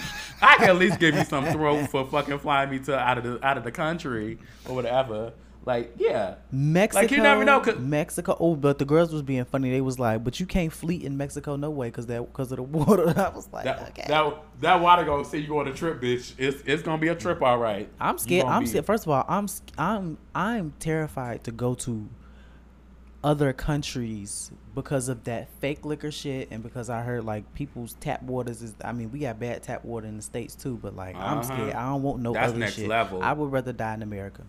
I 0.43 0.57
can 0.57 0.71
at 0.71 0.77
least 0.77 0.99
give 1.01 1.15
you 1.15 1.25
some 1.25 1.45
throat 1.47 1.87
for 1.91 2.07
fucking 2.07 2.39
flying 2.41 2.71
me 2.71 2.79
to 2.81 2.99
out 2.99 3.19
of 3.19 3.25
the 3.25 3.47
out 3.47 3.57
of 3.59 3.65
the 3.65 3.73
country 3.73 4.39
or 4.67 4.75
whatever. 4.75 5.33
Like, 5.67 5.93
yeah. 5.99 6.37
Mexico. 6.51 7.03
Like, 7.03 7.11
you 7.11 7.23
never 7.23 7.45
know. 7.45 7.63
Mexico. 7.79 8.35
Oh, 8.41 8.57
but 8.57 8.79
the 8.79 8.87
girls 8.87 9.13
was 9.13 9.21
being 9.23 9.45
funny. 9.45 9.71
They 9.71 9.83
was 9.83 9.99
like, 9.99 10.25
"But 10.25 10.41
you 10.41 10.47
can't 10.47 10.73
fleet 10.73 11.03
in 11.03 11.19
Mexico, 11.19 11.57
no 11.57 11.69
way, 11.71 11.89
because 11.89 12.07
that 12.07 12.23
because 12.23 12.51
of 12.51 12.57
the 12.57 12.63
water." 12.63 13.09
I 13.17 13.29
was 13.29 13.47
like, 13.53 13.65
That, 13.65 13.89
"Okay." 13.91 14.05
that 14.09 14.35
that 14.63 14.81
water 14.81 15.05
gonna 15.05 15.25
see 15.25 15.39
you 15.39 15.59
on 15.59 15.69
a 15.69 15.75
trip, 15.75 16.01
bitch. 16.01 16.33
It's 16.39 16.63
it's 16.65 16.83
gonna 16.83 16.97
be 17.01 17.09
a 17.09 17.15
trip, 17.15 17.43
all 17.43 17.59
right. 17.59 17.89
I'm 18.01 18.17
scared. 18.17 18.47
I'm 18.47 18.67
scared. 18.67 18.87
First 18.87 19.05
of 19.05 19.11
all, 19.11 19.25
I'm 19.29 19.49
I'm 19.77 20.17
I'm 20.35 20.73
terrified 20.79 21.45
to 21.45 21.51
go 21.53 21.75
to 21.75 22.09
other 23.23 23.53
countries 23.53 24.51
because 24.75 25.11
of 25.11 25.25
that 25.25 25.47
fake 25.61 25.85
liquor 25.85 26.11
shit 26.11 26.49
and 26.51 26.63
because 26.63 26.89
I 26.89 27.03
heard 27.03 27.23
like 27.25 27.53
people's 27.53 27.93
tap 28.01 28.23
waters 28.23 28.63
is 28.63 28.73
I 28.83 28.93
mean 28.93 29.13
we 29.13 29.19
got 29.19 29.39
bad 29.39 29.63
tap 29.63 29.85
water 29.85 30.07
in 30.07 30.17
the 30.17 30.23
states 30.23 30.55
too 30.55 30.79
but 30.81 30.97
like 30.97 31.17
I'm 31.17 31.39
Uh-huh. 31.41 31.43
scared 31.43 31.75
I 31.75 31.91
don't 31.91 32.03
want 32.03 32.23
no 32.23 32.33
That's 32.33 32.49
other 32.53 32.59
next 32.61 32.77
shit 32.77 32.89
level. 32.89 33.23
I 33.23 33.35
would 33.35 33.53
rather 33.53 33.75
die 33.75 33.93
in 33.93 34.03
America 34.03 34.45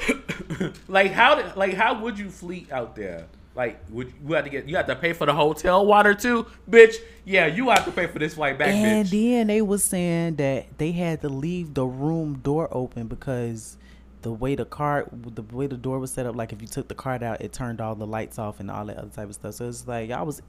like 0.88 1.12
how 1.12 1.34
did 1.34 1.56
like 1.56 1.74
how 1.74 2.00
would 2.00 2.18
you 2.18 2.30
fleet 2.30 2.70
out 2.72 2.96
there? 2.96 3.26
Like 3.54 3.80
would 3.90 4.12
you 4.26 4.34
have 4.34 4.44
to 4.44 4.50
get 4.50 4.68
you 4.68 4.76
have 4.76 4.86
to 4.86 4.96
pay 4.96 5.12
for 5.12 5.26
the 5.26 5.34
hotel 5.34 5.84
water 5.84 6.14
too, 6.14 6.46
bitch? 6.70 6.96
Yeah, 7.24 7.46
you 7.46 7.68
have 7.70 7.84
to 7.84 7.92
pay 7.92 8.06
for 8.06 8.18
this 8.18 8.34
flight 8.34 8.58
back, 8.58 8.68
bitch. 8.68 8.74
and 8.74 9.06
bitch. 9.06 9.10
then 9.10 9.46
they 9.48 9.62
was 9.62 9.84
saying 9.84 10.36
that 10.36 10.78
they 10.78 10.92
had 10.92 11.20
to 11.22 11.28
leave 11.28 11.74
the 11.74 11.84
room 11.84 12.38
door 12.38 12.68
open 12.70 13.06
because 13.06 13.76
the 14.22 14.32
way 14.32 14.54
the 14.54 14.64
cart 14.64 15.08
the 15.34 15.42
way 15.54 15.66
the 15.66 15.76
door 15.76 15.98
was 15.98 16.12
set 16.12 16.26
up 16.26 16.34
like 16.34 16.52
if 16.52 16.62
you 16.62 16.68
took 16.68 16.88
the 16.88 16.94
cart 16.94 17.22
out 17.22 17.40
it 17.40 17.52
turned 17.52 17.80
all 17.80 17.94
the 17.94 18.06
lights 18.06 18.38
off 18.38 18.60
and 18.60 18.70
all 18.70 18.86
that 18.86 18.96
other 18.96 19.10
type 19.10 19.28
of 19.28 19.34
stuff 19.34 19.54
so 19.54 19.68
it's 19.68 19.86
like 19.86 20.10
I 20.10 20.22
was 20.22 20.40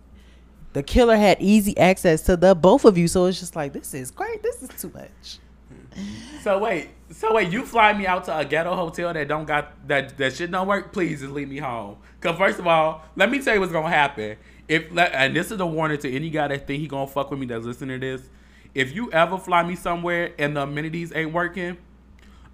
the 0.73 0.83
killer 0.83 1.17
had 1.17 1.41
easy 1.41 1.77
access 1.77 2.21
to 2.23 2.37
the 2.37 2.55
both 2.55 2.85
of 2.85 2.97
you 2.97 3.07
so 3.07 3.25
it's 3.25 3.39
just 3.39 3.55
like 3.55 3.73
this 3.73 3.93
is 3.93 4.11
great 4.11 4.41
this 4.43 4.61
is 4.61 4.69
too 4.79 4.91
much 4.93 5.39
So 6.41 6.59
wait, 6.59 6.89
so 7.09 7.33
wait, 7.33 7.51
you 7.51 7.65
fly 7.65 7.93
me 7.93 8.05
out 8.05 8.25
to 8.25 8.37
a 8.37 8.43
ghetto 8.43 8.75
hotel 8.75 9.13
that 9.13 9.27
don't 9.27 9.45
got 9.45 9.87
that 9.87 10.17
that 10.17 10.35
shit 10.35 10.51
don't 10.51 10.67
work? 10.67 10.91
Please 10.91 11.21
just 11.21 11.31
leave 11.31 11.49
me 11.49 11.57
home. 11.57 11.97
Cause 12.21 12.37
first 12.37 12.59
of 12.59 12.67
all, 12.67 13.03
let 13.15 13.29
me 13.29 13.41
tell 13.41 13.53
you 13.53 13.59
what's 13.59 13.71
gonna 13.71 13.89
happen. 13.89 14.37
If 14.67 14.97
and 14.97 15.35
this 15.35 15.51
is 15.51 15.59
a 15.59 15.65
warning 15.65 15.99
to 15.99 16.11
any 16.11 16.29
guy 16.29 16.47
that 16.47 16.67
think 16.67 16.81
he 16.81 16.87
gonna 16.87 17.07
fuck 17.07 17.31
with 17.31 17.39
me 17.39 17.45
that's 17.45 17.65
listening 17.65 17.99
to 17.99 18.17
this. 18.17 18.29
If 18.73 18.95
you 18.95 19.11
ever 19.11 19.37
fly 19.37 19.63
me 19.63 19.75
somewhere 19.75 20.33
and 20.39 20.57
the 20.57 20.63
amenities 20.63 21.13
ain't 21.15 21.31
working, 21.31 21.77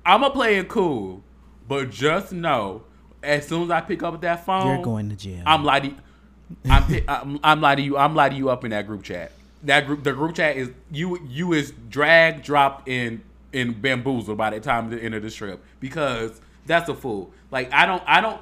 I'ma 0.06 0.30
play 0.30 0.58
it 0.58 0.68
cool. 0.68 1.24
But 1.68 1.92
just 1.92 2.34
know, 2.34 2.84
as 3.24 3.48
soon 3.48 3.64
as 3.64 3.70
I 3.72 3.82
pick 3.82 4.04
up 4.04 4.20
that 4.22 4.46
phone, 4.46 4.68
you're 4.68 4.84
going 4.84 5.10
to 5.10 5.16
jail 5.16 5.44
I'm 5.46 5.64
lighting. 5.64 5.98
I'm, 6.70 7.04
I'm 7.08 7.40
I'm 7.44 7.62
lighting 7.62 7.86
you. 7.86 7.98
I'm 7.98 8.16
lighting 8.16 8.38
you 8.38 8.50
up 8.50 8.66
in 8.66 8.72
that 8.72 8.88
group 8.88 9.04
chat. 9.04 9.32
That 9.64 9.86
group, 9.86 10.04
the 10.04 10.14
group 10.14 10.36
chat 10.36 10.58
is 10.58 10.72
you. 10.92 11.20
You 11.28 11.54
is 11.54 11.74
drag, 11.90 12.44
drop, 12.44 12.90
in 12.90 13.22
in 13.54 13.74
bamboozled 13.82 14.38
by 14.38 14.52
the 14.52 14.60
time 14.60 14.89
the 14.89 15.02
end 15.02 15.16
of 15.16 15.24
the 15.24 15.32
trip 15.32 15.64
because 15.80 16.41
that's 16.66 16.89
a 16.89 16.95
fool. 16.95 17.32
Like 17.52 17.72
I 17.74 17.86
don't, 17.86 18.04
I 18.06 18.22
don't. 18.22 18.41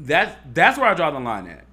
That's 0.00 0.36
that's 0.52 0.78
where 0.78 0.88
I 0.88 0.94
draw 0.94 1.10
the 1.10 1.20
line 1.20 1.46
at. 1.46 1.64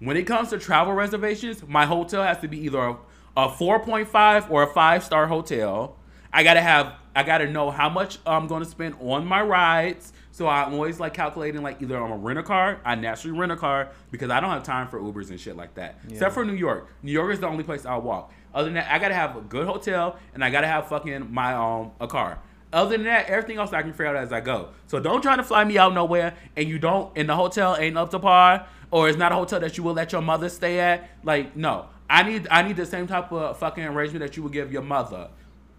When 0.00 0.16
it 0.16 0.24
comes 0.24 0.50
to 0.50 0.58
travel 0.58 0.92
reservations, 0.92 1.66
my 1.66 1.84
hotel 1.84 2.22
has 2.22 2.38
to 2.40 2.48
be 2.48 2.58
either 2.64 2.78
a, 2.78 2.96
a 3.36 3.48
4.5 3.48 4.50
or 4.50 4.62
a 4.62 4.72
five 4.72 5.02
star 5.02 5.26
hotel. 5.26 5.96
I 6.32 6.44
gotta 6.44 6.60
have, 6.60 6.94
I 7.16 7.22
gotta 7.24 7.50
know 7.50 7.70
how 7.70 7.88
much 7.88 8.18
I'm 8.24 8.46
gonna 8.46 8.64
spend 8.64 8.94
on 9.00 9.26
my 9.26 9.42
rides. 9.42 10.12
So 10.38 10.46
I'm 10.46 10.72
always 10.72 11.00
like 11.00 11.14
calculating 11.14 11.62
like 11.62 11.82
either 11.82 12.00
I'm 12.00 12.12
a 12.12 12.16
rent 12.16 12.38
a 12.38 12.44
car, 12.44 12.80
I 12.84 12.94
naturally 12.94 13.36
rent 13.36 13.50
a 13.50 13.56
car 13.56 13.88
because 14.12 14.30
I 14.30 14.38
don't 14.38 14.50
have 14.50 14.62
time 14.62 14.86
for 14.86 15.00
Ubers 15.00 15.30
and 15.30 15.40
shit 15.40 15.56
like 15.56 15.74
that. 15.74 15.98
Except 16.08 16.32
for 16.32 16.44
New 16.44 16.54
York. 16.54 16.88
New 17.02 17.10
York 17.10 17.32
is 17.32 17.40
the 17.40 17.48
only 17.48 17.64
place 17.64 17.84
I'll 17.84 18.02
walk. 18.02 18.32
Other 18.54 18.66
than 18.66 18.74
that, 18.74 18.88
I 18.88 19.00
gotta 19.00 19.16
have 19.16 19.36
a 19.36 19.40
good 19.40 19.66
hotel 19.66 20.16
and 20.34 20.44
I 20.44 20.50
gotta 20.50 20.68
have 20.68 20.86
fucking 20.86 21.34
my 21.34 21.54
um 21.54 21.90
a 22.00 22.06
car. 22.06 22.38
Other 22.72 22.90
than 22.90 23.02
that, 23.06 23.26
everything 23.26 23.58
else 23.58 23.72
I 23.72 23.82
can 23.82 23.90
figure 23.90 24.06
out 24.06 24.14
as 24.14 24.32
I 24.32 24.38
go. 24.38 24.68
So 24.86 25.00
don't 25.00 25.22
try 25.22 25.34
to 25.34 25.42
fly 25.42 25.64
me 25.64 25.76
out 25.76 25.92
nowhere 25.92 26.36
and 26.56 26.68
you 26.68 26.78
don't 26.78 27.10
and 27.18 27.28
the 27.28 27.34
hotel 27.34 27.76
ain't 27.76 27.98
up 27.98 28.12
to 28.12 28.20
par 28.20 28.64
or 28.92 29.08
it's 29.08 29.18
not 29.18 29.32
a 29.32 29.34
hotel 29.34 29.58
that 29.58 29.76
you 29.76 29.82
will 29.82 29.94
let 29.94 30.12
your 30.12 30.22
mother 30.22 30.48
stay 30.48 30.78
at. 30.78 31.10
Like, 31.24 31.56
no. 31.56 31.86
I 32.08 32.22
need 32.22 32.46
I 32.48 32.62
need 32.62 32.76
the 32.76 32.86
same 32.86 33.08
type 33.08 33.32
of 33.32 33.58
fucking 33.58 33.82
arrangement 33.82 34.24
that 34.24 34.36
you 34.36 34.44
would 34.44 34.52
give 34.52 34.72
your 34.72 34.82
mother. 34.82 35.30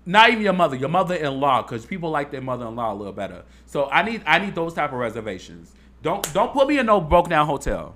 Not 0.09 0.31
even 0.31 0.43
your 0.43 0.53
mother, 0.53 0.75
your 0.75 0.89
mother-in-law, 0.89 1.61
because 1.63 1.85
people 1.85 2.09
like 2.09 2.31
their 2.31 2.41
mother-in-law 2.41 2.93
a 2.93 2.95
little 2.95 3.13
better. 3.13 3.43
So 3.67 3.87
I 3.89 4.01
need 4.01 4.23
I 4.25 4.39
need 4.39 4.55
those 4.55 4.73
type 4.73 4.91
of 4.91 4.97
reservations. 4.97 5.71
Don't 6.01 6.23
don't 6.33 6.51
put 6.51 6.67
me 6.67 6.79
in 6.79 6.85
no 6.87 6.99
broke 6.99 7.29
down 7.29 7.45
hotel. 7.45 7.95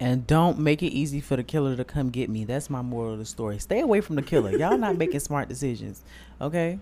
and 0.00 0.26
don't 0.26 0.58
make 0.58 0.82
it 0.82 0.92
easy 0.92 1.20
for 1.20 1.34
the 1.36 1.42
killer 1.42 1.74
to 1.76 1.84
come 1.84 2.10
get 2.10 2.28
me 2.30 2.44
that's 2.44 2.68
my 2.70 2.82
moral 2.82 3.14
of 3.14 3.18
the 3.18 3.24
story 3.24 3.58
stay 3.58 3.80
away 3.80 4.00
from 4.00 4.14
the 4.16 4.22
killer 4.22 4.52
y'all 4.56 4.78
not 4.78 4.96
making 4.96 5.18
smart 5.18 5.48
decisions 5.48 6.02
okay 6.40 6.78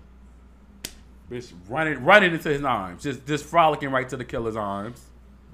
Bitch, 1.30 1.52
running 1.68 2.04
running 2.04 2.32
into 2.34 2.48
his 2.50 2.62
arms, 2.62 3.02
just 3.02 3.26
just 3.26 3.44
frolicking 3.44 3.90
right 3.90 4.08
to 4.08 4.16
the 4.16 4.24
killer's 4.24 4.54
arms. 4.54 5.00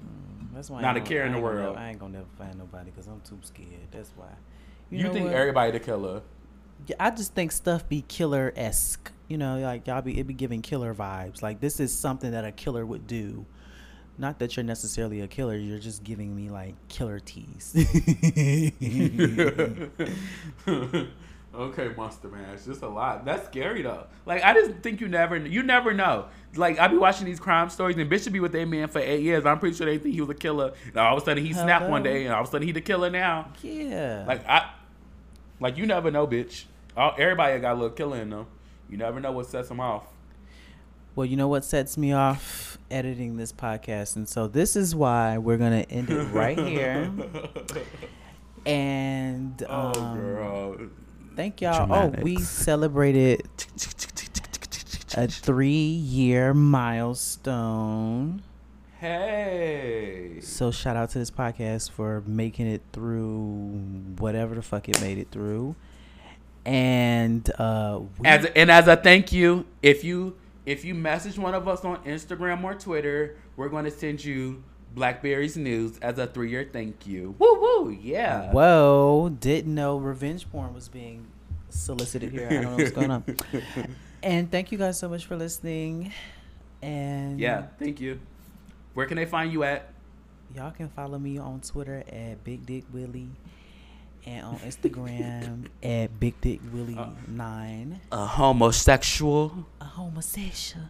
Mm, 0.03 0.53
that's 0.53 0.69
why 0.69 0.81
Not 0.81 0.97
a 0.97 1.01
care 1.01 1.25
in 1.25 1.31
the 1.31 1.37
ain't 1.39 1.45
gonna 1.47 1.61
world. 1.63 1.77
I 1.77 1.89
ain't 1.89 1.99
gonna 1.99 2.13
never 2.13 2.27
find 2.37 2.59
nobody 2.59 2.91
because 2.91 3.07
I'm 3.07 3.21
too 3.21 3.39
scared 3.41 3.87
that's 3.91 4.11
why 4.15 4.27
You, 4.91 5.05
know 5.05 5.13
think 5.13 5.25
what? 5.25 5.33
everybody 5.33 5.71
the 5.71 5.79
killer? 5.79 6.21
Yeah, 6.87 6.95
I 6.99 7.11
just 7.11 7.33
think 7.33 7.51
stuff 7.51 7.87
be 7.87 8.03
killer 8.07 8.53
esque. 8.55 9.11
You 9.27 9.37
know, 9.37 9.57
like 9.59 9.87
y'all 9.87 10.01
be 10.01 10.19
it 10.19 10.27
be 10.27 10.33
giving 10.33 10.61
killer 10.61 10.93
vibes. 10.93 11.41
Like 11.41 11.59
this 11.59 11.79
is 11.79 11.97
something 11.97 12.31
that 12.31 12.45
a 12.45 12.51
killer 12.51 12.85
would 12.85 13.07
do. 13.07 13.45
Not 14.17 14.39
that 14.39 14.55
you're 14.55 14.63
necessarily 14.63 15.21
a 15.21 15.27
killer. 15.27 15.55
You're 15.55 15.79
just 15.79 16.03
giving 16.03 16.35
me 16.35 16.49
like 16.49 16.75
killer 16.87 17.19
tease. 17.19 17.73
okay, 21.55 21.89
Monster 21.97 22.27
Man, 22.27 22.53
it's 22.53 22.65
just 22.65 22.83
a 22.83 22.87
lot. 22.87 23.25
That's 23.25 23.47
scary 23.47 23.81
though. 23.81 24.05
Like 24.25 24.43
I 24.43 24.53
just 24.53 24.81
think 24.81 25.01
you 25.01 25.07
never 25.07 25.37
you 25.37 25.63
never 25.63 25.93
know. 25.93 26.25
Like 26.55 26.77
I 26.77 26.87
be 26.89 26.97
watching 26.97 27.25
these 27.25 27.39
crime 27.39 27.69
stories 27.69 27.97
and 27.97 28.11
bitch 28.11 28.25
should 28.25 28.33
be 28.33 28.39
with 28.39 28.51
their 28.51 28.67
man 28.67 28.87
for 28.87 28.99
eight 28.99 29.21
years. 29.23 29.45
I'm 29.45 29.57
pretty 29.57 29.75
sure 29.75 29.87
they 29.87 29.97
think 29.97 30.13
he 30.13 30.21
was 30.21 30.29
a 30.29 30.35
killer. 30.35 30.73
And 30.87 30.97
all 30.97 31.17
of 31.17 31.23
a 31.23 31.25
sudden 31.25 31.43
he 31.43 31.53
snapped 31.53 31.89
one 31.89 32.03
day 32.03 32.25
and 32.25 32.33
all 32.33 32.41
of 32.41 32.47
a 32.49 32.51
sudden 32.51 32.67
he 32.67 32.71
the 32.73 32.81
killer 32.81 33.09
now. 33.09 33.51
yeah. 33.63 34.25
Like 34.27 34.47
I 34.47 34.69
like 35.59 35.77
you 35.77 35.85
never 35.87 36.11
know, 36.11 36.27
bitch. 36.27 36.65
Oh, 36.95 37.09
everybody 37.17 37.59
got 37.59 37.73
a 37.73 37.75
little 37.75 37.89
killer 37.89 38.17
in 38.17 38.29
them. 38.29 38.45
You 38.89 38.97
never 38.97 39.19
know 39.19 39.31
what 39.31 39.47
sets 39.47 39.69
them 39.69 39.79
off. 39.79 40.05
Well, 41.15 41.25
you 41.25 41.35
know 41.37 41.47
what 41.47 41.65
sets 41.65 41.97
me 41.97 42.11
off 42.13 42.77
editing 42.89 43.37
this 43.37 43.51
podcast, 43.51 44.15
and 44.15 44.27
so 44.27 44.47
this 44.47 44.75
is 44.75 44.95
why 44.95 45.37
we're 45.37 45.57
gonna 45.57 45.85
end 45.89 46.09
it 46.09 46.23
right 46.25 46.57
here. 46.57 47.11
And 48.65 49.61
oh, 49.67 50.01
um, 50.01 50.17
girl. 50.17 50.77
thank 51.35 51.59
y'all. 51.59 51.91
Oh, 51.91 52.13
we 52.21 52.37
celebrated 52.37 53.45
a 55.15 55.27
three-year 55.27 56.53
milestone. 56.53 58.41
Hey. 58.99 60.39
So 60.41 60.71
shout 60.71 60.95
out 60.95 61.09
to 61.09 61.19
this 61.19 61.29
podcast 61.29 61.91
for 61.91 62.23
making 62.25 62.67
it 62.67 62.83
through 62.93 63.81
whatever 64.17 64.55
the 64.55 64.61
fuck 64.61 64.87
it 64.87 65.01
made 65.01 65.17
it 65.17 65.29
through. 65.29 65.75
And 66.65 67.49
uh 67.59 68.01
we, 68.19 68.27
As 68.27 68.45
a, 68.45 68.57
and 68.57 68.71
as 68.71 68.87
a 68.87 68.95
thank 68.95 69.31
you, 69.31 69.65
if 69.81 70.03
you 70.03 70.35
if 70.65 70.85
you 70.85 70.95
message 70.95 71.37
one 71.37 71.53
of 71.53 71.67
us 71.67 71.83
on 71.83 72.03
Instagram 72.05 72.63
or 72.63 72.73
Twitter, 72.73 73.35
we're 73.57 73.69
going 73.69 73.85
to 73.85 73.91
send 73.91 74.23
you 74.23 74.63
Blackberries 74.95 75.57
news 75.57 75.97
as 76.01 76.17
a 76.19 76.27
three 76.27 76.51
year 76.51 76.69
thank 76.71 77.05
you. 77.05 77.35
Woo 77.39 77.59
woo, 77.59 77.89
yeah. 77.89 78.51
whoa, 78.51 79.35
didn't 79.39 79.73
know 79.73 79.97
revenge 79.97 80.49
porn 80.51 80.73
was 80.73 80.87
being 80.87 81.27
solicited 81.69 82.31
here. 82.31 82.47
I 82.47 82.53
don't 82.53 82.63
know 82.63 82.75
what's 82.77 82.91
going 82.91 83.11
on. 83.11 83.23
And 84.23 84.49
thank 84.49 84.71
you 84.71 84.77
guys 84.77 84.97
so 84.97 85.09
much 85.09 85.25
for 85.25 85.35
listening. 85.35 86.13
And 86.81 87.37
Yeah, 87.41 87.65
thank 87.77 87.99
you. 87.99 88.21
Where 88.93 89.05
can 89.05 89.17
they 89.17 89.25
find 89.25 89.51
you 89.51 89.63
at? 89.63 89.89
y'all 90.55 90.71
can 90.71 90.87
follow 90.87 91.17
me 91.17 91.37
on 91.39 91.59
Twitter 91.61 92.03
at 92.07 92.43
Big 92.43 92.65
Dick 92.65 92.83
Willie 92.93 93.29
and 94.25 94.45
on 94.45 94.55
Instagram 94.59 95.67
at 95.83 96.19
Big 96.19 96.39
Dick 96.41 96.59
Willie 96.73 96.97
uh, 96.97 97.09
nine. 97.27 98.01
A 98.11 98.25
homosexual. 98.25 99.65
A 99.81 99.85
homosexual. 99.85 100.85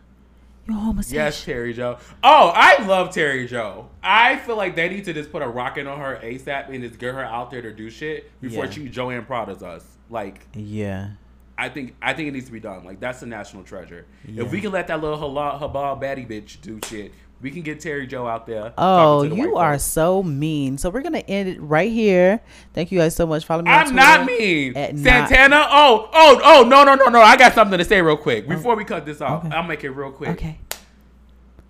You're 0.67 0.77
homosexual. 0.77 1.25
Yes, 1.25 1.43
Terry 1.43 1.73
Joe. 1.73 1.97
Oh, 2.23 2.51
I 2.55 2.85
love 2.85 3.13
Terry 3.13 3.47
Joe. 3.47 3.89
I 4.01 4.37
feel 4.37 4.55
like 4.55 4.75
they 4.75 4.87
need 4.87 5.03
to 5.05 5.13
just 5.13 5.29
put 5.31 5.41
a 5.41 5.47
rocket 5.47 5.87
on 5.87 5.99
her 5.99 6.19
ASAP 6.23 6.69
and 6.73 6.81
just 6.83 6.99
get 6.99 7.13
her 7.13 7.23
out 7.23 7.51
there 7.51 7.61
to 7.61 7.73
do 7.73 7.89
shit 7.89 8.31
before 8.39 8.65
Yeah. 8.65 8.71
she 8.71 8.87
Joanne 8.89 9.25
Prada's 9.25 9.61
us. 9.61 9.85
Like, 10.09 10.47
Yeah. 10.53 11.09
I 11.57 11.69
think 11.69 11.95
I 12.01 12.13
think 12.13 12.29
it 12.29 12.31
needs 12.31 12.45
to 12.47 12.51
be 12.51 12.59
done. 12.61 12.83
Like, 12.85 12.99
that's 12.99 13.21
a 13.21 13.25
national 13.25 13.63
treasure. 13.63 14.05
Yeah. 14.25 14.43
If 14.43 14.51
we 14.51 14.59
can 14.61 14.71
let 14.71 14.87
that 14.87 15.01
little 15.01 15.17
halal 15.19 15.59
habal 15.59 16.01
baddie 16.01 16.27
bitch 16.27 16.59
do 16.61 16.79
shit, 16.85 17.11
we 17.43 17.51
can 17.51 17.61
get 17.61 17.81
Terry 17.81 18.07
Joe 18.07 18.25
out 18.25 18.47
there. 18.47 18.73
Oh, 18.77 19.27
the 19.27 19.35
you 19.35 19.57
are 19.57 19.73
folks. 19.73 19.83
so 19.83 20.23
mean. 20.23 20.77
So 20.77 20.89
we're 20.89 21.01
gonna 21.01 21.19
end 21.19 21.49
it 21.49 21.61
right 21.61 21.91
here. 21.91 22.39
Thank 22.73 22.91
you 22.91 22.97
guys 22.99 23.15
so 23.15 23.27
much. 23.27 23.45
Follow 23.45 23.61
me. 23.61 23.69
I'm 23.69 23.93
not 23.93 24.25
mean. 24.25 24.75
at 24.77 24.95
not- 24.95 25.27
Santana. 25.29 25.67
Oh, 25.69 26.09
oh, 26.13 26.41
oh, 26.43 26.63
no, 26.67 26.83
no, 26.83 26.95
no, 26.95 27.05
no. 27.09 27.21
I 27.21 27.35
got 27.37 27.53
something 27.53 27.77
to 27.77 27.85
say 27.85 28.01
real 28.01 28.17
quick 28.17 28.47
before 28.47 28.75
we 28.75 28.85
cut 28.85 29.05
this 29.05 29.19
off. 29.21 29.45
Okay. 29.45 29.53
I'll 29.53 29.63
make 29.63 29.83
it 29.83 29.91
real 29.91 30.11
quick. 30.11 30.29
Okay. 30.29 30.57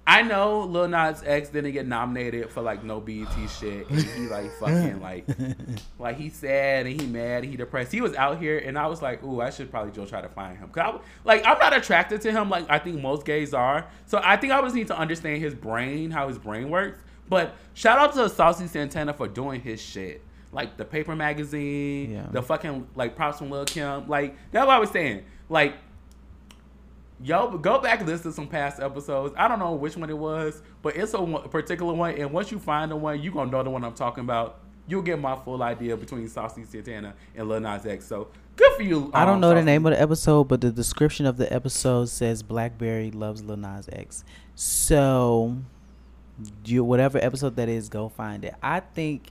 I 0.06 0.22
know 0.22 0.62
Lil 0.66 0.90
Nas 0.90 1.24
X 1.26 1.48
didn't 1.50 1.72
get 1.72 1.88
nominated 1.88 2.50
for 2.50 2.62
like 2.62 2.84
no 2.84 3.00
BET 3.00 3.26
shit, 3.58 3.90
and 3.90 4.02
he 4.02 4.28
like 4.28 4.52
fucking 4.60 5.00
like, 5.02 5.26
like 5.98 6.18
he 6.18 6.30
sad 6.30 6.86
and 6.86 7.00
he 7.02 7.08
mad 7.08 7.44
and 7.44 7.52
he 7.52 7.56
depressed. 7.56 7.92
He 7.92 8.02
was 8.02 8.14
out 8.16 8.38
here, 8.38 8.58
and 8.58 8.78
I 8.78 8.88
was 8.88 9.02
like, 9.02 9.24
ooh, 9.24 9.40
I 9.40 9.50
should 9.50 9.72
probably 9.72 9.92
go 9.94 10.06
try 10.06 10.20
to 10.22 10.28
find 10.28 10.58
him. 10.58 10.68
Cause 10.70 10.96
I, 10.96 11.00
like 11.24 11.46
I'm 11.46 11.58
not 11.58 11.74
attracted 11.76 12.20
to 12.22 12.32
him 12.34 12.50
like 12.50 12.70
I 12.70 12.80
think 12.80 13.02
most 13.02 13.26
gays 13.26 13.54
are. 13.54 13.88
So 14.06 14.20
I 14.22 14.36
think 14.36 14.52
I 14.52 14.62
just 14.62 14.76
need 14.76 14.88
to 14.88 14.98
understand 14.98 15.42
his 15.42 15.56
brain, 15.56 16.12
how 16.12 16.28
his 16.28 16.38
brain 16.38 16.70
works. 16.70 17.00
But 17.30 17.56
shout 17.74 17.98
out 17.98 18.14
to 18.16 18.28
Saucy 18.28 18.68
Santana 18.68 19.14
for 19.14 19.30
doing 19.30 19.62
his 19.62 19.82
shit. 19.82 20.22
Like 20.52 20.76
the 20.76 20.86
paper 20.86 21.16
magazine, 21.16 22.12
Yeah. 22.12 22.28
the 22.30 22.44
fucking 22.44 22.88
like 22.96 23.16
props 23.16 23.38
from 23.40 23.50
Lil 23.50 23.64
Kim. 23.66 24.08
Like 24.10 24.36
that's 24.52 24.68
what 24.68 24.76
I 24.76 24.80
was 24.80 24.90
saying. 24.92 25.24
Like 25.50 25.76
Yo, 27.24 27.58
go 27.58 27.80
back 27.80 28.00
and 28.00 28.10
listen 28.10 28.32
to 28.32 28.36
some 28.36 28.48
past 28.48 28.82
episodes. 28.82 29.34
I 29.38 29.48
don't 29.48 29.60
know 29.60 29.72
which 29.72 29.96
one 29.96 30.10
it 30.10 30.18
was, 30.18 30.62
but 30.82 30.98
it's 30.98 31.14
a 31.14 31.22
one, 31.22 31.48
particular 31.48 31.94
one. 31.94 32.16
And 32.16 32.34
once 32.34 32.52
you 32.52 32.60
find 32.60 32.92
the 32.92 32.98
one, 32.98 33.22
you're 33.22 33.32
gonna 33.32 33.50
know 33.50 33.64
the 33.64 33.70
one 33.70 33.86
I'm 33.86 33.94
talking 33.94 34.26
about. 34.26 34.60
You'll 34.88 35.04
get 35.04 35.22
my 35.22 35.38
full 35.38 35.64
idea 35.64 35.96
between 35.96 36.28
Saucy 36.28 36.66
Santana 36.66 37.14
and 37.34 37.48
Lil 37.48 37.62
Nas 37.62 37.86
X. 37.86 38.06
So 38.06 38.28
good 38.58 38.74
for 38.74 38.84
you. 38.84 39.10
I 39.14 39.24
don't 39.24 39.36
um, 39.36 39.40
know 39.40 39.54
the 39.54 39.64
name 39.64 39.86
of 39.86 39.94
the 39.94 40.02
episode, 40.02 40.50
but 40.50 40.60
the 40.60 40.70
description 40.70 41.26
of 41.26 41.38
the 41.38 41.52
episode 41.54 42.10
says 42.10 42.44
Blackberry 42.44 43.10
loves 43.10 43.42
Lil 43.42 43.56
Nas 43.56 43.88
X. 43.90 44.26
So, 44.56 45.56
you 46.66 46.84
whatever 46.84 47.20
episode 47.20 47.56
that 47.56 47.70
is, 47.70 47.88
go 47.88 48.10
find 48.10 48.44
it. 48.44 48.54
I 48.62 48.82
think. 48.82 49.30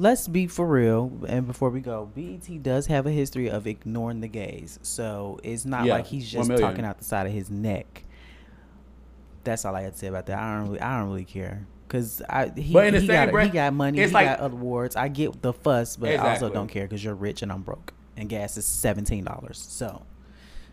Let's 0.00 0.28
be 0.28 0.46
for 0.46 0.64
real, 0.64 1.10
and 1.26 1.44
before 1.44 1.70
we 1.70 1.80
go, 1.80 2.08
BET 2.14 2.62
does 2.62 2.86
have 2.86 3.04
a 3.06 3.10
history 3.10 3.50
of 3.50 3.66
ignoring 3.66 4.20
the 4.20 4.28
gays, 4.28 4.78
so 4.80 5.40
it's 5.42 5.64
not 5.64 5.86
Yeah, 5.86 5.94
like 5.94 6.06
he's 6.06 6.30
just 6.30 6.48
talking 6.56 6.84
out 6.84 6.98
the 6.98 7.04
side 7.04 7.26
of 7.26 7.32
his 7.32 7.50
neck. 7.50 8.04
That's 9.42 9.64
all 9.64 9.74
I 9.74 9.82
had 9.82 9.94
to 9.94 9.98
say 9.98 10.06
about 10.06 10.26
that. 10.26 10.38
I 10.38 10.56
don't 10.56 10.68
really, 10.68 10.80
I 10.80 11.00
don't 11.00 11.08
really 11.08 11.24
care, 11.24 11.66
cause 11.88 12.22
I 12.30 12.52
he, 12.56 12.72
But 12.72 12.86
in 12.86 12.94
the 12.94 13.00
he 13.00 13.06
got 13.08 13.32
breath, 13.32 13.46
he 13.46 13.52
got 13.52 13.74
money, 13.74 13.98
he 13.98 14.06
like- 14.06 14.38
got 14.38 14.52
awards. 14.52 14.94
I 14.94 15.08
get 15.08 15.42
the 15.42 15.52
fuss, 15.52 15.96
but 15.96 16.10
I 16.10 16.32
also 16.34 16.48
don't 16.48 16.68
care 16.68 16.84
because 16.84 17.02
you're 17.02 17.16
rich 17.16 17.42
and 17.42 17.50
I'm 17.50 17.62
broke, 17.62 17.92
and 18.16 18.28
gas 18.28 18.56
is 18.56 18.66
seventeen 18.66 19.24
dollars. 19.24 19.58
So 19.58 20.02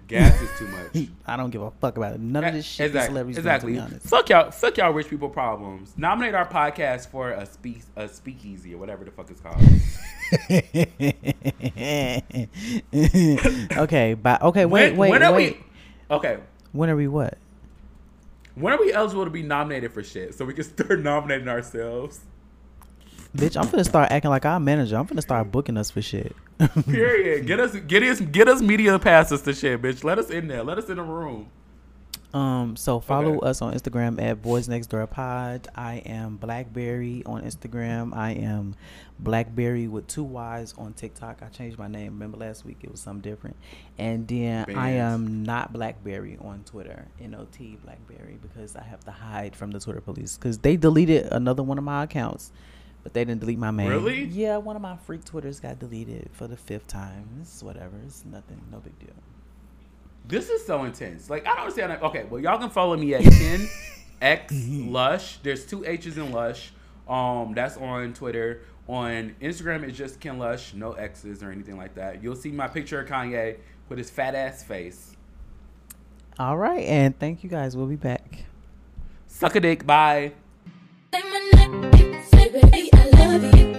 Gas 0.08 0.40
is 0.40 0.50
too 0.60 0.68
much. 0.68 1.08
I 1.26 1.36
don't 1.36 1.50
give 1.50 1.64
a 1.64 1.72
fuck 1.72 1.98
about 1.98 2.14
it. 2.14 2.20
None 2.20 2.44
of 2.44 2.50
eh, 2.50 2.58
this 2.58 2.66
shit 2.66 2.88
exactly. 2.88 3.08
celebrities 3.10 3.38
exactly. 3.38 3.74
to 3.74 3.80
be 3.80 3.84
honest. 3.84 4.08
Fuck 4.08 4.30
y'all. 4.30 4.52
Fuck 4.52 4.78
y'all. 4.78 4.92
Rich 4.92 5.10
people 5.10 5.30
problems. 5.30 5.94
Nominate 5.98 6.36
our 6.36 6.48
podcast 6.48 7.08
for 7.08 7.32
a 7.32 7.46
speak 7.46 7.82
a 7.96 8.08
speakeasy 8.08 8.76
or 8.76 8.78
whatever 8.78 9.04
the 9.04 9.12
fuck 9.12 9.32
it's 9.32 9.42
called. 9.42 9.60
okay, 13.78 14.14
but 14.14 14.42
okay, 14.42 14.66
wait, 14.66 14.92
when, 14.92 14.98
wait, 14.98 15.10
when 15.10 15.24
are 15.24 15.34
wait. 15.34 15.58
we? 16.10 16.16
Okay. 16.16 16.38
When 16.72 16.90
are 16.90 16.96
we 16.96 17.08
what? 17.08 17.38
When 18.56 18.74
are 18.74 18.80
we 18.80 18.94
eligible 18.94 19.26
to 19.26 19.32
be 19.32 19.44
nominated 19.44 19.92
for 19.92 20.04
shit 20.04 20.36
so 20.36 20.46
we 20.46 20.54
can 20.54 20.64
start 20.64 21.00
nominating 21.02 21.48
ourselves? 21.48 22.22
Bitch, 23.36 23.60
I'm 23.60 23.70
gonna 23.70 23.84
start 23.84 24.12
acting 24.12 24.30
like 24.30 24.46
our 24.46 24.60
manager. 24.60 24.98
I'm 24.98 25.06
gonna 25.06 25.22
start 25.22 25.52
booking 25.52 25.78
us 25.78 25.92
for 25.92 26.02
shit. 26.02 26.36
Period. 26.86 27.46
Get 27.48 27.60
us, 27.60 27.76
get 27.76 28.04
us, 28.04 28.20
get 28.22 28.48
us 28.48 28.62
media 28.62 28.98
passes 29.00 29.42
to 29.44 29.54
shit, 29.54 29.82
bitch. 29.82 30.04
Let 30.04 30.20
us 30.20 30.30
in 30.30 30.48
there. 30.48 30.64
Let 30.64 30.78
us 30.78 30.90
in 30.90 30.98
the 30.98 31.04
room. 31.04 31.50
Um, 32.34 32.76
so 32.76 33.00
follow 33.00 33.38
Okay. 33.38 33.48
us 33.48 33.62
on 33.62 33.74
Instagram 33.74 34.22
at 34.22 34.42
Boys 34.42 34.68
Next 34.68 34.88
Door 34.88 35.08
Pod. 35.08 35.70
I 35.74 35.96
am 36.06 36.36
Blackberry 36.36 37.24
on 37.26 37.44
Instagram. 37.44 38.14
I 38.14 38.32
am 38.32 38.76
Blackberry 39.20 39.88
with 39.88 40.08
two 40.08 40.26
Y's 40.26 40.74
on 40.78 40.92
TikTok. 40.94 41.42
I 41.42 41.48
changed 41.48 41.78
my 41.80 41.88
name. 41.88 42.12
Remember 42.14 42.36
last 42.38 42.66
week 42.66 42.80
it 42.84 42.92
was 42.92 43.00
something 43.00 43.22
different. 43.22 43.56
And 43.98 44.28
then 44.28 44.66
I 44.76 44.92
am 44.92 45.44
not 45.44 45.72
Blackberry 45.72 46.38
on 46.42 46.64
Twitter. 46.66 47.06
N 47.22 47.36
O 47.36 47.48
T 47.54 47.78
Blackberry 47.86 48.38
because 48.42 48.76
I 48.76 48.84
have 48.84 49.06
to 49.06 49.12
hide 49.12 49.56
from 49.56 49.72
the 49.72 49.80
Twitter 49.80 50.02
police 50.02 50.36
because 50.38 50.58
they 50.58 50.76
deleted 50.76 51.28
another 51.32 51.64
one 51.64 51.78
of 51.78 51.86
my 51.86 52.04
accounts. 52.04 52.52
But 53.06 53.14
they 53.14 53.24
didn't 53.24 53.42
delete 53.42 53.60
my 53.60 53.70
main. 53.70 53.88
Really? 53.88 54.24
Yeah, 54.24 54.58
one 54.58 54.76
of 54.76 54.82
my 54.82 54.98
freak 54.98 55.24
Twitters 55.24 55.60
got 55.60 55.78
deleted 55.78 56.28
for 56.34 56.48
the 56.48 56.58
fifth 56.58 56.88
time. 56.88 57.30
It's 57.40 57.62
whatever. 57.62 57.94
It's 58.04 58.26
nothing. 58.26 58.60
No 58.72 58.80
big 58.80 58.98
deal. 58.98 59.14
This 60.28 60.50
is 60.50 60.66
so 60.66 60.86
intense. 60.86 61.30
Like 61.30 61.46
I 61.46 61.50
don't 61.50 61.60
understand. 61.60 61.92
Like, 61.92 62.02
okay, 62.02 62.24
well 62.28 62.42
y'all 62.42 62.58
can 62.58 62.72
follow 62.72 62.98
me 62.98 63.14
at 63.14 63.22
Ken 63.32 63.70
X 64.20 64.52
Lush. 64.68 65.38
There's 65.44 65.68
two 65.68 65.86
H's 65.86 66.18
in 66.18 66.32
Lush. 66.32 66.72
Um, 67.08 67.54
that's 67.54 67.78
on 67.78 68.14
Twitter. 68.16 68.64
On 68.88 69.36
Instagram, 69.40 69.84
it's 69.84 69.96
just 69.96 70.20
Ken 70.20 70.40
Lush, 70.40 70.74
no 70.74 70.94
X's 70.94 71.44
or 71.44 71.52
anything 71.52 71.78
like 71.78 71.94
that. 71.94 72.24
You'll 72.24 72.36
see 72.36 72.52
my 72.52 72.68
picture 72.68 73.00
of 73.00 73.08
Kanye 73.08 73.58
with 73.88 74.00
his 74.00 74.10
fat 74.10 74.34
ass 74.34 74.64
face. 74.64 75.16
All 76.40 76.58
right, 76.58 76.84
and 76.86 77.18
thank 77.20 77.44
you 77.44 77.52
guys. 77.52 77.78
We'll 77.78 77.86
be 77.86 77.98
back. 77.98 78.46
Suck 79.28 79.56
a 79.56 79.60
dick. 79.60 79.86
Bye 79.86 80.34
love 83.38 83.60
you. 83.60 83.75